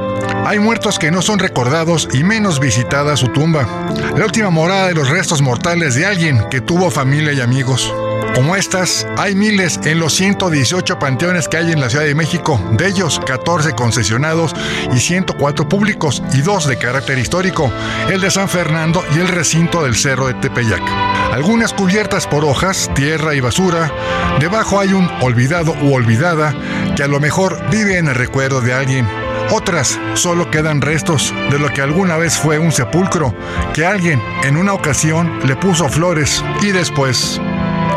Hay 0.46 0.60
muertos 0.60 1.00
que 1.00 1.12
no 1.12 1.22
son 1.22 1.40
recordados 1.40 2.08
y 2.14 2.24
menos 2.24 2.60
visitada 2.60 3.18
su 3.18 3.30
tumba. 3.30 3.68
La 4.16 4.26
última 4.26 4.50
morada 4.50 4.88
de 4.88 4.96
los 4.96 5.10
restos 5.10 5.42
mortales 5.42 5.96
de 5.96 6.06
alguien 6.06 6.44
que 6.50 6.62
tuvo 6.62 6.92
familia 6.92 7.34
y 7.34 7.42
amigos. 7.42 7.94
Como 8.36 8.56
estas, 8.56 9.06
hay 9.18 9.36
miles 9.36 9.80
en 9.84 10.00
los 10.00 10.14
118 10.14 11.00
panteones 11.00 11.48
que 11.48 11.58
hay 11.58 11.72
en 11.72 11.82
la 11.82 11.90
Ciudad 11.90 12.06
de 12.06 12.16
México, 12.16 12.60
de 12.72 12.88
ellos 12.88 13.20
14 13.26 13.74
concesionados 13.74 14.56
y 14.94 15.00
104 15.00 15.68
públicos 15.68 16.24
y 16.34 16.42
dos 16.42 16.66
de 16.66 16.78
carácter 16.78 17.18
histórico, 17.18 17.72
el 18.10 18.22
de 18.22 18.32
San 18.32 18.48
Fernando 18.48 19.04
y 19.16 19.20
el 19.20 19.28
recinto 19.28 19.84
del 19.84 19.96
Cerro 19.96 20.28
de 20.28 20.36
Tepeyac. 20.36 21.11
Algunas 21.32 21.74
cubiertas 21.74 22.28
por 22.28 22.44
hojas, 22.46 22.90
tierra 22.94 23.34
y 23.36 23.40
basura, 23.40 23.92
debajo 24.40 24.80
hay 24.80 24.94
un 24.94 25.10
olvidado 25.22 25.74
u 25.82 25.94
olvidada 25.94 26.54
que 26.96 27.04
a 27.04 27.08
lo 27.08 27.20
mejor 27.20 27.62
vive 27.70 27.98
en 27.98 28.08
el 28.08 28.16
recuerdo 28.16 28.62
de 28.62 28.74
alguien. 28.74 29.08
Otras 29.52 30.00
solo 30.14 30.52
quedan 30.52 30.82
restos 30.82 31.34
de 31.50 31.60
lo 31.60 31.70
que 31.70 31.82
alguna 31.82 32.18
vez 32.18 32.38
fue 32.38 32.60
un 32.60 32.72
sepulcro, 32.72 33.34
que 33.74 33.86
alguien 33.86 34.22
en 34.44 34.58
una 34.58 34.74
ocasión 34.74 35.40
le 35.46 35.56
puso 35.56 35.90
flores 35.90 36.44
y 36.62 36.72
después 36.72 37.40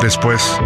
después. 0.01 0.59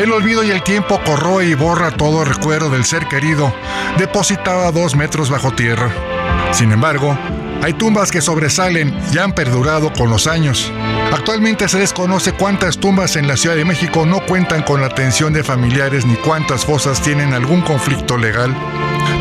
El 0.00 0.12
olvido 0.12 0.42
y 0.42 0.50
el 0.50 0.62
tiempo 0.62 1.00
corroe 1.04 1.46
y 1.46 1.54
borra 1.54 1.90
todo 1.92 2.24
recuerdo 2.24 2.70
del 2.70 2.84
ser 2.84 3.06
querido, 3.06 3.52
depositado 3.98 4.66
a 4.66 4.72
dos 4.72 4.96
metros 4.96 5.30
bajo 5.30 5.52
tierra. 5.52 5.90
Sin 6.52 6.72
embargo, 6.72 7.16
hay 7.62 7.72
tumbas 7.72 8.10
que 8.10 8.20
sobresalen 8.20 8.94
y 9.12 9.18
han 9.18 9.32
perdurado 9.32 9.92
con 9.92 10.10
los 10.10 10.26
años. 10.26 10.72
Actualmente 11.12 11.68
se 11.68 11.78
desconoce 11.78 12.32
cuántas 12.32 12.78
tumbas 12.78 13.16
en 13.16 13.28
la 13.28 13.36
Ciudad 13.36 13.56
de 13.56 13.64
México 13.64 14.04
no 14.06 14.24
cuentan 14.26 14.62
con 14.62 14.80
la 14.80 14.88
atención 14.88 15.32
de 15.32 15.44
familiares 15.44 16.04
ni 16.04 16.16
cuántas 16.16 16.64
fosas 16.64 17.00
tienen 17.00 17.32
algún 17.32 17.62
conflicto 17.62 18.18
legal. 18.18 18.54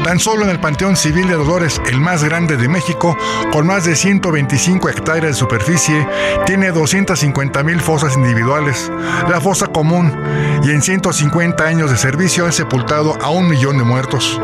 Tan 0.04 0.20
solo 0.20 0.44
en 0.44 0.50
el 0.50 0.60
Panteón 0.60 0.98
Civil 0.98 1.30
de 1.30 1.36
Dolores, 1.36 1.82
el 1.90 2.02
más 2.02 2.26
grande 2.26 2.58
de 2.58 2.68
México, 2.68 3.18
con 3.54 3.66
más 3.66 3.86
de 3.86 3.96
125 3.96 4.90
hectáreas 4.90 5.28
de 5.28 5.34
superficie, 5.34 6.06
tiene 6.46 6.72
250 6.72 7.64
mil 7.64 7.80
fosas 7.80 8.18
individuales, 8.18 8.92
la 9.30 9.40
fosa 9.40 9.68
común, 9.68 10.12
y 10.62 10.72
en 10.72 10.82
150 10.82 11.64
años 11.64 11.90
de 11.90 11.96
servicio 11.96 12.46
han 12.46 12.52
sepultado 12.52 13.18
a 13.22 13.30
un 13.30 13.48
millón 13.48 13.78
de 13.78 13.86
muertos. 13.86 14.42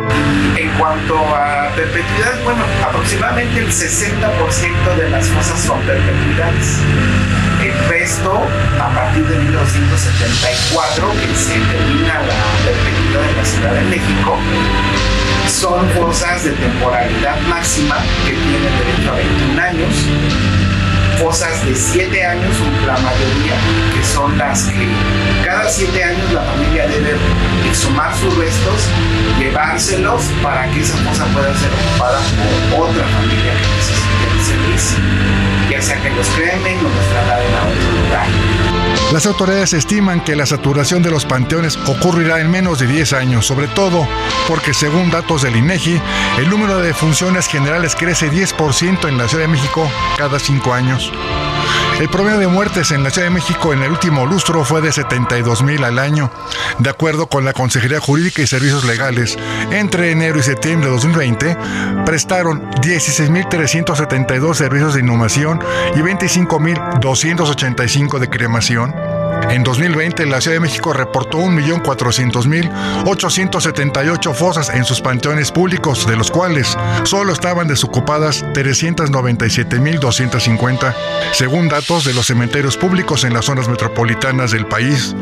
En 0.58 0.70
cuanto 0.78 1.18
a 1.36 1.70
perpetuidad, 1.76 2.42
bueno, 2.46 2.64
aproximadamente 2.88 3.60
el 3.60 3.68
60% 3.68 4.96
de 4.98 5.10
las 5.10 5.28
fosas 5.28 5.60
son 5.60 5.82
perpetuidades. 5.82 6.78
El 7.62 7.90
resto, 7.90 8.42
a 8.80 8.96
partir 8.96 9.28
de 9.28 9.38
1974, 9.40 11.12
que 11.12 11.36
se 11.36 11.60
termina 11.60 12.22
la 12.22 12.64
perpetuidad 12.64 13.30
en 13.30 13.36
la 13.36 13.46
Ciudad 13.46 13.74
de 13.74 13.84
México, 13.84 14.38
son 15.50 15.90
fosas 15.92 16.44
de 16.44 16.52
temporalidad 16.52 17.40
máxima 17.50 17.98
que 18.26 18.34
tienen 18.34 18.78
derecho 18.80 19.12
a 19.12 19.16
21 19.16 19.62
años 19.62 19.96
fosas 21.20 21.66
de 21.66 21.76
7 21.76 22.26
años, 22.26 22.56
la 22.88 22.94
mayoría, 22.94 23.56
que 23.94 24.04
son 24.04 24.38
las 24.38 24.64
que 24.64 24.88
cada 25.44 25.68
7 25.68 26.04
años 26.04 26.32
la 26.32 26.42
familia 26.44 26.88
debe 26.88 27.18
exhumar 27.70 28.16
sus 28.16 28.36
restos, 28.38 28.88
llevárselos 29.38 30.24
para 30.42 30.70
que 30.72 30.80
esa 30.80 30.96
fosa 30.98 31.26
pueda 31.26 31.54
ser 31.56 31.70
ocupada 31.74 32.20
por 32.72 32.90
otra 32.90 33.06
familia 33.06 33.52
que 33.54 33.68
necesite 33.76 34.26
el 34.32 34.46
servicio, 34.46 34.98
ya 35.70 35.82
sea 35.82 36.02
que 36.02 36.10
los 36.12 36.28
cremen 36.30 36.80
o 36.80 36.84
los 36.84 37.08
trasladen 37.10 37.54
a 37.54 37.62
otro 37.68 37.92
lugar. 38.02 38.79
Las 39.12 39.26
autoridades 39.26 39.74
estiman 39.74 40.24
que 40.24 40.36
la 40.36 40.46
saturación 40.46 41.02
de 41.02 41.10
los 41.10 41.26
panteones 41.26 41.78
ocurrirá 41.88 42.42
en 42.42 42.52
menos 42.52 42.78
de 42.78 42.86
10 42.86 43.14
años, 43.14 43.48
sobre 43.48 43.68
todo 43.68 44.08
porque 44.48 44.72
según 44.72 45.10
datos 45.10 45.42
del 45.42 45.56
INEGI, 45.56 46.00
el 46.38 46.48
número 46.48 46.78
de 46.78 46.94
funciones 46.94 47.48
generales 47.48 47.96
crece 47.96 48.32
10% 48.32 49.10
en 49.10 49.18
la 49.18 49.28
Ciudad 49.28 49.46
de 49.46 49.48
México 49.48 49.90
cada 50.16 50.38
5 50.38 50.74
años. 50.74 51.12
El 52.00 52.10
promedio 52.10 52.40
de 52.40 52.48
muertes 52.48 52.92
en 52.92 53.04
la 53.04 53.10
Ciudad 53.10 53.28
de 53.28 53.34
México 53.34 53.74
en 53.74 53.84
el 53.84 53.92
último 53.92 54.26
lustro 54.26 54.64
fue 54.64 54.80
de 54.80 54.94
72 54.94 55.64
mil 55.64 55.84
al 55.84 56.00
año. 56.00 56.32
De 56.80 56.90
acuerdo 56.90 57.28
con 57.28 57.44
la 57.44 57.52
Consejería 57.52 58.00
Jurídica 58.00 58.42
y 58.42 58.48
Servicios 58.48 58.86
Legales, 58.86 59.38
entre 59.70 60.12
enero 60.12 60.40
y 60.40 60.44
septiembre 60.44 60.88
de 60.88 60.94
2020 60.94 61.58
prestaron 62.06 62.72
16.372 62.72 64.54
servicios 64.54 64.94
de 64.94 65.02
inhumación 65.02 65.60
y 65.94 66.00
25.285 66.00 68.20
de 68.20 68.30
cremación. 68.30 68.96
En 69.50 69.64
2020, 69.64 70.28
la 70.28 70.42
Ciudad 70.42 70.58
de 70.58 70.62
México 70.62 70.94
reportó 70.94 71.40
1.400.878 71.40 74.36
fosas 74.36 74.70
en 74.70 74.86
sus 74.86 75.02
panteones 75.02 75.52
públicos, 75.52 76.06
de 76.06 76.16
los 76.16 76.30
cuales 76.30 76.78
solo 77.04 77.34
estaban 77.34 77.68
desocupadas 77.68 78.46
397.250, 78.54 80.94
según 81.34 81.68
datos 81.68 82.06
de 82.06 82.14
los 82.14 82.28
cementerios 82.28 82.78
públicos 82.78 83.24
en 83.24 83.34
las 83.34 83.46
zonas 83.46 83.68
metropolitanas 83.68 84.52
del 84.52 84.68
país. 84.68 85.16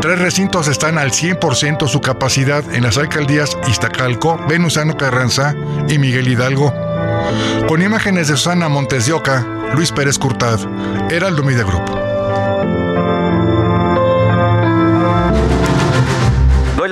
Tres 0.00 0.20
recintos 0.20 0.68
están 0.68 0.96
al 0.96 1.10
100% 1.10 1.88
su 1.88 2.00
capacidad 2.00 2.62
en 2.72 2.84
las 2.84 2.98
alcaldías 2.98 3.58
Iztacalco, 3.66 4.38
Venusano 4.48 4.96
Carranza 4.96 5.56
y 5.88 5.98
Miguel 5.98 6.28
Hidalgo. 6.28 6.72
Con 7.66 7.82
imágenes 7.82 8.28
de 8.28 8.36
Susana 8.36 8.68
Montes 8.68 9.06
de 9.06 9.12
Oca, 9.12 9.44
Luis 9.74 9.90
Pérez 9.90 10.18
Curtad, 10.18 10.60
Heraldo 11.10 11.42
Media 11.42 11.64
Group. 11.64 12.11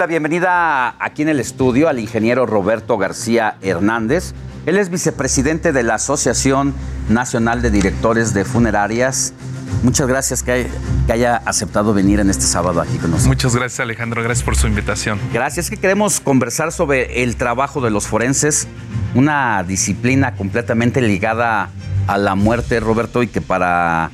La 0.01 0.07
bienvenida 0.07 0.95
aquí 0.99 1.21
en 1.21 1.29
el 1.29 1.41
estudio 1.41 1.87
al 1.87 1.99
ingeniero 1.99 2.47
Roberto 2.47 2.97
García 2.97 3.59
Hernández. 3.61 4.33
Él 4.65 4.79
es 4.79 4.89
vicepresidente 4.89 5.73
de 5.73 5.83
la 5.83 5.97
Asociación 5.97 6.73
Nacional 7.11 7.61
de 7.61 7.71
Directores 7.71 8.33
de 8.33 8.47
Funerarias. 8.47 9.35
Muchas 9.83 10.09
gracias 10.09 10.43
que, 10.43 10.69
haya 11.11 11.37
aceptado 11.37 11.93
venir 11.93 12.19
en 12.19 12.31
este 12.31 12.47
sábado 12.47 12.81
aquí 12.81 12.97
con 12.97 13.11
nosotros. 13.11 13.27
Muchas 13.27 13.55
gracias 13.55 13.81
Alejandro, 13.81 14.23
gracias 14.23 14.43
por 14.43 14.57
su 14.57 14.69
invitación. 14.69 15.19
Gracias, 15.35 15.69
que 15.69 15.77
queremos 15.77 16.21
conversar 16.21 16.73
sobre 16.73 17.23
el 17.23 17.37
trabajo 17.37 17.83
de 17.83 17.91
los 17.91 18.07
forenses, 18.07 18.69
una 19.15 19.63
disciplina 19.65 20.35
completamente 20.35 21.03
ligada 21.03 21.69
a 22.07 22.17
la 22.17 22.37
muerte, 22.37 22.81
Roberto, 22.81 23.23
y 23.23 23.27
que 23.27 23.43
para 23.43 24.11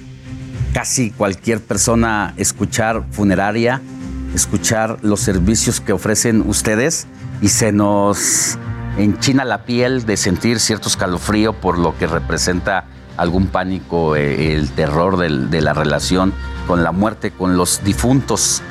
casi 0.72 1.12
cualquier 1.12 1.60
persona 1.60 2.34
escuchar 2.38 3.04
funeraria, 3.12 3.80
escuchar 4.36 4.98
los 5.02 5.20
servicios 5.20 5.80
que 5.80 5.92
ofrecen 5.92 6.42
ustedes 6.46 7.06
y 7.40 7.48
se 7.48 7.72
nos 7.72 8.58
enchina 8.98 9.44
la 9.44 9.64
piel 9.64 10.06
de 10.06 10.16
sentir 10.16 10.60
cierto 10.60 10.88
escalofrío 10.88 11.52
por 11.54 11.78
lo 11.78 11.96
que 11.98 12.06
representa 12.06 12.84
algún 13.16 13.46
pánico, 13.48 14.14
eh, 14.14 14.54
el 14.54 14.70
terror 14.70 15.16
del- 15.16 15.50
de 15.50 15.60
la 15.62 15.72
relación 15.72 16.32
con 16.66 16.82
la 16.84 16.92
muerte, 16.92 17.30
con 17.30 17.56
los 17.56 17.82
difuntos. 17.82 18.62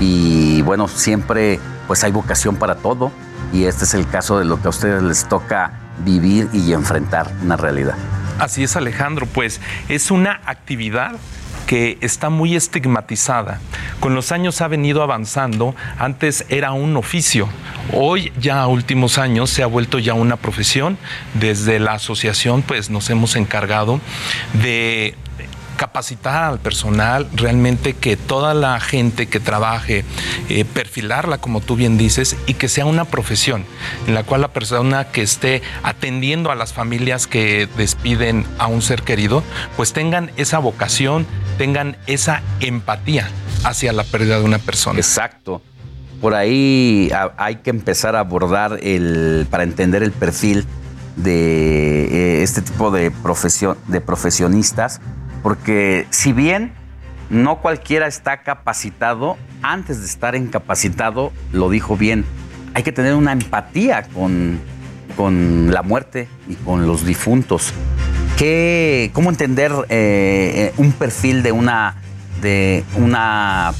Y 0.00 0.62
bueno, 0.62 0.88
siempre 0.88 1.58
pues 1.86 2.04
hay 2.04 2.12
vocación 2.12 2.56
para 2.56 2.76
todo 2.76 3.10
y 3.52 3.64
este 3.64 3.84
es 3.84 3.94
el 3.94 4.06
caso 4.08 4.38
de 4.38 4.44
lo 4.44 4.60
que 4.60 4.66
a 4.68 4.70
ustedes 4.70 5.02
les 5.02 5.28
toca 5.28 5.72
vivir 6.04 6.48
y 6.52 6.72
enfrentar 6.72 7.30
una 7.42 7.56
realidad. 7.56 7.94
Así 8.38 8.62
es 8.64 8.76
Alejandro, 8.76 9.26
pues 9.26 9.60
es 9.88 10.10
una 10.10 10.40
actividad 10.46 11.12
que 11.66 11.98
está 12.00 12.30
muy 12.30 12.56
estigmatizada. 12.56 13.60
Con 14.00 14.14
los 14.14 14.32
años 14.32 14.60
ha 14.60 14.68
venido 14.68 15.02
avanzando. 15.02 15.74
Antes 15.98 16.44
era 16.48 16.72
un 16.72 16.96
oficio. 16.96 17.48
Hoy, 17.92 18.32
ya 18.40 18.62
a 18.62 18.68
últimos 18.68 19.18
años, 19.18 19.50
se 19.50 19.62
ha 19.62 19.66
vuelto 19.66 19.98
ya 19.98 20.14
una 20.14 20.36
profesión. 20.36 20.98
Desde 21.34 21.78
la 21.78 21.94
asociación, 21.94 22.62
pues 22.62 22.90
nos 22.90 23.10
hemos 23.10 23.36
encargado 23.36 24.00
de 24.54 25.14
capacitar 25.74 26.44
al 26.44 26.58
personal, 26.58 27.28
realmente 27.34 27.94
que 27.94 28.16
toda 28.16 28.54
la 28.54 28.80
gente 28.80 29.26
que 29.26 29.40
trabaje, 29.40 30.04
eh, 30.48 30.64
perfilarla 30.64 31.38
como 31.38 31.60
tú 31.60 31.76
bien 31.76 31.98
dices, 31.98 32.36
y 32.46 32.54
que 32.54 32.68
sea 32.68 32.86
una 32.86 33.04
profesión 33.04 33.64
en 34.06 34.14
la 34.14 34.22
cual 34.22 34.40
la 34.40 34.52
persona 34.52 35.04
que 35.04 35.22
esté 35.22 35.62
atendiendo 35.82 36.50
a 36.50 36.54
las 36.54 36.72
familias 36.72 37.26
que 37.26 37.68
despiden 37.76 38.44
a 38.58 38.66
un 38.66 38.82
ser 38.82 39.02
querido, 39.02 39.42
pues 39.76 39.92
tengan 39.92 40.30
esa 40.36 40.58
vocación, 40.58 41.26
tengan 41.58 41.96
esa 42.06 42.42
empatía 42.60 43.28
hacia 43.64 43.92
la 43.92 44.04
pérdida 44.04 44.38
de 44.38 44.44
una 44.44 44.58
persona. 44.58 44.98
Exacto. 44.98 45.62
Por 46.20 46.34
ahí 46.34 47.10
hay 47.36 47.56
que 47.56 47.70
empezar 47.70 48.16
a 48.16 48.20
abordar 48.20 48.78
el, 48.82 49.46
para 49.50 49.62
entender 49.64 50.02
el 50.02 50.12
perfil 50.12 50.66
de 51.16 52.38
eh, 52.38 52.42
este 52.42 52.62
tipo 52.62 52.90
de, 52.90 53.12
de 53.88 54.00
profesionistas, 54.00 55.00
porque 55.44 56.06
si 56.08 56.32
bien 56.32 56.72
no 57.28 57.60
cualquiera 57.60 58.06
está 58.06 58.40
capacitado, 58.40 59.36
antes 59.60 60.00
de 60.00 60.06
estar 60.06 60.34
incapacitado, 60.34 61.32
lo 61.52 61.68
dijo 61.68 61.98
bien, 61.98 62.24
hay 62.72 62.82
que 62.82 62.92
tener 62.92 63.14
una 63.14 63.32
empatía 63.32 64.04
con, 64.14 64.58
con 65.18 65.70
la 65.70 65.82
muerte 65.82 66.28
y 66.48 66.54
con 66.54 66.86
los 66.86 67.04
difuntos. 67.04 67.74
¿Qué, 68.38 69.10
¿Cómo 69.12 69.28
entender 69.28 69.70
eh, 69.90 70.72
un 70.78 70.92
perfil 70.92 71.42
de 71.42 71.52
una, 71.52 71.96
de 72.40 72.82
una 72.96 73.74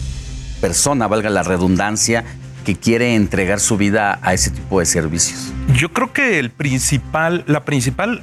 persona, 0.61 1.09
valga 1.09 1.31
la 1.31 1.45
redundancia, 1.45 2.25
que 2.67 2.77
quiere 2.77 3.15
entregar 3.15 3.59
su 3.59 3.79
vida 3.79 4.19
a 4.21 4.35
ese 4.35 4.51
tipo 4.51 4.81
de 4.81 4.87
servicios? 4.87 5.51
Yo 5.75 5.91
creo 5.95 6.13
que 6.13 6.39
el 6.39 6.51
principal, 6.51 7.43
la 7.47 7.65
principal 7.65 8.23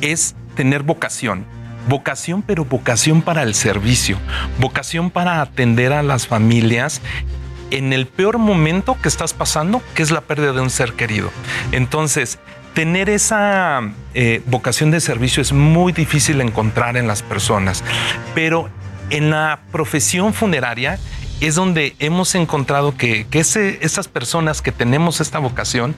es 0.00 0.34
tener 0.56 0.82
vocación. 0.82 1.44
Vocación, 1.88 2.42
pero 2.42 2.64
vocación 2.64 3.22
para 3.22 3.42
el 3.42 3.54
servicio. 3.54 4.16
Vocación 4.58 5.10
para 5.10 5.40
atender 5.40 5.92
a 5.92 6.02
las 6.02 6.26
familias 6.26 7.00
en 7.70 7.92
el 7.92 8.06
peor 8.06 8.38
momento 8.38 8.96
que 9.00 9.08
estás 9.08 9.32
pasando, 9.32 9.82
que 9.94 10.02
es 10.02 10.10
la 10.10 10.20
pérdida 10.22 10.52
de 10.52 10.60
un 10.60 10.70
ser 10.70 10.92
querido. 10.94 11.30
Entonces, 11.72 12.38
tener 12.74 13.08
esa 13.08 13.80
eh, 14.14 14.42
vocación 14.46 14.90
de 14.90 15.00
servicio 15.00 15.40
es 15.40 15.52
muy 15.52 15.92
difícil 15.92 16.40
encontrar 16.40 16.96
en 16.96 17.06
las 17.06 17.22
personas, 17.22 17.82
pero 18.34 18.68
en 19.10 19.30
la 19.30 19.60
profesión 19.72 20.34
funeraria 20.34 20.98
es 21.40 21.54
donde 21.54 21.96
hemos 21.98 22.34
encontrado 22.34 22.96
que, 22.96 23.26
que 23.28 23.40
ese- 23.40 23.78
esas 23.82 24.06
personas 24.08 24.62
que 24.62 24.72
tenemos 24.72 25.20
esta 25.20 25.38
vocación 25.38 25.96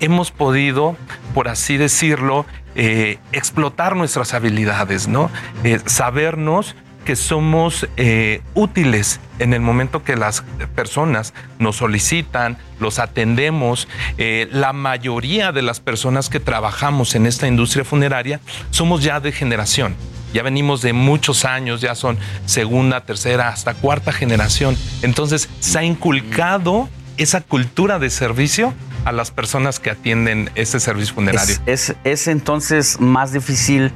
hemos 0.00 0.30
podido, 0.30 0.96
por 1.34 1.48
así 1.48 1.76
decirlo, 1.76 2.46
eh, 2.74 3.18
explotar 3.32 3.96
nuestras 3.96 4.34
habilidades, 4.34 5.08
¿no? 5.08 5.30
Eh, 5.64 5.80
sabernos 5.86 6.76
que 7.04 7.16
somos 7.16 7.88
eh, 7.96 8.42
útiles 8.54 9.18
en 9.38 9.54
el 9.54 9.60
momento 9.60 10.04
que 10.04 10.14
las 10.14 10.42
personas 10.74 11.32
nos 11.58 11.76
solicitan, 11.76 12.58
los 12.80 12.98
atendemos. 12.98 13.88
La 14.18 14.74
mayoría 14.74 15.52
de 15.52 15.62
las 15.62 15.80
personas 15.80 16.28
que 16.28 16.38
trabajamos 16.38 17.14
en 17.14 17.24
esta 17.24 17.48
industria 17.48 17.84
funeraria 17.84 18.40
somos 18.70 19.02
ya 19.02 19.20
de 19.20 19.32
generación. 19.32 19.96
Ya 20.34 20.42
venimos 20.42 20.82
de 20.82 20.92
muchos 20.92 21.46
años, 21.46 21.80
ya 21.80 21.94
son 21.94 22.18
segunda, 22.44 23.04
tercera, 23.06 23.48
hasta 23.48 23.72
cuarta 23.74 24.12
generación. 24.12 24.76
Entonces 25.00 25.48
se 25.60 25.78
ha 25.78 25.84
inculcado 25.84 26.90
esa 27.18 27.40
cultura 27.40 27.98
de 27.98 28.10
servicio 28.10 28.72
a 29.04 29.12
las 29.12 29.30
personas 29.30 29.80
que 29.80 29.90
atienden 29.90 30.50
este 30.54 30.80
servicio 30.80 31.14
funerario. 31.14 31.54
Es, 31.66 31.90
es- 31.90 31.96
es 32.04 32.28
entonces 32.28 33.00
más 33.00 33.32
difícil 33.32 33.92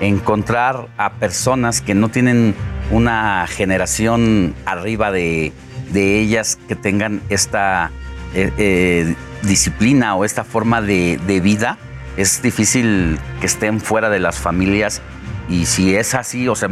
encontrar 0.00 0.88
a 0.98 1.12
personas 1.14 1.80
que 1.80 1.94
no 1.94 2.08
tienen 2.08 2.54
una 2.90 3.46
generación 3.46 4.54
arriba 4.66 5.10
de, 5.12 5.52
de 5.92 6.18
ellas 6.20 6.58
que 6.68 6.74
tengan 6.74 7.22
esta 7.28 7.90
eh, 8.34 8.52
eh, 8.58 9.14
disciplina 9.42 10.14
o 10.16 10.24
esta 10.24 10.44
forma 10.44 10.80
de, 10.82 11.18
de 11.26 11.40
vida. 11.40 11.78
Es 12.16 12.42
difícil 12.42 13.18
que 13.40 13.46
estén 13.46 13.80
fuera 13.80 14.10
de 14.10 14.18
las 14.20 14.38
familias 14.38 15.00
y 15.48 15.66
si 15.66 15.94
es 15.94 16.14
así, 16.14 16.48
o 16.48 16.54
sea, 16.54 16.68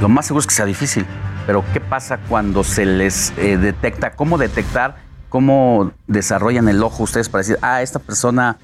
lo 0.00 0.08
más 0.08 0.26
seguro 0.26 0.40
es 0.40 0.46
que 0.46 0.54
sea 0.54 0.66
difícil. 0.66 1.04
Pero 1.50 1.64
¿qué 1.72 1.80
pasa 1.80 2.18
cuando 2.28 2.62
se 2.62 2.86
les 2.86 3.32
eh, 3.36 3.56
detecta? 3.56 4.12
¿Cómo 4.12 4.38
detectar? 4.38 4.98
¿Cómo 5.28 5.90
desarrollan 6.06 6.68
el 6.68 6.80
ojo 6.80 7.02
ustedes 7.02 7.28
para 7.28 7.40
decir, 7.42 7.58
ah, 7.60 7.82
esta 7.82 7.98
persona 7.98 8.56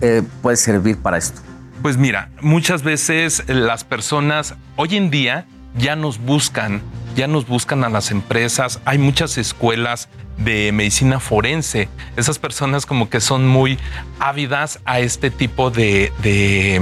eh, 0.00 0.22
puede 0.40 0.56
servir 0.56 0.96
para 0.96 1.18
esto? 1.18 1.42
Pues 1.82 1.98
mira, 1.98 2.30
muchas 2.40 2.82
veces 2.84 3.42
las 3.48 3.84
personas 3.84 4.54
hoy 4.76 4.96
en 4.96 5.10
día 5.10 5.44
ya 5.76 5.94
nos 5.94 6.16
buscan, 6.18 6.80
ya 7.16 7.26
nos 7.26 7.46
buscan 7.46 7.84
a 7.84 7.90
las 7.90 8.10
empresas. 8.10 8.80
Hay 8.86 8.96
muchas 8.96 9.36
escuelas 9.36 10.08
de 10.38 10.72
medicina 10.72 11.20
forense. 11.20 11.90
Esas 12.16 12.38
personas 12.38 12.86
como 12.86 13.10
que 13.10 13.20
son 13.20 13.46
muy 13.46 13.78
ávidas 14.20 14.80
a 14.86 15.00
este 15.00 15.30
tipo 15.30 15.70
de, 15.70 16.10
de- 16.22 16.80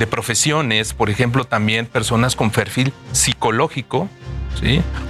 de 0.00 0.06
profesiones. 0.08 0.94
Por 0.94 1.10
ejemplo, 1.10 1.44
también 1.44 1.86
personas 1.86 2.34
con 2.34 2.50
perfil 2.50 2.92
psicológico. 3.12 4.08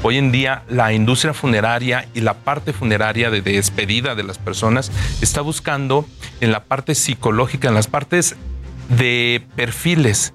Hoy 0.02 0.16
en 0.16 0.30
día 0.30 0.62
la 0.68 0.92
industria 0.92 1.34
funeraria 1.34 2.06
y 2.14 2.20
la 2.20 2.34
parte 2.34 2.72
funeraria 2.72 3.30
de 3.30 3.42
despedida 3.42 4.14
de 4.14 4.22
las 4.22 4.38
personas 4.38 4.92
está 5.20 5.40
buscando 5.40 6.06
en 6.40 6.52
la 6.52 6.64
parte 6.64 6.94
psicológica, 6.94 7.68
en 7.68 7.74
las 7.74 7.88
partes 7.88 8.36
de 8.88 9.44
perfiles 9.56 10.32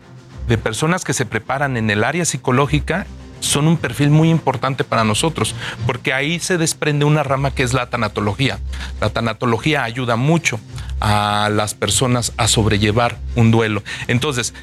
de 0.48 0.58
personas 0.58 1.04
que 1.04 1.14
se 1.14 1.26
preparan 1.26 1.78
en 1.78 1.90
el 1.90 2.04
área 2.04 2.26
psicológica 2.26 3.08
son 3.40 3.68
un 3.68 3.78
perfil 3.78 4.10
muy 4.10 4.30
importante 4.30 4.84
para 4.84 5.04
nosotros, 5.04 5.56
porque 5.86 6.14
ahí 6.14 6.40
se 6.40 6.58
desprende 6.58 7.06
una 7.06 7.24
rama 7.24 7.52
que 7.52 7.64
es 7.64 7.74
la 7.74 7.90
tanatología. 7.90 8.60
La 9.00 9.10
tanatología 9.10 9.84
ayuda 9.84 10.16
mucho 10.16 10.60
a 11.00 11.50
las 11.52 11.74
personas 11.74 12.34
a 12.38 12.48
sobrellevar 12.48 13.18
un 13.36 13.52
duelo. 13.52 13.84
Entonces, 14.08 14.54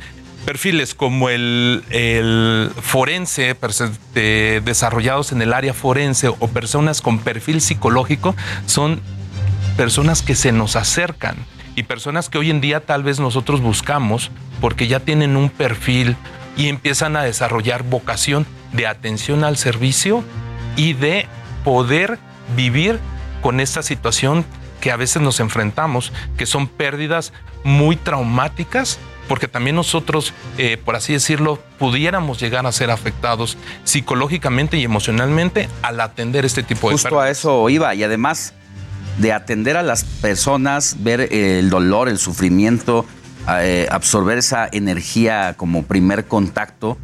perfiles 0.45 0.95
como 0.95 1.29
el, 1.29 1.83
forense, 2.81 3.57
de- 4.15 4.63
desarrollados 4.65 5.33
en 5.33 5.43
el 5.43 5.53
área 5.53 5.75
forense 5.75 6.29
o 6.29 6.49
personas 6.49 7.01
con 7.01 7.19
perfil 7.19 7.61
psicológico, 7.61 8.35
son 8.67 9.01
personas 9.77 10.23
que 10.23 10.35
se 10.35 10.53
nos 10.53 10.77
acercan 10.77 11.37
y 11.75 11.85
personas 11.85 12.29
que 12.29 12.39
hoy 12.39 12.51
en 12.51 12.61
día 12.61 12.81
tal 12.81 13.03
vez 13.03 13.19
nosotros 13.21 13.61
buscamos 13.61 14.31
porque 14.61 14.87
ya 14.89 15.01
tienen 15.01 15.37
un 15.37 15.49
perfil 15.49 16.17
y 16.57 16.69
empiezan 16.69 17.17
a 17.17 17.23
desarrollar 17.23 17.83
vocación 17.83 18.47
de 18.73 18.87
atención 18.87 19.45
al 19.45 19.57
servicio 19.57 20.23
y 20.77 20.93
de 20.93 21.27
poder 21.65 22.19
vivir 22.57 22.99
con 23.41 23.61
esta 23.61 23.83
situación 23.83 24.45
que 24.81 24.91
a 24.91 24.97
veces 24.97 25.23
nos 25.23 25.41
enfrentamos, 25.41 26.13
que 26.37 26.45
son 26.45 26.67
pérdidas 26.67 27.33
muy 27.65 27.97
traumáticas, 27.97 28.99
porque 29.29 29.49
también 29.49 29.77
nosotros, 29.77 30.35
eh, 30.59 30.77
por 30.77 30.97
así 30.97 31.13
decirlo, 31.13 31.59
pudiéramos 31.79 32.41
llegar 32.41 32.67
a 32.67 32.73
ser 32.73 32.91
afectados 32.91 33.57
psicológicamente 33.85 34.77
y 34.77 34.85
emocionalmente 34.85 35.69
al 35.83 36.01
atender 36.01 36.45
este 36.45 36.63
tipo 36.63 36.89
de 36.89 36.95
Justo 36.95 37.21
a 37.21 37.31
eso 37.31 37.69
iba 37.71 37.95
y 37.95 38.03
además 38.03 38.55
de 39.19 39.33
atender 39.33 39.77
a 39.77 39.83
las 39.83 40.05
personas, 40.05 40.97
ver 41.01 41.21
eh, 41.21 41.59
el 41.59 41.71
dolor, 41.71 42.09
el 42.09 42.19
sufrimiento, 42.19 43.05
eh, 43.49 43.89
absorber 43.91 44.39
esa 44.39 44.69
energía 44.71 45.55
como 45.57 45.83
primer 45.83 46.27
contacto 46.27 46.97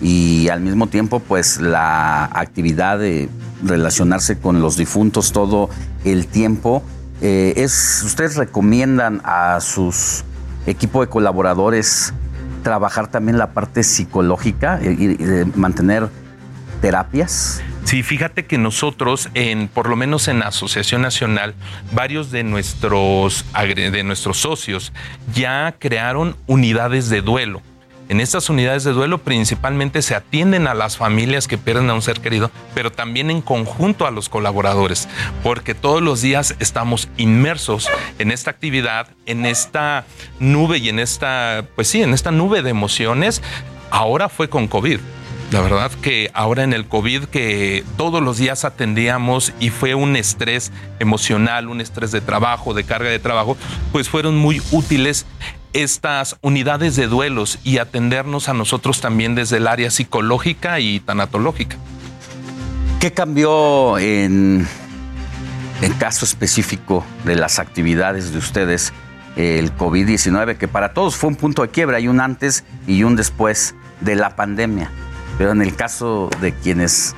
y 0.00 0.48
al 0.48 0.60
mismo 0.60 0.88
tiempo 0.88 1.20
pues 1.20 1.58
la 1.58 2.24
actividad 2.24 2.98
de 2.98 3.28
relacionarse 3.64 4.38
con 4.38 4.60
los 4.60 4.76
difuntos 4.76 5.32
todo 5.32 5.70
el 6.04 6.26
tiempo. 6.26 6.82
Eh, 7.22 7.54
es, 7.56 8.02
¿Ustedes 8.04 8.36
recomiendan 8.36 9.22
a 9.24 9.58
sus 9.60 10.24
equipo 10.66 11.00
de 11.00 11.08
colaboradores 11.08 12.12
trabajar 12.62 13.08
también 13.08 13.38
la 13.38 13.52
parte 13.52 13.82
psicológica 13.84 14.80
y, 14.82 15.16
mantener 15.54 16.08
terapias? 16.80 17.62
Sí, 17.84 18.02
fíjate 18.02 18.46
que 18.46 18.58
nosotros, 18.58 19.28
en, 19.34 19.68
por 19.68 19.88
lo 19.88 19.94
menos 19.94 20.26
en 20.26 20.40
la 20.40 20.48
Asociación 20.48 21.02
Nacional, 21.02 21.54
varios 21.92 22.32
de 22.32 22.42
nuestros, 22.42 23.44
de 23.54 24.02
nuestros 24.02 24.38
socios 24.38 24.92
ya 25.32 25.76
crearon 25.78 26.36
unidades 26.48 27.08
de 27.08 27.22
duelo. 27.22 27.62
En 28.08 28.20
estas 28.20 28.48
unidades 28.48 28.84
de 28.84 28.92
duelo 28.92 29.18
principalmente 29.18 30.00
se 30.00 30.14
atienden 30.14 30.68
a 30.68 30.74
las 30.74 30.96
familias 30.96 31.48
que 31.48 31.58
pierden 31.58 31.90
a 31.90 31.94
un 31.94 32.02
ser 32.02 32.20
querido, 32.20 32.52
pero 32.72 32.92
también 32.92 33.30
en 33.30 33.42
conjunto 33.42 34.06
a 34.06 34.12
los 34.12 34.28
colaboradores, 34.28 35.08
porque 35.42 35.74
todos 35.74 36.00
los 36.02 36.22
días 36.22 36.54
estamos 36.60 37.08
inmersos 37.16 37.88
en 38.20 38.30
esta 38.30 38.50
actividad, 38.50 39.08
en 39.26 39.44
esta 39.44 40.04
nube 40.38 40.78
y 40.78 40.88
en 40.88 41.00
esta, 41.00 41.64
pues 41.74 41.88
sí, 41.88 42.00
en 42.00 42.14
esta 42.14 42.30
nube 42.30 42.62
de 42.62 42.70
emociones. 42.70 43.42
Ahora 43.90 44.28
fue 44.28 44.48
con 44.48 44.68
COVID. 44.68 45.00
La 45.52 45.60
verdad 45.60 45.92
que 46.02 46.30
ahora 46.34 46.64
en 46.64 46.72
el 46.72 46.86
COVID 46.86 47.26
que 47.26 47.84
todos 47.96 48.20
los 48.20 48.36
días 48.36 48.64
atendíamos 48.64 49.52
y 49.60 49.70
fue 49.70 49.94
un 49.94 50.16
estrés 50.16 50.72
emocional, 50.98 51.68
un 51.68 51.80
estrés 51.80 52.10
de 52.10 52.20
trabajo, 52.20 52.74
de 52.74 52.82
carga 52.82 53.10
de 53.10 53.20
trabajo, 53.20 53.56
pues 53.92 54.08
fueron 54.08 54.36
muy 54.36 54.60
útiles 54.72 55.24
estas 55.82 56.38
unidades 56.40 56.96
de 56.96 57.06
duelos 57.06 57.58
y 57.62 57.78
atendernos 57.78 58.48
a 58.48 58.54
nosotros 58.54 59.02
también 59.02 59.34
desde 59.34 59.58
el 59.58 59.66
área 59.66 59.90
psicológica 59.90 60.80
y 60.80 61.00
tanatológica. 61.00 61.76
¿Qué 62.98 63.12
cambió 63.12 63.98
en 63.98 64.66
el 65.82 65.98
caso 65.98 66.24
específico 66.24 67.04
de 67.24 67.36
las 67.36 67.58
actividades 67.58 68.32
de 68.32 68.38
ustedes 68.38 68.94
el 69.36 69.76
COVID-19, 69.76 70.56
que 70.56 70.66
para 70.66 70.94
todos 70.94 71.16
fue 71.16 71.28
un 71.28 71.36
punto 71.36 71.60
de 71.60 71.68
quiebra, 71.68 71.98
hay 71.98 72.08
un 72.08 72.20
antes 72.20 72.64
y 72.86 73.02
un 73.02 73.14
después 73.14 73.74
de 74.00 74.16
la 74.16 74.34
pandemia? 74.34 74.90
Pero 75.36 75.52
en 75.52 75.60
el 75.60 75.76
caso 75.76 76.30
de 76.40 76.54
quienes 76.54 77.14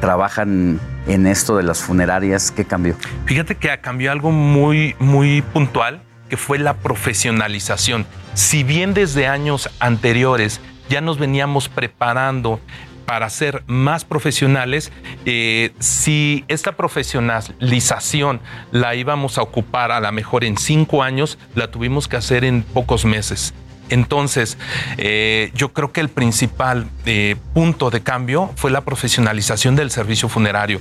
trabajan 0.00 0.80
en 1.06 1.28
esto 1.28 1.56
de 1.56 1.62
las 1.62 1.78
funerarias, 1.78 2.50
¿qué 2.50 2.64
cambió? 2.64 2.96
Fíjate 3.26 3.54
que 3.54 3.78
cambió 3.80 4.10
algo 4.10 4.32
muy, 4.32 4.96
muy 4.98 5.42
puntual, 5.42 6.02
que 6.28 6.36
fue 6.36 6.58
la 6.58 6.78
profesionalización. 6.78 8.06
Si 8.34 8.62
bien 8.62 8.94
desde 8.94 9.26
años 9.26 9.70
anteriores 9.80 10.60
ya 10.88 11.00
nos 11.00 11.18
veníamos 11.18 11.68
preparando 11.68 12.60
para 13.08 13.30
ser 13.30 13.62
más 13.66 14.04
profesionales, 14.04 14.92
eh, 15.24 15.72
si 15.78 16.44
esta 16.48 16.72
profesionalización 16.72 18.40
la 18.70 18.94
íbamos 18.94 19.38
a 19.38 19.42
ocupar 19.42 19.92
a 19.92 20.00
lo 20.00 20.12
mejor 20.12 20.44
en 20.44 20.58
cinco 20.58 21.02
años, 21.02 21.38
la 21.54 21.70
tuvimos 21.70 22.06
que 22.06 22.16
hacer 22.16 22.44
en 22.44 22.62
pocos 22.62 23.06
meses. 23.06 23.54
Entonces, 23.88 24.58
eh, 24.98 25.50
yo 25.54 25.72
creo 25.72 25.90
que 25.90 26.02
el 26.02 26.10
principal 26.10 26.86
eh, 27.06 27.36
punto 27.54 27.88
de 27.88 28.02
cambio 28.02 28.52
fue 28.56 28.70
la 28.70 28.82
profesionalización 28.82 29.74
del 29.74 29.90
servicio 29.90 30.28
funerario. 30.28 30.78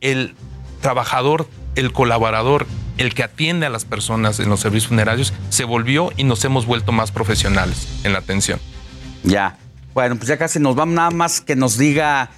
El 0.00 0.34
trabajador, 0.80 1.48
el 1.76 1.92
colaborador, 1.92 2.66
el 2.98 3.14
que 3.14 3.22
atiende 3.22 3.66
a 3.66 3.70
las 3.70 3.84
personas 3.84 4.40
en 4.40 4.48
los 4.48 4.60
servicios 4.60 4.88
funerarios, 4.88 5.32
se 5.48 5.64
volvió 5.64 6.12
y 6.16 6.24
nos 6.24 6.44
hemos 6.44 6.66
vuelto 6.66 6.92
más 6.92 7.12
profesionales 7.12 7.88
en 8.04 8.12
la 8.12 8.20
atención. 8.20 8.60
Ya. 9.22 9.58
Bueno, 9.94 10.16
pues 10.16 10.28
ya 10.28 10.36
casi 10.36 10.58
nos 10.58 10.74
vamos 10.74 10.94
nada 10.94 11.10
más 11.10 11.40
que 11.40 11.54
nos 11.54 11.78
diga, 11.78 12.30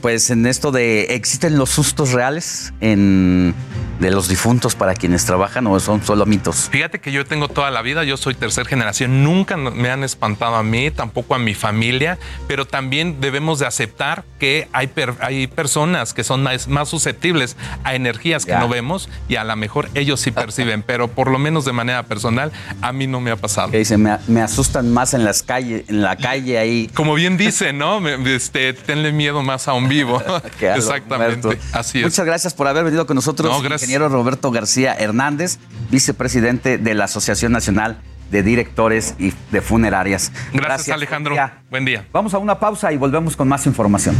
pues 0.00 0.30
en 0.30 0.46
esto 0.46 0.70
de, 0.72 1.14
¿existen 1.14 1.56
los 1.56 1.70
sustos 1.70 2.12
reales 2.12 2.72
en, 2.80 3.54
de 4.00 4.10
los 4.10 4.28
difuntos 4.28 4.74
para 4.74 4.94
quienes 4.94 5.24
trabajan 5.24 5.66
o 5.66 5.78
son 5.80 6.04
solo 6.04 6.26
mitos? 6.26 6.68
Fíjate 6.70 7.00
que 7.00 7.12
yo 7.12 7.24
tengo 7.24 7.48
toda 7.48 7.70
la 7.70 7.80
vida, 7.82 8.04
yo 8.04 8.16
soy 8.16 8.34
tercera 8.34 8.68
generación, 8.68 9.24
nunca 9.24 9.56
me 9.56 9.90
han 9.90 10.04
espantado 10.04 10.56
a 10.56 10.62
mí, 10.62 10.90
tampoco 10.90 11.34
a 11.34 11.38
mi 11.38 11.54
familia, 11.54 12.18
pero 12.46 12.66
también 12.66 13.20
debemos 13.20 13.58
de 13.58 13.66
aceptar 13.66 14.24
que 14.38 14.68
hay, 14.72 14.88
per- 14.88 15.14
hay 15.20 15.46
personas 15.46 16.12
que 16.12 16.24
son 16.24 16.42
más, 16.42 16.68
más 16.68 16.88
susceptibles 16.88 17.56
a 17.84 17.94
energías 17.94 18.44
que 18.44 18.50
Ya. 18.52 18.60
no 18.60 18.68
vemos 18.68 19.08
y 19.28 19.36
a 19.36 19.44
lo 19.44 19.56
mejor 19.56 19.88
ellos 19.94 20.20
sí 20.20 20.30
perciben, 20.32 20.82
pero 20.82 21.08
por 21.08 21.30
lo 21.30 21.38
menos 21.38 21.64
de 21.64 21.72
manera 21.72 22.02
personal 22.04 22.52
a 22.82 22.92
mí 22.92 23.06
no 23.06 23.20
me 23.20 23.30
ha 23.30 23.36
pasado. 23.36 23.70
Que 23.70 23.78
dice, 23.78 23.96
me, 23.96 24.16
me 24.28 24.42
asustan 24.42 24.92
más 24.92 25.14
en 25.14 25.24
las 25.24 25.42
calles, 25.42 25.84
en 25.88 26.02
la 26.02 26.16
calle 26.16 26.58
ahí. 26.58 26.90
Como 26.94 27.14
bien 27.14 27.36
dice, 27.36 27.72
¿no? 27.72 28.06
Este, 28.08 28.72
tenle 28.74 29.12
miedo 29.12 29.42
más 29.42 29.66
a 29.68 29.72
un 29.72 29.83
vivo. 29.88 30.22
Exactamente. 30.60 31.58
Así 31.72 31.98
es. 31.98 32.04
Muchas 32.04 32.26
gracias 32.26 32.54
por 32.54 32.66
haber 32.68 32.84
venido 32.84 33.06
con 33.06 33.14
nosotros, 33.16 33.62
No, 33.62 33.74
ingeniero 33.74 34.08
Roberto 34.08 34.50
García 34.50 34.94
Hernández, 34.94 35.58
vicepresidente 35.90 36.78
de 36.78 36.94
la 36.94 37.04
Asociación 37.04 37.52
Nacional 37.52 38.00
de 38.30 38.42
Directores 38.42 39.14
y 39.18 39.32
de 39.52 39.60
Funerarias. 39.60 40.32
Gracias, 40.52 40.94
Alejandro. 40.94 41.34
Buen 41.34 41.46
día. 41.46 41.62
Buen 41.70 41.84
día. 41.84 42.06
Vamos 42.12 42.34
a 42.34 42.38
una 42.38 42.58
pausa 42.58 42.92
y 42.92 42.96
volvemos 42.96 43.36
con 43.36 43.48
más 43.48 43.66
información. 43.66 44.16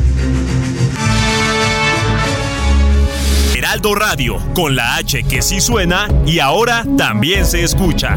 Heraldo 3.57 3.95
Radio, 3.95 4.39
con 4.55 4.77
la 4.77 4.97
H 4.97 5.25
que 5.25 5.41
sí 5.41 5.61
suena 5.61 6.09
y 6.27 6.39
ahora 6.39 6.85
también 6.97 7.47
se 7.47 7.65
escucha. 7.65 8.17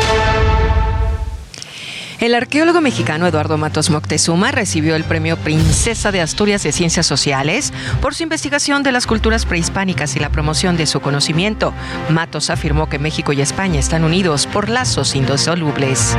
El 2.21 2.35
arqueólogo 2.35 2.81
mexicano 2.81 3.25
Eduardo 3.25 3.57
Matos 3.57 3.89
Moctezuma 3.89 4.51
recibió 4.51 4.95
el 4.95 5.03
premio 5.03 5.37
Princesa 5.37 6.11
de 6.11 6.21
Asturias 6.21 6.61
de 6.61 6.71
Ciencias 6.71 7.07
Sociales 7.07 7.73
por 7.99 8.13
su 8.13 8.21
investigación 8.21 8.83
de 8.83 8.91
las 8.91 9.07
culturas 9.07 9.47
prehispánicas 9.47 10.15
y 10.15 10.19
la 10.19 10.29
promoción 10.29 10.77
de 10.77 10.85
su 10.85 10.99
conocimiento. 10.99 11.73
Matos 12.09 12.51
afirmó 12.51 12.87
que 12.89 12.99
México 12.99 13.33
y 13.33 13.41
España 13.41 13.79
están 13.79 14.03
unidos 14.03 14.45
por 14.45 14.69
lazos 14.69 15.15
indisolubles. 15.15 16.15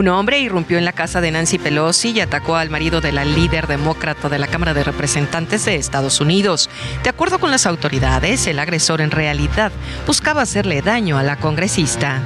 Un 0.00 0.08
hombre 0.08 0.40
irrumpió 0.40 0.78
en 0.78 0.86
la 0.86 0.94
casa 0.94 1.20
de 1.20 1.30
Nancy 1.30 1.58
Pelosi 1.58 2.12
y 2.12 2.20
atacó 2.20 2.56
al 2.56 2.70
marido 2.70 3.02
de 3.02 3.12
la 3.12 3.26
líder 3.26 3.66
demócrata 3.66 4.30
de 4.30 4.38
la 4.38 4.46
Cámara 4.46 4.72
de 4.72 4.82
Representantes 4.82 5.66
de 5.66 5.74
Estados 5.74 6.22
Unidos. 6.22 6.70
De 7.02 7.10
acuerdo 7.10 7.38
con 7.38 7.50
las 7.50 7.66
autoridades, 7.66 8.46
el 8.46 8.60
agresor 8.60 9.02
en 9.02 9.10
realidad 9.10 9.72
buscaba 10.06 10.40
hacerle 10.40 10.80
daño 10.80 11.18
a 11.18 11.22
la 11.22 11.36
congresista. 11.36 12.22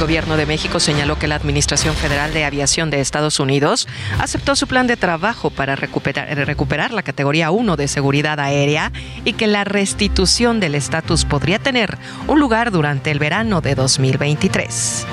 El 0.00 0.06
gobierno 0.06 0.38
de 0.38 0.46
México 0.46 0.80
señaló 0.80 1.18
que 1.18 1.28
la 1.28 1.34
Administración 1.34 1.94
Federal 1.94 2.32
de 2.32 2.46
Aviación 2.46 2.88
de 2.88 3.02
Estados 3.02 3.38
Unidos 3.38 3.86
aceptó 4.18 4.56
su 4.56 4.66
plan 4.66 4.86
de 4.86 4.96
trabajo 4.96 5.50
para 5.50 5.76
recuperar, 5.76 6.34
recuperar 6.46 6.90
la 6.94 7.02
categoría 7.02 7.50
1 7.50 7.76
de 7.76 7.86
seguridad 7.86 8.40
aérea 8.40 8.92
y 9.26 9.34
que 9.34 9.46
la 9.46 9.64
restitución 9.64 10.58
del 10.58 10.74
estatus 10.74 11.26
podría 11.26 11.58
tener 11.58 11.98
un 12.28 12.40
lugar 12.40 12.70
durante 12.70 13.10
el 13.10 13.18
verano 13.18 13.60
de 13.60 13.74
2023. 13.74 15.06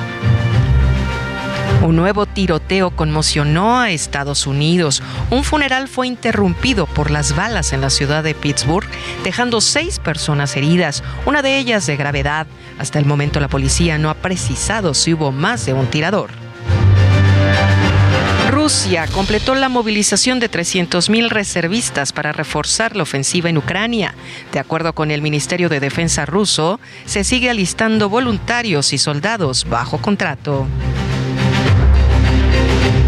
Un 1.84 1.96
nuevo 1.96 2.26
tiroteo 2.26 2.92
conmocionó 2.92 3.80
a 3.80 3.92
Estados 3.92 4.48
Unidos. 4.48 5.04
Un 5.30 5.44
funeral 5.44 5.88
fue 5.88 6.08
interrumpido 6.08 6.86
por 6.86 7.12
las 7.12 7.36
balas 7.36 7.72
en 7.72 7.82
la 7.82 7.90
ciudad 7.90 8.24
de 8.24 8.34
Pittsburgh, 8.34 8.88
dejando 9.24 9.62
seis 9.62 10.00
personas 10.00 10.56
heridas, 10.58 11.04
una 11.26 11.42
de 11.42 11.58
ellas 11.58 11.86
de 11.86 11.96
gravedad. 11.96 12.48
Hasta 12.80 13.00
el 13.00 13.06
momento 13.06 13.40
la 13.40 13.48
policía 13.48 13.98
no 13.98 14.10
ha 14.10 14.16
precisado 14.16 14.94
si 14.94 15.14
hubo 15.14 15.32
más 15.32 15.66
de 15.66 15.74
un 15.74 15.88
tirador. 15.88 16.30
Rusia 18.52 19.08
completó 19.08 19.56
la 19.56 19.70
movilización 19.70 20.40
de 20.40 20.50
300.000 20.50 21.30
reservistas 21.30 22.12
para 22.12 22.32
reforzar 22.32 22.96
la 22.96 23.04
ofensiva 23.04 23.50
en 23.50 23.58
Ucrania. 23.58 24.14
De 24.52 24.60
acuerdo 24.60 24.94
con 24.94 25.12
el 25.12 25.22
Ministerio 25.22 25.70
de 25.70 25.80
Defensa 25.80 26.26
ruso, 26.26 26.80
se 27.06 27.24
sigue 27.24 27.50
alistando 27.50 28.10
voluntarios 28.10 28.94
y 28.94 28.98
soldados 28.98 29.66
bajo 29.70 30.00
contrato. 30.00 30.68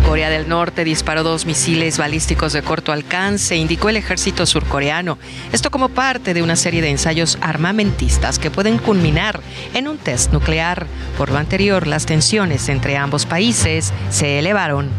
Corea 0.09 0.31
del 0.31 0.49
Norte 0.49 0.83
disparó 0.85 1.21
dos 1.21 1.45
misiles 1.45 1.99
balísticos 1.99 2.51
de 2.51 2.63
corto 2.63 2.91
alcance, 2.91 3.55
indicó 3.55 3.89
el 3.89 3.97
ejército 3.97 4.47
surcoreano. 4.47 5.19
Esto 5.53 5.69
como 5.69 5.89
parte 5.89 6.33
de 6.33 6.41
una 6.41 6.55
serie 6.55 6.81
de 6.81 6.89
ensayos 6.89 7.37
armamentistas 7.41 8.39
que 8.39 8.49
pueden 8.49 8.79
culminar 8.79 9.39
en 9.75 9.87
un 9.87 9.99
test 9.99 10.33
nuclear. 10.33 10.87
Por 11.15 11.29
lo 11.29 11.37
anterior, 11.37 11.85
las 11.85 12.07
tensiones 12.07 12.69
entre 12.69 12.97
ambos 12.97 13.27
países 13.27 13.93
se 14.09 14.39
elevaron. 14.39 14.89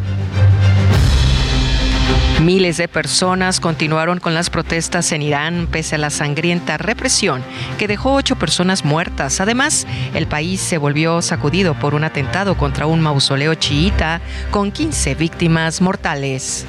Miles 2.42 2.78
de 2.78 2.88
personas 2.88 3.60
continuaron 3.60 4.18
con 4.18 4.32
las 4.32 4.48
protestas 4.48 5.12
en 5.12 5.22
Irán 5.22 5.68
pese 5.70 5.96
a 5.96 5.98
la 5.98 6.10
sangrienta 6.10 6.78
represión 6.78 7.42
que 7.78 7.86
dejó 7.86 8.14
ocho 8.14 8.36
personas 8.36 8.84
muertas. 8.84 9.40
Además, 9.40 9.86
el 10.14 10.26
país 10.26 10.60
se 10.60 10.78
volvió 10.78 11.20
sacudido 11.20 11.74
por 11.74 11.94
un 11.94 12.04
atentado 12.04 12.56
contra 12.56 12.86
un 12.86 13.00
mausoleo 13.00 13.54
chiita 13.54 14.20
con 14.50 14.72
15 14.72 15.14
víctimas 15.16 15.80
mortales. 15.80 16.66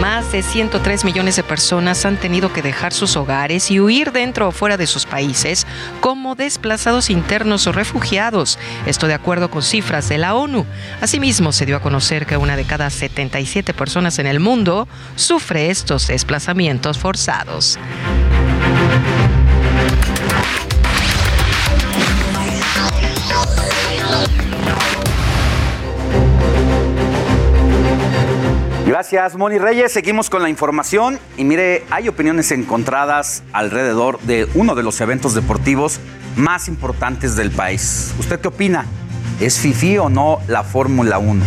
Más 0.00 0.30
de 0.30 0.42
103 0.42 1.04
millones 1.04 1.36
de 1.36 1.42
personas 1.42 2.04
han 2.04 2.18
tenido 2.18 2.52
que 2.52 2.60
dejar 2.60 2.92
sus 2.92 3.16
hogares 3.16 3.70
y 3.70 3.80
huir 3.80 4.12
dentro 4.12 4.48
o 4.48 4.52
fuera 4.52 4.76
de 4.76 4.86
sus 4.86 5.06
países 5.06 5.66
como 6.00 6.34
desplazados 6.34 7.08
internos 7.08 7.66
o 7.66 7.72
refugiados. 7.72 8.58
Esto 8.84 9.06
de 9.06 9.14
acuerdo 9.14 9.50
con 9.50 9.62
cifras 9.62 10.08
de 10.08 10.18
la 10.18 10.34
ONU. 10.34 10.66
Asimismo, 11.00 11.52
se 11.52 11.64
dio 11.64 11.76
a 11.76 11.82
conocer 11.82 12.26
que 12.26 12.36
una 12.36 12.56
de 12.56 12.64
cada 12.64 12.90
77 12.90 13.72
personas 13.72 14.18
en 14.18 14.26
el 14.26 14.38
mundo 14.38 14.86
sufre 15.14 15.70
estos 15.70 16.08
desplazamientos 16.08 16.98
forzados. 16.98 17.78
Gracias, 28.86 29.34
Moni 29.34 29.58
Reyes. 29.58 29.90
Seguimos 29.90 30.30
con 30.30 30.42
la 30.42 30.48
información. 30.48 31.18
Y 31.36 31.42
mire, 31.42 31.84
hay 31.90 32.06
opiniones 32.06 32.52
encontradas 32.52 33.42
alrededor 33.52 34.20
de 34.20 34.48
uno 34.54 34.76
de 34.76 34.84
los 34.84 35.00
eventos 35.00 35.34
deportivos 35.34 35.98
más 36.36 36.68
importantes 36.68 37.34
del 37.34 37.50
país. 37.50 38.14
¿Usted 38.20 38.38
qué 38.38 38.46
opina? 38.46 38.86
¿Es 39.40 39.58
FIFI 39.58 39.98
o 39.98 40.08
no 40.08 40.38
la 40.46 40.62
Fórmula 40.62 41.18
1? 41.18 41.44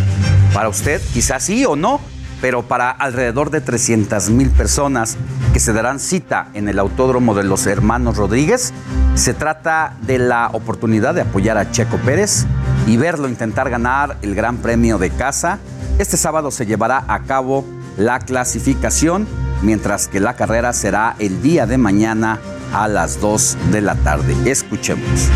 Para 0.53 0.67
usted, 0.67 1.01
quizás 1.13 1.43
sí 1.43 1.63
o 1.65 1.77
no, 1.77 2.01
pero 2.41 2.63
para 2.63 2.91
alrededor 2.91 3.51
de 3.51 3.61
300 3.61 4.31
mil 4.31 4.49
personas 4.49 5.15
que 5.53 5.61
se 5.61 5.71
darán 5.71 6.01
cita 6.01 6.49
en 6.53 6.67
el 6.67 6.77
Autódromo 6.77 7.35
de 7.35 7.45
los 7.45 7.67
Hermanos 7.67 8.17
Rodríguez, 8.17 8.73
se 9.15 9.33
trata 9.33 9.95
de 10.01 10.19
la 10.19 10.49
oportunidad 10.51 11.15
de 11.15 11.21
apoyar 11.21 11.57
a 11.57 11.71
Checo 11.71 11.95
Pérez 11.99 12.45
y 12.85 12.97
verlo 12.97 13.29
intentar 13.29 13.69
ganar 13.69 14.17
el 14.23 14.35
Gran 14.35 14.57
Premio 14.57 14.97
de 14.97 15.09
Casa. 15.09 15.59
Este 15.99 16.15
sábado 16.15 16.49
se 16.49 16.65
llevará 16.65 17.03
a 17.09 17.23
cabo 17.23 17.65
la 17.97 18.19
clasificación, 18.19 19.27
mientras 19.61 20.07
que 20.07 20.21
la 20.21 20.37
carrera 20.37 20.71
será 20.71 21.17
el 21.19 21.41
día 21.41 21.65
de 21.65 21.77
mañana 21.77 22.39
a 22.73 22.87
las 22.87 23.19
2 23.19 23.57
de 23.71 23.81
la 23.81 23.95
tarde. 23.95 24.33
Escuchemos. 24.49 25.27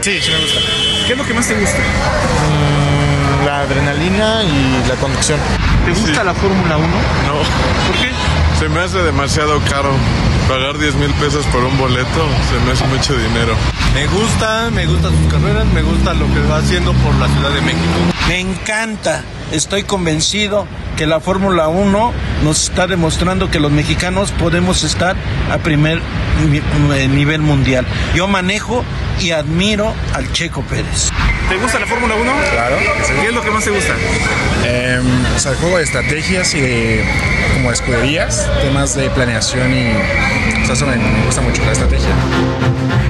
Sí, 0.00 0.18
sí 0.18 0.30
me 0.30 0.40
gusta. 0.40 0.60
¿Qué 1.06 1.12
es 1.12 1.18
lo 1.18 1.26
que 1.26 1.34
más 1.34 1.46
te 1.46 1.60
gusta? 1.60 1.78
la 3.44 3.60
adrenalina 3.60 4.44
y 4.44 4.88
la 4.88 4.94
conducción. 4.94 5.38
¿Te 5.84 5.90
gusta 5.92 6.24
la 6.24 6.32
Fórmula 6.32 6.78
1? 6.78 6.86
No. 6.86 7.34
¿Por 7.88 7.96
qué? 8.00 8.12
Se 8.58 8.68
me 8.70 8.80
hace 8.80 8.98
demasiado 9.02 9.60
caro. 9.68 9.90
Pagar 10.48 10.76
10 10.78 10.94
mil 10.96 11.10
pesos 11.14 11.46
por 11.46 11.64
un 11.64 11.76
boleto 11.78 12.28
se 12.50 12.64
me 12.66 12.72
hace 12.72 12.84
mucho 12.86 13.16
dinero. 13.16 13.54
Me 13.94 14.06
gusta, 14.06 14.70
me 14.70 14.86
gustan 14.86 15.12
sus 15.16 15.32
carreras, 15.32 15.64
me 15.66 15.82
gusta 15.82 16.12
lo 16.14 16.26
que 16.32 16.40
va 16.50 16.58
haciendo 16.58 16.92
por 16.94 17.14
la 17.16 17.28
Ciudad 17.28 17.50
de 17.50 17.60
México. 17.62 17.82
Me 18.28 18.40
encanta, 18.40 19.22
estoy 19.50 19.82
convencido 19.84 20.66
que 20.96 21.06
la 21.06 21.20
Fórmula 21.20 21.68
1 21.68 22.12
nos 22.44 22.64
está 22.64 22.86
demostrando 22.86 23.50
que 23.50 23.60
los 23.60 23.70
mexicanos 23.72 24.30
podemos 24.32 24.84
estar 24.84 25.16
a 25.50 25.58
primer 25.58 26.00
mi- 26.50 26.60
nivel 27.08 27.40
mundial. 27.40 27.86
Yo 28.14 28.28
manejo 28.28 28.84
y 29.20 29.30
admiro 29.30 29.92
al 30.14 30.30
Checo 30.32 30.62
Pérez. 30.62 31.10
¿Te 31.48 31.56
gusta 31.56 31.78
la 31.78 31.86
Fórmula 31.86 32.14
1? 32.14 32.32
Claro. 32.52 32.76
¿Qué 33.20 33.28
es 33.28 33.34
lo 33.34 33.42
que 33.42 33.50
más 33.50 33.64
te 33.64 33.70
gusta? 33.70 33.92
o 35.36 35.38
sea, 35.38 35.52
el 35.52 35.58
juego 35.58 35.78
de 35.78 35.84
estrategias 35.84 36.54
y 36.54 36.60
de 36.60 37.04
como 37.54 37.72
escuderías, 37.72 38.48
temas 38.62 38.94
de 38.94 39.10
planeación 39.10 39.72
y 39.74 39.92
o 40.70 40.76
sea, 40.76 40.86
me, 40.86 40.96
me 40.96 41.24
gusta 41.26 41.40
mucho 41.40 41.64
la 41.64 41.72
estrategia. 41.72 42.10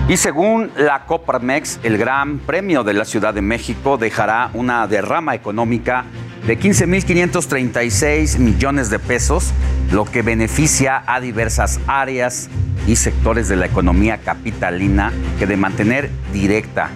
Y 0.09 0.17
según 0.17 0.71
la 0.77 1.07
Coparmex, 1.07 1.81
el 1.83 1.97
Gran 1.97 2.39
Premio 2.39 2.85
de 2.85 2.93
la 2.93 3.05
Ciudad 3.05 3.33
de 3.33 3.43
México 3.43 3.99
dejará 3.99 4.51
una 4.53 4.87
derrama 4.87 5.35
económica 5.35 6.05
de 6.47 6.59
15.536 6.59 8.39
millones 8.39 8.91
de 8.91 8.99
pesos, 8.99 9.53
lo 9.93 10.05
que 10.05 10.23
beneficia 10.23 11.03
a 11.07 11.21
diversas 11.21 11.81
áreas 11.87 12.51
y 12.87 12.97
sectores 12.97 13.49
de 13.49 13.57
la 13.57 13.67
economía 13.67 14.19
capitalina 14.19 15.13
que 15.39 15.47
de 15.47 15.57
mantener 15.57 16.11
directa 16.33 16.91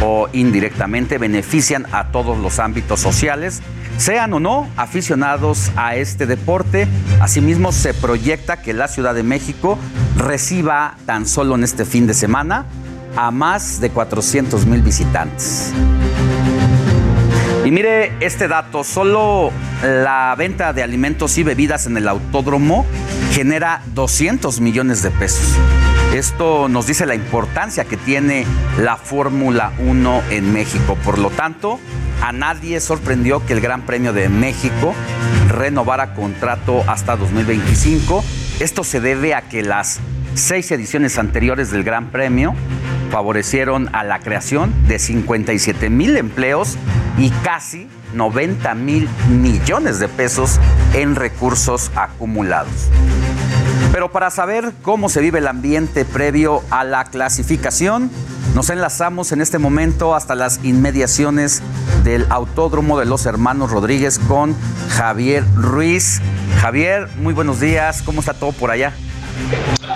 o 0.00 0.28
indirectamente 0.32 1.18
benefician 1.18 1.86
a 1.92 2.10
todos 2.12 2.38
los 2.38 2.58
ámbitos 2.58 3.00
sociales, 3.00 3.62
sean 3.98 4.32
o 4.32 4.40
no 4.40 4.68
aficionados 4.76 5.70
a 5.76 5.96
este 5.96 6.24
deporte. 6.24 6.88
Asimismo, 7.20 7.72
se 7.72 7.92
proyecta 7.92 8.62
que 8.62 8.72
la 8.72 8.88
Ciudad 8.88 9.14
de 9.14 9.22
México 9.22 9.78
reciba 10.16 10.96
tan 11.04 11.26
solo 11.26 11.56
en 11.56 11.64
este 11.64 11.84
fin 11.84 12.06
de 12.06 12.14
semana 12.14 12.64
a 13.16 13.30
más 13.30 13.80
de 13.80 13.90
400 13.90 14.64
mil 14.64 14.80
visitantes. 14.80 15.72
Y 17.64 17.70
mire 17.70 18.12
este 18.20 18.48
dato, 18.48 18.82
solo 18.84 19.50
la 19.82 20.34
venta 20.38 20.72
de 20.72 20.82
alimentos 20.82 21.36
y 21.36 21.42
bebidas 21.42 21.86
en 21.86 21.96
el 21.98 22.08
autódromo 22.08 22.86
genera 23.32 23.82
200 23.94 24.60
millones 24.60 25.02
de 25.02 25.10
pesos. 25.10 25.54
Esto 26.18 26.68
nos 26.68 26.88
dice 26.88 27.06
la 27.06 27.14
importancia 27.14 27.84
que 27.84 27.96
tiene 27.96 28.44
la 28.76 28.96
Fórmula 28.96 29.70
1 29.78 30.22
en 30.30 30.52
México. 30.52 30.98
Por 31.04 31.16
lo 31.16 31.30
tanto, 31.30 31.78
a 32.20 32.32
nadie 32.32 32.80
sorprendió 32.80 33.46
que 33.46 33.52
el 33.52 33.60
Gran 33.60 33.82
Premio 33.82 34.12
de 34.12 34.28
México 34.28 34.96
renovara 35.46 36.14
contrato 36.14 36.82
hasta 36.88 37.14
2025. 37.14 38.24
Esto 38.58 38.82
se 38.82 39.00
debe 39.00 39.32
a 39.32 39.42
que 39.42 39.62
las 39.62 40.00
seis 40.34 40.72
ediciones 40.72 41.18
anteriores 41.18 41.70
del 41.70 41.84
Gran 41.84 42.10
Premio 42.10 42.52
favorecieron 43.12 43.88
a 43.94 44.02
la 44.02 44.18
creación 44.18 44.74
de 44.88 44.98
57 44.98 45.88
mil 45.88 46.16
empleos 46.16 46.76
y 47.16 47.30
casi 47.44 47.86
90 48.14 48.74
mil 48.74 49.08
millones 49.30 50.00
de 50.00 50.08
pesos 50.08 50.58
en 50.94 51.14
recursos 51.14 51.92
acumulados. 51.94 52.88
Pero 53.98 54.12
para 54.12 54.30
saber 54.30 54.72
cómo 54.82 55.08
se 55.08 55.20
vive 55.20 55.40
el 55.40 55.48
ambiente 55.48 56.04
previo 56.04 56.62
a 56.70 56.84
la 56.84 57.02
clasificación, 57.06 58.12
nos 58.54 58.70
enlazamos 58.70 59.32
en 59.32 59.40
este 59.40 59.58
momento 59.58 60.14
hasta 60.14 60.36
las 60.36 60.60
inmediaciones 60.62 61.62
del 62.04 62.24
Autódromo 62.30 63.00
de 63.00 63.06
los 63.06 63.26
Hermanos 63.26 63.72
Rodríguez 63.72 64.20
con 64.20 64.54
Javier 64.90 65.42
Ruiz. 65.56 66.20
Javier, 66.60 67.08
muy 67.16 67.34
buenos 67.34 67.58
días, 67.58 68.02
¿cómo 68.02 68.20
está 68.20 68.34
todo 68.34 68.52
por 68.52 68.70
allá? 68.70 68.92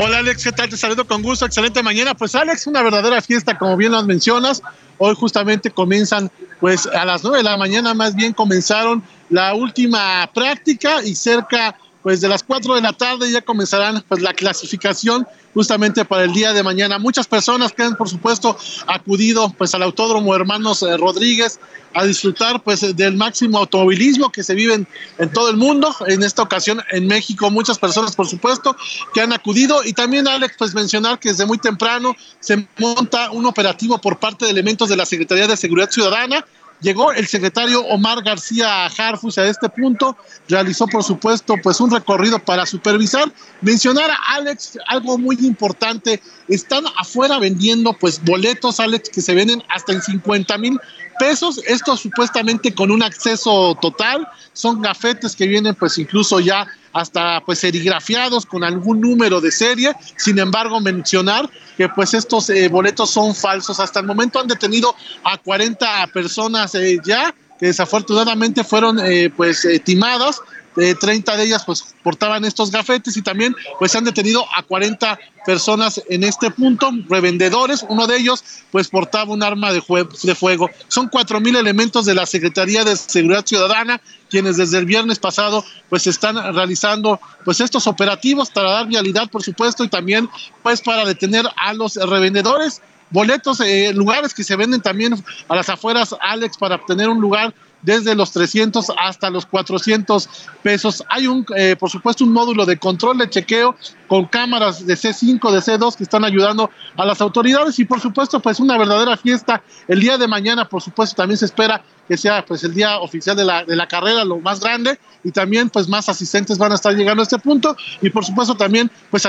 Hola 0.01 0.19
Alex, 0.19 0.43
¿qué 0.43 0.51
tal? 0.51 0.69
Te 0.69 0.77
saludo 0.77 1.07
con 1.07 1.23
gusto, 1.23 1.47
excelente 1.47 1.81
mañana. 1.81 2.12
Pues 2.12 2.35
Alex, 2.35 2.66
una 2.66 2.83
verdadera 2.83 3.23
fiesta, 3.23 3.57
como 3.57 3.77
bien 3.77 3.93
lo 3.93 4.03
mencionas. 4.03 4.65
Hoy 4.99 5.15
justamente 5.15 5.70
comienzan, 5.70 6.29
pues 6.59 6.89
a 6.89 7.05
las 7.05 7.23
9 7.23 7.39
de 7.39 7.45
la 7.45 7.57
mañana 7.57 7.95
más 7.95 8.16
bien 8.16 8.33
comenzaron 8.33 9.01
la 9.31 9.55
última 9.55 10.29
práctica 10.35 11.05
y 11.05 11.15
cerca 11.15 11.77
pues 12.03 12.20
de 12.20 12.29
las 12.29 12.43
4 12.43 12.74
de 12.74 12.81
la 12.81 12.93
tarde 12.93 13.31
ya 13.31 13.43
comenzarán 13.43 14.03
pues 14.09 14.23
la 14.23 14.33
clasificación 14.35 15.27
justamente 15.55 16.05
para 16.05 16.24
el 16.24 16.33
día 16.33 16.53
de 16.53 16.62
mañana. 16.62 16.99
Muchas 16.99 17.27
personas 17.27 17.73
que 17.73 17.83
han 17.83 17.97
por 17.97 18.09
supuesto 18.09 18.57
acudido 18.87 19.53
pues 19.57 19.74
al 19.74 19.83
Autódromo 19.83 20.35
Hermanos 20.35 20.83
eh, 20.83 20.97
Rodríguez 20.97 21.61
a 21.95 22.05
disfrutar 22.05 22.62
pues 22.62 22.97
del 22.97 23.16
máximo 23.16 23.59
automovilismo 23.59 24.33
que 24.33 24.43
se 24.43 24.55
vive 24.55 24.74
en, 24.74 24.87
en, 25.19 25.31
todo 25.31 25.51
el 25.51 25.57
mundo. 25.57 25.95
En 26.07 26.23
esta 26.23 26.43
ocasión 26.43 26.83
en 26.91 27.07
México 27.07 27.51
muchas 27.51 27.79
personas 27.79 28.16
por 28.16 28.27
supuesto 28.27 28.77
que 29.12 29.20
han 29.20 29.33
acudido 29.33 29.85
y 29.85 29.93
también 29.93 30.27
Alex 30.27 30.55
pues 30.59 30.74
mencionar 30.74 31.19
que 31.19 31.29
desde 31.29 31.47
muy 31.47 31.59
temprano 31.59 32.16
se 32.41 32.66
monta 32.79 33.31
un 33.31 33.47
operativo 33.47 33.99
por 33.99 34.19
parte 34.19 34.47
de 34.47 34.51
elementos 34.51 34.89
de 34.89 34.97
la 34.97 35.07
Secretaría 35.07 35.47
de 35.47 35.57
Seguridad 35.57 35.91
Ciudadana 35.91 36.45
Llegó 36.82 37.12
el 37.12 37.28
secretario 37.28 37.80
Omar 37.86 38.24
García 38.24 38.86
Harfus 38.86 39.38
a 39.38 39.46
este 39.46 39.68
punto, 39.68 40.16
realizó 40.48 40.88
por 40.88 41.04
supuesto 41.04 41.54
pues 41.62 41.80
un 41.80 41.92
recorrido 41.92 42.40
para 42.40 42.66
supervisar. 42.66 43.32
Mencionar 43.60 44.10
a 44.10 44.34
Alex 44.34 44.78
algo 44.88 45.16
muy 45.16 45.36
importante, 45.46 46.20
están 46.55 46.85
afuera 46.99 47.39
vendiendo 47.39 47.93
pues 47.95 48.23
boletos 48.23 48.81
Alex 48.81 49.09
que 49.11 49.20
se 49.20 49.35
venden 49.35 49.62
hasta 49.69 49.93
en 49.93 50.03
50 50.03 50.59
mil 50.59 50.79
pesos, 51.19 51.61
esto 51.66 51.97
supuestamente 51.97 52.74
con 52.74 52.91
un 52.91 53.03
acceso 53.03 53.77
total, 53.81 54.27
son 54.53 54.83
gafetes 54.83 55.37
que 55.37 55.47
vienen 55.47 55.74
pues 55.74 55.99
incluso 55.99 56.41
ya 56.41 56.66
hasta 56.93 57.41
pues 57.45 57.61
serigrafiados 57.61 58.45
con 58.45 58.65
algún 58.65 59.01
número 59.01 59.41
de 59.41 59.51
serie, 59.51 59.93
sin 60.16 60.39
embargo 60.39 60.81
mencionar 60.81 61.49
que 61.77 61.89
pues 61.89 62.12
estos 62.15 62.51
eh, 62.51 62.69
boletos 62.69 63.11
son 63.11 63.35
falsos, 63.35 63.81
hasta 63.81 64.01
el 64.01 64.07
momento 64.07 64.41
han 64.41 64.49
detenido 64.49 64.95
a 65.24 65.39
40 65.39 66.09
personas 66.09 66.74
eh, 66.74 66.99
ya, 67.05 67.35
que 67.59 67.66
desafortunadamente 67.66 68.65
fueron 68.65 68.99
eh, 69.01 69.31
pues 69.35 69.66
timadas, 69.85 70.41
30 70.74 71.36
de 71.36 71.44
ellas 71.44 71.65
pues 71.65 71.94
portaban 72.03 72.44
estos 72.44 72.70
gafetes 72.70 73.16
y 73.16 73.23
también 73.23 73.55
pues 73.78 73.94
han 73.94 74.05
detenido 74.05 74.44
a 74.57 74.62
40 74.62 75.19
personas 75.44 76.03
en 76.09 76.24
este 76.24 76.51
punto, 76.51 76.90
revendedores, 77.09 77.85
uno 77.89 78.07
de 78.07 78.16
ellos 78.16 78.44
pues 78.70 78.89
portaba 78.89 79.32
un 79.32 79.43
arma 79.43 79.73
de, 79.73 79.82
de 80.23 80.35
fuego. 80.35 80.70
Son 80.89 81.09
cuatro 81.09 81.40
mil 81.40 81.57
elementos 81.57 82.07
de 82.07 82.15
la 82.15 82.27
Secretaría 82.27 82.85
de 82.85 82.97
Seguridad 82.97 83.44
Ciudadana 83.44 84.01
quienes 84.31 84.57
desde 84.57 84.78
el 84.78 84.86
viernes 84.86 85.19
pasado 85.19 85.65
pues 85.90 86.07
están 86.07 86.36
realizando 86.55 87.20
pues 87.44 87.61
estos 87.61 87.86
operativos 87.86 88.51
para 88.51 88.70
dar 88.70 88.86
vialidad 88.86 89.28
por 89.31 89.43
supuesto 89.43 89.85
y 89.85 89.89
también 89.89 90.28
pues 90.62 90.81
para 90.81 91.05
detener 91.05 91.44
a 91.57 91.74
los 91.74 91.97
revendedores 91.97 92.81
boletos, 93.12 93.61
eh, 93.61 93.93
lugares 93.94 94.35
que 94.35 94.43
se 94.43 94.57
venden 94.57 94.81
también 94.81 95.15
a 95.49 95.55
las 95.55 95.69
afueras, 95.69 96.16
Alex, 96.20 96.57
para 96.57 96.77
obtener 96.77 97.09
un 97.09 97.20
lugar 97.20 97.55
desde 97.82 98.14
los 98.14 98.32
300 98.32 98.92
hasta 98.98 99.30
los 99.30 99.46
400 99.46 100.28
pesos. 100.62 101.04
Hay 101.09 101.26
un, 101.26 101.44
eh, 101.56 101.76
por 101.78 101.90
supuesto, 101.90 102.24
un 102.24 102.32
módulo 102.32 102.64
de 102.64 102.78
control 102.78 103.18
de 103.18 103.28
chequeo 103.28 103.76
con 104.09 104.26
cámaras 104.26 104.86
de 104.86 104.94
C5, 104.94 105.50
de 105.50 105.59
C2 105.59 105.96
que 105.96 106.04
están 106.04 106.24
ayudando 106.24 106.70
a 106.96 107.04
las 107.04 107.20
autoridades 107.20 107.78
y, 107.78 107.84
por 107.84 108.00
supuesto, 108.00 108.40
pues 108.40 108.60
una 108.60 108.78
verdadera 108.78 109.16
fiesta. 109.16 109.62
El 109.88 110.00
día 110.00 110.18
de 110.18 110.28
mañana, 110.28 110.68
por 110.68 110.82
supuesto, 110.82 111.16
también 111.16 111.38
se 111.38 111.46
espera 111.46 111.82
que 112.09 112.16
sea 112.16 112.44
pues 112.44 112.64
el 112.64 112.74
día 112.74 112.98
oficial 112.98 113.36
de 113.36 113.44
la, 113.44 113.64
de 113.64 113.76
la 113.76 113.86
carrera, 113.86 114.24
lo 114.24 114.38
más 114.38 114.60
grande, 114.60 114.98
y 115.24 115.30
también 115.30 115.70
pues 115.70 115.88
más 115.88 116.09
asistentes 116.09 116.59
van 116.59 116.72
a 116.72 116.74
estar 116.74 116.94
llegando 116.94 117.22
a 117.22 117.24
este 117.24 117.38
punto 117.38 117.76
y 118.00 118.10
por 118.10 118.24
supuesto 118.24 118.56
también 118.56 118.90
pues 119.10 119.26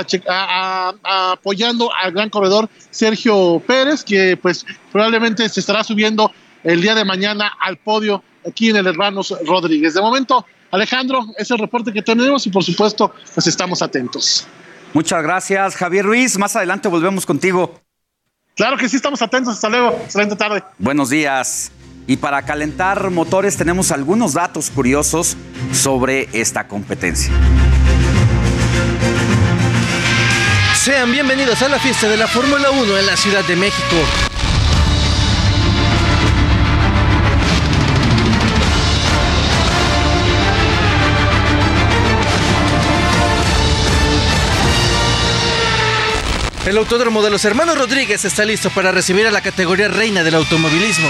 apoyando 1.04 1.90
al 1.94 2.12
gran 2.12 2.30
corredor 2.30 2.68
Sergio 2.90 3.62
Pérez, 3.66 4.02
que 4.02 4.36
pues 4.36 4.66
probablemente 4.92 5.48
se 5.48 5.60
estará 5.60 5.84
subiendo 5.84 6.32
el 6.64 6.80
día 6.80 6.94
de 6.94 7.04
mañana 7.04 7.52
al 7.60 7.76
podio 7.76 8.22
aquí 8.46 8.70
en 8.70 8.76
el 8.76 8.86
Hermanos 8.86 9.34
Rodríguez. 9.46 9.94
De 9.94 10.00
momento, 10.00 10.46
Alejandro, 10.70 11.26
es 11.36 11.50
el 11.50 11.58
reporte 11.58 11.92
que 11.92 12.02
tenemos 12.02 12.46
y 12.46 12.50
por 12.50 12.64
supuesto, 12.64 13.14
pues 13.34 13.46
estamos 13.46 13.82
atentos. 13.82 14.46
Muchas 14.92 15.22
gracias, 15.22 15.76
Javier 15.76 16.04
Ruiz. 16.04 16.38
Más 16.38 16.54
adelante 16.56 16.88
volvemos 16.88 17.26
contigo. 17.26 17.80
Claro 18.54 18.76
que 18.76 18.88
sí, 18.88 18.96
estamos 18.96 19.20
atentos. 19.22 19.54
Hasta 19.54 19.68
luego. 19.68 19.90
Excelente 20.04 20.36
tarde. 20.36 20.62
Buenos 20.78 21.10
días. 21.10 21.72
Y 22.06 22.18
para 22.18 22.42
calentar 22.42 23.10
motores 23.10 23.56
tenemos 23.56 23.90
algunos 23.90 24.34
datos 24.34 24.70
curiosos 24.70 25.36
sobre 25.72 26.28
esta 26.32 26.68
competencia. 26.68 27.32
Sean 30.76 31.10
bienvenidos 31.10 31.62
a 31.62 31.68
la 31.68 31.78
fiesta 31.78 32.08
de 32.08 32.18
la 32.18 32.26
Fórmula 32.26 32.70
1 32.70 32.98
en 32.98 33.06
la 33.06 33.16
Ciudad 33.16 33.42
de 33.44 33.56
México. 33.56 33.96
El 46.66 46.78
Autódromo 46.78 47.22
de 47.22 47.28
los 47.28 47.44
Hermanos 47.44 47.76
Rodríguez 47.76 48.24
está 48.24 48.46
listo 48.46 48.70
para 48.70 48.90
recibir 48.90 49.26
a 49.26 49.30
la 49.30 49.42
categoría 49.42 49.88
reina 49.88 50.22
del 50.22 50.34
automovilismo. 50.34 51.08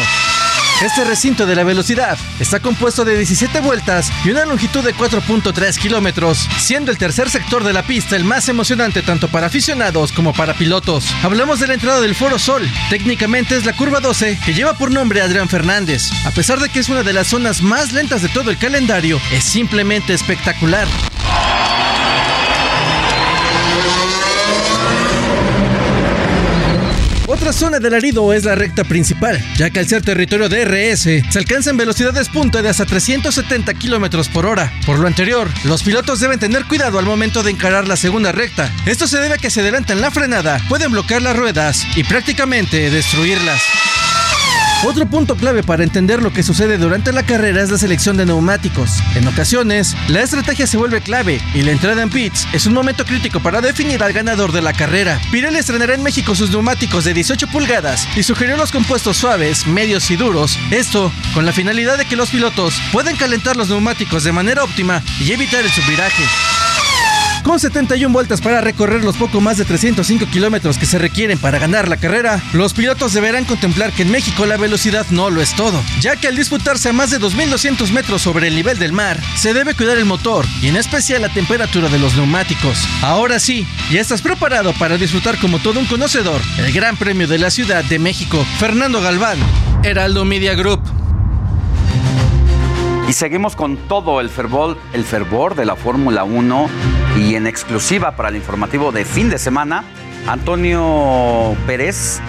Este 0.82 1.04
recinto 1.04 1.46
de 1.46 1.54
la 1.54 1.62
velocidad 1.62 2.18
está 2.40 2.58
compuesto 2.58 3.04
de 3.04 3.16
17 3.16 3.60
vueltas 3.60 4.10
y 4.24 4.30
una 4.30 4.44
longitud 4.46 4.82
de 4.82 4.92
4.3 4.92 5.78
kilómetros, 5.78 6.48
siendo 6.58 6.90
el 6.90 6.98
tercer 6.98 7.30
sector 7.30 7.62
de 7.62 7.72
la 7.72 7.84
pista 7.84 8.16
el 8.16 8.24
más 8.24 8.48
emocionante 8.48 9.00
tanto 9.02 9.28
para 9.28 9.46
aficionados 9.46 10.10
como 10.10 10.32
para 10.32 10.54
pilotos. 10.54 11.06
Hablamos 11.22 11.60
de 11.60 11.68
la 11.68 11.74
entrada 11.74 12.00
del 12.00 12.16
Foro 12.16 12.40
Sol, 12.40 12.68
técnicamente 12.90 13.56
es 13.56 13.64
la 13.64 13.76
curva 13.76 14.00
12 14.00 14.40
que 14.44 14.54
lleva 14.54 14.76
por 14.76 14.90
nombre 14.90 15.22
Adrián 15.22 15.48
Fernández. 15.48 16.10
A 16.26 16.32
pesar 16.32 16.58
de 16.58 16.68
que 16.68 16.80
es 16.80 16.88
una 16.88 17.04
de 17.04 17.12
las 17.12 17.28
zonas 17.28 17.62
más 17.62 17.92
lentas 17.92 18.22
de 18.22 18.28
todo 18.28 18.50
el 18.50 18.58
calendario, 18.58 19.20
es 19.30 19.44
simplemente 19.44 20.14
espectacular. 20.14 20.88
Otra 27.44 27.52
zona 27.52 27.78
del 27.78 27.92
arido 27.92 28.32
es 28.32 28.44
la 28.44 28.54
recta 28.54 28.84
principal, 28.84 29.38
ya 29.58 29.68
que 29.68 29.78
al 29.78 29.86
ser 29.86 30.00
territorio 30.00 30.48
de 30.48 30.64
RS 30.64 31.02
se 31.30 31.38
alcanzan 31.38 31.76
velocidades 31.76 32.30
punta 32.30 32.62
de 32.62 32.70
hasta 32.70 32.86
370 32.86 33.74
kilómetros 33.74 34.30
por 34.30 34.46
hora. 34.46 34.72
Por 34.86 34.98
lo 34.98 35.06
anterior, 35.06 35.50
los 35.64 35.82
pilotos 35.82 36.20
deben 36.20 36.38
tener 36.38 36.64
cuidado 36.64 36.98
al 36.98 37.04
momento 37.04 37.42
de 37.42 37.50
encarar 37.50 37.86
la 37.86 37.98
segunda 37.98 38.32
recta. 38.32 38.72
Esto 38.86 39.06
se 39.06 39.18
debe 39.18 39.34
a 39.34 39.36
que 39.36 39.50
se 39.50 39.60
adelantan 39.60 40.00
la 40.00 40.10
frenada, 40.10 40.58
pueden 40.70 40.92
bloquear 40.92 41.20
las 41.20 41.36
ruedas 41.36 41.84
y 41.94 42.04
prácticamente 42.04 42.88
destruirlas. 42.88 43.60
Otro 44.86 45.06
punto 45.06 45.34
clave 45.34 45.62
para 45.62 45.82
entender 45.82 46.22
lo 46.22 46.30
que 46.30 46.42
sucede 46.42 46.76
durante 46.76 47.10
la 47.10 47.22
carrera 47.22 47.62
es 47.62 47.70
la 47.70 47.78
selección 47.78 48.18
de 48.18 48.26
neumáticos. 48.26 49.02
En 49.14 49.26
ocasiones, 49.26 49.96
la 50.08 50.20
estrategia 50.20 50.66
se 50.66 50.76
vuelve 50.76 51.00
clave 51.00 51.40
y 51.54 51.62
la 51.62 51.70
entrada 51.70 52.02
en 52.02 52.10
pits 52.10 52.46
es 52.52 52.66
un 52.66 52.74
momento 52.74 53.06
crítico 53.06 53.40
para 53.40 53.62
definir 53.62 54.02
al 54.02 54.12
ganador 54.12 54.52
de 54.52 54.60
la 54.60 54.74
carrera. 54.74 55.18
Pirelli 55.32 55.56
estrenará 55.56 55.94
en 55.94 56.02
México 56.02 56.34
sus 56.34 56.50
neumáticos 56.50 57.04
de 57.04 57.14
18 57.14 57.46
pulgadas 57.46 58.06
y 58.14 58.24
sugirió 58.24 58.58
los 58.58 58.72
compuestos 58.72 59.16
suaves, 59.16 59.66
medios 59.66 60.10
y 60.10 60.16
duros. 60.16 60.58
Esto 60.70 61.10
con 61.32 61.46
la 61.46 61.54
finalidad 61.54 61.96
de 61.96 62.04
que 62.04 62.16
los 62.16 62.28
pilotos 62.28 62.74
puedan 62.92 63.16
calentar 63.16 63.56
los 63.56 63.70
neumáticos 63.70 64.22
de 64.22 64.32
manera 64.32 64.64
óptima 64.64 65.02
y 65.18 65.32
evitar 65.32 65.64
el 65.64 65.70
subviraje. 65.70 66.24
Con 67.44 67.60
71 67.60 68.10
vueltas 68.10 68.40
para 68.40 68.62
recorrer 68.62 69.04
los 69.04 69.18
poco 69.18 69.42
más 69.42 69.58
de 69.58 69.66
305 69.66 70.26
kilómetros 70.32 70.78
que 70.78 70.86
se 70.86 70.98
requieren 70.98 71.38
para 71.38 71.58
ganar 71.58 71.88
la 71.88 71.98
carrera, 71.98 72.42
los 72.54 72.72
pilotos 72.72 73.12
deberán 73.12 73.44
contemplar 73.44 73.92
que 73.92 74.02
en 74.02 74.10
México 74.10 74.46
la 74.46 74.56
velocidad 74.56 75.04
no 75.10 75.28
lo 75.28 75.42
es 75.42 75.54
todo, 75.54 75.82
ya 76.00 76.16
que 76.16 76.26
al 76.26 76.36
disputarse 76.36 76.88
a 76.88 76.94
más 76.94 77.10
de 77.10 77.20
2.200 77.20 77.92
metros 77.92 78.22
sobre 78.22 78.48
el 78.48 78.56
nivel 78.56 78.78
del 78.78 78.92
mar, 78.92 79.20
se 79.36 79.52
debe 79.52 79.74
cuidar 79.74 79.98
el 79.98 80.06
motor 80.06 80.46
y 80.62 80.68
en 80.68 80.76
especial 80.76 81.20
la 81.20 81.28
temperatura 81.28 81.90
de 81.90 81.98
los 81.98 82.16
neumáticos. 82.16 82.78
Ahora 83.02 83.38
sí, 83.38 83.66
ya 83.90 84.00
estás 84.00 84.22
preparado 84.22 84.72
para 84.78 84.96
disfrutar 84.96 85.38
como 85.38 85.58
todo 85.58 85.78
un 85.78 85.86
conocedor 85.86 86.40
el 86.56 86.72
Gran 86.72 86.96
Premio 86.96 87.28
de 87.28 87.38
la 87.38 87.50
Ciudad 87.50 87.84
de 87.84 87.98
México. 87.98 88.42
Fernando 88.58 89.02
Galván, 89.02 89.38
Heraldo 89.82 90.24
Media 90.24 90.54
Group. 90.54 91.03
Y 93.06 93.12
seguimos 93.12 93.54
con 93.54 93.76
todo 93.76 94.20
el 94.20 94.30
fervor, 94.30 94.78
el 94.94 95.04
fervor 95.04 95.54
de 95.54 95.66
la 95.66 95.76
Fórmula 95.76 96.24
1 96.24 96.68
y 97.18 97.34
en 97.34 97.46
exclusiva 97.46 98.16
para 98.16 98.30
el 98.30 98.36
informativo 98.36 98.92
de 98.92 99.04
fin 99.04 99.28
de 99.28 99.38
semana, 99.38 99.84
Antonio 100.26 101.54
Pérez, 101.66 102.20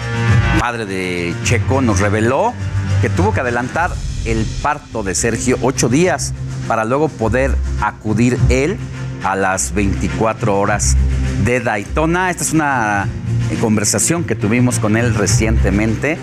padre 0.60 0.84
de 0.84 1.34
Checo, 1.44 1.80
nos 1.80 2.00
reveló 2.00 2.52
que 3.00 3.08
tuvo 3.08 3.32
que 3.32 3.40
adelantar 3.40 3.90
el 4.26 4.44
parto 4.60 5.02
de 5.02 5.14
Sergio 5.14 5.56
ocho 5.62 5.88
días 5.88 6.34
para 6.68 6.84
luego 6.84 7.08
poder 7.08 7.54
acudir 7.80 8.38
él 8.50 8.76
a 9.24 9.34
las 9.34 9.72
24 9.72 10.58
horas 10.58 10.94
de 11.42 11.60
Daytona. 11.60 12.28
Esta 12.28 12.42
es 12.44 12.52
una 12.52 13.08
eh, 13.50 13.56
conversación 13.62 14.24
que 14.24 14.34
tuvimos 14.34 14.78
con 14.78 14.98
él 14.98 15.14
recientemente, 15.14 16.18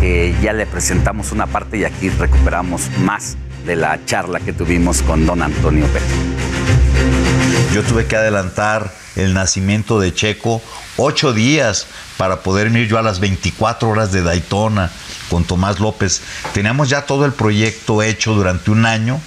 que 0.00 0.34
ya 0.42 0.54
le 0.54 0.64
presentamos 0.64 1.30
una 1.30 1.46
parte 1.46 1.76
y 1.76 1.84
aquí 1.84 2.08
recuperamos 2.08 2.88
más 3.04 3.36
de 3.68 3.76
la 3.76 4.02
charla 4.06 4.40
que 4.40 4.54
tuvimos 4.54 5.02
con 5.02 5.26
don 5.26 5.42
Antonio 5.42 5.86
Pérez. 5.88 6.08
Yo 7.74 7.82
tuve 7.82 8.06
que 8.06 8.16
adelantar 8.16 8.90
el 9.14 9.34
nacimiento 9.34 10.00
de 10.00 10.14
Checo 10.14 10.62
ocho 10.96 11.34
días 11.34 11.86
para 12.16 12.40
poder 12.40 12.74
ir 12.74 12.88
yo 12.88 12.98
a 12.98 13.02
las 13.02 13.20
24 13.20 13.90
horas 13.90 14.10
de 14.10 14.22
Daytona 14.22 14.90
con 15.28 15.44
Tomás 15.44 15.80
López. 15.80 16.22
Teníamos 16.54 16.88
ya 16.88 17.02
todo 17.02 17.26
el 17.26 17.32
proyecto 17.32 18.02
hecho 18.02 18.32
durante 18.32 18.70
un 18.70 18.86
año 18.86 19.20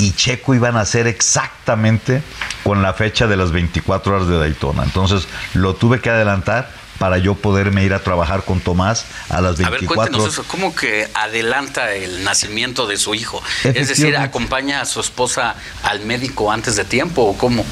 y 0.00 0.14
Checo 0.14 0.56
iba 0.56 0.70
a 0.70 0.72
nacer 0.72 1.06
exactamente 1.06 2.22
con 2.64 2.82
la 2.82 2.92
fecha 2.92 3.28
de 3.28 3.36
las 3.36 3.52
24 3.52 4.16
horas 4.16 4.28
de 4.28 4.36
Daytona. 4.36 4.82
Entonces 4.82 5.28
lo 5.54 5.74
tuve 5.74 6.00
que 6.00 6.10
adelantar 6.10 6.72
para 7.00 7.16
yo 7.16 7.34
poderme 7.34 7.82
ir 7.82 7.94
a 7.94 8.00
trabajar 8.00 8.44
con 8.44 8.60
Tomás 8.60 9.06
a 9.30 9.40
las 9.40 9.56
24 9.56 9.64
A 9.66 9.70
ver, 9.70 9.86
cuéntenos 9.86 10.28
eso, 10.28 10.44
¿cómo 10.46 10.74
que 10.74 11.08
adelanta 11.14 11.94
el 11.94 12.24
nacimiento 12.24 12.86
de 12.86 12.98
su 12.98 13.14
hijo? 13.14 13.42
Es 13.64 13.88
decir. 13.88 14.14
¿acompaña 14.18 14.82
a 14.82 14.84
su 14.84 15.00
esposa 15.00 15.54
al 15.82 16.00
médico 16.00 16.52
antes 16.52 16.76
de 16.76 16.84
tiempo 16.84 17.22
o 17.22 17.38
cómo? 17.38 17.64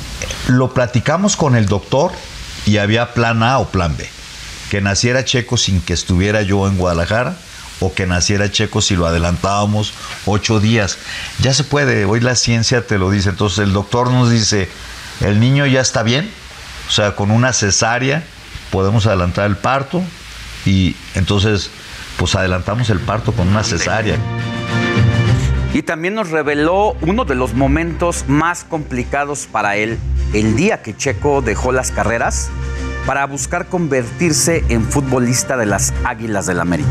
Lo 0.46 0.72
platicamos 0.72 1.36
con 1.36 1.56
el 1.56 1.66
doctor 1.66 2.10
y 2.64 2.78
había 2.78 3.12
plan 3.12 3.42
A 3.42 3.58
o 3.58 3.68
plan 3.68 3.94
B. 3.98 4.08
Que 4.70 4.80
naciera 4.80 5.26
Checo 5.26 5.58
sin 5.58 5.82
que 5.82 5.92
estuviera 5.92 6.40
yo 6.40 6.66
en 6.66 6.78
Guadalajara 6.78 7.36
o 7.80 7.92
que 7.92 8.06
naciera 8.06 8.50
Checo 8.50 8.80
si 8.80 8.96
lo 8.96 9.06
adelantábamos 9.06 9.92
ocho 10.24 10.58
días. 10.58 10.96
Ya 11.40 11.52
se 11.52 11.64
puede, 11.64 12.06
hoy 12.06 12.20
la 12.20 12.34
ciencia 12.34 12.86
te 12.86 12.96
lo 12.96 13.10
dice. 13.10 13.28
Entonces 13.28 13.58
el 13.58 13.74
doctor 13.74 14.10
nos 14.10 14.30
dice, 14.30 14.70
el 15.20 15.38
niño 15.38 15.66
ya 15.66 15.82
está 15.82 16.02
bien, 16.02 16.30
o 16.88 16.90
sea, 16.90 17.14
con 17.14 17.30
una 17.30 17.52
cesárea 17.52 18.24
podemos 18.70 19.06
adelantar 19.06 19.46
el 19.46 19.56
parto 19.56 20.02
y 20.64 20.96
entonces 21.14 21.70
pues 22.16 22.34
adelantamos 22.34 22.90
el 22.90 22.98
parto 22.98 23.32
con 23.32 23.48
una 23.48 23.62
cesárea. 23.62 24.16
Y 25.72 25.82
también 25.82 26.14
nos 26.14 26.30
reveló 26.30 26.96
uno 27.02 27.24
de 27.24 27.34
los 27.34 27.54
momentos 27.54 28.24
más 28.26 28.64
complicados 28.64 29.46
para 29.50 29.76
él, 29.76 29.98
el 30.32 30.56
día 30.56 30.82
que 30.82 30.96
Checo 30.96 31.42
dejó 31.42 31.72
las 31.72 31.92
carreras 31.92 32.50
para 33.06 33.26
buscar 33.26 33.68
convertirse 33.68 34.64
en 34.68 34.84
futbolista 34.84 35.56
de 35.56 35.66
las 35.66 35.94
Águilas 36.04 36.46
del 36.46 36.60
América. 36.60 36.88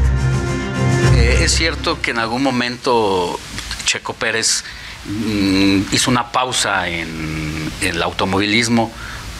Eh, 1.15 1.39
es 1.43 1.51
cierto 1.53 2.01
que 2.01 2.11
en 2.11 2.19
algún 2.19 2.43
momento 2.43 3.39
Checo 3.85 4.13
Pérez 4.13 4.63
mm, 5.05 5.81
hizo 5.91 6.09
una 6.09 6.31
pausa 6.31 6.87
en, 6.87 7.71
en 7.81 7.95
el 7.95 8.03
automovilismo 8.03 8.91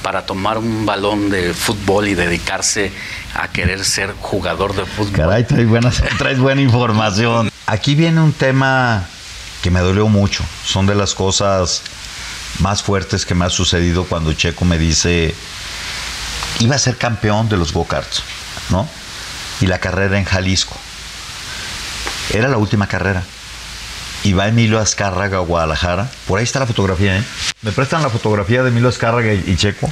para 0.07 0.25
tomar 0.25 0.57
un 0.57 0.85
balón 0.85 1.29
de 1.29 1.53
fútbol 1.53 2.07
y 2.07 2.13
dedicarse 2.13 2.93
a 3.35 3.49
querer 3.49 3.83
ser 3.83 4.15
jugador 4.21 4.73
de 4.73 4.85
fútbol. 4.85 5.11
Caray, 5.11 5.43
traes 5.45 5.67
buena, 5.67 5.91
traes 6.17 6.39
buena 6.39 6.61
información. 6.61 7.51
Aquí 7.65 7.93
viene 7.93 8.21
un 8.21 8.31
tema 8.31 9.05
que 9.61 9.69
me 9.69 9.81
dolió 9.81 10.07
mucho. 10.07 10.45
Son 10.63 10.85
de 10.85 10.95
las 10.95 11.13
cosas 11.13 11.81
más 12.59 12.83
fuertes 12.83 13.25
que 13.25 13.35
me 13.35 13.43
ha 13.43 13.49
sucedido 13.49 14.05
cuando 14.05 14.31
Checo 14.31 14.63
me 14.63 14.77
dice, 14.77 15.35
iba 16.59 16.77
a 16.77 16.79
ser 16.79 16.95
campeón 16.95 17.49
de 17.49 17.57
los 17.57 17.73
go-karts, 17.73 18.23
¿no? 18.69 18.87
Y 19.59 19.67
la 19.67 19.79
carrera 19.79 20.17
en 20.17 20.23
Jalisco. 20.23 20.77
Era 22.29 22.47
la 22.47 22.55
última 22.55 22.87
carrera. 22.87 23.23
Y 24.23 24.33
va 24.33 24.47
Emilio 24.47 24.79
Azcárraga 24.79 25.37
a 25.37 25.41
Guadalajara. 25.41 26.09
Por 26.27 26.39
ahí 26.39 26.43
está 26.43 26.59
la 26.59 26.65
fotografía, 26.65 27.17
¿eh? 27.17 27.23
Me 27.61 27.71
prestan 27.71 28.01
la 28.01 28.09
fotografía 28.09 28.63
de 28.63 28.69
Emilio 28.69 28.89
Azcárraga 28.89 29.33
y, 29.33 29.55
Checo. 29.55 29.89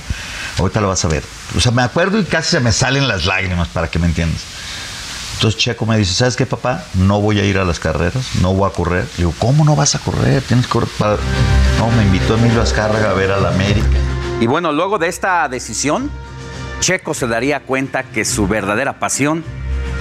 Ahorita 0.60 0.82
la 0.82 0.88
vas 0.88 1.06
a 1.06 1.08
ver. 1.08 1.24
O 1.56 1.60
sea, 1.60 1.72
me 1.72 1.84
acuerdo 1.84 2.20
y 2.20 2.24
casi 2.24 2.52
se 2.52 2.60
me 2.60 2.72
salen 2.72 3.08
las 3.08 3.26
lágrimas 3.26 3.68
para 3.70 3.90
que 3.90 4.00
me 4.00 4.08
entiendas. 4.08 4.42
Entonces 5.36 5.60
Checo 5.60 5.86
me 5.86 5.98
dice, 5.98 6.14
¿sabes 6.14 6.36
qué, 6.36 6.46
papá? 6.46 6.86
No 6.94 7.20
voy 7.22 7.40
a 7.40 7.46
ir 7.46 7.58
a 7.58 7.66
las 7.66 7.80
carreras, 7.80 8.36
no 8.42 8.54
voy 8.54 8.70
a 8.70 8.74
correr. 8.74 9.06
Digo, 9.18 9.34
¿cómo 9.38 9.66
no 9.66 9.76
vas 9.76 9.94
a 9.96 10.00
correr? 10.00 10.42
Tienes 10.42 10.66
que 10.66 10.72
correr 10.72 10.90
para... 10.98 11.18
No, 11.78 11.90
me 11.92 12.04
invitó 12.04 12.36
Emilio 12.36 12.62
Azcárraga 12.62 13.12
a 13.12 13.14
ver 13.14 13.32
a 13.32 13.40
la 13.40 13.50
América. 13.50 13.86
Y 14.40 14.48
bueno, 14.48 14.72
luego 14.72 14.98
de 14.98 15.08
esta 15.08 15.48
decisión, 15.50 16.10
Checo 16.80 17.14
se 17.14 17.28
daría 17.28 17.62
cuenta 17.62 18.04
que 18.04 18.24
su 18.24 18.48
verdadera 18.48 19.00
pasión 19.00 19.44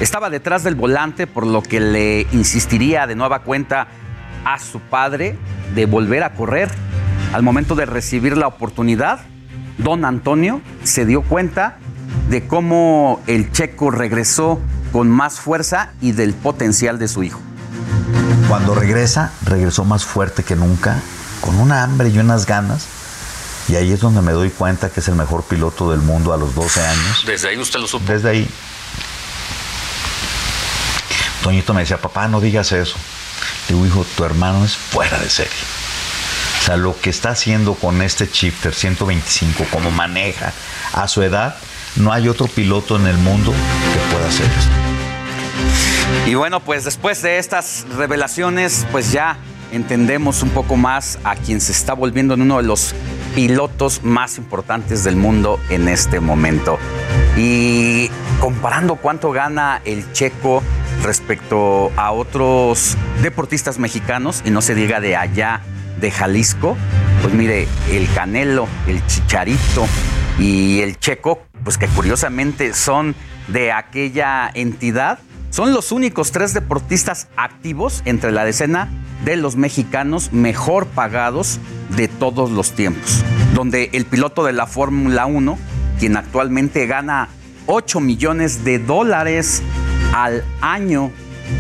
estaba 0.01 0.31
detrás 0.31 0.63
del 0.63 0.77
volante, 0.77 1.27
por 1.27 1.47
lo 1.47 1.63
que 1.63 1.81
le 1.81 2.27
insistiría 2.33 3.07
de 3.07 3.15
nueva 3.15 3.41
cuenta 3.41 3.89
a 4.45 4.59
su 4.59 4.81
padre 4.81 5.39
de 5.75 5.87
volver 5.87 6.23
a 6.23 6.35
correr. 6.35 6.71
Al 7.33 7.43
momento 7.43 7.75
de 7.75 7.87
recibir 7.87 8.37
la 8.37 8.47
oportunidad, 8.47 9.21
don 9.79 10.05
Antonio 10.05 10.61
se 10.85 11.05
dio 11.05 11.23
cuenta 11.23 11.79
de 12.29 12.47
cómo 12.47 13.21
el 13.27 13.51
checo 13.53 13.91
regresó 13.91 14.61
con 14.93 15.11
más 15.11 15.41
fuerza 15.41 15.91
y 16.01 16.12
del 16.12 16.35
potencial 16.35 16.99
de 16.99 17.09
su 17.09 17.23
hijo. 17.23 17.41
Cuando 18.49 18.75
regresa, 18.75 19.33
regresó 19.45 19.85
más 19.85 20.05
fuerte 20.05 20.45
que 20.45 20.55
nunca, 20.55 21.01
con 21.41 21.57
una 21.57 21.83
hambre 21.83 22.09
y 22.11 22.19
unas 22.19 22.47
ganas. 22.47 22.87
Y 23.69 23.77
ahí 23.77 23.93
es 23.93 24.01
donde 24.01 24.21
me 24.21 24.33
doy 24.33 24.51
cuenta 24.51 24.91
que 24.91 25.01
es 25.01 25.09
el 25.09 25.15
mejor 25.15 25.43
piloto 25.45 25.91
del 25.91 26.01
mundo 26.01 26.33
a 26.33 26.37
los 26.37 26.55
12 26.55 26.87
años. 26.87 27.25
Desde 27.27 27.49
ahí 27.49 27.59
usted 27.59 27.81
lo 27.81 27.89
supo. 27.89 28.05
Desde 28.07 28.29
ahí. 28.29 28.49
Toñito 31.43 31.75
me 31.75 31.81
decía, 31.81 32.01
papá, 32.01 32.29
no 32.29 32.41
digas 32.41 32.73
eso. 32.73 32.97
Hijo, 33.85 34.07
tu 34.17 34.25
hermano 34.25 34.65
es 34.65 34.77
fuera 34.77 35.19
de 35.19 35.29
serie. 35.29 35.53
O 36.61 36.67
sea, 36.67 36.77
lo 36.77 36.99
que 36.99 37.11
está 37.11 37.31
haciendo 37.31 37.75
con 37.75 38.01
este 38.01 38.27
Shifter 38.27 38.75
125, 38.75 39.65
como 39.71 39.91
maneja 39.91 40.53
a 40.93 41.09
su 41.09 41.23
edad, 41.23 41.57
no 41.97 42.13
hay 42.13 42.29
otro 42.29 42.47
piloto 42.47 42.97
en 42.97 43.07
el 43.07 43.19
mundo 43.19 43.53
que 43.53 44.15
pueda 44.15 44.29
hacer 44.29 44.47
esto. 44.47 46.31
Y 46.31 46.35
bueno, 46.35 46.61
pues 46.61 46.85
después 46.85 47.21
de 47.23 47.39
estas 47.39 47.85
revelaciones, 47.97 48.87
pues 48.93 49.13
ya 49.13 49.37
entendemos 49.73 50.43
un 50.43 50.51
poco 50.51 50.77
más 50.77 51.19
a 51.25 51.37
quien 51.37 51.61
se 51.61 51.73
está 51.73 51.93
volviendo 51.93 52.35
en 52.35 52.43
uno 52.43 52.59
de 52.59 52.63
los 52.63 52.95
pilotos 53.35 54.03
más 54.05 54.39
importantes 54.39 55.05
del 55.05 55.17
mundo 55.17 55.59
en 55.69 55.89
este 55.89 56.21
momento. 56.21 56.79
Y 57.37 58.09
comparando 58.41 58.97
cuánto 58.97 59.33
gana 59.33 59.83
el 59.85 60.13
checo 60.13 60.63
respecto 61.05 61.93
a 61.97 62.10
otros 62.10 62.97
deportistas 63.22 63.78
mexicanos, 63.78 64.43
y 64.44 64.51
no 64.51 64.62
se 64.62 64.74
diga 64.74 65.01
de 65.01 65.16
allá 65.16 65.60
de 66.01 66.10
Jalisco, 66.10 66.76
pues 67.22 67.32
mire, 67.35 67.68
el 67.90 68.12
Canelo, 68.12 68.66
el 68.89 69.06
Chicharito 69.06 69.86
y 70.39 70.81
el 70.81 70.98
Checo, 70.98 71.43
pues 71.62 71.78
que 71.78 71.86
curiosamente 71.86 72.74
son 72.74 73.14
de 73.48 73.70
aquella 73.70 74.51
entidad, 74.52 75.18
son 75.51 75.72
los 75.72 75.93
únicos 75.93 76.32
tres 76.32 76.52
deportistas 76.52 77.28
activos 77.36 78.02
entre 78.06 78.32
la 78.32 78.44
decena 78.44 78.89
de 79.24 79.36
los 79.36 79.56
mexicanos 79.56 80.32
mejor 80.32 80.86
pagados 80.86 81.60
de 81.97 82.09
todos 82.09 82.51
los 82.51 82.72
tiempos, 82.72 83.22
donde 83.55 83.90
el 83.93 84.05
piloto 84.05 84.44
de 84.44 84.52
la 84.52 84.66
Fórmula 84.66 85.26
1, 85.26 85.59
quien 86.01 86.16
actualmente 86.16 86.86
gana 86.86 87.28
8 87.66 88.01
millones 88.01 88.64
de 88.64 88.78
dólares 88.78 89.62
al 90.15 90.43
año, 90.61 91.11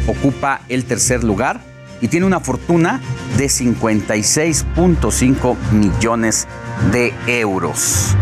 ocupa 0.06 0.60
el 0.68 0.84
tercer 0.84 1.24
lugar 1.24 1.60
y 2.00 2.06
tiene 2.06 2.24
una 2.24 2.38
fortuna 2.38 3.00
de 3.36 3.46
56.5 3.46 5.56
millones 5.72 6.46
de 6.92 7.12
euros. 7.26 8.14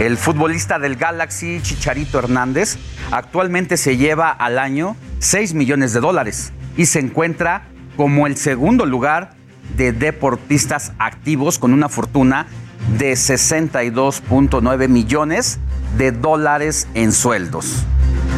El 0.00 0.16
futbolista 0.16 0.80
del 0.80 0.96
Galaxy, 0.96 1.60
Chicharito 1.62 2.18
Hernández, 2.18 2.78
actualmente 3.12 3.76
se 3.76 3.96
lleva 3.96 4.30
al 4.30 4.58
año 4.58 4.96
6 5.20 5.54
millones 5.54 5.92
de 5.92 6.00
dólares 6.00 6.52
y 6.76 6.86
se 6.86 6.98
encuentra 6.98 7.68
como 7.96 8.26
el 8.26 8.36
segundo 8.36 8.86
lugar 8.86 9.36
de 9.76 9.92
deportistas 9.92 10.94
activos 10.98 11.60
con 11.60 11.72
una 11.72 11.88
fortuna 11.88 12.48
de 12.98 13.12
62.9 13.12 14.88
millones 14.88 15.60
de 15.96 16.10
dólares 16.10 16.88
en 16.94 17.12
sueldos. 17.12 17.84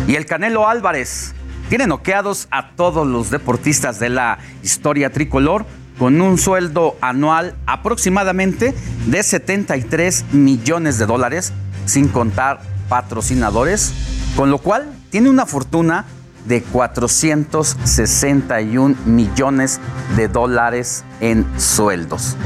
Y 0.06 0.16
el 0.16 0.26
Canelo 0.26 0.68
Álvarez 0.68 1.34
tiene 1.68 1.86
noqueados 1.86 2.48
a 2.50 2.70
todos 2.70 3.06
los 3.06 3.30
deportistas 3.30 4.00
de 4.00 4.08
la 4.08 4.38
historia 4.62 5.12
tricolor 5.12 5.66
con 5.98 6.18
un 6.20 6.36
sueldo 6.38 6.96
anual 7.00 7.54
aproximadamente 7.66 8.74
de 9.06 9.22
73 9.22 10.24
millones 10.32 10.98
de 10.98 11.06
dólares, 11.06 11.52
sin 11.86 12.08
contar 12.08 12.60
patrocinadores, 12.88 13.92
con 14.36 14.50
lo 14.50 14.58
cual 14.58 14.92
tiene 15.10 15.30
una 15.30 15.46
fortuna 15.46 16.04
de 16.46 16.62
461 16.62 18.94
millones 19.04 19.80
de 20.16 20.28
dólares 20.28 21.04
en 21.20 21.44
sueldos. 21.58 22.36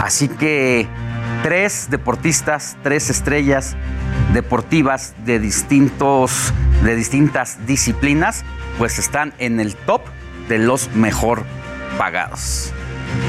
Así 0.00 0.28
que 0.28 0.86
tres 1.42 1.88
deportistas, 1.90 2.76
tres 2.82 3.10
estrellas 3.10 3.76
deportivas 4.32 5.14
de 5.24 5.38
distintos 5.38 6.52
de 6.82 6.94
distintas 6.94 7.58
disciplinas, 7.66 8.44
pues 8.78 8.98
están 8.98 9.34
en 9.38 9.60
el 9.60 9.74
top 9.74 10.02
de 10.48 10.58
los 10.58 10.90
mejor 10.94 11.44
pagados. 11.96 12.72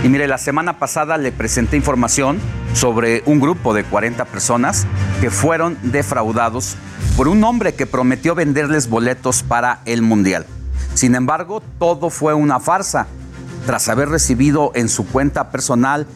Y 0.03 0.09
mire, 0.09 0.27
la 0.27 0.37
semana 0.37 0.77
pasada 0.77 1.17
le 1.17 1.31
presenté 1.31 1.77
información 1.77 2.39
sobre 2.73 3.23
un 3.25 3.39
grupo 3.39 3.73
de 3.73 3.83
40 3.83 4.25
personas 4.25 4.85
que 5.19 5.31
fueron 5.31 5.77
defraudados 5.81 6.75
por 7.17 7.27
un 7.27 7.43
hombre 7.43 7.73
que 7.73 7.87
prometió 7.87 8.35
venderles 8.35 8.87
boletos 8.87 9.43
para 9.43 9.79
el 9.85 10.01
Mundial. 10.01 10.45
Sin 10.93 11.15
embargo, 11.15 11.61
todo 11.79 12.09
fue 12.09 12.33
una 12.33 12.59
farsa. 12.59 13.07
Tras 13.65 13.89
haber 13.89 14.09
recibido 14.09 14.71
en 14.75 14.89
su 14.89 15.05
cuenta 15.05 15.51
personal 15.51 16.07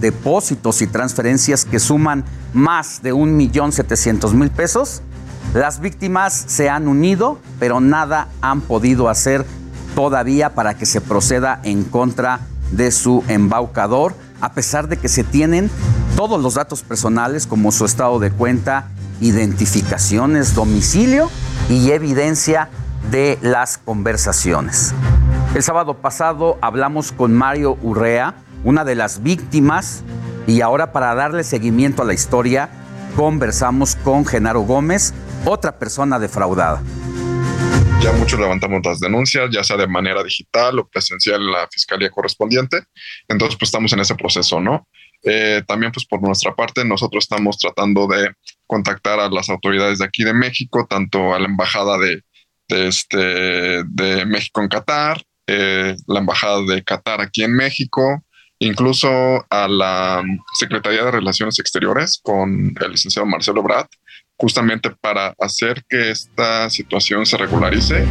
depósitos 0.00 0.82
y 0.82 0.86
transferencias 0.86 1.64
que 1.64 1.78
suman 1.78 2.24
más 2.52 3.02
de 3.02 3.14
1.700.000 3.14 4.50
pesos, 4.50 5.02
las 5.54 5.80
víctimas 5.80 6.32
se 6.46 6.70
han 6.70 6.88
unido, 6.88 7.38
pero 7.58 7.80
nada 7.80 8.28
han 8.40 8.62
podido 8.62 9.08
hacer 9.08 9.44
todavía 9.94 10.54
para 10.54 10.74
que 10.74 10.86
se 10.86 11.00
proceda 11.00 11.60
en 11.62 11.84
contra 11.84 12.40
de 12.70 12.90
su 12.90 13.22
embaucador, 13.28 14.14
a 14.40 14.52
pesar 14.52 14.88
de 14.88 14.96
que 14.96 15.08
se 15.08 15.24
tienen 15.24 15.70
todos 16.16 16.40
los 16.40 16.54
datos 16.54 16.82
personales 16.82 17.46
como 17.46 17.70
su 17.70 17.84
estado 17.84 18.18
de 18.18 18.30
cuenta, 18.30 18.88
identificaciones, 19.20 20.54
domicilio 20.54 21.30
y 21.68 21.90
evidencia 21.90 22.70
de 23.10 23.38
las 23.42 23.78
conversaciones. 23.78 24.94
El 25.54 25.62
sábado 25.62 25.98
pasado 25.98 26.56
hablamos 26.62 27.12
con 27.12 27.34
Mario 27.34 27.76
Urrea, 27.82 28.34
una 28.64 28.84
de 28.84 28.94
las 28.94 29.22
víctimas, 29.22 30.04
y 30.46 30.60
ahora 30.60 30.92
para 30.92 31.14
darle 31.14 31.44
seguimiento 31.44 32.02
a 32.02 32.04
la 32.04 32.14
historia, 32.14 32.68
conversamos 33.16 33.96
con 33.96 34.24
Genaro 34.24 34.60
Gómez, 34.60 35.14
otra 35.44 35.78
persona 35.78 36.18
defraudada. 36.18 36.82
Ya 38.00 38.12
muchos 38.12 38.40
levantamos 38.40 38.80
las 38.84 38.98
denuncias, 38.98 39.48
ya 39.52 39.62
sea 39.62 39.76
de 39.76 39.86
manera 39.86 40.24
digital 40.24 40.78
o 40.80 40.88
presencial 40.88 41.40
en 41.40 41.52
la 41.52 41.68
fiscalía 41.70 42.10
correspondiente. 42.10 42.82
Entonces, 43.28 43.56
pues 43.56 43.68
estamos 43.68 43.92
en 43.92 44.00
ese 44.00 44.16
proceso, 44.16 44.60
¿no? 44.60 44.88
Eh, 45.22 45.62
también, 45.68 45.92
pues 45.92 46.04
por 46.06 46.20
nuestra 46.20 46.54
parte, 46.54 46.84
nosotros 46.84 47.24
estamos 47.24 47.58
tratando 47.58 48.08
de 48.08 48.32
contactar 48.66 49.20
a 49.20 49.28
las 49.28 49.48
autoridades 49.50 50.00
de 50.00 50.04
aquí 50.04 50.24
de 50.24 50.34
México, 50.34 50.84
tanto 50.90 51.32
a 51.32 51.38
la 51.38 51.46
embajada 51.46 51.96
de, 51.98 52.22
este, 52.68 53.84
de 53.84 54.26
México 54.26 54.60
en 54.62 54.68
Qatar, 54.68 55.22
eh, 55.46 55.94
la 56.08 56.20
embajada 56.20 56.60
de 56.62 56.82
Qatar 56.82 57.20
aquí 57.20 57.44
en 57.44 57.54
México, 57.54 58.24
incluso 58.62 59.08
a 59.50 59.68
la 59.68 60.22
Secretaría 60.54 61.04
de 61.04 61.10
Relaciones 61.10 61.58
Exteriores 61.58 62.20
con 62.22 62.72
el 62.80 62.90
licenciado 62.90 63.26
Marcelo 63.26 63.62
Brad, 63.62 63.86
justamente 64.36 64.90
para 64.90 65.34
hacer 65.40 65.84
que 65.88 66.10
esta 66.10 66.70
situación 66.70 67.26
se 67.26 67.36
regularice. 67.36 68.06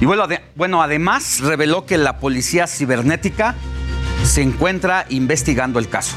Y 0.00 0.04
bueno, 0.04 0.26
bueno, 0.54 0.82
además 0.82 1.40
reveló 1.40 1.86
que 1.86 1.96
la 1.96 2.18
policía 2.18 2.66
cibernética 2.66 3.54
se 4.24 4.42
encuentra 4.42 5.06
investigando 5.08 5.78
el 5.78 5.88
caso. 5.88 6.16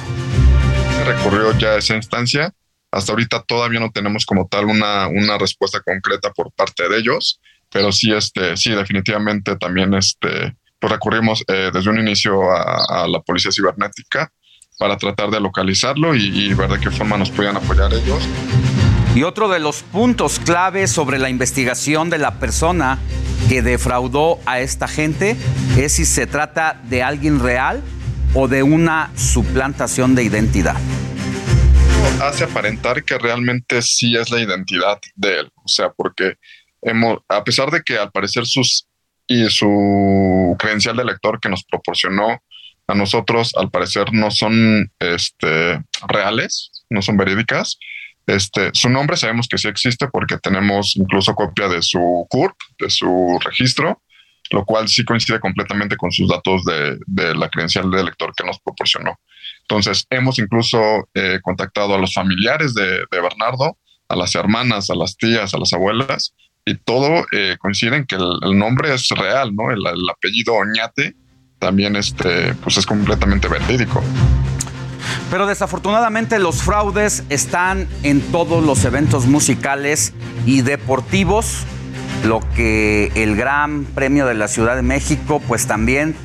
Se 0.98 1.04
recurrió 1.06 1.58
ya 1.58 1.70
a 1.70 1.78
esa 1.78 1.96
instancia. 1.96 2.54
Hasta 2.92 3.14
ahorita 3.14 3.44
todavía 3.44 3.80
no 3.80 3.92
tenemos 3.92 4.26
como 4.26 4.48
tal 4.48 4.66
una, 4.66 5.08
una 5.08 5.38
respuesta 5.38 5.80
concreta 5.80 6.32
por 6.32 6.52
parte 6.52 6.90
de 6.90 6.98
ellos, 6.98 7.40
pero 7.70 7.92
sí, 7.92 8.12
este, 8.12 8.58
sí, 8.58 8.72
definitivamente 8.72 9.56
también 9.56 9.94
este, 9.94 10.56
pues 10.80 10.92
recurrimos 10.92 11.44
eh, 11.48 11.72
desde 11.74 11.90
un 11.90 12.00
inicio 12.00 12.52
a, 12.52 13.08
la 13.08 13.22
policía 13.22 13.52
cibernética 13.52 14.32
para 14.78 14.98
tratar 14.98 15.30
de 15.30 15.40
localizarlo 15.40 16.16
y, 16.16 16.26
y 16.28 16.54
ver 16.54 16.70
de 16.70 16.80
qué 16.80 16.90
forma 16.90 17.18
nos 17.18 17.30
podían 17.32 17.58
apoyar 17.58 17.94
ellos. 17.94 18.28
Y 19.16 19.24
otro 19.24 19.50
de 19.50 19.60
los 19.60 19.82
puntos 19.82 20.40
clave 20.40 20.88
sobre 20.88 21.20
la 21.20 21.30
investigación 21.30 22.10
de 22.10 22.20
la 22.20 22.40
persona 22.40 23.00
que 23.50 23.62
defraudó 23.62 24.40
a 24.46 24.60
esta 24.60 24.88
gente 24.88 25.36
es 25.78 25.94
si 25.94 26.06
se 26.06 26.28
trata 26.28 26.80
de 26.84 27.04
alguien 27.04 27.40
real 27.40 27.82
o 28.34 28.48
de 28.48 28.64
una 28.64 29.12
suplantación 29.16 30.16
de 30.16 30.24
identidad. 30.24 30.78
Hace 32.22 32.44
aparentar 32.44 33.04
que 33.04 33.18
realmente 33.18 33.82
sí 33.82 34.16
es 34.16 34.30
la 34.30 34.40
identidad 34.40 35.00
de 35.16 35.40
él, 35.40 35.52
o 35.56 35.68
sea, 35.68 35.90
porque 35.90 36.36
hemos, 36.82 37.20
a 37.28 37.44
pesar 37.44 37.72
de 37.72 37.82
que 37.82 37.98
al 37.98 38.12
parecer 38.12 38.46
sus 38.46 38.88
y 39.30 39.48
su 39.50 40.56
credencial 40.58 40.98
de 40.98 41.06
lector 41.06 41.40
que 41.40 41.50
nos 41.50 41.64
proporcionó 41.64 42.42
a 42.88 42.96
nosotros 42.96 43.54
al 43.56 43.70
parecer 43.70 44.12
no 44.12 44.32
son 44.32 44.92
este, 44.98 45.80
reales, 46.08 46.72
no 46.90 47.04
son 47.04 47.16
verídicas. 47.16 47.78
Este, 48.26 48.72
su 48.74 48.90
nombre 48.90 49.18
sabemos 49.18 49.48
que 49.48 49.60
sí 49.60 49.68
existe 49.68 50.08
porque 50.08 50.40
tenemos 50.40 50.96
incluso 50.96 51.36
copia 51.36 51.68
de 51.68 51.84
su 51.84 52.26
CURP, 52.28 52.56
de 52.80 52.90
su 52.90 53.40
registro, 53.46 54.02
lo 54.50 54.66
cual 54.66 54.88
sí 54.88 55.06
coincide 55.06 55.40
completamente 55.40 55.96
con 55.96 56.12
sus 56.12 56.28
datos 56.28 56.64
de, 56.66 57.36
la 57.36 57.50
credencial 57.50 57.92
de 57.92 58.04
lector 58.04 58.34
que 58.36 58.44
nos 58.44 58.60
proporcionó. 58.60 59.20
Entonces, 59.62 60.08
hemos 60.10 60.40
incluso 60.40 61.08
eh, 61.14 61.40
contactado 61.44 61.94
a 61.94 62.00
los 62.00 62.16
familiares 62.16 62.74
de, 62.74 63.06
Bernardo, 63.12 63.78
a 64.08 64.16
las 64.16 64.34
hermanas, 64.34 64.90
a 64.90 64.96
las 64.96 65.16
tías, 65.18 65.54
a 65.54 65.60
las 65.60 65.72
abuelas, 65.74 66.34
y 66.66 66.76
todo 66.76 67.26
eh, 67.32 67.58
coincide 67.60 67.98
en 67.98 68.06
que 68.06 68.16
el, 68.16 68.58
nombre 68.58 68.94
es 68.94 69.10
real, 69.10 69.56
¿no? 69.56 69.72
El, 69.72 69.82
apellido 70.10 70.54
Oñate 70.54 71.16
también 71.58 71.96
este, 71.96 72.54
pues 72.56 72.78
es 72.78 72.86
completamente 72.86 73.48
verídico. 73.48 74.04
Pero 75.32 75.48
desafortunadamente 75.48 76.40
los 76.40 76.62
fraudes 76.62 77.24
están 77.30 77.88
en 78.04 78.22
todos 78.32 78.64
los 78.64 78.84
eventos 78.86 79.26
musicales 79.26 80.14
y 80.46 80.62
deportivos, 80.62 81.64
lo 82.26 82.42
que 82.56 83.12
el 83.16 83.36
Gran 83.36 83.86
Premio 83.86 84.26
de 84.26 84.34
la 84.34 84.48
Ciudad 84.48 84.76
de 84.76 84.82
México 84.82 85.42
pues 85.48 85.68
también 85.68 86.16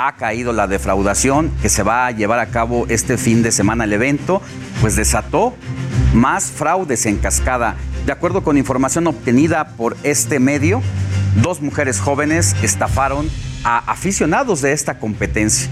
ha 0.00 0.12
caído 0.12 0.52
la 0.52 0.68
defraudación 0.68 1.50
que 1.60 1.68
se 1.68 1.82
va 1.82 2.06
a 2.06 2.12
llevar 2.12 2.38
a 2.38 2.46
cabo 2.46 2.86
este 2.88 3.18
fin 3.18 3.42
de 3.42 3.50
semana 3.50 3.82
el 3.82 3.92
evento, 3.92 4.40
pues 4.80 4.94
desató 4.94 5.56
más 6.14 6.52
fraudes 6.52 7.04
en 7.06 7.16
cascada. 7.16 7.74
De 8.06 8.12
acuerdo 8.12 8.44
con 8.44 8.56
información 8.56 9.08
obtenida 9.08 9.70
por 9.76 9.96
este 10.04 10.38
medio, 10.38 10.82
dos 11.42 11.60
mujeres 11.60 11.98
jóvenes 11.98 12.54
estafaron 12.62 13.28
a 13.64 13.78
aficionados 13.90 14.62
de 14.62 14.72
esta 14.72 15.00
competencia. 15.00 15.68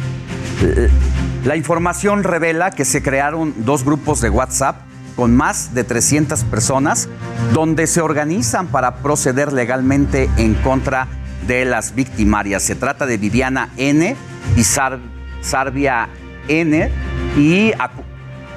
La 1.44 1.55
información 1.55 2.24
revela 2.24 2.73
que 2.73 2.85
se 2.85 3.05
crearon 3.05 3.55
dos 3.59 3.85
grupos 3.85 4.20
de 4.20 4.31
WhatsApp 4.31 4.81
con 5.15 5.36
más 5.36 5.73
de 5.73 5.85
300 5.85 6.43
personas 6.44 7.09
donde 7.53 7.86
se 7.86 8.01
organizan 8.01 8.66
para 8.66 8.97
proceder 8.97 9.53
legalmente 9.53 10.28
en 10.36 10.55
contra 10.55 11.07
de 11.47 11.65
las 11.65 11.95
victimarias. 11.95 12.63
Se 12.63 12.75
trata 12.75 13.07
de 13.07 13.19
Viviana 13.19 13.71
N 13.77 14.17
y 14.57 14.65
Sarvia 15.43 16.09
N 16.49 16.91
y 17.37 17.73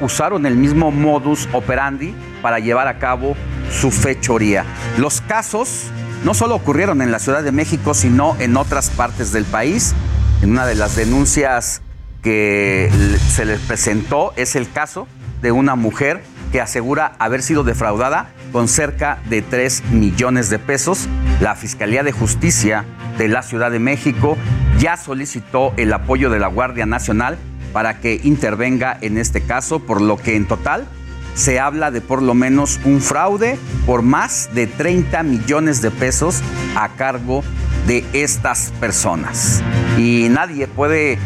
usaron 0.01 0.45
el 0.45 0.56
mismo 0.56 0.91
modus 0.91 1.47
operandi 1.51 2.15
para 2.41 2.60
llevar 2.60 2.88
a 2.88 2.99
cabo 2.99 3.35
su 3.72 3.91
fechoría. 3.91 4.65
Los 4.97 5.22
casos 5.22 5.91
no 6.23 6.34
solo 6.34 6.56
ocurrieron 6.56 7.01
en 7.01 7.11
la 7.11 7.19
Ciudad 7.19 7.43
de 7.43 7.51
México, 7.51 7.93
sino 7.93 8.35
en 8.39 8.57
otras 8.57 8.89
partes 8.89 9.31
del 9.31 9.45
país. 9.45 9.93
En 10.41 10.51
una 10.51 10.65
de 10.65 10.76
las 10.76 10.95
denuncias 10.95 11.81
que 12.22 12.89
se 13.30 13.45
les 13.45 13.60
presentó 13.61 14.34
es 14.35 14.56
el 14.56 14.69
caso 14.72 15.07
de 15.41 15.51
una 15.51 15.76
mujer 15.76 16.22
que 16.51 16.61
asegura 16.61 17.13
haber 17.19 17.41
sido 17.41 17.63
defraudada 17.63 18.30
con 18.51 18.67
cerca 18.67 19.19
de 19.30 19.41
3 19.41 19.84
millones 19.91 20.49
de 20.49 20.59
pesos. 20.59 21.07
La 21.41 21.55
Fiscalía 21.55 22.03
de 22.03 22.11
Justicia 22.11 22.85
de 23.17 23.27
la 23.27 23.43
Ciudad 23.43 23.71
de 23.71 23.80
México 23.80 24.38
ya 24.80 24.97
solicitó 24.97 25.73
el 25.77 25.93
apoyo 25.93 26.30
de 26.30 26.39
la 26.39 26.47
Guardia 26.47 26.85
Nacional 26.85 27.38
para 27.73 27.99
que 27.99 28.19
intervenga 28.23 28.97
en 29.01 29.17
este 29.17 29.41
caso, 29.41 29.80
por 29.80 30.01
lo 30.01 30.17
que 30.17 30.35
en 30.35 30.47
total 30.47 30.88
se 31.35 31.59
habla 31.59 31.91
de 31.91 32.01
por 32.01 32.21
lo 32.21 32.34
menos 32.34 32.80
un 32.84 33.01
fraude 33.01 33.57
por 33.85 34.01
más 34.01 34.49
de 34.53 34.67
30 34.67 35.23
millones 35.23 35.81
de 35.81 35.91
pesos 35.91 36.41
a 36.76 36.89
cargo 36.89 37.43
de 37.88 38.03
estas 38.13 38.73
personas. 38.80 39.61
Y 39.97 40.27
nadie 40.30 40.67
puede 40.67 41.17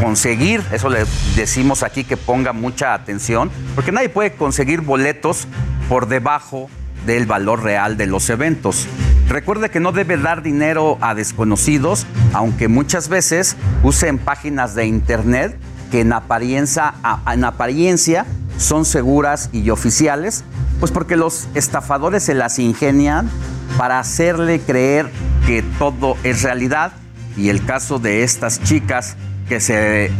conseguir, 0.00 0.62
eso 0.72 0.88
le 0.88 1.04
decimos 1.36 1.82
aquí 1.82 2.04
que 2.04 2.16
ponga 2.16 2.52
mucha 2.52 2.94
atención, 2.94 3.50
porque 3.74 3.92
nadie 3.92 4.08
puede 4.08 4.32
conseguir 4.32 4.80
boletos 4.80 5.46
por 5.88 6.08
debajo 6.08 6.68
del 7.06 7.26
valor 7.26 7.62
real 7.62 7.96
de 7.96 8.06
los 8.06 8.28
eventos. 8.30 8.86
Recuerde 9.28 9.70
que 9.70 9.80
no 9.80 9.92
debe 9.92 10.16
dar 10.16 10.42
dinero 10.42 10.98
a 11.00 11.14
desconocidos, 11.14 12.06
aunque 12.32 12.68
muchas 12.68 13.08
veces 13.08 13.56
usen 13.82 14.18
páginas 14.18 14.74
de 14.74 14.86
internet 14.86 15.56
que 15.90 16.00
en 16.00 16.12
apariencia, 16.12 16.94
en 17.32 17.44
apariencia 17.44 18.26
son 18.58 18.84
seguras 18.84 19.50
y 19.52 19.70
oficiales, 19.70 20.44
pues 20.78 20.92
porque 20.92 21.16
los 21.16 21.48
estafadores 21.54 22.24
se 22.24 22.34
las 22.34 22.58
ingenian 22.58 23.30
para 23.76 23.98
hacerle 23.98 24.60
creer 24.60 25.10
que 25.46 25.62
todo 25.78 26.16
es 26.22 26.42
realidad. 26.42 26.92
Y 27.36 27.48
el 27.48 27.64
caso 27.64 27.98
de 27.98 28.22
estas 28.22 28.62
chicas 28.62 29.16
que 29.50 29.58
se 29.58 30.12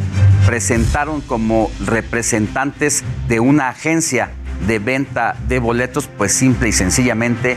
presentaron 0.44 1.20
como 1.20 1.70
representantes 1.86 3.04
de 3.28 3.38
una 3.38 3.68
agencia 3.68 4.30
de 4.66 4.80
venta 4.80 5.36
de 5.46 5.60
boletos, 5.60 6.08
pues 6.18 6.32
simple 6.32 6.68
y 6.68 6.72
sencillamente 6.72 7.56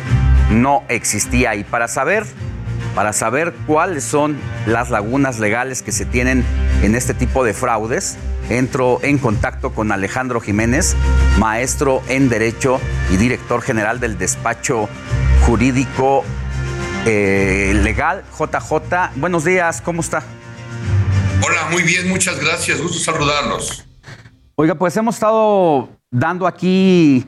no 0.52 0.84
existía. 0.88 1.56
Y 1.56 1.64
para 1.64 1.88
saber, 1.88 2.26
para 2.94 3.12
saber 3.12 3.56
cuáles 3.66 4.04
son 4.04 4.38
las 4.68 4.92
lagunas 4.92 5.40
legales 5.40 5.82
que 5.82 5.92
se 5.92 6.06
tienen 6.06 6.46
en 6.84 6.94
este 6.94 7.16
tipo 7.16 7.44
de 7.44 7.56
fraudes. 7.56 8.18
Entro 8.52 9.00
en 9.02 9.18
contacto 9.18 9.74
con 9.74 9.92
Alejandro 9.92 10.42
Jiménez, 10.42 10.96
maestro 11.40 12.04
en 12.08 12.30
Derecho 12.30 12.80
y 13.12 13.18
director 13.18 13.64
general 13.64 14.00
del 14.00 14.20
despacho 14.20 14.90
jurídico 15.48 16.24
eh, 17.08 17.74
legal 17.84 18.24
JJ. 18.38 19.16
Buenos 19.16 19.44
días, 19.44 19.82
¿cómo 19.82 20.02
está? 20.02 20.22
Hola, 21.46 21.68
muy 21.70 21.84
bien, 21.84 22.08
muchas 22.08 22.40
gracias, 22.40 22.82
gusto 22.82 23.00
saludarlos. 23.00 23.86
Oiga, 24.56 24.76
pues 24.76 24.96
hemos 24.96 25.16
estado 25.16 25.90
dando 26.10 26.48
aquí 26.48 27.28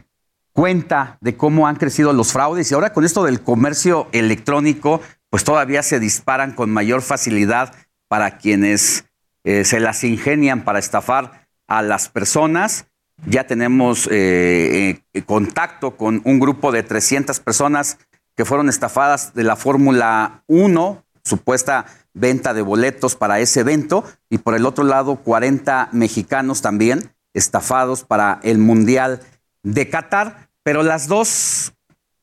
cuenta 0.54 1.18
de 1.20 1.36
cómo 1.36 1.68
han 1.68 1.76
crecido 1.76 2.14
los 2.14 2.32
fraudes 2.32 2.72
y 2.72 2.76
ahora 2.76 2.94
con 2.94 3.04
esto 3.04 3.26
del 3.26 3.42
comercio 3.42 4.08
electrónico, 4.14 5.02
pues 5.30 5.44
todavía 5.44 5.84
se 5.84 6.00
disparan 6.00 6.54
con 6.54 6.72
mayor 6.72 7.02
facilidad 7.02 7.76
para 8.08 8.38
quienes 8.38 9.04
eh, 9.44 9.66
se 9.66 9.82
las 9.82 10.02
ingenian 10.06 10.64
para 10.64 10.80
estafar 10.80 11.48
a 11.68 11.82
las 11.82 12.08
personas. 12.08 12.86
Ya 13.26 13.48
tenemos 13.48 14.08
eh, 14.10 15.02
eh, 15.14 15.22
contacto 15.24 15.98
con 15.98 16.22
un 16.24 16.40
grupo 16.40 16.72
de 16.72 16.84
300 16.84 17.42
personas 17.42 17.98
que 18.38 18.46
fueron 18.46 18.70
estafadas 18.70 19.34
de 19.34 19.44
la 19.44 19.58
Fórmula 19.58 20.44
1, 20.48 21.04
supuesta 21.24 21.86
venta 22.16 22.56
de 22.56 22.64
boletos 22.64 23.16
para 23.16 23.40
ese 23.40 23.60
evento, 23.60 24.04
y 24.30 24.40
por 24.40 24.56
el 24.56 24.66
otro 24.66 24.84
lado 24.84 25.18
40 25.18 25.90
mexicanos 25.92 26.64
también 26.64 27.12
estafados 27.36 28.04
para 28.04 28.40
el 28.42 28.58
Mundial 28.58 29.22
de 29.62 29.90
Qatar, 29.90 30.50
pero 30.64 30.82
las 30.82 31.08
dos 31.08 31.74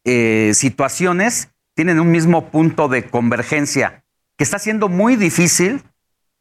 eh, 0.04 0.50
situaciones 0.54 1.50
tienen 1.74 2.00
un 2.00 2.10
mismo 2.10 2.50
punto 2.50 2.88
de 2.88 3.08
convergencia, 3.08 4.02
que 4.36 4.44
está 4.44 4.58
siendo 4.58 4.88
muy 4.88 5.16
difícil 5.16 5.82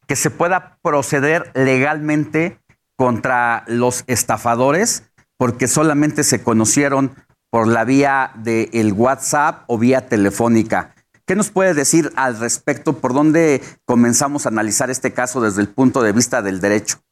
que 0.06 0.16
se 0.16 0.30
pueda 0.30 0.78
proceder 0.82 1.50
legalmente 1.54 2.58
contra 2.96 3.64
los 3.66 4.04
estafadores, 4.06 5.04
porque 5.36 5.68
solamente 5.68 6.24
se 6.24 6.42
conocieron 6.42 7.14
por 7.50 7.68
la 7.68 7.84
vía 7.84 8.32
del 8.36 8.92
WhatsApp 8.94 9.64
o 9.66 9.78
vía 9.78 10.08
telefónica. 10.08 10.91
¿Qué 11.26 11.36
nos 11.36 11.50
puede 11.50 11.74
decir 11.74 12.10
al 12.16 12.38
respecto? 12.38 12.94
¿Por 12.94 13.14
dónde 13.14 13.62
comenzamos 13.84 14.44
a 14.44 14.48
analizar 14.48 14.90
este 14.90 15.12
caso 15.12 15.40
desde 15.40 15.62
el 15.62 15.68
punto 15.68 16.02
de 16.02 16.12
vista 16.12 16.42
del 16.42 16.60
derecho? 16.60 17.02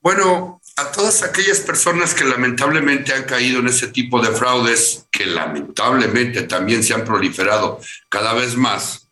Bueno, 0.00 0.60
a 0.76 0.92
todas 0.92 1.22
aquellas 1.22 1.60
personas 1.60 2.14
que 2.14 2.24
lamentablemente 2.24 3.12
han 3.12 3.24
caído 3.24 3.60
en 3.60 3.68
ese 3.68 3.88
tipo 3.88 4.20
de 4.20 4.30
fraudes, 4.30 5.06
que 5.10 5.26
lamentablemente 5.26 6.42
también 6.42 6.84
se 6.84 6.94
han 6.94 7.04
proliferado 7.04 7.80
cada 8.08 8.32
vez 8.32 8.56
más, 8.56 9.08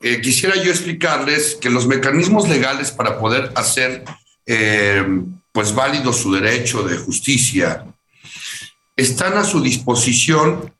eh, 0.00 0.20
quisiera 0.20 0.56
yo 0.56 0.70
explicarles 0.70 1.56
que 1.60 1.70
los 1.70 1.86
mecanismos 1.86 2.48
legales 2.48 2.90
para 2.90 3.18
poder 3.18 3.52
hacer 3.54 4.02
eh, 4.46 5.06
pues 5.52 5.74
válido 5.74 6.12
su 6.12 6.32
derecho 6.32 6.82
de 6.82 6.96
justicia 6.96 7.84
están 8.96 9.36
a 9.36 9.44
su 9.44 9.60
disposición, 9.60 10.74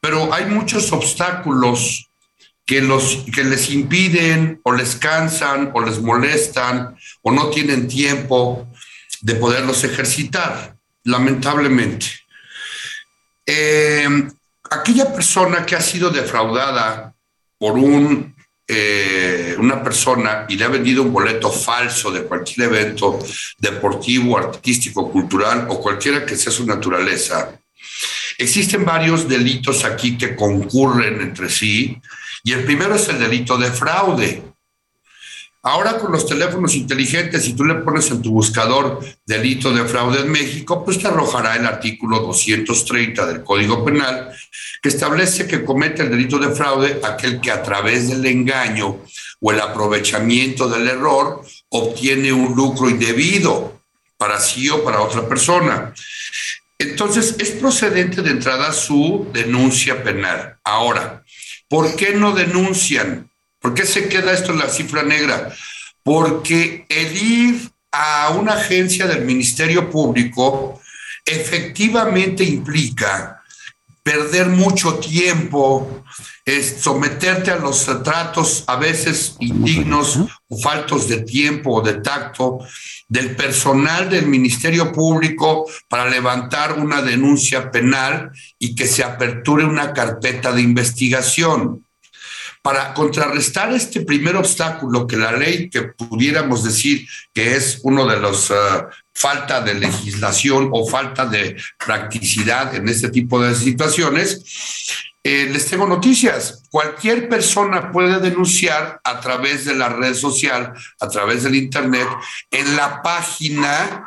pero 0.00 0.32
hay 0.32 0.46
muchos 0.46 0.92
obstáculos 0.92 2.08
que, 2.64 2.82
los, 2.82 3.24
que 3.34 3.44
les 3.44 3.70
impiden 3.70 4.60
o 4.62 4.72
les 4.72 4.96
cansan 4.96 5.70
o 5.74 5.80
les 5.80 6.00
molestan 6.00 6.96
o 7.22 7.32
no 7.32 7.48
tienen 7.48 7.88
tiempo 7.88 8.68
de 9.22 9.34
poderlos 9.34 9.82
ejercitar, 9.84 10.76
lamentablemente. 11.04 12.06
Eh, 13.46 14.06
aquella 14.70 15.12
persona 15.12 15.64
que 15.64 15.76
ha 15.76 15.80
sido 15.80 16.10
defraudada 16.10 17.14
por 17.56 17.78
un, 17.78 18.36
eh, 18.66 19.56
una 19.58 19.82
persona 19.82 20.44
y 20.48 20.56
le 20.56 20.64
ha 20.66 20.68
vendido 20.68 21.02
un 21.02 21.12
boleto 21.12 21.50
falso 21.50 22.10
de 22.10 22.24
cualquier 22.24 22.68
evento 22.68 23.18
deportivo, 23.56 24.36
artístico, 24.36 25.10
cultural 25.10 25.66
o 25.70 25.80
cualquiera 25.80 26.26
que 26.26 26.36
sea 26.36 26.52
su 26.52 26.66
naturaleza, 26.66 27.58
existen 28.38 28.84
varios 28.84 29.28
delitos 29.28 29.84
aquí 29.84 30.16
que 30.16 30.36
concurren 30.36 31.20
entre 31.20 31.50
sí 31.50 32.00
y 32.44 32.52
el 32.52 32.64
primero 32.64 32.94
es 32.94 33.08
el 33.08 33.18
delito 33.18 33.58
de 33.58 33.70
fraude. 33.70 34.42
Ahora 35.60 35.98
con 35.98 36.12
los 36.12 36.24
teléfonos 36.24 36.76
inteligentes, 36.76 37.44
si 37.44 37.52
tú 37.52 37.64
le 37.64 37.74
pones 37.74 38.10
en 38.12 38.22
tu 38.22 38.30
buscador 38.30 39.00
delito 39.26 39.72
de 39.74 39.84
fraude 39.84 40.20
en 40.20 40.30
México, 40.30 40.84
pues 40.84 41.00
te 41.00 41.08
arrojará 41.08 41.56
el 41.56 41.66
artículo 41.66 42.20
230 42.20 43.26
del 43.26 43.42
Código 43.42 43.84
Penal, 43.84 44.32
que 44.80 44.88
establece 44.88 45.48
que 45.48 45.64
comete 45.64 46.04
el 46.04 46.10
delito 46.10 46.38
de 46.38 46.54
fraude 46.54 47.00
aquel 47.02 47.40
que 47.40 47.50
a 47.50 47.62
través 47.62 48.08
del 48.08 48.24
engaño 48.24 49.00
o 49.40 49.52
el 49.52 49.60
aprovechamiento 49.60 50.68
del 50.68 50.86
error 50.86 51.42
obtiene 51.70 52.32
un 52.32 52.54
lucro 52.54 52.88
indebido 52.88 53.80
para 54.16 54.40
sí 54.40 54.70
o 54.70 54.84
para 54.84 55.00
otra 55.00 55.28
persona. 55.28 55.92
Entonces, 56.78 57.34
es 57.40 57.50
procedente 57.50 58.22
de 58.22 58.30
entrada 58.30 58.72
su 58.72 59.28
denuncia 59.32 60.02
penal. 60.02 60.56
Ahora, 60.62 61.24
¿por 61.68 61.96
qué 61.96 62.14
no 62.14 62.32
denuncian? 62.32 63.28
¿Por 63.60 63.74
qué 63.74 63.84
se 63.84 64.08
queda 64.08 64.32
esto 64.32 64.52
en 64.52 64.58
la 64.58 64.68
cifra 64.68 65.02
negra? 65.02 65.52
Porque 66.04 66.86
el 66.88 67.16
ir 67.16 67.70
a 67.90 68.30
una 68.30 68.52
agencia 68.52 69.06
del 69.06 69.24
Ministerio 69.24 69.90
Público 69.90 70.80
efectivamente 71.24 72.44
implica 72.44 73.42
perder 74.02 74.46
mucho 74.46 74.94
tiempo, 74.94 76.02
es 76.44 76.76
someterte 76.80 77.50
a 77.50 77.56
los 77.56 77.84
tratos 78.02 78.64
a 78.66 78.76
veces 78.76 79.36
indignos 79.38 80.18
o 80.48 80.58
faltos 80.58 81.08
de 81.08 81.20
tiempo 81.22 81.74
o 81.74 81.82
de 81.82 81.94
tacto 82.00 82.60
del 83.08 83.34
personal 83.34 84.10
del 84.10 84.26
Ministerio 84.26 84.92
Público 84.92 85.66
para 85.88 86.08
levantar 86.08 86.78
una 86.78 87.00
denuncia 87.00 87.70
penal 87.70 88.30
y 88.58 88.74
que 88.74 88.86
se 88.86 89.02
aperture 89.02 89.64
una 89.64 89.92
carpeta 89.94 90.52
de 90.52 90.60
investigación. 90.60 91.84
Para 92.60 92.92
contrarrestar 92.92 93.72
este 93.72 94.02
primer 94.02 94.36
obstáculo 94.36 95.06
que 95.06 95.16
la 95.16 95.32
ley, 95.32 95.70
que 95.70 95.82
pudiéramos 95.84 96.64
decir 96.64 97.08
que 97.32 97.56
es 97.56 97.80
uno 97.82 98.06
de 98.06 98.18
los 98.18 98.50
uh, 98.50 98.84
falta 99.14 99.62
de 99.62 99.74
legislación 99.74 100.68
o 100.72 100.86
falta 100.86 101.24
de 101.24 101.56
practicidad 101.84 102.74
en 102.74 102.88
este 102.88 103.08
tipo 103.08 103.40
de 103.40 103.54
situaciones, 103.54 104.42
eh, 105.30 105.44
les 105.44 105.66
tengo 105.66 105.86
noticias. 105.86 106.62
Cualquier 106.70 107.28
persona 107.28 107.92
puede 107.92 108.18
denunciar 108.18 108.98
a 109.04 109.20
través 109.20 109.66
de 109.66 109.74
la 109.74 109.90
red 109.90 110.14
social, 110.14 110.72
a 110.98 111.08
través 111.10 111.42
del 111.42 111.54
Internet, 111.54 112.08
en 112.50 112.74
la 112.76 113.02
página 113.02 114.06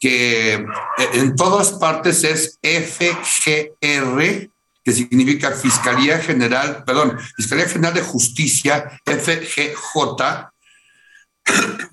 que 0.00 0.54
eh, 0.54 0.66
en 1.12 1.36
todas 1.36 1.72
partes 1.72 2.24
es 2.24 2.58
FGR, 2.62 4.48
que 4.82 4.92
significa 4.92 5.50
Fiscalía 5.50 6.18
General, 6.18 6.82
perdón, 6.82 7.18
Fiscalía 7.36 7.68
General 7.68 7.92
de 7.92 8.00
Justicia, 8.00 9.02
FGJ, 9.04 10.48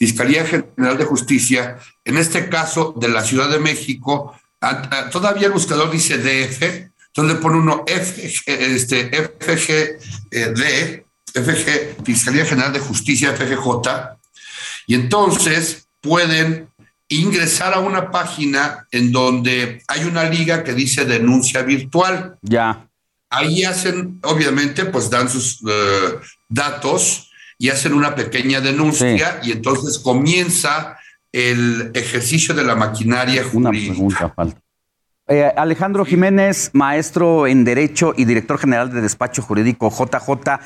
Fiscalía 0.00 0.44
General 0.44 0.98
de 0.98 1.04
Justicia, 1.04 1.78
en 2.04 2.16
este 2.16 2.48
caso 2.48 2.92
de 2.96 3.06
la 3.06 3.22
Ciudad 3.22 3.48
de 3.50 3.60
México, 3.60 4.34
todavía 5.10 5.46
el 5.46 5.52
buscador 5.52 5.90
dice 5.90 6.18
DF, 6.18 6.62
entonces 7.08 7.34
le 7.34 7.40
pone 7.40 7.58
uno 7.58 7.84
FG, 7.86 8.42
este, 8.46 9.10
FGD, 9.40 11.04
FG, 11.34 12.04
Fiscalía 12.04 12.44
General 12.44 12.72
de 12.72 12.80
Justicia, 12.80 13.34
FGJ, 13.34 14.16
y 14.86 14.94
entonces 14.94 15.88
pueden 16.00 16.68
ingresar 17.08 17.74
a 17.74 17.80
una 17.80 18.10
página 18.10 18.86
en 18.90 19.12
donde 19.12 19.82
hay 19.88 20.04
una 20.04 20.24
liga 20.24 20.62
que 20.62 20.74
dice 20.74 21.04
denuncia 21.04 21.62
virtual. 21.62 22.36
Ya. 22.42 22.86
Ahí 23.30 23.64
hacen, 23.64 24.20
obviamente, 24.22 24.84
pues 24.86 25.10
dan 25.10 25.28
sus 25.28 25.62
uh, 25.62 26.20
datos 26.48 27.30
y 27.58 27.70
hacen 27.70 27.94
una 27.94 28.14
pequeña 28.14 28.60
denuncia 28.60 29.40
sí. 29.42 29.48
y 29.48 29.52
entonces 29.52 29.98
comienza 29.98 30.98
el 31.38 31.90
ejercicio 31.94 32.54
de 32.54 32.64
la 32.64 32.74
maquinaria 32.74 33.44
jurídica. 33.44 33.58
Una 33.58 33.70
pregunta 33.70 34.28
falta. 34.34 34.60
Eh, 35.28 35.52
Alejandro 35.56 36.04
Jiménez, 36.04 36.70
maestro 36.72 37.46
en 37.46 37.64
Derecho 37.64 38.14
y 38.16 38.24
director 38.24 38.58
general 38.58 38.90
de 38.90 39.02
despacho 39.02 39.42
jurídico 39.42 39.90
JJ. 39.90 40.58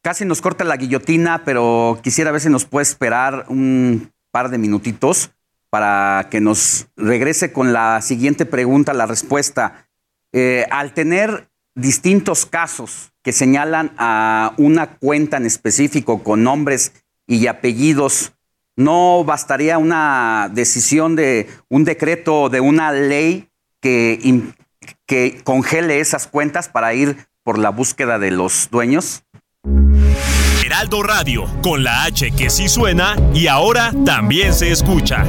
Casi 0.00 0.24
nos 0.24 0.40
corta 0.40 0.62
la 0.64 0.76
guillotina, 0.76 1.42
pero 1.44 1.98
quisiera 2.02 2.30
ver 2.30 2.40
si 2.40 2.48
nos 2.48 2.64
puede 2.64 2.84
esperar 2.84 3.46
un 3.48 4.12
par 4.30 4.50
de 4.50 4.58
minutitos 4.58 5.32
para 5.70 6.28
que 6.30 6.40
nos 6.40 6.86
regrese 6.96 7.52
con 7.52 7.72
la 7.72 8.00
siguiente 8.00 8.46
pregunta, 8.46 8.94
la 8.94 9.06
respuesta. 9.06 9.88
Eh, 10.32 10.66
al 10.70 10.94
tener 10.94 11.48
distintos 11.74 12.46
casos 12.46 13.12
que 13.22 13.32
señalan 13.32 13.92
a 13.98 14.54
una 14.56 14.98
cuenta 14.98 15.36
en 15.36 15.46
específico 15.46 16.22
con 16.22 16.44
nombres 16.44 16.92
y 17.26 17.48
apellidos, 17.48 18.35
¿no 18.76 19.24
bastaría 19.24 19.78
una 19.78 20.50
decisión 20.52 21.16
de 21.16 21.48
un 21.68 21.84
decreto 21.84 22.48
de 22.48 22.60
una 22.60 22.92
ley 22.92 23.48
que, 23.80 24.42
que 25.06 25.40
congele 25.42 26.00
esas 26.00 26.26
cuentas 26.26 26.68
para 26.68 26.94
ir 26.94 27.16
por 27.42 27.58
la 27.58 27.70
búsqueda 27.70 28.18
de 28.18 28.30
los 28.30 28.68
dueños? 28.70 29.24
Heraldo 30.64 31.02
Radio, 31.02 31.46
con 31.62 31.82
la 31.82 32.04
H 32.04 32.32
que 32.32 32.50
sí 32.50 32.68
suena 32.68 33.16
y 33.32 33.46
ahora 33.46 33.92
también 34.04 34.52
se 34.52 34.70
escucha. 34.70 35.24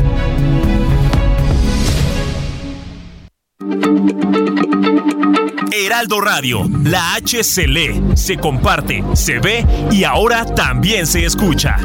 Heraldo 5.71 6.21
Radio, 6.21 6.69
la 6.83 7.13
H 7.13 7.43
se 7.43 7.67
lee, 7.67 8.01
se 8.15 8.37
comparte, 8.37 9.03
se 9.13 9.39
ve 9.39 9.65
y 9.91 10.03
ahora 10.03 10.43
también 10.43 11.07
se 11.07 11.23
escucha. 11.23 11.77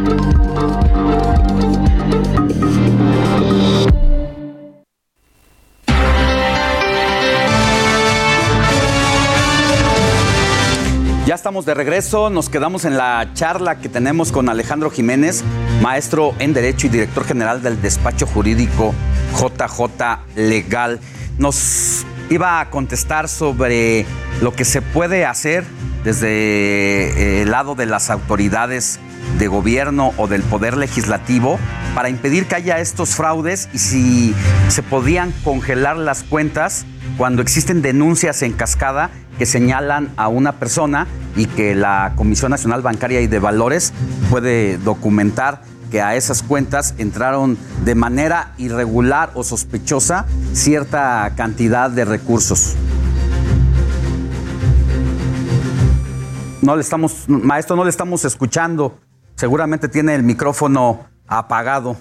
Ya 11.33 11.37
estamos 11.37 11.65
de 11.65 11.73
regreso, 11.73 12.29
nos 12.29 12.51
quedamos 12.51 12.85
en 12.85 12.99
la 12.99 13.31
charla 13.33 13.79
que 13.79 13.89
tenemos 13.89 14.31
con 14.33 14.51
Alejandro 14.51 14.91
Jiménez, 14.91 15.43
maestro 15.81 16.35
en 16.39 16.53
Derecho 16.53 16.89
y 16.89 16.91
director 16.91 17.25
general 17.25 17.63
del 17.63 17.81
despacho 17.81 18.27
jurídico 18.27 18.93
JJ 19.41 20.37
Legal. 20.37 21.01
Nos 21.39 22.05
iba 22.29 22.61
a 22.61 22.69
contestar 22.69 23.31
sobre 23.31 24.05
lo 24.43 24.53
que 24.53 24.67
se 24.67 24.83
puede 24.83 25.25
hacer 25.25 25.65
desde 26.05 26.29
eh, 26.29 27.41
el 27.41 27.51
lado 27.51 27.75
de 27.77 27.87
las 27.87 28.11
autoridades 28.11 29.01
de 29.43 29.49
gobierno 29.49 30.13
o 30.19 30.29
del 30.29 30.41
poder 30.45 30.77
legislativo 30.77 31.59
para 31.97 32.09
impedir 32.09 32.47
que 32.47 32.55
haya 32.55 32.79
estos 32.79 33.17
fraudes 33.17 33.69
y 33.75 33.79
si 33.79 34.35
se 34.69 34.85
podían 34.85 35.33
congelar 35.43 35.97
las 35.97 36.23
cuentas 36.23 36.87
cuando 37.19 37.43
existen 37.43 37.83
denuncias 37.83 38.43
en 38.43 38.53
cascada 38.53 39.11
que 39.41 39.45
señalan 39.45 40.13
a 40.17 40.29
una 40.29 40.53
persona 40.61 41.09
y 41.35 41.47
que 41.47 41.75
la 41.75 42.13
Comisión 42.15 42.53
Nacional 42.53 42.83
Bancaria 42.83 43.21
y 43.21 43.27
de 43.27 43.41
Valores 43.41 43.93
puede 44.31 44.79
documentar 44.79 45.63
que 45.91 46.01
a 46.01 46.15
esas 46.15 46.45
cuentas 46.45 46.95
entraron 46.99 47.59
de 47.85 47.97
manera 47.97 48.55
irregular 48.59 49.33
o 49.35 49.43
sospechosa 49.43 50.25
cierta 50.53 51.33
cantidad 51.37 51.91
de 51.91 52.05
recursos. 52.05 52.77
No 56.61 56.77
le 56.77 56.83
estamos, 56.83 57.25
maestro, 57.27 57.75
no 57.75 57.83
le 57.83 57.91
estamos 57.91 58.25
escuchando. 58.25 59.02
Seguramente 59.37 59.89
tiene 59.89 60.15
el 60.15 60.23
micrófono 60.23 61.09
apagado. 61.27 61.97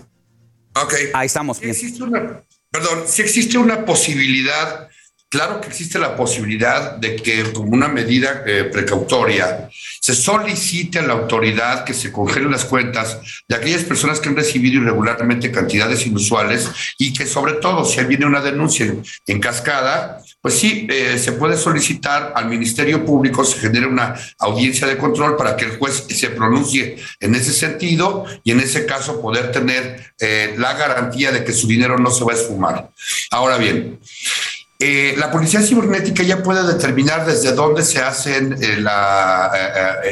Ok. 0.75 0.93
Ahí 1.13 1.25
estamos. 1.25 1.57
Sí 1.57 1.69
existe 1.69 2.03
una, 2.03 2.43
perdón, 2.71 3.03
si 3.07 3.21
existe 3.21 3.57
una 3.57 3.85
posibilidad, 3.85 4.89
claro 5.29 5.59
que 5.59 5.67
existe 5.67 5.99
la 5.99 6.15
posibilidad 6.15 6.97
de 6.97 7.15
que 7.15 7.51
como 7.51 7.71
una 7.71 7.87
medida 7.87 8.43
eh, 8.45 8.65
precautoria 8.65 9.69
se 9.99 10.13
solicite 10.13 10.99
a 10.99 11.03
la 11.03 11.13
autoridad 11.13 11.83
que 11.83 11.93
se 11.93 12.11
congelen 12.11 12.51
las 12.51 12.65
cuentas 12.65 13.19
de 13.47 13.55
aquellas 13.55 13.83
personas 13.83 14.19
que 14.19 14.29
han 14.29 14.35
recibido 14.35 14.81
irregularmente 14.81 15.51
cantidades 15.51 16.05
inusuales 16.05 16.69
y 16.97 17.13
que 17.13 17.25
sobre 17.25 17.53
todo 17.53 17.85
si 17.85 18.03
viene 18.05 18.25
una 18.25 18.41
denuncia 18.41 18.85
en, 18.85 19.03
en 19.27 19.39
cascada, 19.39 20.20
pues 20.41 20.55
sí, 20.55 20.87
eh, 20.89 21.19
se 21.19 21.33
puede 21.33 21.55
solicitar 21.55 22.33
al 22.35 22.47
Ministerio 22.47 23.05
Público, 23.05 23.45
se 23.45 23.59
genere 23.59 23.85
una 23.85 24.15
audiencia 24.39 24.87
de 24.87 24.97
control 24.97 25.37
para 25.37 25.55
que 25.55 25.65
el 25.65 25.77
juez 25.77 26.05
se 26.09 26.29
pronuncie 26.29 26.97
en 27.19 27.35
ese 27.35 27.53
sentido 27.53 28.25
y 28.43 28.51
en 28.51 28.59
ese 28.59 28.87
caso 28.87 29.21
poder 29.21 29.51
tener 29.51 30.13
eh, 30.19 30.55
la 30.57 30.73
garantía 30.73 31.31
de 31.31 31.43
que 31.43 31.53
su 31.53 31.67
dinero 31.67 31.97
no 31.99 32.09
se 32.09 32.23
va 32.23 32.33
a 32.33 32.35
esfumar. 32.35 32.89
Ahora 33.29 33.57
bien, 33.57 33.99
eh, 34.79 35.13
la 35.15 35.29
policía 35.29 35.61
cibernética 35.61 36.23
ya 36.23 36.41
puede 36.41 36.65
determinar 36.65 37.23
desde 37.23 37.51
dónde 37.51 37.83
se 37.83 37.99
hacen 37.99 38.57
la, 38.83 39.51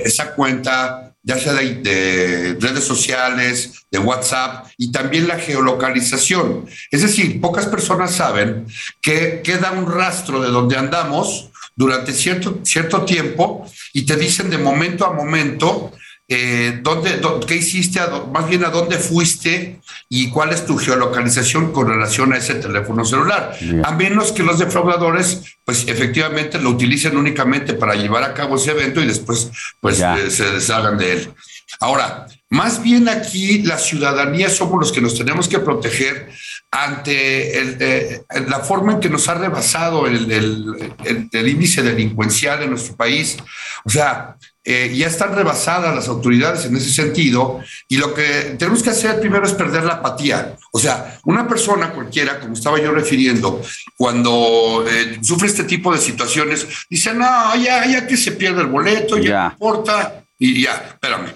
esa 0.03 0.35
cuenta, 0.35 1.09
ya 1.24 1.38
sea 1.38 1.54
de, 1.54 1.76
de 1.76 2.58
redes 2.60 2.84
sociales, 2.84 3.86
de 3.91 4.00
WhatsApp 4.00 4.68
y 4.78 4.91
también 4.91 5.28
la 5.28 5.40
geolocalización. 5.40 6.66
Es 6.91 7.02
decir, 7.02 7.41
pocas 7.41 7.66
personas 7.66 8.16
saben 8.16 8.66
que 9.02 9.41
queda 9.44 9.72
un 9.72 9.91
rastro 9.91 10.41
de 10.41 10.50
donde 10.50 10.78
andamos 10.78 11.50
durante 11.76 12.14
cierto, 12.14 12.60
cierto 12.64 13.06
tiempo 13.06 13.66
y 13.94 14.06
te 14.06 14.16
dicen 14.16 14.50
de 14.50 14.58
momento 14.58 15.06
a 15.06 15.14
momento 15.14 15.94
eh, 16.31 16.80
dónde, 16.84 17.18
dó- 17.19 17.39
qué 17.39 17.56
hiciste, 17.56 17.99
más 18.31 18.47
bien 18.47 18.64
a 18.64 18.69
dónde 18.69 18.97
fuiste 18.99 19.80
y 20.10 20.30
cuál 20.30 20.53
es 20.53 20.65
tu 20.65 20.77
geolocalización 20.77 21.72
con 21.72 21.88
relación 21.88 22.31
a 22.34 22.38
ese 22.38 22.56
teléfono 22.56 23.03
celular. 23.03 23.57
A 23.84 23.91
menos 23.93 24.31
que 24.31 24.43
los 24.43 24.60
defraudadores, 24.60 25.41
pues 25.65 25.88
efectivamente 25.88 26.60
lo 26.60 26.69
utilicen 26.69 27.18
únicamente 27.18 27.73
para 27.73 27.95
llevar 27.95 28.23
a 28.23 28.34
cabo 28.35 28.57
ese 28.57 28.72
evento 28.72 29.01
y 29.01 29.07
después, 29.07 29.49
pues 29.81 29.97
eh, 30.18 30.30
se 30.31 30.45
deshagan 30.51 30.97
de 30.99 31.14
él. 31.14 31.34
Ahora, 31.80 32.27
más 32.49 32.81
bien 32.81 33.10
aquí 33.10 33.61
la 33.64 33.77
ciudadanía 33.77 34.49
somos 34.49 34.80
los 34.80 34.91
que 34.91 35.01
nos 35.01 35.15
tenemos 35.15 35.47
que 35.47 35.60
proteger 35.60 36.30
ante 36.72 37.60
el, 37.60 37.78
eh, 37.80 38.22
la 38.48 38.60
forma 38.60 38.94
en 38.94 39.00
que 39.00 39.10
nos 39.10 39.28
ha 39.28 39.34
rebasado 39.34 40.06
el, 40.06 40.32
el- 40.32 40.94
el- 41.32 41.48
índice 41.48 41.82
delincuencial 41.82 42.62
en 42.62 42.70
nuestro 42.70 42.96
país. 42.96 43.38
O 43.86 43.90
sea, 43.90 44.36
eh, 44.64 44.94
ya 44.96 45.08
están 45.08 45.36
rebasadas 45.36 45.96
las 45.96 46.08
autoridades 46.08 46.66
en 46.66 46.76
ese 46.76 46.91
sentido 46.91 47.60
y 47.88 47.98
lo 47.98 48.14
que 48.14 48.56
tenemos 48.60 48.84
que 48.84 48.91
hacer 48.91 49.20
primero 49.20 49.46
es 49.48 49.54
perder 49.54 49.84
la 49.84 49.94
apatía. 49.96 50.58
O 50.72 50.78
sea, 50.80 51.18
una 51.24 51.48
persona 51.48 51.90
cualquiera, 51.91 52.40
como 52.40 52.54
estaba 52.54 52.80
yo 52.80 52.91
refiriendo, 52.91 53.62
cuando 53.98 54.86
eh, 54.88 55.18
sufre 55.24 55.48
este 55.48 55.64
tipo 55.64 55.91
de 55.91 55.98
situaciones, 56.00 56.68
dice, 56.90 57.14
no, 57.16 57.56
ya, 57.56 57.86
ya 57.88 58.06
que 58.06 58.16
se 58.16 58.34
pierde 58.34 58.62
el 58.62 58.68
boleto, 58.68 59.18
ya, 59.18 59.24
no 59.48 59.52
importa, 59.54 60.24
y 60.41 60.64
ya, 60.64 60.86
espérame. 60.88 61.34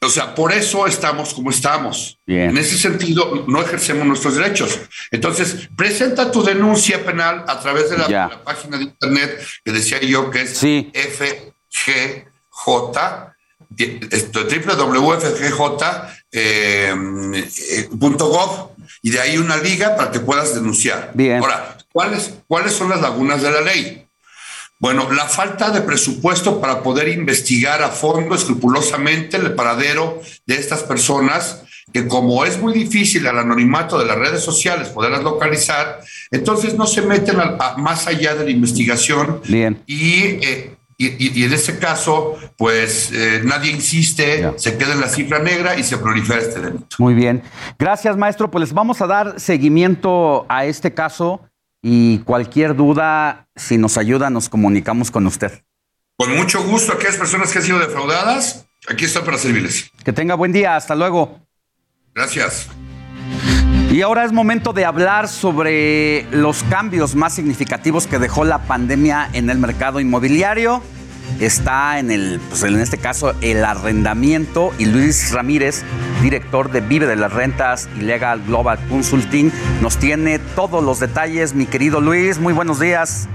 O 0.00 0.08
sea, 0.08 0.32
por 0.34 0.52
eso 0.52 0.86
estamos 0.86 1.34
como 1.34 1.50
estamos. 1.50 2.18
En 2.50 2.56
ese 2.56 2.78
sentido, 2.78 3.44
no 3.48 3.60
ejercemos 3.60 4.06
nuestros 4.06 4.36
derechos. 4.36 4.78
Entonces, 5.10 5.68
presenta 5.76 6.30
tu 6.30 6.42
denuncia 6.44 7.04
penal 7.04 7.44
a 7.48 7.58
través 7.60 7.90
de 7.90 7.98
la, 7.98 8.06
la 8.28 8.44
página 8.44 8.78
de 8.78 8.84
internet 8.84 9.44
que 9.64 9.72
decía 9.72 10.00
yo 10.00 10.30
que 10.30 10.42
es 10.42 10.56
FGJ, 10.94 12.22
di- 13.70 13.98
esto, 14.12 14.44
www.fgj.gov 17.90 18.70
y 19.02 19.10
de 19.10 19.20
ahí 19.20 19.38
una 19.38 19.56
liga 19.56 19.96
para 19.96 20.10
que 20.10 20.20
puedas 20.20 20.54
denunciar. 20.54 21.10
Bien. 21.14 21.38
Ahora, 21.40 21.76
¿cuáles, 21.92 22.34
¿cuáles 22.46 22.72
son 22.72 22.88
las 22.90 23.00
lagunas 23.00 23.42
de 23.42 23.50
la 23.50 23.60
ley? 23.60 24.03
Bueno, 24.80 25.10
la 25.12 25.24
falta 25.26 25.70
de 25.70 25.80
presupuesto 25.82 26.60
para 26.60 26.82
poder 26.82 27.08
investigar 27.08 27.82
a 27.82 27.88
fondo, 27.88 28.34
escrupulosamente, 28.34 29.36
el 29.36 29.54
paradero 29.54 30.20
de 30.46 30.54
estas 30.56 30.82
personas, 30.82 31.62
que 31.92 32.06
como 32.08 32.44
es 32.44 32.60
muy 32.60 32.72
difícil 32.74 33.26
al 33.26 33.38
anonimato 33.38 33.98
de 33.98 34.04
las 34.06 34.18
redes 34.18 34.42
sociales 34.42 34.88
poderlas 34.88 35.22
localizar, 35.22 36.00
entonces 36.30 36.74
no 36.74 36.86
se 36.86 37.02
meten 37.02 37.38
a- 37.40 37.56
a- 37.60 37.76
más 37.76 38.06
allá 38.08 38.34
de 38.34 38.44
la 38.44 38.50
investigación 38.50 39.40
Bien. 39.48 39.80
y, 39.86 40.22
eh, 40.44 40.76
y, 40.98 41.44
en 41.44 41.52
este 41.52 41.78
caso, 41.78 42.36
pues 42.56 43.10
eh, 43.12 43.40
nadie 43.44 43.70
insiste, 43.72 44.52
se 44.56 44.76
queda 44.76 44.92
en 44.94 45.00
la 45.00 45.08
cifra 45.08 45.38
negra 45.38 45.76
y 45.78 45.82
se 45.84 45.98
prolifera 45.98 46.40
este 46.40 46.60
delito. 46.60 46.86
Muy 46.98 47.14
bien. 47.14 47.42
Gracias, 47.78 48.16
maestro. 48.16 48.50
Pues 48.50 48.60
les 48.60 48.72
vamos 48.72 49.00
a 49.02 49.06
dar 49.06 49.38
seguimiento 49.40 50.46
a 50.48 50.64
este 50.66 50.94
caso 50.94 51.40
y 51.86 52.20
cualquier 52.20 52.74
duda, 52.74 53.46
si 53.54 53.76
nos 53.76 53.98
ayuda, 53.98 54.30
nos 54.30 54.48
comunicamos 54.48 55.10
con 55.10 55.26
usted. 55.26 55.64
Con 56.16 56.34
mucho 56.34 56.64
gusto, 56.64 56.94
aquellas 56.94 57.18
personas 57.18 57.52
que 57.52 57.58
han 57.58 57.64
sido 57.64 57.78
defraudadas, 57.78 58.64
aquí 58.88 59.04
están 59.04 59.22
para 59.22 59.36
servirles. 59.36 59.90
Que 60.02 60.10
tenga 60.10 60.34
buen 60.34 60.50
día. 60.50 60.76
Hasta 60.76 60.94
luego. 60.94 61.40
Gracias. 62.14 62.68
Y 63.92 64.00
ahora 64.00 64.24
es 64.24 64.32
momento 64.32 64.72
de 64.72 64.86
hablar 64.86 65.28
sobre 65.28 66.26
los 66.30 66.62
cambios 66.64 67.14
más 67.14 67.34
significativos 67.34 68.06
que 68.06 68.18
dejó 68.18 68.46
la 68.46 68.62
pandemia 68.62 69.28
en 69.34 69.50
el 69.50 69.58
mercado 69.58 70.00
inmobiliario. 70.00 70.82
Está 71.40 71.98
en 71.98 72.10
el, 72.10 72.40
pues 72.48 72.62
en 72.62 72.78
este 72.80 72.98
caso, 72.98 73.34
el 73.40 73.64
arrendamiento 73.64 74.72
y 74.78 74.86
Luis 74.86 75.32
Ramírez, 75.32 75.82
director 76.22 76.70
de 76.70 76.80
Vive 76.80 77.06
de 77.06 77.16
las 77.16 77.32
Rentas 77.32 77.88
y 77.98 78.02
Legal 78.02 78.42
Global 78.46 78.78
Consulting, 78.88 79.50
nos 79.82 79.96
tiene 79.98 80.38
todos 80.38 80.82
los 80.82 81.00
detalles. 81.00 81.54
Mi 81.54 81.66
querido 81.66 82.00
Luis, 82.00 82.38
muy 82.38 82.52
buenos 82.52 82.78
días. 82.78 83.28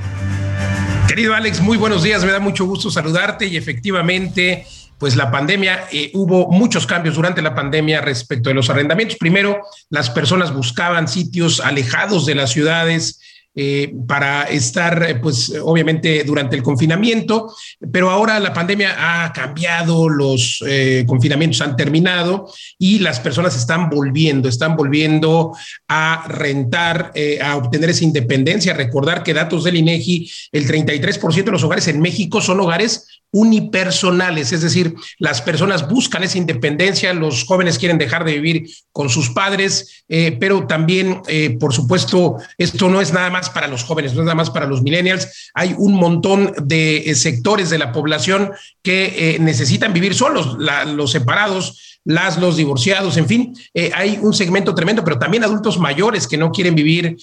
Querido 1.10 1.36
Alex, 1.36 1.60
muy 1.60 1.78
buenos 1.78 2.04
días. 2.04 2.24
Me 2.24 2.32
da 2.32 2.40
mucho 2.40 2.66
gusto 2.66 2.90
saludarte 2.90 3.46
y 3.48 3.58
efectivamente, 3.58 4.66
pues 4.98 5.16
la 5.16 5.30
pandemia, 5.30 5.86
eh, 5.92 6.12
hubo 6.14 6.50
muchos 6.52 6.86
cambios 6.86 7.16
durante 7.16 7.42
la 7.42 7.54
pandemia 7.54 8.00
respecto 8.00 8.50
de 8.50 8.56
los 8.56 8.70
arrendamientos. 8.70 9.18
Primero, 9.18 9.62
las 9.90 10.10
personas 10.10 10.54
buscaban 10.54 11.08
sitios 11.08 11.60
alejados 11.60 12.26
de 12.26 12.36
las 12.36 12.52
ciudades 12.52 13.20
eh, 13.56 13.92
para 14.08 14.44
estar, 14.44 15.02
eh, 15.02 15.16
pues 15.16 15.52
obviamente 15.64 16.24
durante 16.24 16.56
el 16.56 16.62
confinamiento, 16.62 17.52
pero 17.92 18.12
ahora 18.12 18.40
la 18.40 18.54
pandemia 18.54 19.24
ha 19.26 19.34
cambiado, 19.34 20.08
los 20.08 20.64
eh, 20.68 21.04
confinamientos 21.08 21.60
han 21.62 21.76
terminado 21.76 22.48
y 22.78 23.00
las 23.00 23.20
personas 23.20 23.56
están 23.56 23.90
volviendo, 23.90 24.48
están 24.48 24.78
volviendo 24.78 25.52
a 25.88 26.28
rentar, 26.28 27.12
a 27.44 27.58
obtener 27.58 27.90
esa 27.90 28.04
independencia. 28.04 28.74
Recordar 28.74 29.24
que 29.24 29.34
datos 29.34 29.64
del 29.64 29.78
INEGI, 29.78 30.32
el 30.52 30.68
33% 30.68 31.44
de 31.44 31.52
los 31.52 31.64
hogares 31.64 31.88
en 31.88 32.00
México 32.00 32.42
son 32.42 32.60
hogares 32.60 33.08
unipersonales, 33.32 34.52
es 34.54 34.62
decir, 34.62 34.96
las 35.20 35.42
personas 35.42 35.88
buscan 35.88 36.24
esa 36.24 36.40
independencia, 36.40 37.14
los 37.14 37.44
jóvenes 37.44 37.78
quieren 37.78 38.00
dejar 38.00 38.26
de 38.26 38.34
vivir 38.34 38.70
con 38.92 39.08
sus 39.08 39.30
padres, 39.30 40.04
pero 40.08 40.66
también, 40.66 41.22
por 41.60 41.72
supuesto, 41.72 42.38
esto 42.58 42.90
no 42.90 43.02
es 43.02 43.14
nada 43.14 43.30
más 43.30 43.39
para 43.48 43.68
los 43.68 43.84
jóvenes, 43.84 44.14
no 44.14 44.22
es 44.22 44.26
nada 44.26 44.36
más 44.36 44.50
para 44.50 44.66
los 44.66 44.82
millennials. 44.82 45.52
Hay 45.54 45.74
un 45.78 45.94
montón 45.94 46.52
de 46.64 46.98
eh, 46.98 47.16
sectores 47.16 47.70
de 47.70 47.78
la 47.78 47.94
población 47.94 48.52
que 48.82 49.36
eh, 49.36 49.40
necesitan 49.40 49.94
vivir 49.94 50.16
solos, 50.16 50.58
los 50.88 51.12
separados, 51.12 51.99
las, 52.06 52.38
los 52.38 52.58
divorciados, 52.58 53.18
en 53.18 53.28
fin, 53.28 53.54
eh, 53.74 53.92
hay 53.94 54.20
un 54.22 54.34
segmento 54.34 54.74
tremendo, 54.74 55.04
pero 55.04 55.20
también 55.20 55.44
adultos 55.44 55.80
mayores 55.80 56.28
que 56.28 56.38
no 56.38 56.52
quieren 56.52 56.76
vivir 56.76 57.18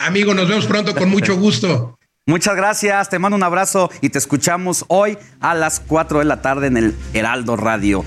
Amigo, 0.00 0.34
nos 0.34 0.48
vemos 0.48 0.66
pronto 0.66 0.94
con 0.94 1.08
mucho 1.08 1.36
gusto. 1.36 1.98
Muchas 2.28 2.56
gracias, 2.56 3.08
te 3.08 3.20
mando 3.20 3.36
un 3.36 3.44
abrazo 3.44 3.88
y 4.00 4.10
te 4.10 4.18
escuchamos 4.18 4.84
hoy 4.88 5.16
a 5.40 5.54
las 5.54 5.78
4 5.78 6.18
de 6.18 6.24
la 6.24 6.42
tarde 6.42 6.66
en 6.66 6.76
el 6.76 6.96
Heraldo 7.14 7.56
Radio. 7.56 8.04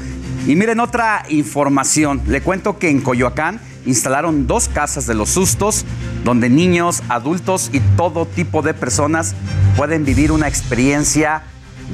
Y 0.47 0.55
miren 0.55 0.79
otra 0.79 1.23
información, 1.29 2.21
le 2.27 2.41
cuento 2.41 2.79
que 2.79 2.89
en 2.89 3.01
Coyoacán 3.01 3.59
instalaron 3.85 4.47
dos 4.47 4.67
casas 4.67 5.05
de 5.05 5.13
los 5.13 5.29
sustos 5.29 5.85
donde 6.23 6.49
niños, 6.49 7.01
adultos 7.09 7.69
y 7.73 7.79
todo 7.97 8.25
tipo 8.25 8.61
de 8.61 8.73
personas 8.73 9.35
pueden 9.75 10.05
vivir 10.05 10.31
una 10.31 10.47
experiencia 10.47 11.43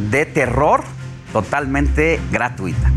de 0.09 0.25
terror 0.25 0.83
totalmente 1.31 2.19
gratuita. 2.31 2.91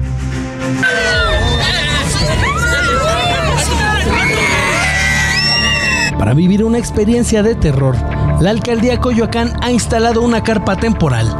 Para 6.18 6.34
vivir 6.34 6.64
una 6.64 6.78
experiencia 6.78 7.42
de 7.42 7.54
terror, 7.54 7.96
la 8.40 8.50
alcaldía 8.50 9.00
Coyoacán 9.00 9.52
ha 9.62 9.70
instalado 9.70 10.22
una 10.22 10.42
carpa 10.42 10.76
temporal, 10.76 11.34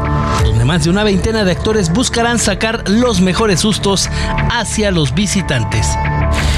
donde 0.49 0.65
más 0.65 0.85
de 0.85 0.91
una 0.91 1.05
veintena 1.05 1.45
de 1.45 1.53
actores 1.53 1.93
buscarán 1.93 2.39
sacar 2.39 2.89
los 2.89 3.21
mejores 3.21 3.61
sustos 3.61 4.09
hacia 4.51 4.91
los 4.91 5.15
visitantes. 5.15 5.87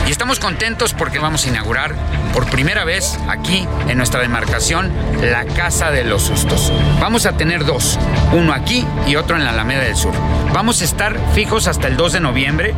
Y 0.07 0.13
estamos 0.13 0.39
contentos 0.39 0.95
porque 0.95 1.19
vamos 1.19 1.45
a 1.45 1.49
inaugurar 1.49 1.95
por 2.33 2.49
primera 2.49 2.85
vez 2.85 3.19
aquí 3.29 3.67
en 3.89 3.99
nuestra 3.99 4.21
demarcación 4.21 4.93
la 5.21 5.45
Casa 5.45 5.91
de 5.91 6.05
los 6.05 6.23
Sustos. 6.23 6.73
Vamos 7.01 7.27
a 7.27 7.37
tener 7.37 7.65
dos, 7.65 7.99
uno 8.33 8.53
aquí 8.53 8.87
y 9.09 9.17
otro 9.17 9.37
en 9.37 9.45
la 9.45 9.51
Alameda 9.51 9.83
del 9.83 9.97
Sur. 9.97 10.15
Vamos 10.55 10.83
a 10.83 10.85
estar 10.85 11.19
fijos 11.35 11.67
hasta 11.67 11.89
el 11.89 11.97
2 11.97 12.13
de 12.13 12.21
noviembre 12.21 12.75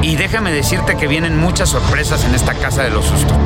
y 0.00 0.16
déjame 0.16 0.50
decirte 0.50 0.96
que 0.96 1.06
vienen 1.06 1.38
muchas 1.38 1.68
sorpresas 1.68 2.24
en 2.24 2.34
esta 2.34 2.54
Casa 2.54 2.82
de 2.82 2.90
los 2.90 3.04
Sustos. 3.04 3.36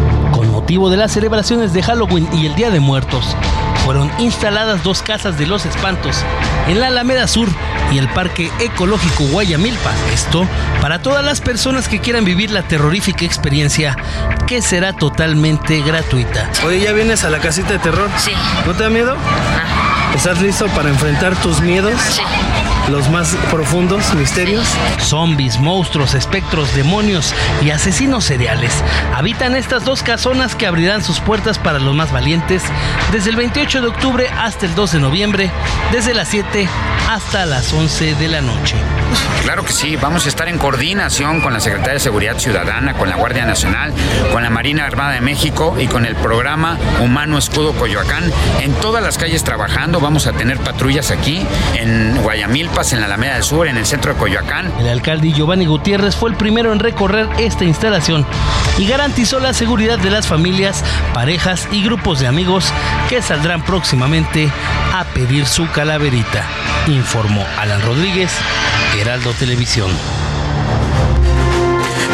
Motivo 0.69 0.91
de 0.91 0.99
las 0.99 1.13
celebraciones 1.13 1.73
de 1.73 1.83
Halloween 1.83 2.29
y 2.31 2.45
el 2.45 2.55
Día 2.55 2.69
de 2.69 2.79
Muertos, 2.79 3.35
fueron 3.87 4.11
instaladas 4.19 4.85
dos 4.85 5.01
casas 5.01 5.39
de 5.39 5.47
los 5.47 5.65
espantos 5.65 6.23
en 6.67 6.79
la 6.79 6.89
Alameda 6.89 7.27
Sur 7.27 7.49
y 7.91 7.97
el 7.97 8.07
Parque 8.07 8.53
Ecológico 8.61 9.25
Guayamilpa. 9.33 9.95
Esto 10.13 10.47
para 10.83 11.01
todas 11.01 11.25
las 11.25 11.41
personas 11.41 11.89
que 11.89 12.01
quieran 12.01 12.27
vivir 12.27 12.51
la 12.51 12.69
terrorífica 12.69 13.25
experiencia 13.25 13.97
que 14.47 14.61
será 14.61 14.93
totalmente 14.93 15.81
gratuita. 15.81 16.51
Oye, 16.67 16.81
¿ya 16.81 16.93
vienes 16.93 17.25
a 17.25 17.31
la 17.31 17.39
casita 17.39 17.73
de 17.73 17.79
terror? 17.79 18.11
Sí. 18.19 18.33
¿No 18.67 18.75
te 18.75 18.83
da 18.83 18.91
miedo? 18.91 19.17
¿Estás 20.15 20.43
listo 20.43 20.67
para 20.67 20.91
enfrentar 20.91 21.35
tus 21.37 21.63
miedos? 21.63 21.99
Sí. 22.11 22.21
Los 22.91 23.10
más 23.10 23.36
profundos 23.50 24.15
misterios. 24.15 24.67
Zombies, 24.99 25.58
monstruos, 25.58 26.15
espectros, 26.15 26.75
demonios 26.75 27.34
y 27.62 27.70
asesinos 27.70 28.25
seriales 28.25 28.73
habitan 29.15 29.57
estas 29.57 29.84
dos 29.84 30.02
casonas 30.02 30.55
que 30.55 30.67
abrirán 30.67 31.05
sus 31.05 31.20
puertas 31.20 31.58
para 31.58 31.78
los 31.78 31.94
más 31.94 32.12
valientes 32.12 32.62
desde 33.12 33.31
el 33.31 33.36
28 33.36 33.83
de 33.83 33.89
octubre 33.89 34.28
hasta 34.31 34.65
el 34.65 34.75
2 34.75 34.92
de 34.92 35.00
noviembre, 35.00 35.50
desde 35.92 36.15
las 36.15 36.28
7 36.28 36.67
hasta 37.10 37.47
las 37.47 37.73
11 37.73 38.15
de 38.15 38.28
la 38.28 38.41
noche. 38.41 38.76
Claro 39.42 39.65
que 39.65 39.73
sí, 39.73 39.97
vamos 39.97 40.26
a 40.26 40.28
estar 40.28 40.49
en 40.49 40.58
coordinación 40.58 41.41
con 41.41 41.55
la 41.55 41.60
Secretaría 41.60 41.94
de 41.94 42.00
Seguridad 42.00 42.39
Ciudadana, 42.39 42.94
con 42.94 43.08
la 43.08 43.17
Guardia 43.17 43.47
Nacional, 43.47 43.94
con 44.31 44.42
la 44.42 44.50
Marina 44.50 44.84
Armada 44.84 45.12
de 45.12 45.23
México 45.23 45.76
y 45.78 45.86
con 45.86 46.05
el 46.05 46.17
programa 46.17 46.78
Humano 47.02 47.39
Escudo 47.39 47.73
Coyoacán. 47.73 48.31
En 48.60 48.75
todas 48.75 49.02
las 49.02 49.17
calles 49.17 49.44
trabajando, 49.44 50.00
vamos 50.00 50.26
a 50.26 50.33
tener 50.33 50.58
patrullas 50.58 51.10
aquí, 51.10 51.47
en 51.75 52.23
En 52.79 53.01
la 53.01 53.07
Alameda 53.07 53.35
del 53.35 53.43
Sur, 53.43 53.67
en 53.67 53.77
el 53.77 53.85
centro 53.85 54.15
de 54.15 54.21
Coyoacán. 54.21 54.73
El 54.79 54.89
alcalde 54.89 55.33
Giovanni 55.33 55.67
Gutiérrez 55.67 56.15
fue 56.15 56.31
el 56.31 56.37
primero 56.37 56.73
en 56.73 56.79
recorrer 56.79 57.29
esta 57.37 57.65
instalación 57.65 58.25
y 58.79 58.87
garantizó 58.87 59.41
la 59.41 59.53
seguridad 59.53 59.99
de 59.99 60.11
las 60.11 60.29
familias, 60.29 60.85
parejas 61.13 61.67
y 61.73 61.83
grupos 61.83 62.21
de 62.21 62.29
amigos 62.29 62.73
que 63.09 63.21
saldrán 63.21 63.65
próximamente 63.65 64.49
a 64.95 65.03
pedir 65.13 65.47
su 65.47 65.69
calaverita, 65.73 66.45
informó 66.87 67.45
Alan 67.59 67.83
Rodríguez, 67.83 68.31
Heraldo 68.97 69.33
Televisión. 69.33 69.91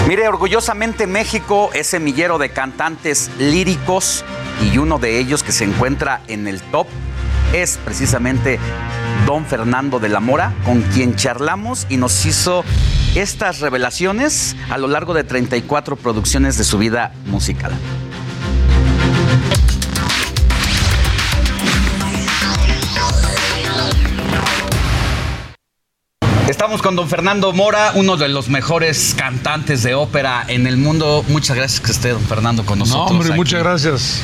Mire, 0.09 0.27
orgullosamente 0.29 1.07
México 1.07 1.69
es 1.75 1.89
semillero 1.89 2.39
de 2.39 2.49
cantantes 2.49 3.31
líricos 3.39 4.25
y 4.63 4.79
uno 4.79 4.99
de 4.99 5.19
ellos 5.19 5.43
que 5.43 5.53
se 5.53 5.65
encuentra 5.65 6.23
en 6.27 6.49
el 6.49 6.63
top 6.63 6.87
es 7.53 7.79
precisamente 7.85 8.59
don 9.27 9.47
Fernando 9.47 9.99
de 9.99 10.09
la 10.09 10.21
Mora, 10.21 10.55
con 10.65 10.83
quien 10.83 11.17
charlamos 11.17 11.87
y 11.89 11.97
nos 11.97 12.27
hizo 12.27 12.65
estas 13.15 13.61
revelaciones 13.61 14.57
a 14.71 14.79
lo 14.79 14.89
largo 14.89 15.15
de 15.15 15.25
34 15.25 15.97
producciones 15.97 16.59
de 16.59 16.65
su 16.65 16.79
vida 16.79 17.13
musical. 17.27 17.73
Estamos 26.49 26.83
con 26.83 26.95
don 26.95 27.09
Fernando 27.09 27.53
Mora, 27.53 27.93
uno 27.95 28.17
de 28.17 28.29
los 28.29 28.49
mejores 28.49 29.15
cantantes 29.17 29.83
de 29.83 29.95
ópera 29.95 30.45
en 30.47 30.67
el 30.67 30.77
mundo. 30.77 31.25
Muchas 31.29 31.57
gracias 31.57 31.81
que 31.81 31.91
esté 31.91 32.11
don 32.11 32.23
Fernando 32.23 32.65
con 32.67 32.79
nosotros. 32.79 33.11
No, 33.11 33.17
hombre, 33.17 33.29
aquí. 33.31 33.37
muchas 33.37 33.63
gracias. 33.63 34.21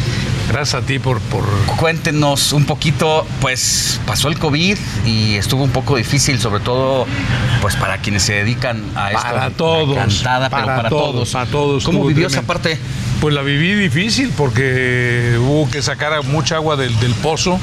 Gracias 0.51 0.83
a 0.83 0.85
ti 0.85 0.99
por, 0.99 1.21
por... 1.21 1.45
Cuéntenos 1.77 2.53
un 2.53 2.65
poquito, 2.65 3.25
pues 3.41 4.01
pasó 4.05 4.29
el 4.29 4.37
COVID 4.37 4.77
y 5.07 5.35
estuvo 5.37 5.63
un 5.63 5.71
poco 5.71 5.97
difícil, 5.97 6.41
sobre 6.41 6.61
todo 6.61 7.07
pues 7.61 7.77
para 7.77 7.99
quienes 7.99 8.25
se 8.25 8.33
dedican 8.33 8.83
a 8.97 9.13
esto. 9.13 9.23
Para 9.23 9.51
todos. 9.51 9.97
cantada, 9.97 10.51
pero 10.51 10.67
para 10.67 10.89
todos. 10.89 11.31
Para 11.31 11.47
todos. 11.47 11.85
¿Cómo 11.85 12.05
vivió 12.05 12.27
esa 12.27 12.43
parte? 12.43 12.79
Pues 13.21 13.33
la 13.33 13.43
viví 13.43 13.75
difícil 13.75 14.33
porque 14.37 15.37
hubo 15.39 15.71
que 15.71 15.83
sacar 15.83 16.25
mucha 16.25 16.57
agua 16.57 16.75
del, 16.77 16.99
del 16.99 17.15
pozo. 17.15 17.61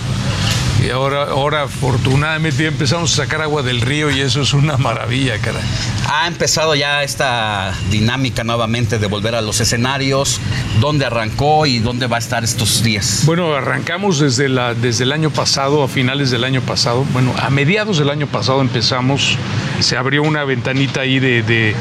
Y 0.86 0.90
ahora, 0.92 1.24
ahora 1.24 1.64
afortunadamente 1.64 2.62
ya 2.64 2.70
empezamos 2.70 3.12
a 3.14 3.24
sacar 3.24 3.42
agua 3.42 3.64
del 3.64 3.82
río 3.82 4.12
y 4.12 4.22
eso 4.22 4.42
es 4.42 4.54
una 4.54 4.78
maravilla, 4.78 5.40
cara. 5.40 5.60
Ha 6.08 6.28
empezado 6.28 6.76
ya 6.76 7.04
esta 7.04 7.74
dinámica 7.90 8.44
nuevamente 8.44 9.00
de 9.00 9.08
volver 9.08 9.36
a 9.36 9.42
los 9.42 9.60
escenarios. 9.60 10.40
¿Dónde 10.80 11.06
arrancó 11.06 11.66
y 11.66 11.80
dónde 11.80 12.06
va 12.08 12.18
a 12.18 12.20
estar 12.20 12.44
estos 12.44 12.84
días? 12.84 13.24
Bueno, 13.26 13.54
arrancamos 13.56 14.20
desde, 14.20 14.50
la, 14.50 14.76
desde 14.76 15.04
el 15.04 15.12
año 15.12 15.32
pasado, 15.32 15.84
a 15.84 15.88
finales 15.88 16.30
del 16.30 16.44
año 16.44 16.62
pasado. 16.62 17.04
Bueno, 17.12 17.34
a 17.42 17.50
mediados 17.50 17.98
del 17.98 18.10
año 18.12 18.28
pasado 18.28 18.62
empezamos. 18.62 19.36
Se 19.80 19.98
abrió 19.98 20.22
una 20.22 20.44
ventanita 20.44 21.02
ahí 21.02 21.20
de, 21.20 21.42
de- 21.42 21.76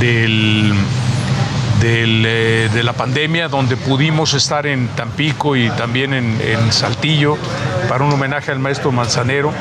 del, 0.00 0.72
del, 1.80 2.24
eh, 2.26 2.68
de 2.72 2.82
la 2.84 2.92
pandemia 2.92 3.48
donde 3.48 3.76
pudimos 3.76 4.34
estar 4.34 4.66
en 4.66 4.86
Tampico 4.88 5.56
y 5.56 5.70
también 5.70 6.14
en, 6.14 6.40
en 6.40 6.72
Saltillo 6.72 7.36
para 7.88 8.04
un 8.04 8.12
homenaje 8.12 8.50
al 8.52 8.58
maestro 8.58 8.92
Manzanero 8.92 9.52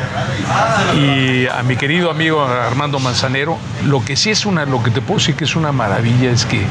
y 0.96 1.48
a 1.48 1.64
mi 1.64 1.76
querido 1.76 2.12
amigo 2.12 2.44
Armando 2.44 3.00
Manzanero. 3.00 3.58
Lo 3.86 4.04
que 4.04 4.16
sí 4.16 4.30
es 4.32 4.46
una, 4.46 4.66
lo 4.66 4.84
que 4.84 4.92
te 4.92 5.02
puedo 5.02 5.20
decir 5.20 5.36
que 5.36 5.46
es 5.46 5.56
una 5.56 5.72
maravilla 5.72 6.32
es 6.32 6.46
que, 6.46 6.62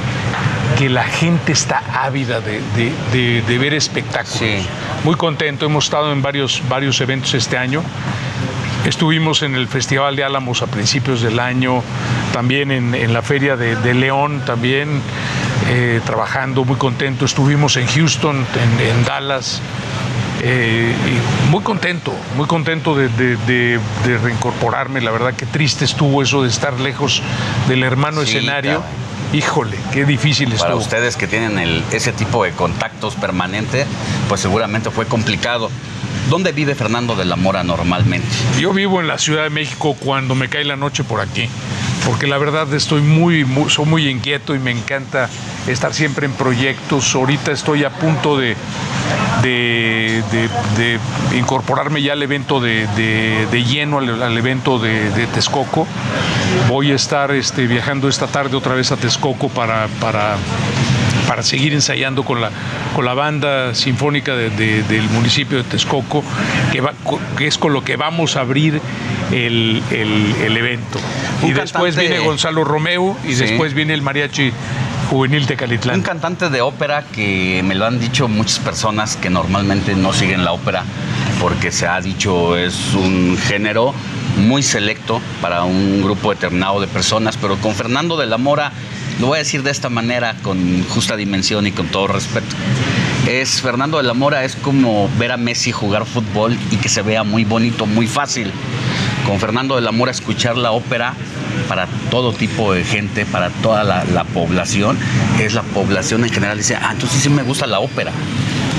que 0.78 0.88
la 0.88 1.04
gente 1.04 1.52
está 1.52 1.82
ávida 2.02 2.40
de, 2.40 2.60
de- 2.76 2.92
de- 3.12 3.42
de 3.42 3.58
ver 3.58 3.74
espectáculos. 3.74 4.40
Muy 5.04 5.14
contento, 5.16 5.66
hemos 5.66 5.84
estado 5.84 6.12
en 6.12 6.22
varios, 6.22 6.62
varios 6.68 7.00
eventos 7.00 7.32
este 7.34 7.56
año. 7.56 7.82
Estuvimos 8.84 9.42
en 9.42 9.54
el 9.56 9.66
Festival 9.66 10.14
de 10.14 10.22
Álamos 10.24 10.62
a 10.62 10.66
principios 10.68 11.20
del 11.20 11.40
año, 11.40 11.82
también 12.32 12.70
en, 12.70 12.94
en 12.94 13.12
la 13.12 13.22
Feria 13.22 13.56
de, 13.56 13.74
de 13.76 13.94
León, 13.94 14.42
también 14.46 15.00
eh, 15.68 16.00
trabajando, 16.04 16.64
muy 16.64 16.76
contento. 16.76 17.24
Estuvimos 17.24 17.76
en 17.76 17.86
Houston, 17.88 18.36
en, 18.36 18.86
en 18.86 19.04
Dallas, 19.04 19.60
eh, 20.48 20.94
y 21.48 21.50
muy 21.50 21.62
contento, 21.64 22.12
muy 22.36 22.46
contento 22.46 22.94
de, 22.94 23.08
de- 23.08 23.36
de- 23.36 23.80
de 24.04 24.18
reincorporarme. 24.18 25.00
La 25.00 25.10
verdad 25.10 25.34
que 25.34 25.44
triste 25.46 25.84
estuvo 25.84 26.22
eso 26.22 26.42
de 26.42 26.48
estar 26.48 26.78
lejos 26.78 27.20
del 27.68 27.82
hermano 27.82 28.22
Sí, 28.22 28.36
escenario. 28.36 28.82
Híjole, 29.32 29.76
qué 29.92 30.04
difícil 30.04 30.46
Para 30.50 30.56
estuvo. 30.60 30.76
ustedes 30.76 31.16
que 31.16 31.26
tienen 31.26 31.58
el- 31.58 31.82
ese 31.90 32.12
tipo 32.12 32.44
de 32.44 32.52
contactos 32.52 33.16
permanente, 33.16 33.84
pues 34.28 34.40
seguramente 34.40 34.90
fue 34.90 35.06
complicado. 35.06 35.68
¿Dónde 36.30 36.52
vive 36.52 36.74
Fernando 36.76 37.16
de 37.16 37.24
la 37.24 37.34
Mora 37.36 37.64
normalmente? 37.64 38.26
Yo 38.60 38.72
vivo 38.72 39.00
en 39.00 39.08
la 39.08 39.18
Ciudad 39.18 39.42
de 39.42 39.50
México 39.50 39.96
cuando 39.98 40.34
me 40.36 40.48
cae 40.48 40.64
la 40.64 40.76
noche 40.76 41.02
por 41.04 41.20
aquí, 41.20 41.48
porque 42.04 42.26
la 42.28 42.38
verdad 42.38 42.72
estoy 42.72 43.00
muy, 43.00 43.44
muy- 43.44 43.68
soy 43.70 43.84
muy 43.86 44.08
inquieto 44.08 44.54
y 44.54 44.58
me 44.60 44.70
encanta 44.70 45.28
estar 45.66 45.92
siempre 45.92 46.26
en 46.26 46.32
proyectos. 46.32 47.12
Ahorita 47.14 47.50
estoy 47.52 47.82
a 47.84 47.90
punto 47.90 48.36
de, 48.38 48.56
de, 49.46 50.22
de- 50.76 50.98
de 51.30 51.38
incorporarme 51.38 52.02
ya 52.02 52.12
al 52.14 52.22
evento 52.22 52.60
de, 52.60 52.86
de- 52.96 53.46
de 53.50 53.64
lleno, 53.64 53.98
al, 53.98 54.22
al 54.22 54.36
evento 54.36 54.78
de, 54.78 55.10
Texcoco. 55.34 55.86
Voy 56.68 56.90
a 56.92 56.94
estar 56.94 57.30
este, 57.30 57.66
viajando 57.66 58.08
esta 58.08 58.26
tarde 58.26 58.56
otra 58.56 58.74
vez 58.74 58.90
a 58.92 58.96
Texcoco 58.96 59.48
para, 59.48 59.86
para, 60.00 60.36
para 61.28 61.42
seguir 61.42 61.72
ensayando 61.72 62.24
con 62.24 62.40
la, 62.40 62.50
con 62.94 63.04
la 63.04 63.14
banda 63.14 63.74
sinfónica 63.74 64.34
de- 64.34 64.50
de- 64.50 64.82
del 64.84 65.08
municipio 65.10 65.58
de 65.58 65.64
Texcoco, 65.64 66.22
que, 66.72 66.80
va- 66.80 66.94
que 67.36 67.46
es 67.46 67.58
con 67.58 67.72
lo 67.72 67.84
que 67.84 67.96
vamos 67.96 68.36
a 68.36 68.40
abrir 68.40 68.80
el, 69.32 69.82
el- 69.90 70.34
el 70.44 70.56
evento. 70.56 70.98
Un 71.42 71.50
y 71.50 71.52
después 71.52 71.96
viene 71.96 72.18
Gonzalo 72.20 72.64
Romeo 72.64 73.16
y 73.24 73.34
Sí. 73.34 73.44
después 73.44 73.74
viene 73.74 73.94
el 73.94 74.02
mariachi 74.02 74.52
juvenil 75.06 75.46
de 75.46 75.56
Calitlán. 75.56 75.96
Un 75.96 76.02
cantante 76.02 76.50
de 76.50 76.60
ópera 76.60 77.04
que 77.12 77.62
me 77.64 77.74
lo 77.74 77.86
han 77.86 77.98
dicho 77.98 78.28
muchas 78.28 78.58
personas 78.58 79.16
que 79.16 79.30
normalmente 79.30 79.94
no 79.94 80.12
siguen 80.12 80.44
la 80.44 80.52
ópera 80.52 80.84
porque 81.40 81.70
se 81.70 81.86
ha 81.86 82.00
dicho 82.00 82.56
es 82.56 82.94
un 82.94 83.38
género 83.38 83.94
muy 84.38 84.62
selecto 84.62 85.20
para 85.40 85.64
un 85.64 86.02
grupo 86.02 86.30
determinado 86.30 86.80
de 86.80 86.86
personas, 86.86 87.36
pero 87.36 87.56
con 87.56 87.74
Fernando 87.74 88.16
de 88.16 88.26
la 88.26 88.38
Mora, 88.38 88.72
lo 89.20 89.28
voy 89.28 89.36
a 89.36 89.38
decir 89.38 89.62
de 89.62 89.70
esta 89.70 89.88
manera 89.88 90.34
con 90.42 90.84
justa 90.88 91.16
dimensión 91.16 91.66
y 91.66 91.72
con 91.72 91.86
todo 91.88 92.08
respeto. 92.08 92.54
Es 93.26 93.60
Fernando 93.60 93.96
de 93.98 94.04
la 94.04 94.14
Mora 94.14 94.44
es 94.44 94.56
como 94.56 95.08
ver 95.18 95.32
a 95.32 95.36
Messi 95.36 95.72
jugar 95.72 96.04
fútbol 96.04 96.56
y 96.70 96.76
que 96.76 96.88
se 96.88 97.02
vea 97.02 97.24
muy 97.24 97.44
bonito, 97.44 97.86
muy 97.86 98.06
fácil. 98.06 98.52
Con 99.26 99.40
Fernando 99.40 99.74
de 99.76 99.82
la 99.82 99.92
Mora 99.92 100.12
escuchar 100.12 100.56
la 100.56 100.72
ópera 100.72 101.14
para 101.68 101.86
todo 102.10 102.32
tipo 102.32 102.72
de 102.72 102.84
gente, 102.84 103.26
para 103.26 103.50
toda 103.50 103.84
la, 103.84 104.04
la 104.04 104.24
población, 104.24 104.98
es 105.40 105.54
la 105.54 105.62
población 105.62 106.24
en 106.24 106.30
general 106.30 106.58
dice, 106.58 106.76
ah, 106.76 106.90
entonces 106.92 107.22
sí 107.22 107.28
me 107.28 107.42
gusta 107.42 107.66
la 107.66 107.80
ópera. 107.80 108.12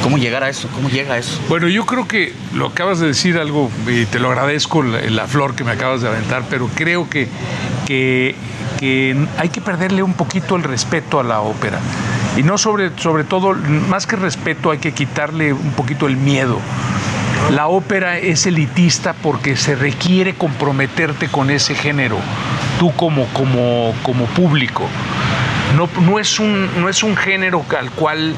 ¿Cómo 0.04 0.18
llegar 0.18 0.44
a 0.44 0.50
eso? 0.50 0.68
¿Cómo 0.74 0.90
llega 0.90 1.16
a 1.16 1.18
eso? 1.18 1.40
Bueno, 1.50 1.68
yo 1.68 1.86
creo 1.86 2.08
que 2.08 2.34
lo 2.54 2.68
acabas 2.68 3.00
de 3.00 3.08
decir 3.08 3.38
algo, 3.38 3.70
y 3.88 4.06
te 4.06 4.20
lo 4.20 4.30
agradezco, 4.30 4.84
la, 4.84 5.28
flor 5.28 5.56
que 5.56 5.64
me 5.64 5.72
acabas 5.72 6.02
de 6.02 6.08
aventar, 6.08 6.44
pero 6.50 6.70
creo 6.76 7.10
que, 7.10 7.28
que 7.86 8.36
que 8.78 9.16
hay 9.38 9.50
que 9.50 9.62
perderle 9.62 10.04
un 10.04 10.14
poquito 10.14 10.56
el 10.56 10.64
respeto 10.64 11.20
a 11.20 11.24
la 11.24 11.42
ópera. 11.42 11.80
Y 12.38 12.44
no 12.44 12.58
sobre, 12.58 12.92
sobre 13.00 13.24
todo, 13.24 13.54
más 13.90 14.06
que 14.06 14.16
respeto, 14.16 14.72
hay 14.72 14.78
que 14.78 14.94
quitarle 14.94 15.54
un 15.54 15.72
poquito 15.72 16.08
el 16.08 16.18
miedo. 16.18 16.60
La 17.52 17.68
ópera 17.68 18.18
es 18.18 18.46
elitista 18.46 19.14
porque 19.14 19.56
se 19.56 19.76
requiere 19.76 20.34
comprometerte 20.34 21.30
con 21.30 21.50
ese 21.50 21.76
género, 21.76 22.18
tú 22.78 22.92
como, 22.94 23.26
como, 23.28 23.94
como 24.04 24.26
público. 24.26 24.84
No, 25.78 25.88
no, 26.02 26.20
es 26.20 26.40
un, 26.40 26.70
no 26.82 26.90
es 26.90 27.04
un 27.04 27.16
género 27.16 27.64
al 27.80 27.92
cual 27.92 28.36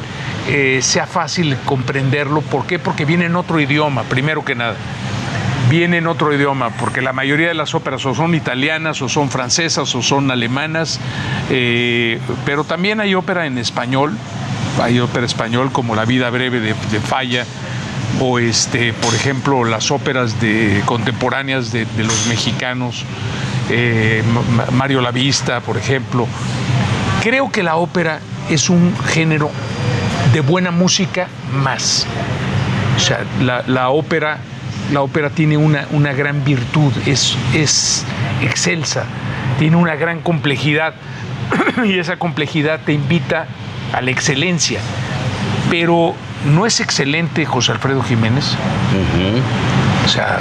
eh, 0.48 0.80
sea 0.84 1.08
fácil 1.08 1.58
comprenderlo. 1.66 2.42
¿Por 2.42 2.68
qué? 2.68 2.78
Porque 2.78 3.06
viene 3.06 3.26
en 3.26 3.36
otro 3.36 3.60
idioma, 3.60 4.04
primero 4.04 4.46
que 4.46 4.54
nada. 4.54 4.76
Viene 5.72 5.98
en 5.98 6.08
otro 6.08 6.34
idioma, 6.34 6.70
porque 6.72 7.02
la 7.02 7.14
mayoría 7.14 7.48
de 7.48 7.54
las 7.56 7.74
óperas 7.74 8.06
o 8.06 8.14
son 8.14 8.36
italianas, 8.36 9.02
o 9.02 9.10
son 9.10 9.30
francesas, 9.32 9.94
o 9.96 10.04
son 10.04 10.30
alemanas, 10.30 11.00
eh, 11.50 12.20
pero 12.46 12.64
también 12.64 13.00
hay 13.00 13.16
ópera 13.16 13.48
en 13.48 13.58
español, 13.58 14.16
hay 14.82 15.00
ópera 15.00 15.26
español 15.26 15.72
como 15.72 15.96
La 15.96 16.06
vida 16.06 16.30
breve 16.30 16.60
de, 16.60 16.76
de 16.92 17.00
Falla, 17.00 17.46
o 18.20 18.40
este, 18.40 18.94
por 18.94 19.14
ejemplo, 19.14 19.64
las 19.64 19.92
óperas 19.92 20.36
contemporáneas 20.86 21.72
de, 21.72 21.86
los 21.98 22.28
mexicanos, 22.28 23.06
eh, 23.70 24.24
Mario 24.72 25.02
Lavista, 25.02 25.62
por 25.62 25.78
ejemplo. 25.78 26.28
Creo 27.22 27.52
que 27.52 27.64
la 27.64 27.76
ópera 27.76 28.20
es 28.50 28.70
un 28.70 28.96
género 29.08 29.52
de 30.34 30.42
buena 30.42 30.72
música 30.72 31.28
más. 31.54 32.06
O 32.96 33.00
sea, 33.00 33.20
la, 33.42 33.64
la 33.68 33.90
ópera, 33.90 34.38
la 34.92 35.02
ópera 35.02 35.30
tiene 35.30 35.58
una, 35.58 35.88
una 35.92 36.14
gran 36.14 36.44
virtud, 36.44 36.92
es, 37.06 37.38
es 37.54 38.04
excelsa, 38.42 39.06
tiene 39.58 39.76
una 39.76 39.96
gran 39.96 40.22
complejidad 40.22 40.94
y 41.86 41.98
esa 41.98 42.18
complejidad 42.18 42.82
te 42.86 42.94
invita 42.94 43.48
a 43.94 44.02
la 44.02 44.12
excelencia. 44.12 44.80
Pero 45.70 46.16
no 46.46 46.66
es 46.66 46.80
excelente 46.80 47.46
José 47.46 47.74
Alfredo 47.74 48.02
Jiménez. 48.04 48.56
O 50.06 50.08
sea, 50.08 50.40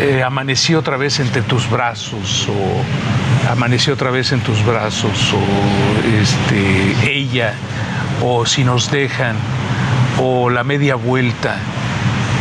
eh, 0.00 0.22
amaneció 0.22 0.80
otra 0.80 0.96
vez 0.96 1.20
entre 1.20 1.42
tus 1.42 1.70
brazos 1.70 2.48
o 2.48 3.50
amaneció 3.50 3.94
otra 3.94 4.10
vez 4.10 4.32
en 4.32 4.40
tus 4.40 4.64
brazos 4.64 5.32
o 5.32 6.20
este, 6.20 7.10
ella 7.10 7.54
o 8.22 8.44
si 8.44 8.64
nos 8.64 8.90
dejan 8.90 9.36
o 10.20 10.50
la 10.50 10.64
media 10.64 10.96
vuelta 10.96 11.58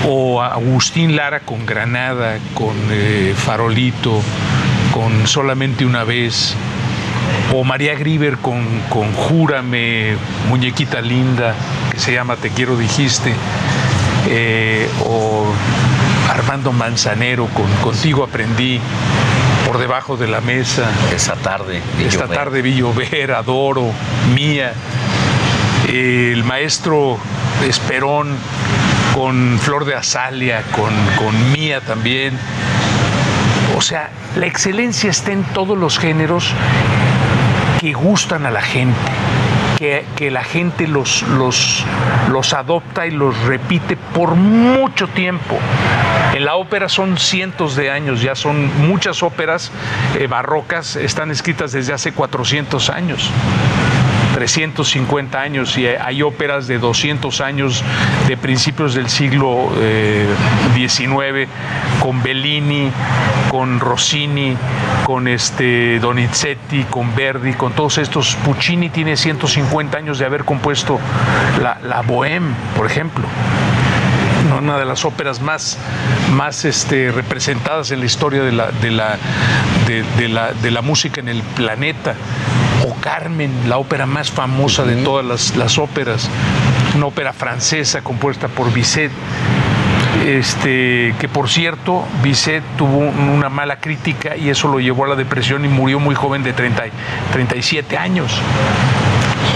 o 0.07 0.41
Agustín 0.41 1.15
Lara 1.15 1.41
con 1.41 1.65
Granada, 1.65 2.39
con 2.53 2.75
eh, 2.89 3.33
Farolito, 3.37 4.21
con 4.91 5.27
solamente 5.27 5.85
una 5.85 6.03
vez 6.03 6.55
o 7.51 7.63
María 7.63 7.95
Grieber 7.95 8.37
con, 8.37 8.65
con 8.89 9.11
Júrame, 9.13 10.15
Muñequita 10.49 11.01
Linda, 11.01 11.55
que 11.91 11.99
se 11.99 12.13
llama 12.13 12.35
Te 12.35 12.49
Quiero 12.49 12.77
Dijiste, 12.77 13.33
eh, 14.29 14.87
o 15.05 15.45
Armando 16.29 16.71
Manzanero 16.71 17.47
con 17.47 17.69
Contigo 17.81 18.23
Aprendí, 18.23 18.79
Por 19.67 19.77
Debajo 19.77 20.17
de 20.17 20.27
la 20.27 20.41
Mesa. 20.41 20.89
Esa 21.13 21.35
tarde. 21.35 21.81
Esta 21.99 22.27
tarde 22.27 22.61
vi 22.61 22.75
llover, 22.75 23.33
Adoro, 23.33 23.91
Mía, 24.33 24.73
el 25.89 26.43
maestro 26.43 27.17
Esperón 27.67 28.35
con 29.13 29.59
Flor 29.59 29.85
de 29.85 29.95
Azalia, 29.95 30.63
con, 30.71 30.93
con 31.17 31.51
Mía 31.51 31.81
también. 31.81 32.37
O 33.77 33.81
sea, 33.81 34.09
la 34.35 34.45
excelencia 34.45 35.09
está 35.09 35.31
en 35.31 35.43
todos 35.43 35.77
los 35.77 35.99
géneros 35.99 36.53
que 37.83 37.91
gustan 37.91 38.45
a 38.45 38.49
la 38.49 38.61
gente, 38.61 39.11
que, 39.77 40.05
que 40.15 40.31
la 40.31 40.45
gente 40.45 40.87
los, 40.87 41.21
los, 41.23 41.83
los 42.31 42.53
adopta 42.53 43.05
y 43.05 43.11
los 43.11 43.37
repite 43.39 43.97
por 43.97 44.35
mucho 44.35 45.09
tiempo. 45.09 45.59
En 46.33 46.45
la 46.45 46.55
ópera 46.55 46.87
son 46.87 47.17
cientos 47.17 47.75
de 47.75 47.91
años, 47.91 48.21
ya 48.21 48.35
son 48.35 48.87
muchas 48.87 49.21
óperas 49.21 49.69
eh, 50.17 50.27
barrocas, 50.27 50.95
están 50.95 51.29
escritas 51.29 51.73
desde 51.73 51.91
hace 51.91 52.13
400 52.13 52.89
años. 52.89 53.29
350 54.43 55.39
años 55.39 55.77
y 55.77 55.87
hay 55.87 56.21
óperas 56.21 56.67
de 56.67 56.77
200 56.77 57.39
años 57.39 57.81
de 58.27 58.35
principios 58.35 58.93
del 58.93 59.07
siglo 59.07 59.69
XIX 60.75 61.47
con 62.01 62.21
Bellini, 62.21 62.91
con 63.49 63.79
Rossini, 63.79 64.57
con 65.05 65.29
este 65.29 65.97
Donizetti, 65.99 66.83
con 66.89 67.15
Verdi, 67.15 67.53
con 67.53 67.71
todos 67.71 67.97
estos. 67.97 68.35
Puccini 68.43 68.89
tiene 68.89 69.15
150 69.15 69.97
años 69.97 70.19
de 70.19 70.25
haber 70.25 70.43
compuesto 70.43 70.99
la, 71.61 71.77
la 71.81 72.03
Bohème, 72.03 72.53
por 72.75 72.85
ejemplo 72.85 73.23
una 74.57 74.77
de 74.77 74.85
las 74.85 75.05
óperas 75.05 75.41
más, 75.41 75.77
más 76.31 76.65
este, 76.65 77.11
representadas 77.11 77.91
en 77.91 77.99
la 77.99 78.05
historia 78.05 78.43
de 78.43 78.51
la, 78.51 78.71
de, 78.71 78.91
la, 78.91 79.17
de, 79.87 80.27
la, 80.27 80.51
de 80.51 80.69
la 80.69 80.81
música 80.81 81.21
en 81.21 81.29
el 81.29 81.41
planeta. 81.41 82.15
O 82.83 82.93
Carmen, 82.95 83.51
la 83.67 83.77
ópera 83.77 84.05
más 84.05 84.31
famosa 84.31 84.83
de 84.83 84.95
todas 84.97 85.25
las, 85.25 85.55
las 85.55 85.77
óperas, 85.77 86.29
una 86.95 87.07
ópera 87.07 87.33
francesa 87.33 88.01
compuesta 88.01 88.47
por 88.47 88.71
Bizet. 88.73 89.11
Este, 90.25 91.13
que 91.19 91.27
por 91.27 91.49
cierto, 91.49 92.05
Bizet 92.21 92.63
tuvo 92.77 92.99
una 92.99 93.49
mala 93.49 93.77
crítica 93.77 94.37
y 94.37 94.49
eso 94.49 94.67
lo 94.67 94.79
llevó 94.79 95.05
a 95.05 95.09
la 95.09 95.15
depresión 95.15 95.65
y 95.65 95.67
murió 95.67 95.99
muy 95.99 96.15
joven 96.15 96.43
de 96.43 96.53
30, 96.53 96.83
37 97.33 97.97
años. 97.97 98.31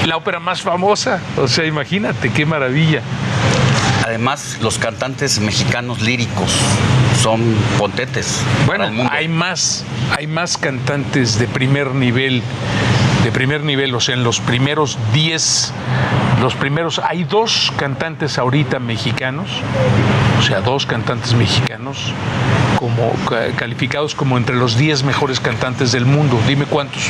La 0.06 0.18
ópera 0.18 0.40
más 0.40 0.62
famosa, 0.62 1.22
o 1.38 1.48
sea, 1.48 1.66
imagínate, 1.66 2.32
qué 2.32 2.46
maravilla. 2.46 3.02
Además, 4.06 4.58
los 4.62 4.78
cantantes 4.78 5.40
mexicanos 5.40 6.02
líricos 6.02 6.50
son 7.22 7.42
potentes. 7.78 8.42
Bueno, 8.66 8.90
hay 9.12 9.28
más, 9.28 9.84
hay 10.18 10.28
más 10.28 10.58
cantantes 10.58 11.38
de 11.38 11.48
primer 11.48 11.94
nivel, 11.94 12.42
de 13.28 13.34
primer 13.34 13.62
nivel, 13.62 13.94
o 13.94 14.00
sea, 14.00 14.16
en 14.16 14.24
los 14.24 14.40
primeros 14.40 14.98
10, 15.12 15.74
los 16.42 16.56
primeros, 16.56 17.00
hay 17.00 17.26
dos 17.26 17.74
cantantes 17.76 18.38
ahorita 18.38 18.80
mexicanos, 18.80 19.50
o 20.40 20.42
sea, 20.44 20.62
dos 20.62 20.86
cantantes 20.86 21.34
mexicanos 21.34 22.14
como 22.78 23.12
calificados 23.58 24.16
como 24.16 24.38
entre 24.38 24.56
los 24.56 24.78
10 24.78 25.04
mejores 25.04 25.40
cantantes 25.40 25.92
del 25.92 26.06
mundo. 26.06 26.40
Dime 26.48 26.66
cuántos 26.66 27.04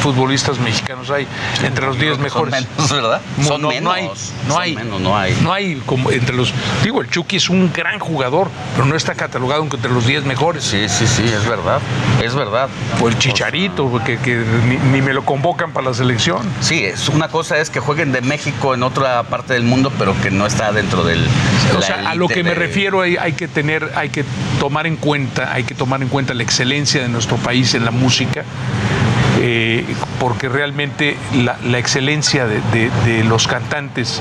futbolistas 0.00 0.58
mexicanos 0.58 1.10
hay 1.10 1.26
entre 1.62 1.86
los 1.86 1.98
10 1.98 2.18
mejores. 2.18 2.54
Son 2.54 2.64
menos, 2.76 2.92
¿verdad? 2.92 3.20
Son 3.42 3.62
no, 3.62 3.68
menos. 3.68 3.82
no 3.82 3.92
hay, 3.92 4.04
no 4.06 4.14
Son 4.52 4.62
hay, 4.62 4.76
menos, 4.76 5.00
no 5.00 5.16
hay. 5.16 5.36
no 5.42 5.52
hay 5.52 5.82
como 5.86 6.10
entre 6.10 6.36
los. 6.36 6.52
Digo, 6.82 7.00
el 7.00 7.08
Chucky 7.08 7.36
es 7.36 7.48
un 7.48 7.72
gran 7.72 7.98
jugador, 7.98 8.50
pero 8.74 8.86
no 8.86 8.94
está 8.96 9.14
catalogado 9.14 9.62
entre 9.62 9.90
los 9.90 10.06
10 10.06 10.24
mejores. 10.24 10.64
Sí, 10.64 10.88
sí, 10.88 11.06
sí, 11.06 11.24
es 11.24 11.48
verdad. 11.48 11.80
Es 12.22 12.34
verdad. 12.34 12.68
O 13.00 13.08
el 13.08 13.18
Chicharito, 13.18 13.90
que, 14.04 14.18
que 14.18 14.44
ni, 14.68 14.76
ni 14.76 15.02
me 15.02 15.14
lo 15.14 15.24
convocan 15.24 15.72
para 15.72 15.88
la 15.88 15.94
selección. 15.94 16.42
Sí, 16.60 16.84
es 16.84 17.08
una 17.08 17.28
cosa 17.28 17.58
es 17.58 17.70
que 17.70 17.80
jueguen 17.80 18.12
de 18.12 18.20
México 18.20 18.74
en 18.74 18.82
otra 18.82 19.22
parte 19.24 19.54
del 19.54 19.64
mundo, 19.64 19.92
pero 19.98 20.14
que 20.22 20.30
no 20.30 20.46
está 20.46 20.72
dentro 20.72 21.04
del. 21.04 21.26
O 21.76 21.82
sea, 21.82 22.10
a 22.10 22.14
lo 22.14 22.28
que 22.28 22.42
me 22.42 22.54
refiero 22.54 23.00
hay, 23.00 23.16
hay 23.16 23.32
que 23.32 23.48
tener, 23.48 23.92
hay 23.96 24.10
que 24.10 24.24
tomar 24.58 24.86
en 24.86 24.96
cuenta, 24.96 25.13
hay 25.52 25.64
que 25.64 25.74
tomar 25.74 26.02
en 26.02 26.08
cuenta 26.08 26.34
la 26.34 26.42
excelencia 26.42 27.02
de 27.02 27.08
nuestro 27.08 27.36
país 27.36 27.74
en 27.74 27.84
la 27.84 27.90
música, 27.90 28.44
eh, 29.40 29.84
porque 30.20 30.48
realmente 30.48 31.16
la, 31.34 31.78
excelencia 31.78 32.46
de 32.46 33.24
los 33.24 33.46
cantantes 33.46 34.20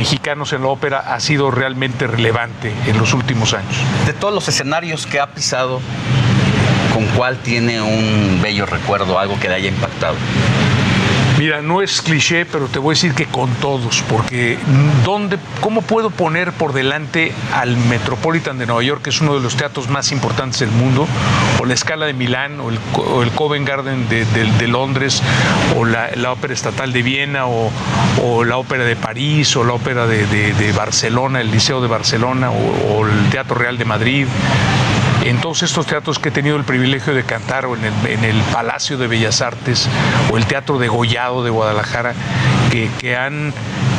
mexicanos 0.00 0.54
en 0.54 0.62
la 0.62 0.68
ópera 0.68 0.98
ha 0.98 1.20
sido 1.20 1.50
realmente 1.50 2.06
relevante 2.06 2.72
en 2.86 2.96
los 2.96 3.12
últimos 3.12 3.52
años. 3.52 3.74
De 4.06 4.14
todos 4.14 4.32
los 4.32 4.48
escenarios 4.48 5.06
que 5.06 5.20
ha 5.20 5.26
pisado, 5.26 5.78
¿con 6.94 7.04
cuál 7.16 7.36
tiene 7.36 7.82
un 7.82 8.40
bello 8.42 8.64
recuerdo, 8.64 9.18
algo 9.18 9.38
que 9.38 9.48
le 9.48 9.56
haya 9.56 9.68
impactado? 9.68 10.14
Mira, 11.40 11.62
no 11.62 11.80
es 11.80 12.02
cliché, 12.02 12.44
pero 12.44 12.66
te 12.66 12.78
voy 12.78 12.92
a 12.92 12.94
decir 12.96 13.14
que 13.14 13.24
con 13.24 13.48
todos, 13.54 14.04
porque 14.10 14.58
¿dónde, 15.06 15.38
¿cómo 15.62 15.80
puedo 15.80 16.10
poner 16.10 16.52
por 16.52 16.74
delante 16.74 17.32
al 17.54 17.78
Metropolitan 17.78 18.58
de 18.58 18.66
Nueva 18.66 18.82
York, 18.82 19.00
que 19.00 19.08
es 19.08 19.22
uno 19.22 19.32
de 19.32 19.40
los 19.40 19.56
teatros 19.56 19.88
más 19.88 20.12
importantes 20.12 20.60
del 20.60 20.70
mundo, 20.70 21.08
o 21.58 21.64
la 21.64 21.74
Scala 21.74 22.04
de 22.04 22.12
Milán, 22.12 22.60
o 22.60 22.68
el, 23.22 23.30
Covent 23.30 23.66
Garden 23.66 24.06
de, 24.10 24.68
Londres, 24.68 25.22
o 25.78 25.86
la, 25.86 26.10
Ópera 26.30 26.52
Estatal 26.52 26.92
de 26.92 27.00
Viena, 27.00 27.46
o, 27.46 28.44
la 28.44 28.58
Ópera 28.58 28.84
de 28.84 28.96
París, 28.96 29.56
o 29.56 29.64
la 29.64 29.72
Ópera 29.72 30.06
de, 30.06 30.74
Barcelona, 30.76 31.40
el 31.40 31.50
Liceo 31.50 31.80
de 31.80 31.88
Barcelona, 31.88 32.50
o 32.50 33.06
el 33.06 33.30
Teatro 33.30 33.54
Real 33.54 33.78
de 33.78 33.86
Madrid? 33.86 34.26
En 35.24 35.40
todos 35.40 35.62
estos 35.62 35.86
teatros 35.86 36.18
que 36.18 36.30
he 36.30 36.32
tenido 36.32 36.56
el 36.56 36.64
privilegio 36.64 37.14
de 37.14 37.22
cantar, 37.24 37.66
o 37.66 37.76
en 37.76 38.24
el, 38.24 38.40
Palacio 38.52 38.96
de 38.98 39.06
Bellas 39.06 39.40
Artes, 39.42 39.88
o 40.32 40.36
el 40.36 40.46
Teatro 40.46 40.78
de 40.78 40.88
Gollado 40.88 41.44
de 41.44 41.50
Guadalajara, 41.50 42.14
que, 42.70 42.88
que 42.98 43.16
han, 43.16 43.52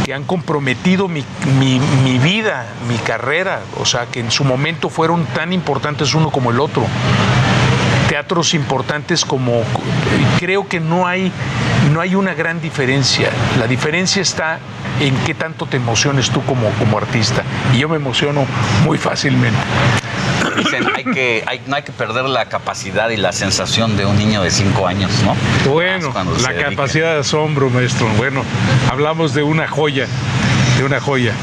que 0.06 0.14
han 0.14 0.24
comprometido 0.24 1.08
mi, 1.08 1.24
mi- 1.60 1.80
mi 2.04 2.18
vida, 2.18 2.66
mi 2.90 2.98
carrera, 2.98 3.62
o 3.80 3.86
sea, 3.86 4.08
que 4.08 4.20
en 4.20 4.32
su 4.32 4.44
momento 4.44 4.90
fueron 4.90 5.26
tan 5.26 5.54
importantes 5.54 6.14
uno 6.16 6.32
como 6.32 6.52
el 6.52 6.60
otro. 6.60 6.86
teatros 8.10 8.54
importantes 8.54 9.24
como 9.24 9.62
creo 10.40 10.68
que 10.68 10.80
no 10.82 11.08
hay 11.08 11.32
no 11.94 12.02
hay 12.02 12.14
una 12.16 12.34
gran 12.34 12.60
diferencia. 12.62 13.30
La 13.60 13.68
diferencia 13.68 14.22
está 14.22 14.60
en 15.00 15.16
qué 15.26 15.34
tanto 15.34 15.66
te 15.66 15.78
emociones 15.78 16.30
tú 16.30 16.42
como, 16.44 16.70
como 16.72 16.98
artista. 16.98 17.44
Y 17.74 17.80
yo 17.80 17.88
me 17.90 17.96
emociono 17.96 18.46
muy 18.86 18.98
fácilmente. 18.98 19.58
Dicen, 20.58 20.86
hay 20.96 21.04
que, 21.04 21.44
hay, 21.46 21.62
no 21.68 21.76
hay 21.76 21.84
que 21.84 21.92
perder 21.92 22.26
la 22.26 22.46
capacidad 22.46 23.10
y 23.10 23.18
la 23.18 23.32
sensación 23.32 23.98
de 23.98 24.06
un 24.06 24.18
niño 24.18 24.42
de 24.44 24.52
cinco 24.52 24.88
años, 24.88 25.12
¿no? 25.24 25.36
Bueno, 25.70 26.14
la 26.42 26.54
capacidad 26.54 27.14
de 27.14 27.20
asombro, 27.20 27.70
maestro. 27.70 28.08
Bueno, 28.18 28.44
hablamos 28.90 29.34
de 29.34 29.44
una 29.44 29.68
joya, 29.68 30.08
de 30.78 30.84
una 30.84 31.00
joya. 31.00 31.34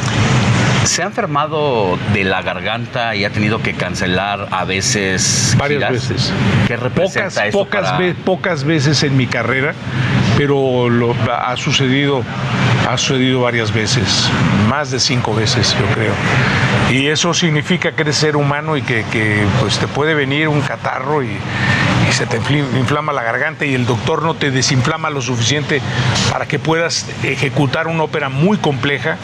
¿Se 0.89 1.03
ha 1.03 1.07
enfermado 1.07 1.99
de 2.15 2.25
la 2.25 2.41
garganta 2.41 3.15
y 3.15 3.25
ha 3.27 3.31
tenido 3.31 3.63
que 3.63 3.75
cancelar 3.75 4.49
a 4.51 4.65
veces? 4.65 5.55
Varias 5.59 5.91
veces. 5.93 6.33
¿Qué 6.67 6.77
representa 6.77 7.29
pocas, 7.29 7.47
eso 7.49 7.59
pocas, 7.59 7.85
para- 7.85 7.99
ve- 7.99 8.15
pocas 8.15 8.65
veces 8.65 9.03
en 9.03 9.15
mi 9.17 9.27
carrera, 9.27 9.75
pero 10.39 10.89
lo, 10.89 11.15
ha 11.31 11.55
sucedido, 11.59 12.23
ha 12.89 12.97
sucedido 12.97 13.43
varias 13.43 13.73
veces, 13.73 14.31
más 14.69 14.91
de 14.91 14.99
cinco 14.99 15.35
veces, 15.35 15.77
yo 15.79 15.85
creo. 15.95 16.13
Y 16.91 17.09
eso 17.09 17.35
significa 17.35 17.93
que 17.93 18.01
eres 18.03 18.17
ser 18.17 18.37
humano 18.37 18.77
y 18.79 18.83
que, 18.83 19.05
que, 19.13 19.45
pues 19.61 19.79
te 19.79 19.87
puede 19.89 20.15
venir 20.15 20.49
un 20.49 20.63
catarro 20.63 21.23
y, 21.23 21.27
y 21.29 22.13
se 22.13 22.25
te 22.25 22.39
inflama 22.79 23.13
la 23.13 23.23
garganta 23.23 23.67
y 23.67 23.75
el 23.75 23.85
doctor 23.85 24.23
no 24.23 24.35
te 24.35 24.51
desinflama 24.51 25.11
lo 25.11 25.21
suficiente 25.21 25.83
para 26.33 26.47
que 26.47 26.59
puedas 26.59 27.05
ejecutar 27.23 27.89
una 27.89 28.05
ópera 28.05 28.31
muy 28.31 28.57
compleja 28.57 29.19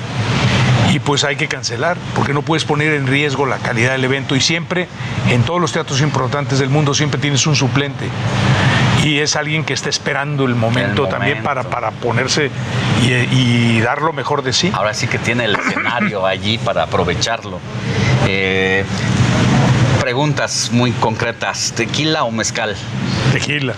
y 0.95 1.01
pues 1.01 1.25
hay 1.25 1.35
que 1.35 1.49
cancelar, 1.49 1.97
porque 2.15 2.33
no 2.33 2.43
puedes 2.43 2.65
poner 2.65 2.95
en 2.95 3.09
riesgo 3.09 3.47
la 3.47 3.59
calidad 3.59 3.93
del 3.93 4.05
evento 4.05 4.37
y 4.37 4.41
siempre, 4.41 4.87
en 5.29 5.43
todos 5.43 5.61
los 5.61 5.73
teatros 5.73 6.01
importantes 6.01 6.61
del 6.61 6.69
mundo, 6.69 6.95
siempre 6.95 7.21
tienes 7.21 7.49
un 7.49 7.57
suplente. 7.57 8.07
Y 9.03 9.19
es 9.19 9.35
alguien 9.35 9.65
que 9.65 9.73
está 9.73 9.89
esperando 9.89 10.45
el 10.45 10.55
momento, 10.55 11.07
El 11.07 11.11
también 11.11 11.43
para, 11.43 11.65
para 11.65 11.91
ponerse 11.91 12.49
y, 13.03 13.13
y 13.37 13.81
dar 13.81 14.03
lo 14.03 14.13
mejor 14.13 14.45
de 14.45 14.53
sí. 14.53 14.71
Ahora 14.73 14.95
sí 14.95 15.09
que 15.09 15.19
tiene 15.19 15.47
el 15.47 15.57
escenario 15.57 16.25
allí 16.27 16.59
para 16.59 16.85
aprovecharlo. 16.85 17.59
Eh, 18.29 18.85
preguntas 20.01 20.71
muy 20.71 20.93
concretas. 20.93 21.73
¿Tequila 21.75 22.23
o 22.23 22.31
mezcal? 22.31 22.77
Tequila. 23.33 23.75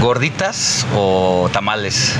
¿Gorditas 0.00 0.84
o 0.96 1.48
tamales? 1.52 2.18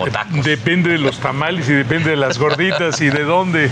¿O 0.00 0.06
tacos? 0.10 0.44
Depende 0.44 0.90
de 0.90 0.98
los 0.98 1.18
tamales 1.18 1.68
y 1.68 1.72
depende 1.72 2.10
de 2.10 2.16
las 2.16 2.38
gorditas 2.38 3.00
y 3.00 3.08
de 3.10 3.24
dónde, 3.24 3.70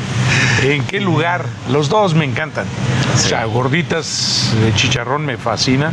en 0.63 0.85
qué 0.85 1.01
lugar. 1.01 1.45
Los 1.71 1.89
dos 1.89 2.15
me 2.15 2.25
encantan. 2.25 2.67
O 3.15 3.19
sea, 3.19 3.45
gorditas 3.45 4.55
de 4.63 4.75
chicharrón 4.75 5.27
me 5.27 5.37
fascinan 5.37 5.93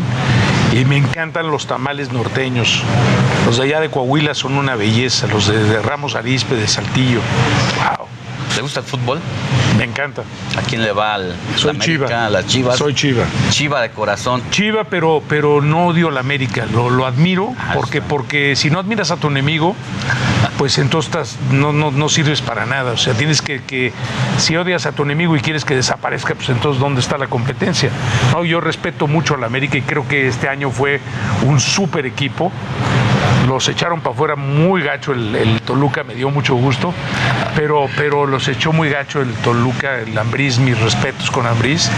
y 0.74 0.86
me 0.86 0.98
encantan 0.98 1.50
los 1.52 1.68
tamales 1.68 2.12
norteños. 2.12 2.84
Los 3.46 3.58
de 3.58 3.64
allá 3.64 3.80
de 3.80 3.90
Coahuila 3.90 4.34
son 4.34 4.54
una 4.54 4.76
belleza, 4.76 5.28
los 5.28 5.48
de, 5.48 5.64
de 5.64 5.82
Ramos 5.82 6.16
Arispe, 6.16 6.56
de 6.56 6.68
Saltillo. 6.68 7.22
¿Te 8.60 8.64
gusta 8.64 8.82
el 8.82 8.86
fútbol? 8.86 9.22
Me 9.78 9.86
encanta. 9.86 10.22
¿A 10.58 10.62
quién 10.64 10.84
le 10.84 10.92
va 10.92 11.14
al 11.14 11.34
Soy 11.56 11.78
la 11.78 11.80
Chiva. 11.80 12.06
América, 12.08 12.26
a 12.26 12.30
las 12.30 12.46
Chivas? 12.46 12.78
Soy 12.78 12.94
Chiva. 12.94 13.24
Chiva 13.52 13.82
de 13.82 13.92
corazón. 13.92 14.44
Chiva, 14.52 14.84
pero, 14.84 15.24
pero 15.30 15.62
no 15.62 15.88
odio 15.88 16.10
a 16.10 16.12
la 16.12 16.20
América, 16.20 16.66
lo, 16.74 16.90
lo 16.90 17.06
admiro, 17.06 17.56
porque, 17.74 18.02
porque 18.02 18.58
si 18.58 18.70
no 18.70 18.78
admiras 18.78 19.12
a 19.12 19.16
tu 19.16 19.28
enemigo, 19.30 19.78
pues 20.58 20.78
entonces 20.78 21.38
no, 21.54 21.72
no, 21.72 21.92
no 21.92 22.10
sirves 22.10 22.42
para 22.42 22.66
nada. 22.66 22.92
O 22.92 22.98
sea, 22.98 23.14
tienes 23.14 23.42
que, 23.42 23.64
que, 23.64 23.94
si 24.38 24.58
odias 24.58 24.86
a 24.86 24.92
tu 24.92 25.04
enemigo 25.04 25.38
y 25.38 25.40
quieres 25.40 25.64
que 25.64 25.74
desaparezca, 25.74 26.36
pues 26.36 26.50
entonces 26.50 26.82
¿dónde 26.82 27.00
está 27.00 27.18
la 27.18 27.28
competencia? 27.28 27.92
No, 28.34 28.44
yo 28.44 28.60
respeto 28.60 29.08
mucho 29.08 29.36
a 29.36 29.38
la 29.38 29.46
América 29.46 29.78
y 29.78 29.84
creo 29.84 30.06
que 30.06 30.28
este 30.28 30.50
año 30.50 30.70
fue 30.70 31.00
un 31.48 31.62
súper 31.62 32.06
equipo. 32.06 32.52
Los 33.48 33.70
echaron 33.70 34.02
para 34.02 34.14
afuera 34.14 34.36
muy 34.36 34.84
gacho 34.84 35.14
el, 35.14 35.34
el 35.34 35.62
Toluca, 35.62 36.04
me 36.04 36.14
dio 36.14 36.30
mucho 36.30 36.56
gusto, 36.56 36.94
pero, 37.56 37.88
pero 37.96 38.26
los 38.26 38.48
echó 38.48 38.72
muy 38.74 38.90
gacho 38.90 39.22
el 39.22 39.34
Toluca, 39.36 40.00
el 40.00 40.18
Ambriz, 40.18 40.60
mis 40.60 40.80
respetos 40.80 41.30
con 41.32 41.46
Ambriz. 41.48 41.90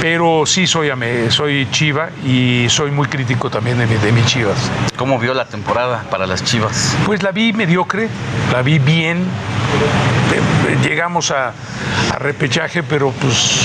Pero 0.00 0.44
sí 0.46 0.66
soy, 0.66 0.90
soy 1.28 1.68
Chiva 1.70 2.08
y 2.24 2.66
soy 2.70 2.90
muy 2.90 3.06
crítico 3.08 3.50
también 3.50 3.76
de, 3.78 3.86
mi- 3.86 3.96
de 3.96 4.12
mis 4.12 4.24
Chivas. 4.24 4.56
¿Cómo 4.96 5.18
vio 5.18 5.34
la 5.34 5.44
temporada 5.44 6.04
para 6.10 6.26
las 6.26 6.42
Chivas? 6.42 6.96
Pues 7.04 7.22
la 7.22 7.32
vi 7.32 7.52
mediocre, 7.52 8.08
la 8.50 8.62
vi 8.62 8.78
bien. 8.78 9.18
Eh, 9.18 10.72
eh, 10.72 10.78
Llegamos 10.82 11.30
a, 11.30 11.48
a 12.14 12.18
repechaje, 12.18 12.82
pero 12.82 13.10
pues 13.10 13.60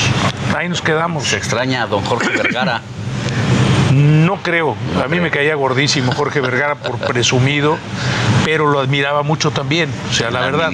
ahí 0.57 0.67
nos 0.67 0.81
quedamos. 0.81 1.23
Se 1.25 1.37
extraña 1.37 1.83
a 1.83 1.87
don 1.87 2.03
Jorge 2.03 2.29
Vergara. 2.29 2.81
No 4.25 4.37
creo. 4.37 4.75
A 5.03 5.07
mí 5.07 5.19
me 5.19 5.29
caía 5.29 5.55
gordísimo 5.55 6.11
Jorge 6.11 6.41
Vergara 6.41 6.75
por 6.75 6.97
presumido, 6.97 7.77
pero 8.43 8.65
lo 8.67 8.79
admiraba 8.79 9.23
mucho 9.23 9.51
también. 9.51 9.89
O 10.09 10.13
sea, 10.13 10.31
la, 10.31 10.39
La 10.41 10.45
verdad. 10.47 10.59
Sí, 10.59 10.65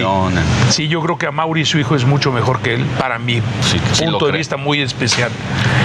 administración. 0.00 0.34
sí, 0.70 0.88
yo 0.88 1.00
creo 1.02 1.18
que 1.18 1.26
a 1.26 1.30
Mauri, 1.32 1.64
su 1.64 1.78
hijo, 1.78 1.96
es 1.96 2.04
mucho 2.04 2.30
mejor 2.32 2.60
que 2.60 2.74
él, 2.74 2.84
para 2.98 3.18
mí. 3.18 3.42
sí 3.62 3.78
punto 4.04 4.26
de 4.26 4.32
vista 4.32 4.56
muy 4.56 4.80
especial. 4.80 5.30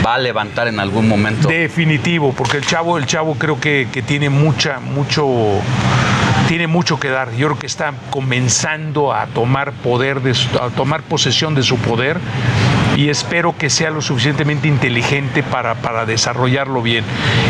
¿Va 0.05 0.15
a 0.15 0.17
levantar 0.19 0.67
en 0.67 0.79
algún 0.79 1.07
momento? 1.07 1.47
Definitivo, 1.47 2.31
porque 2.33 2.57
el 2.57 2.65
chavo, 2.65 2.97
el 2.97 3.05
chavo 3.07 3.35
creo 3.35 3.59
que, 3.59 3.87
que 3.91 4.01
tiene 4.03 4.29
mucha, 4.29 4.79
mucho, 4.79 5.25
tiene 6.47 6.67
mucho 6.67 6.99
que 6.99 7.09
dar. 7.09 7.31
Yo 7.35 7.47
creo 7.47 7.59
que 7.59 7.65
está 7.67 7.93
comenzando 8.11 9.13
a 9.13 9.25
tomar 9.27 9.71
poder, 9.71 10.21
de 10.21 10.33
su- 10.35 10.49
a 10.59 10.69
tomar 10.69 11.01
posesión 11.01 11.55
de 11.55 11.63
su 11.63 11.77
poder 11.77 12.19
y 12.95 13.09
espero 13.09 13.57
que 13.57 13.69
sea 13.69 13.89
lo 13.89 14.01
suficientemente 14.01 14.67
inteligente 14.67 15.43
para, 15.43 15.75
para 15.75 16.05
desarrollarlo 16.05 16.81
bien. 16.81 17.03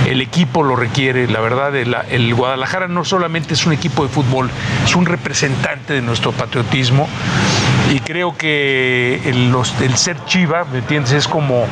El 0.07 0.21
equipo 0.21 0.63
lo 0.63 0.75
requiere, 0.75 1.27
la 1.27 1.39
verdad, 1.39 1.75
el, 1.75 1.95
el 2.09 2.33
Guadalajara 2.33 2.87
no 2.87 3.05
solamente 3.05 3.53
es 3.53 3.65
un 3.65 3.73
equipo 3.73 4.03
de 4.03 4.09
fútbol, 4.09 4.49
es 4.83 4.95
un 4.95 5.05
representante 5.05 5.93
de 5.93 6.01
nuestro 6.01 6.31
patriotismo 6.31 7.07
y 7.95 7.99
creo 8.01 8.35
que 8.37 9.21
el, 9.25 9.51
los- 9.51 9.73
el 9.81 9.95
ser 9.97 10.17
chiva, 10.25 10.65
¿me 10.71 10.79
entiendes? 10.79 11.13
Es 11.13 11.27
como, 11.27 11.65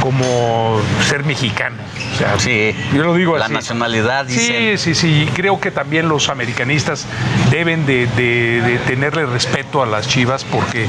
como 0.00 0.80
ser 1.08 1.24
mexicano. 1.24 1.76
O 2.14 2.18
sea, 2.18 2.38
Sí. 2.38 2.74
yo 2.94 3.04
lo 3.04 3.14
digo 3.14 3.36
La 3.36 3.44
así. 3.46 3.54
nacionalidad, 3.54 4.24
dicen. 4.24 4.78
Sí, 4.78 4.94
sí, 4.94 4.94
sí. 4.94 5.28
Creo 5.34 5.60
que 5.60 5.70
también 5.70 6.08
los 6.08 6.28
americanistas 6.30 7.06
deben 7.50 7.86
de, 7.86 8.06
de- 8.16 8.62
de 8.62 8.78
tenerle 8.86 9.26
respeto 9.26 9.82
a 9.82 9.86
las 9.86 10.08
Chivas 10.08 10.44
porque, 10.44 10.86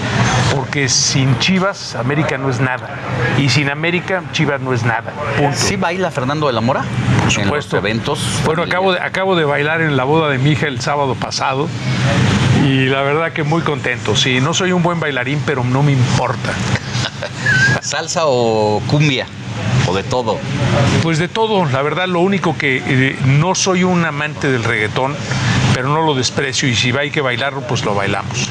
porque 0.56 0.88
sin 0.90 1.38
Chivas 1.40 1.96
América 1.96 2.38
no 2.38 2.50
es 2.50 2.60
nada. 2.60 2.90
Y 3.38 3.50
sin 3.50 3.70
América 3.70 4.24
Chivas 4.32 4.62
no 4.62 4.74
es 4.74 4.84
nada. 4.84 5.12
Punto. 5.38 5.58
¿Sí 5.58 5.76
baila 5.76 6.10
Fernando 6.12 6.48
de 6.48 6.54
la 6.54 6.62
Mora? 6.62 6.84
Por 7.22 7.32
supuesto. 7.32 7.78
En 7.78 7.84
los 7.84 7.90
eventos. 7.92 8.42
Bueno, 8.46 8.64
acabo 8.64 8.94
de, 8.94 9.00
acabo 9.02 9.36
de 9.36 9.44
bailar 9.46 9.82
en 9.82 9.98
la 9.98 10.04
boda 10.06 10.30
de 10.30 10.38
mi 10.38 10.52
hija 10.52 10.68
el 10.68 10.80
sábado 10.82 11.16
pasado 11.16 11.68
y 12.70 12.86
la 12.86 13.02
verdad 13.02 13.34
que 13.34 13.42
muy 13.42 13.64
contento. 13.64 14.16
Sí, 14.16 14.40
no 14.40 14.54
soy 14.54 14.72
un 14.72 14.84
buen 14.84 15.00
bailarín, 15.00 15.42
pero 15.44 15.64
no 15.64 15.82
me 15.82 15.92
importa. 15.92 16.54
¿Salsa 17.82 18.22
o 18.26 18.80
cumbia? 18.86 19.26
¿O 19.88 19.96
de 19.96 20.04
todo? 20.04 20.38
Pues 21.02 21.18
de 21.18 21.28
todo, 21.28 21.66
la 21.66 21.82
verdad, 21.82 22.08
lo 22.08 22.20
único 22.20 22.56
que 22.56 22.84
eh, 22.86 23.18
no 23.26 23.56
soy 23.56 23.84
un 23.84 24.06
amante 24.06 24.52
del 24.52 24.64
reggaetón, 24.64 25.16
pero 25.74 25.90
no 25.90 26.04
lo 26.04 26.14
desprecio 26.14 26.70
y 26.70 26.76
si 26.76 26.92
hay 26.96 27.10
que 27.10 27.22
bailarlo, 27.22 27.62
pues 27.62 27.84
lo 27.86 27.96
bailamos. 27.96 28.50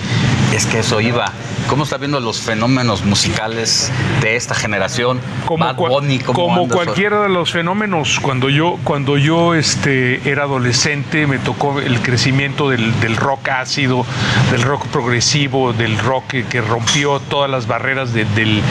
Es 0.54 0.64
que 0.66 0.78
eso 0.78 1.00
iba. 1.00 1.26
¿Cómo 1.68 1.84
está 1.84 1.98
viendo 1.98 2.18
los 2.20 2.40
fenómenos 2.40 3.04
musicales 3.04 3.92
de 4.22 4.36
esta 4.36 4.54
generación? 4.54 5.20
Bad 5.46 5.76
cua- 5.76 5.90
Bunny, 5.90 6.18
¿cómo 6.20 6.38
como 6.40 6.62
anda 6.62 6.74
eso? 6.74 6.74
cualquiera 6.84 7.20
de 7.22 7.28
los 7.28 7.52
fenómenos, 7.52 8.18
cuando 8.20 8.48
yo, 8.48 8.78
cuando 8.82 9.18
yo 9.18 9.54
este, 9.54 10.26
era 10.28 10.44
adolescente 10.44 11.26
me 11.26 11.38
tocó 11.38 11.78
el 11.80 12.00
crecimiento 12.00 12.70
del, 12.70 12.98
del 13.00 13.16
rock 13.16 13.48
ácido, 13.50 14.06
del 14.50 14.62
rock 14.62 14.86
progresivo, 14.86 15.74
del 15.74 15.98
rock 15.98 16.26
que, 16.28 16.44
que 16.46 16.62
rompió 16.62 17.20
todas 17.20 17.50
las 17.50 17.66
barreras 17.66 18.14
de, 18.14 18.24
del- 18.24 18.62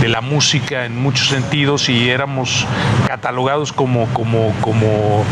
de 0.00 0.08
la 0.08 0.22
música 0.22 0.86
en 0.86 0.96
muchos 1.00 1.28
sentidos 1.28 1.90
y 1.90 2.08
éramos 2.08 2.66
catalogados 3.06 3.72
como, 3.74 4.06
como, 4.14 4.54
como 4.62 5.24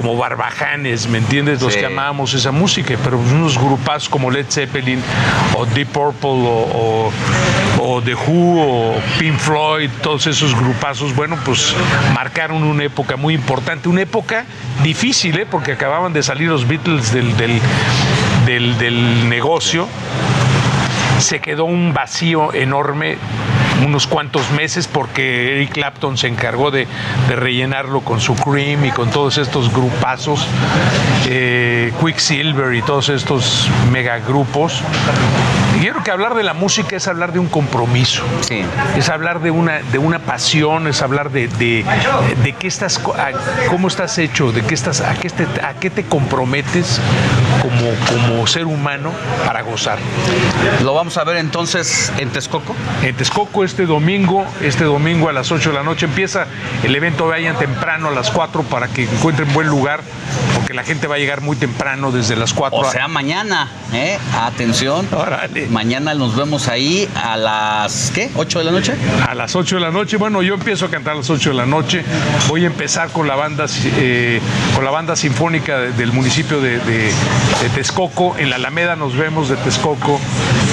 como 0.00 0.16
barbajanes, 0.16 1.06
¿me 1.08 1.18
entiendes? 1.18 1.60
Los 1.60 1.74
Sí. 1.74 1.80
que 1.80 1.86
amábamos 1.86 2.32
esa 2.32 2.50
música, 2.52 2.94
pero 3.04 3.18
unos 3.18 3.58
grupazos 3.58 4.08
como 4.08 4.30
Led 4.30 4.46
Zeppelin 4.48 5.02
o 5.56 5.66
Deep 5.66 5.88
Purple 5.88 6.30
o, 6.30 7.10
o- 7.10 7.12
o 7.82 8.02
The 8.02 8.14
Who 8.14 8.60
o 8.60 8.94
Pink 9.18 9.36
Floyd, 9.38 9.90
todos 10.02 10.26
esos 10.26 10.54
grupazos, 10.54 11.14
bueno, 11.14 11.36
pues 11.44 11.74
marcaron 12.14 12.62
una 12.62 12.84
época 12.84 13.16
muy 13.16 13.34
importante, 13.34 13.88
una 13.88 14.02
época 14.02 14.46
difícil, 14.82 15.38
¿eh? 15.38 15.46
porque 15.50 15.72
acababan 15.72 16.12
de 16.14 16.22
salir 16.22 16.48
los 16.48 16.66
Beatles 16.66 17.12
del, 17.12 17.36
del, 17.36 17.60
del- 18.46 18.78
del 18.78 19.28
negocio, 19.28 19.86
se 21.18 21.40
quedó 21.40 21.64
un 21.64 21.92
vacío 21.92 22.54
enorme 22.54 23.18
unos 23.84 24.06
cuantos 24.06 24.50
meses 24.50 24.86
porque 24.88 25.56
Eric 25.56 25.72
Clapton 25.72 26.16
se 26.18 26.26
encargó 26.28 26.70
de, 26.70 26.86
de 27.28 27.36
rellenarlo 27.36 28.00
con 28.00 28.20
su 28.20 28.34
Cream 28.36 28.84
y 28.84 28.90
con 28.90 29.10
todos 29.10 29.38
estos 29.38 29.72
grupazos, 29.72 30.46
eh, 31.28 31.92
Quicksilver 32.04 32.74
y 32.74 32.82
todos 32.82 33.08
estos 33.08 33.68
megagrupos. 33.92 34.82
Y 35.80 35.84
yo 35.84 35.92
creo 35.92 36.04
que 36.04 36.10
hablar 36.10 36.34
de 36.34 36.42
la 36.42 36.52
música 36.52 36.96
es 36.96 37.06
hablar 37.08 37.32
de 37.32 37.38
un 37.38 37.46
compromiso, 37.48 38.22
es 38.96 39.08
hablar 39.08 39.40
de 39.40 39.50
una, 39.50 39.78
de 39.80 39.98
una 39.98 40.18
pasión, 40.18 40.86
es 40.88 41.00
hablar 41.00 41.30
de, 41.30 41.48
de, 41.48 41.84
de 42.42 42.52
qué 42.52 42.66
estás, 42.66 42.98
a- 42.98 43.66
cómo 43.68 43.88
estás 43.88 44.18
hecho, 44.18 44.52
de 44.52 44.62
qué 44.62 44.74
estás, 44.74 45.00
a 45.00 45.14
qué 45.14 45.30
te, 45.30 45.44
a 45.64 45.74
qué 45.74 45.88
te 45.90 46.04
comprometes 46.04 47.00
como, 47.60 47.90
como 48.30 48.46
ser 48.46 48.66
humano 48.66 49.12
para 49.46 49.62
gozar. 49.62 49.98
¿Lo 50.82 50.94
vamos 50.94 51.16
a 51.16 51.24
ver 51.24 51.36
entonces 51.36 52.12
en 52.18 52.30
Texcoco? 52.30 52.74
En 53.02 53.14
Texcoco 53.16 53.64
este 53.64 53.86
domingo, 53.86 54.44
este 54.62 54.84
domingo 54.84 55.28
a 55.28 55.32
las 55.32 55.50
8 55.52 55.70
de 55.70 55.74
la 55.76 55.82
noche 55.82 56.06
empieza 56.06 56.46
el 56.82 56.94
evento, 56.94 57.26
vayan 57.26 57.56
temprano 57.58 58.08
a 58.08 58.10
las 58.12 58.30
4 58.30 58.62
para 58.64 58.88
que 58.88 59.04
encuentren 59.04 59.52
buen 59.52 59.66
lugar, 59.68 60.00
porque 60.54 60.74
la 60.74 60.82
gente 60.84 61.06
va 61.06 61.16
a 61.16 61.18
llegar 61.18 61.40
muy 61.40 61.56
temprano 61.56 62.12
desde 62.12 62.36
las 62.36 62.52
4. 62.54 62.78
O 62.78 62.90
sea, 62.90 63.08
mañana, 63.08 63.68
¿eh? 63.92 64.18
Atención. 64.40 65.06
Mañana 65.70 66.14
nos 66.14 66.36
vemos 66.36 66.68
ahí 66.68 67.08
a 67.14 67.36
las, 67.36 68.10
¿qué? 68.14 68.30
¿8 68.34 68.58
de 68.58 68.64
la 68.64 68.70
noche? 68.72 68.94
A 69.28 69.34
las 69.34 69.54
8 69.56 69.76
de 69.76 69.80
la 69.80 69.90
noche, 69.90 70.16
bueno, 70.16 70.42
yo 70.42 70.54
empiezo 70.54 70.86
a 70.86 70.90
cantar 70.90 71.14
a 71.14 71.16
las 71.16 71.30
8 71.30 71.50
de 71.50 71.56
la 71.56 71.66
noche. 71.66 72.04
Voy 72.48 72.64
a 72.64 72.66
empezar 72.66 73.10
con 73.10 73.26
la 73.26 73.36
banda, 73.36 73.66
eh, 73.98 74.40
con 74.74 74.84
la 74.84 74.90
banda 74.90 75.16
sinfónica 75.16 75.78
de- 75.78 75.92
del 75.92 76.12
municipio 76.12 76.60
de, 76.60 76.78
de- 76.80 77.12
de 77.62 77.68
Texcoco. 77.70 78.36
En 78.38 78.50
la 78.50 78.56
Alameda 78.56 78.96
nos 78.96 79.16
vemos 79.16 79.48
de 79.48 79.56
Texcoco. 79.56 80.20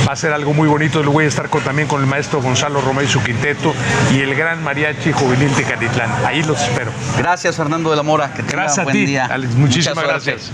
Va 0.08 0.14
a 0.14 0.16
ser 0.16 0.34
algo 0.34 0.54
muy 0.54 0.68
bonito. 0.68 1.04
Lo 1.04 1.12
voy 1.12 1.26
a 1.26 1.28
estar 1.28 1.50
con, 1.50 1.64
también 1.64 1.88
con 1.88 2.02
el 2.02 2.08
maestro 2.08 2.42
Gonzalo 2.42 2.82
Romero 2.82 3.08
y 3.08 3.12
su 3.12 3.24
quinteto 3.24 3.74
y 4.14 4.20
el 4.20 4.36
gran 4.36 4.64
mariachi 4.64 5.12
juvenil 5.12 5.54
de 5.56 5.64
Catitlán. 5.64 6.12
Ahí 6.26 6.44
los 6.44 6.62
espero. 6.62 6.92
Gracias, 7.18 7.56
Fernando 7.56 7.90
de 7.90 7.96
la 7.96 8.04
Mora. 8.04 8.34
Que 8.34 8.44
tenga 8.44 8.64
Gracias 8.64 8.80
a 8.80 8.84
buen 8.84 8.96
ti, 8.96 9.06
día. 9.06 9.26
Alex. 9.26 9.56
Muchísimas 9.56 10.04
gracias. 10.04 10.52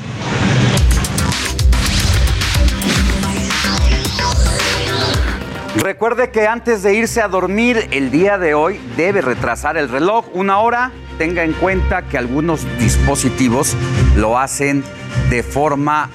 Recuerde 5.75 6.29
que 6.29 6.47
antes 6.47 6.83
de 6.83 6.93
irse 6.93 7.21
a 7.21 7.27
dormir 7.27 7.89
el 7.91 8.09
día 8.09 8.37
de 8.37 8.53
hoy 8.53 8.79
debe 8.95 9.21
retrasar 9.21 9.75
el 9.75 9.89
reloj 9.89 10.25
una 10.33 10.59
hora. 10.59 10.91
Tenga 11.17 11.43
en 11.43 11.53
cuenta 11.53 12.01
que 12.03 12.17
algunos 12.17 12.65
dispositivos 12.79 13.75
lo 14.15 14.37
hacen 14.37 14.83
de 15.29 15.43
forma... 15.43 16.09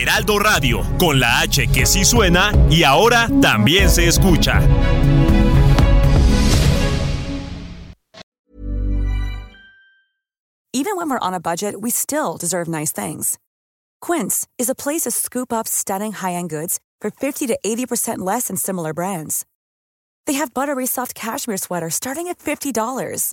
Heraldo 0.00 0.38
Radio, 0.38 0.82
con 0.98 1.18
la 1.18 1.40
H 1.40 1.66
que 1.68 1.84
sí 1.84 2.04
suena 2.04 2.52
y 2.70 2.84
ahora 2.84 3.28
también 3.40 3.90
se 3.90 4.06
escucha. 4.06 4.60
Even 10.72 10.96
when 10.96 11.10
we're 11.10 11.18
on 11.18 11.34
a 11.34 11.40
budget, 11.40 11.80
we 11.80 11.90
still 11.90 12.36
deserve 12.36 12.68
nice 12.68 12.92
things. 12.92 13.38
Quince 14.00 14.46
is 14.58 14.68
a 14.68 14.74
place 14.74 15.02
to 15.02 15.10
scoop 15.10 15.52
up 15.52 15.66
stunning 15.66 16.12
high-end 16.12 16.50
goods 16.50 16.78
for 17.00 17.10
50 17.10 17.46
to 17.46 17.58
80% 17.64 18.18
less 18.18 18.48
than 18.48 18.56
similar 18.56 18.92
brands. 18.92 19.44
They 20.26 20.34
have 20.34 20.52
buttery 20.52 20.86
soft 20.86 21.14
cashmere 21.14 21.56
sweaters 21.56 21.94
starting 21.94 22.28
at 22.28 22.38
$50, 22.38 23.32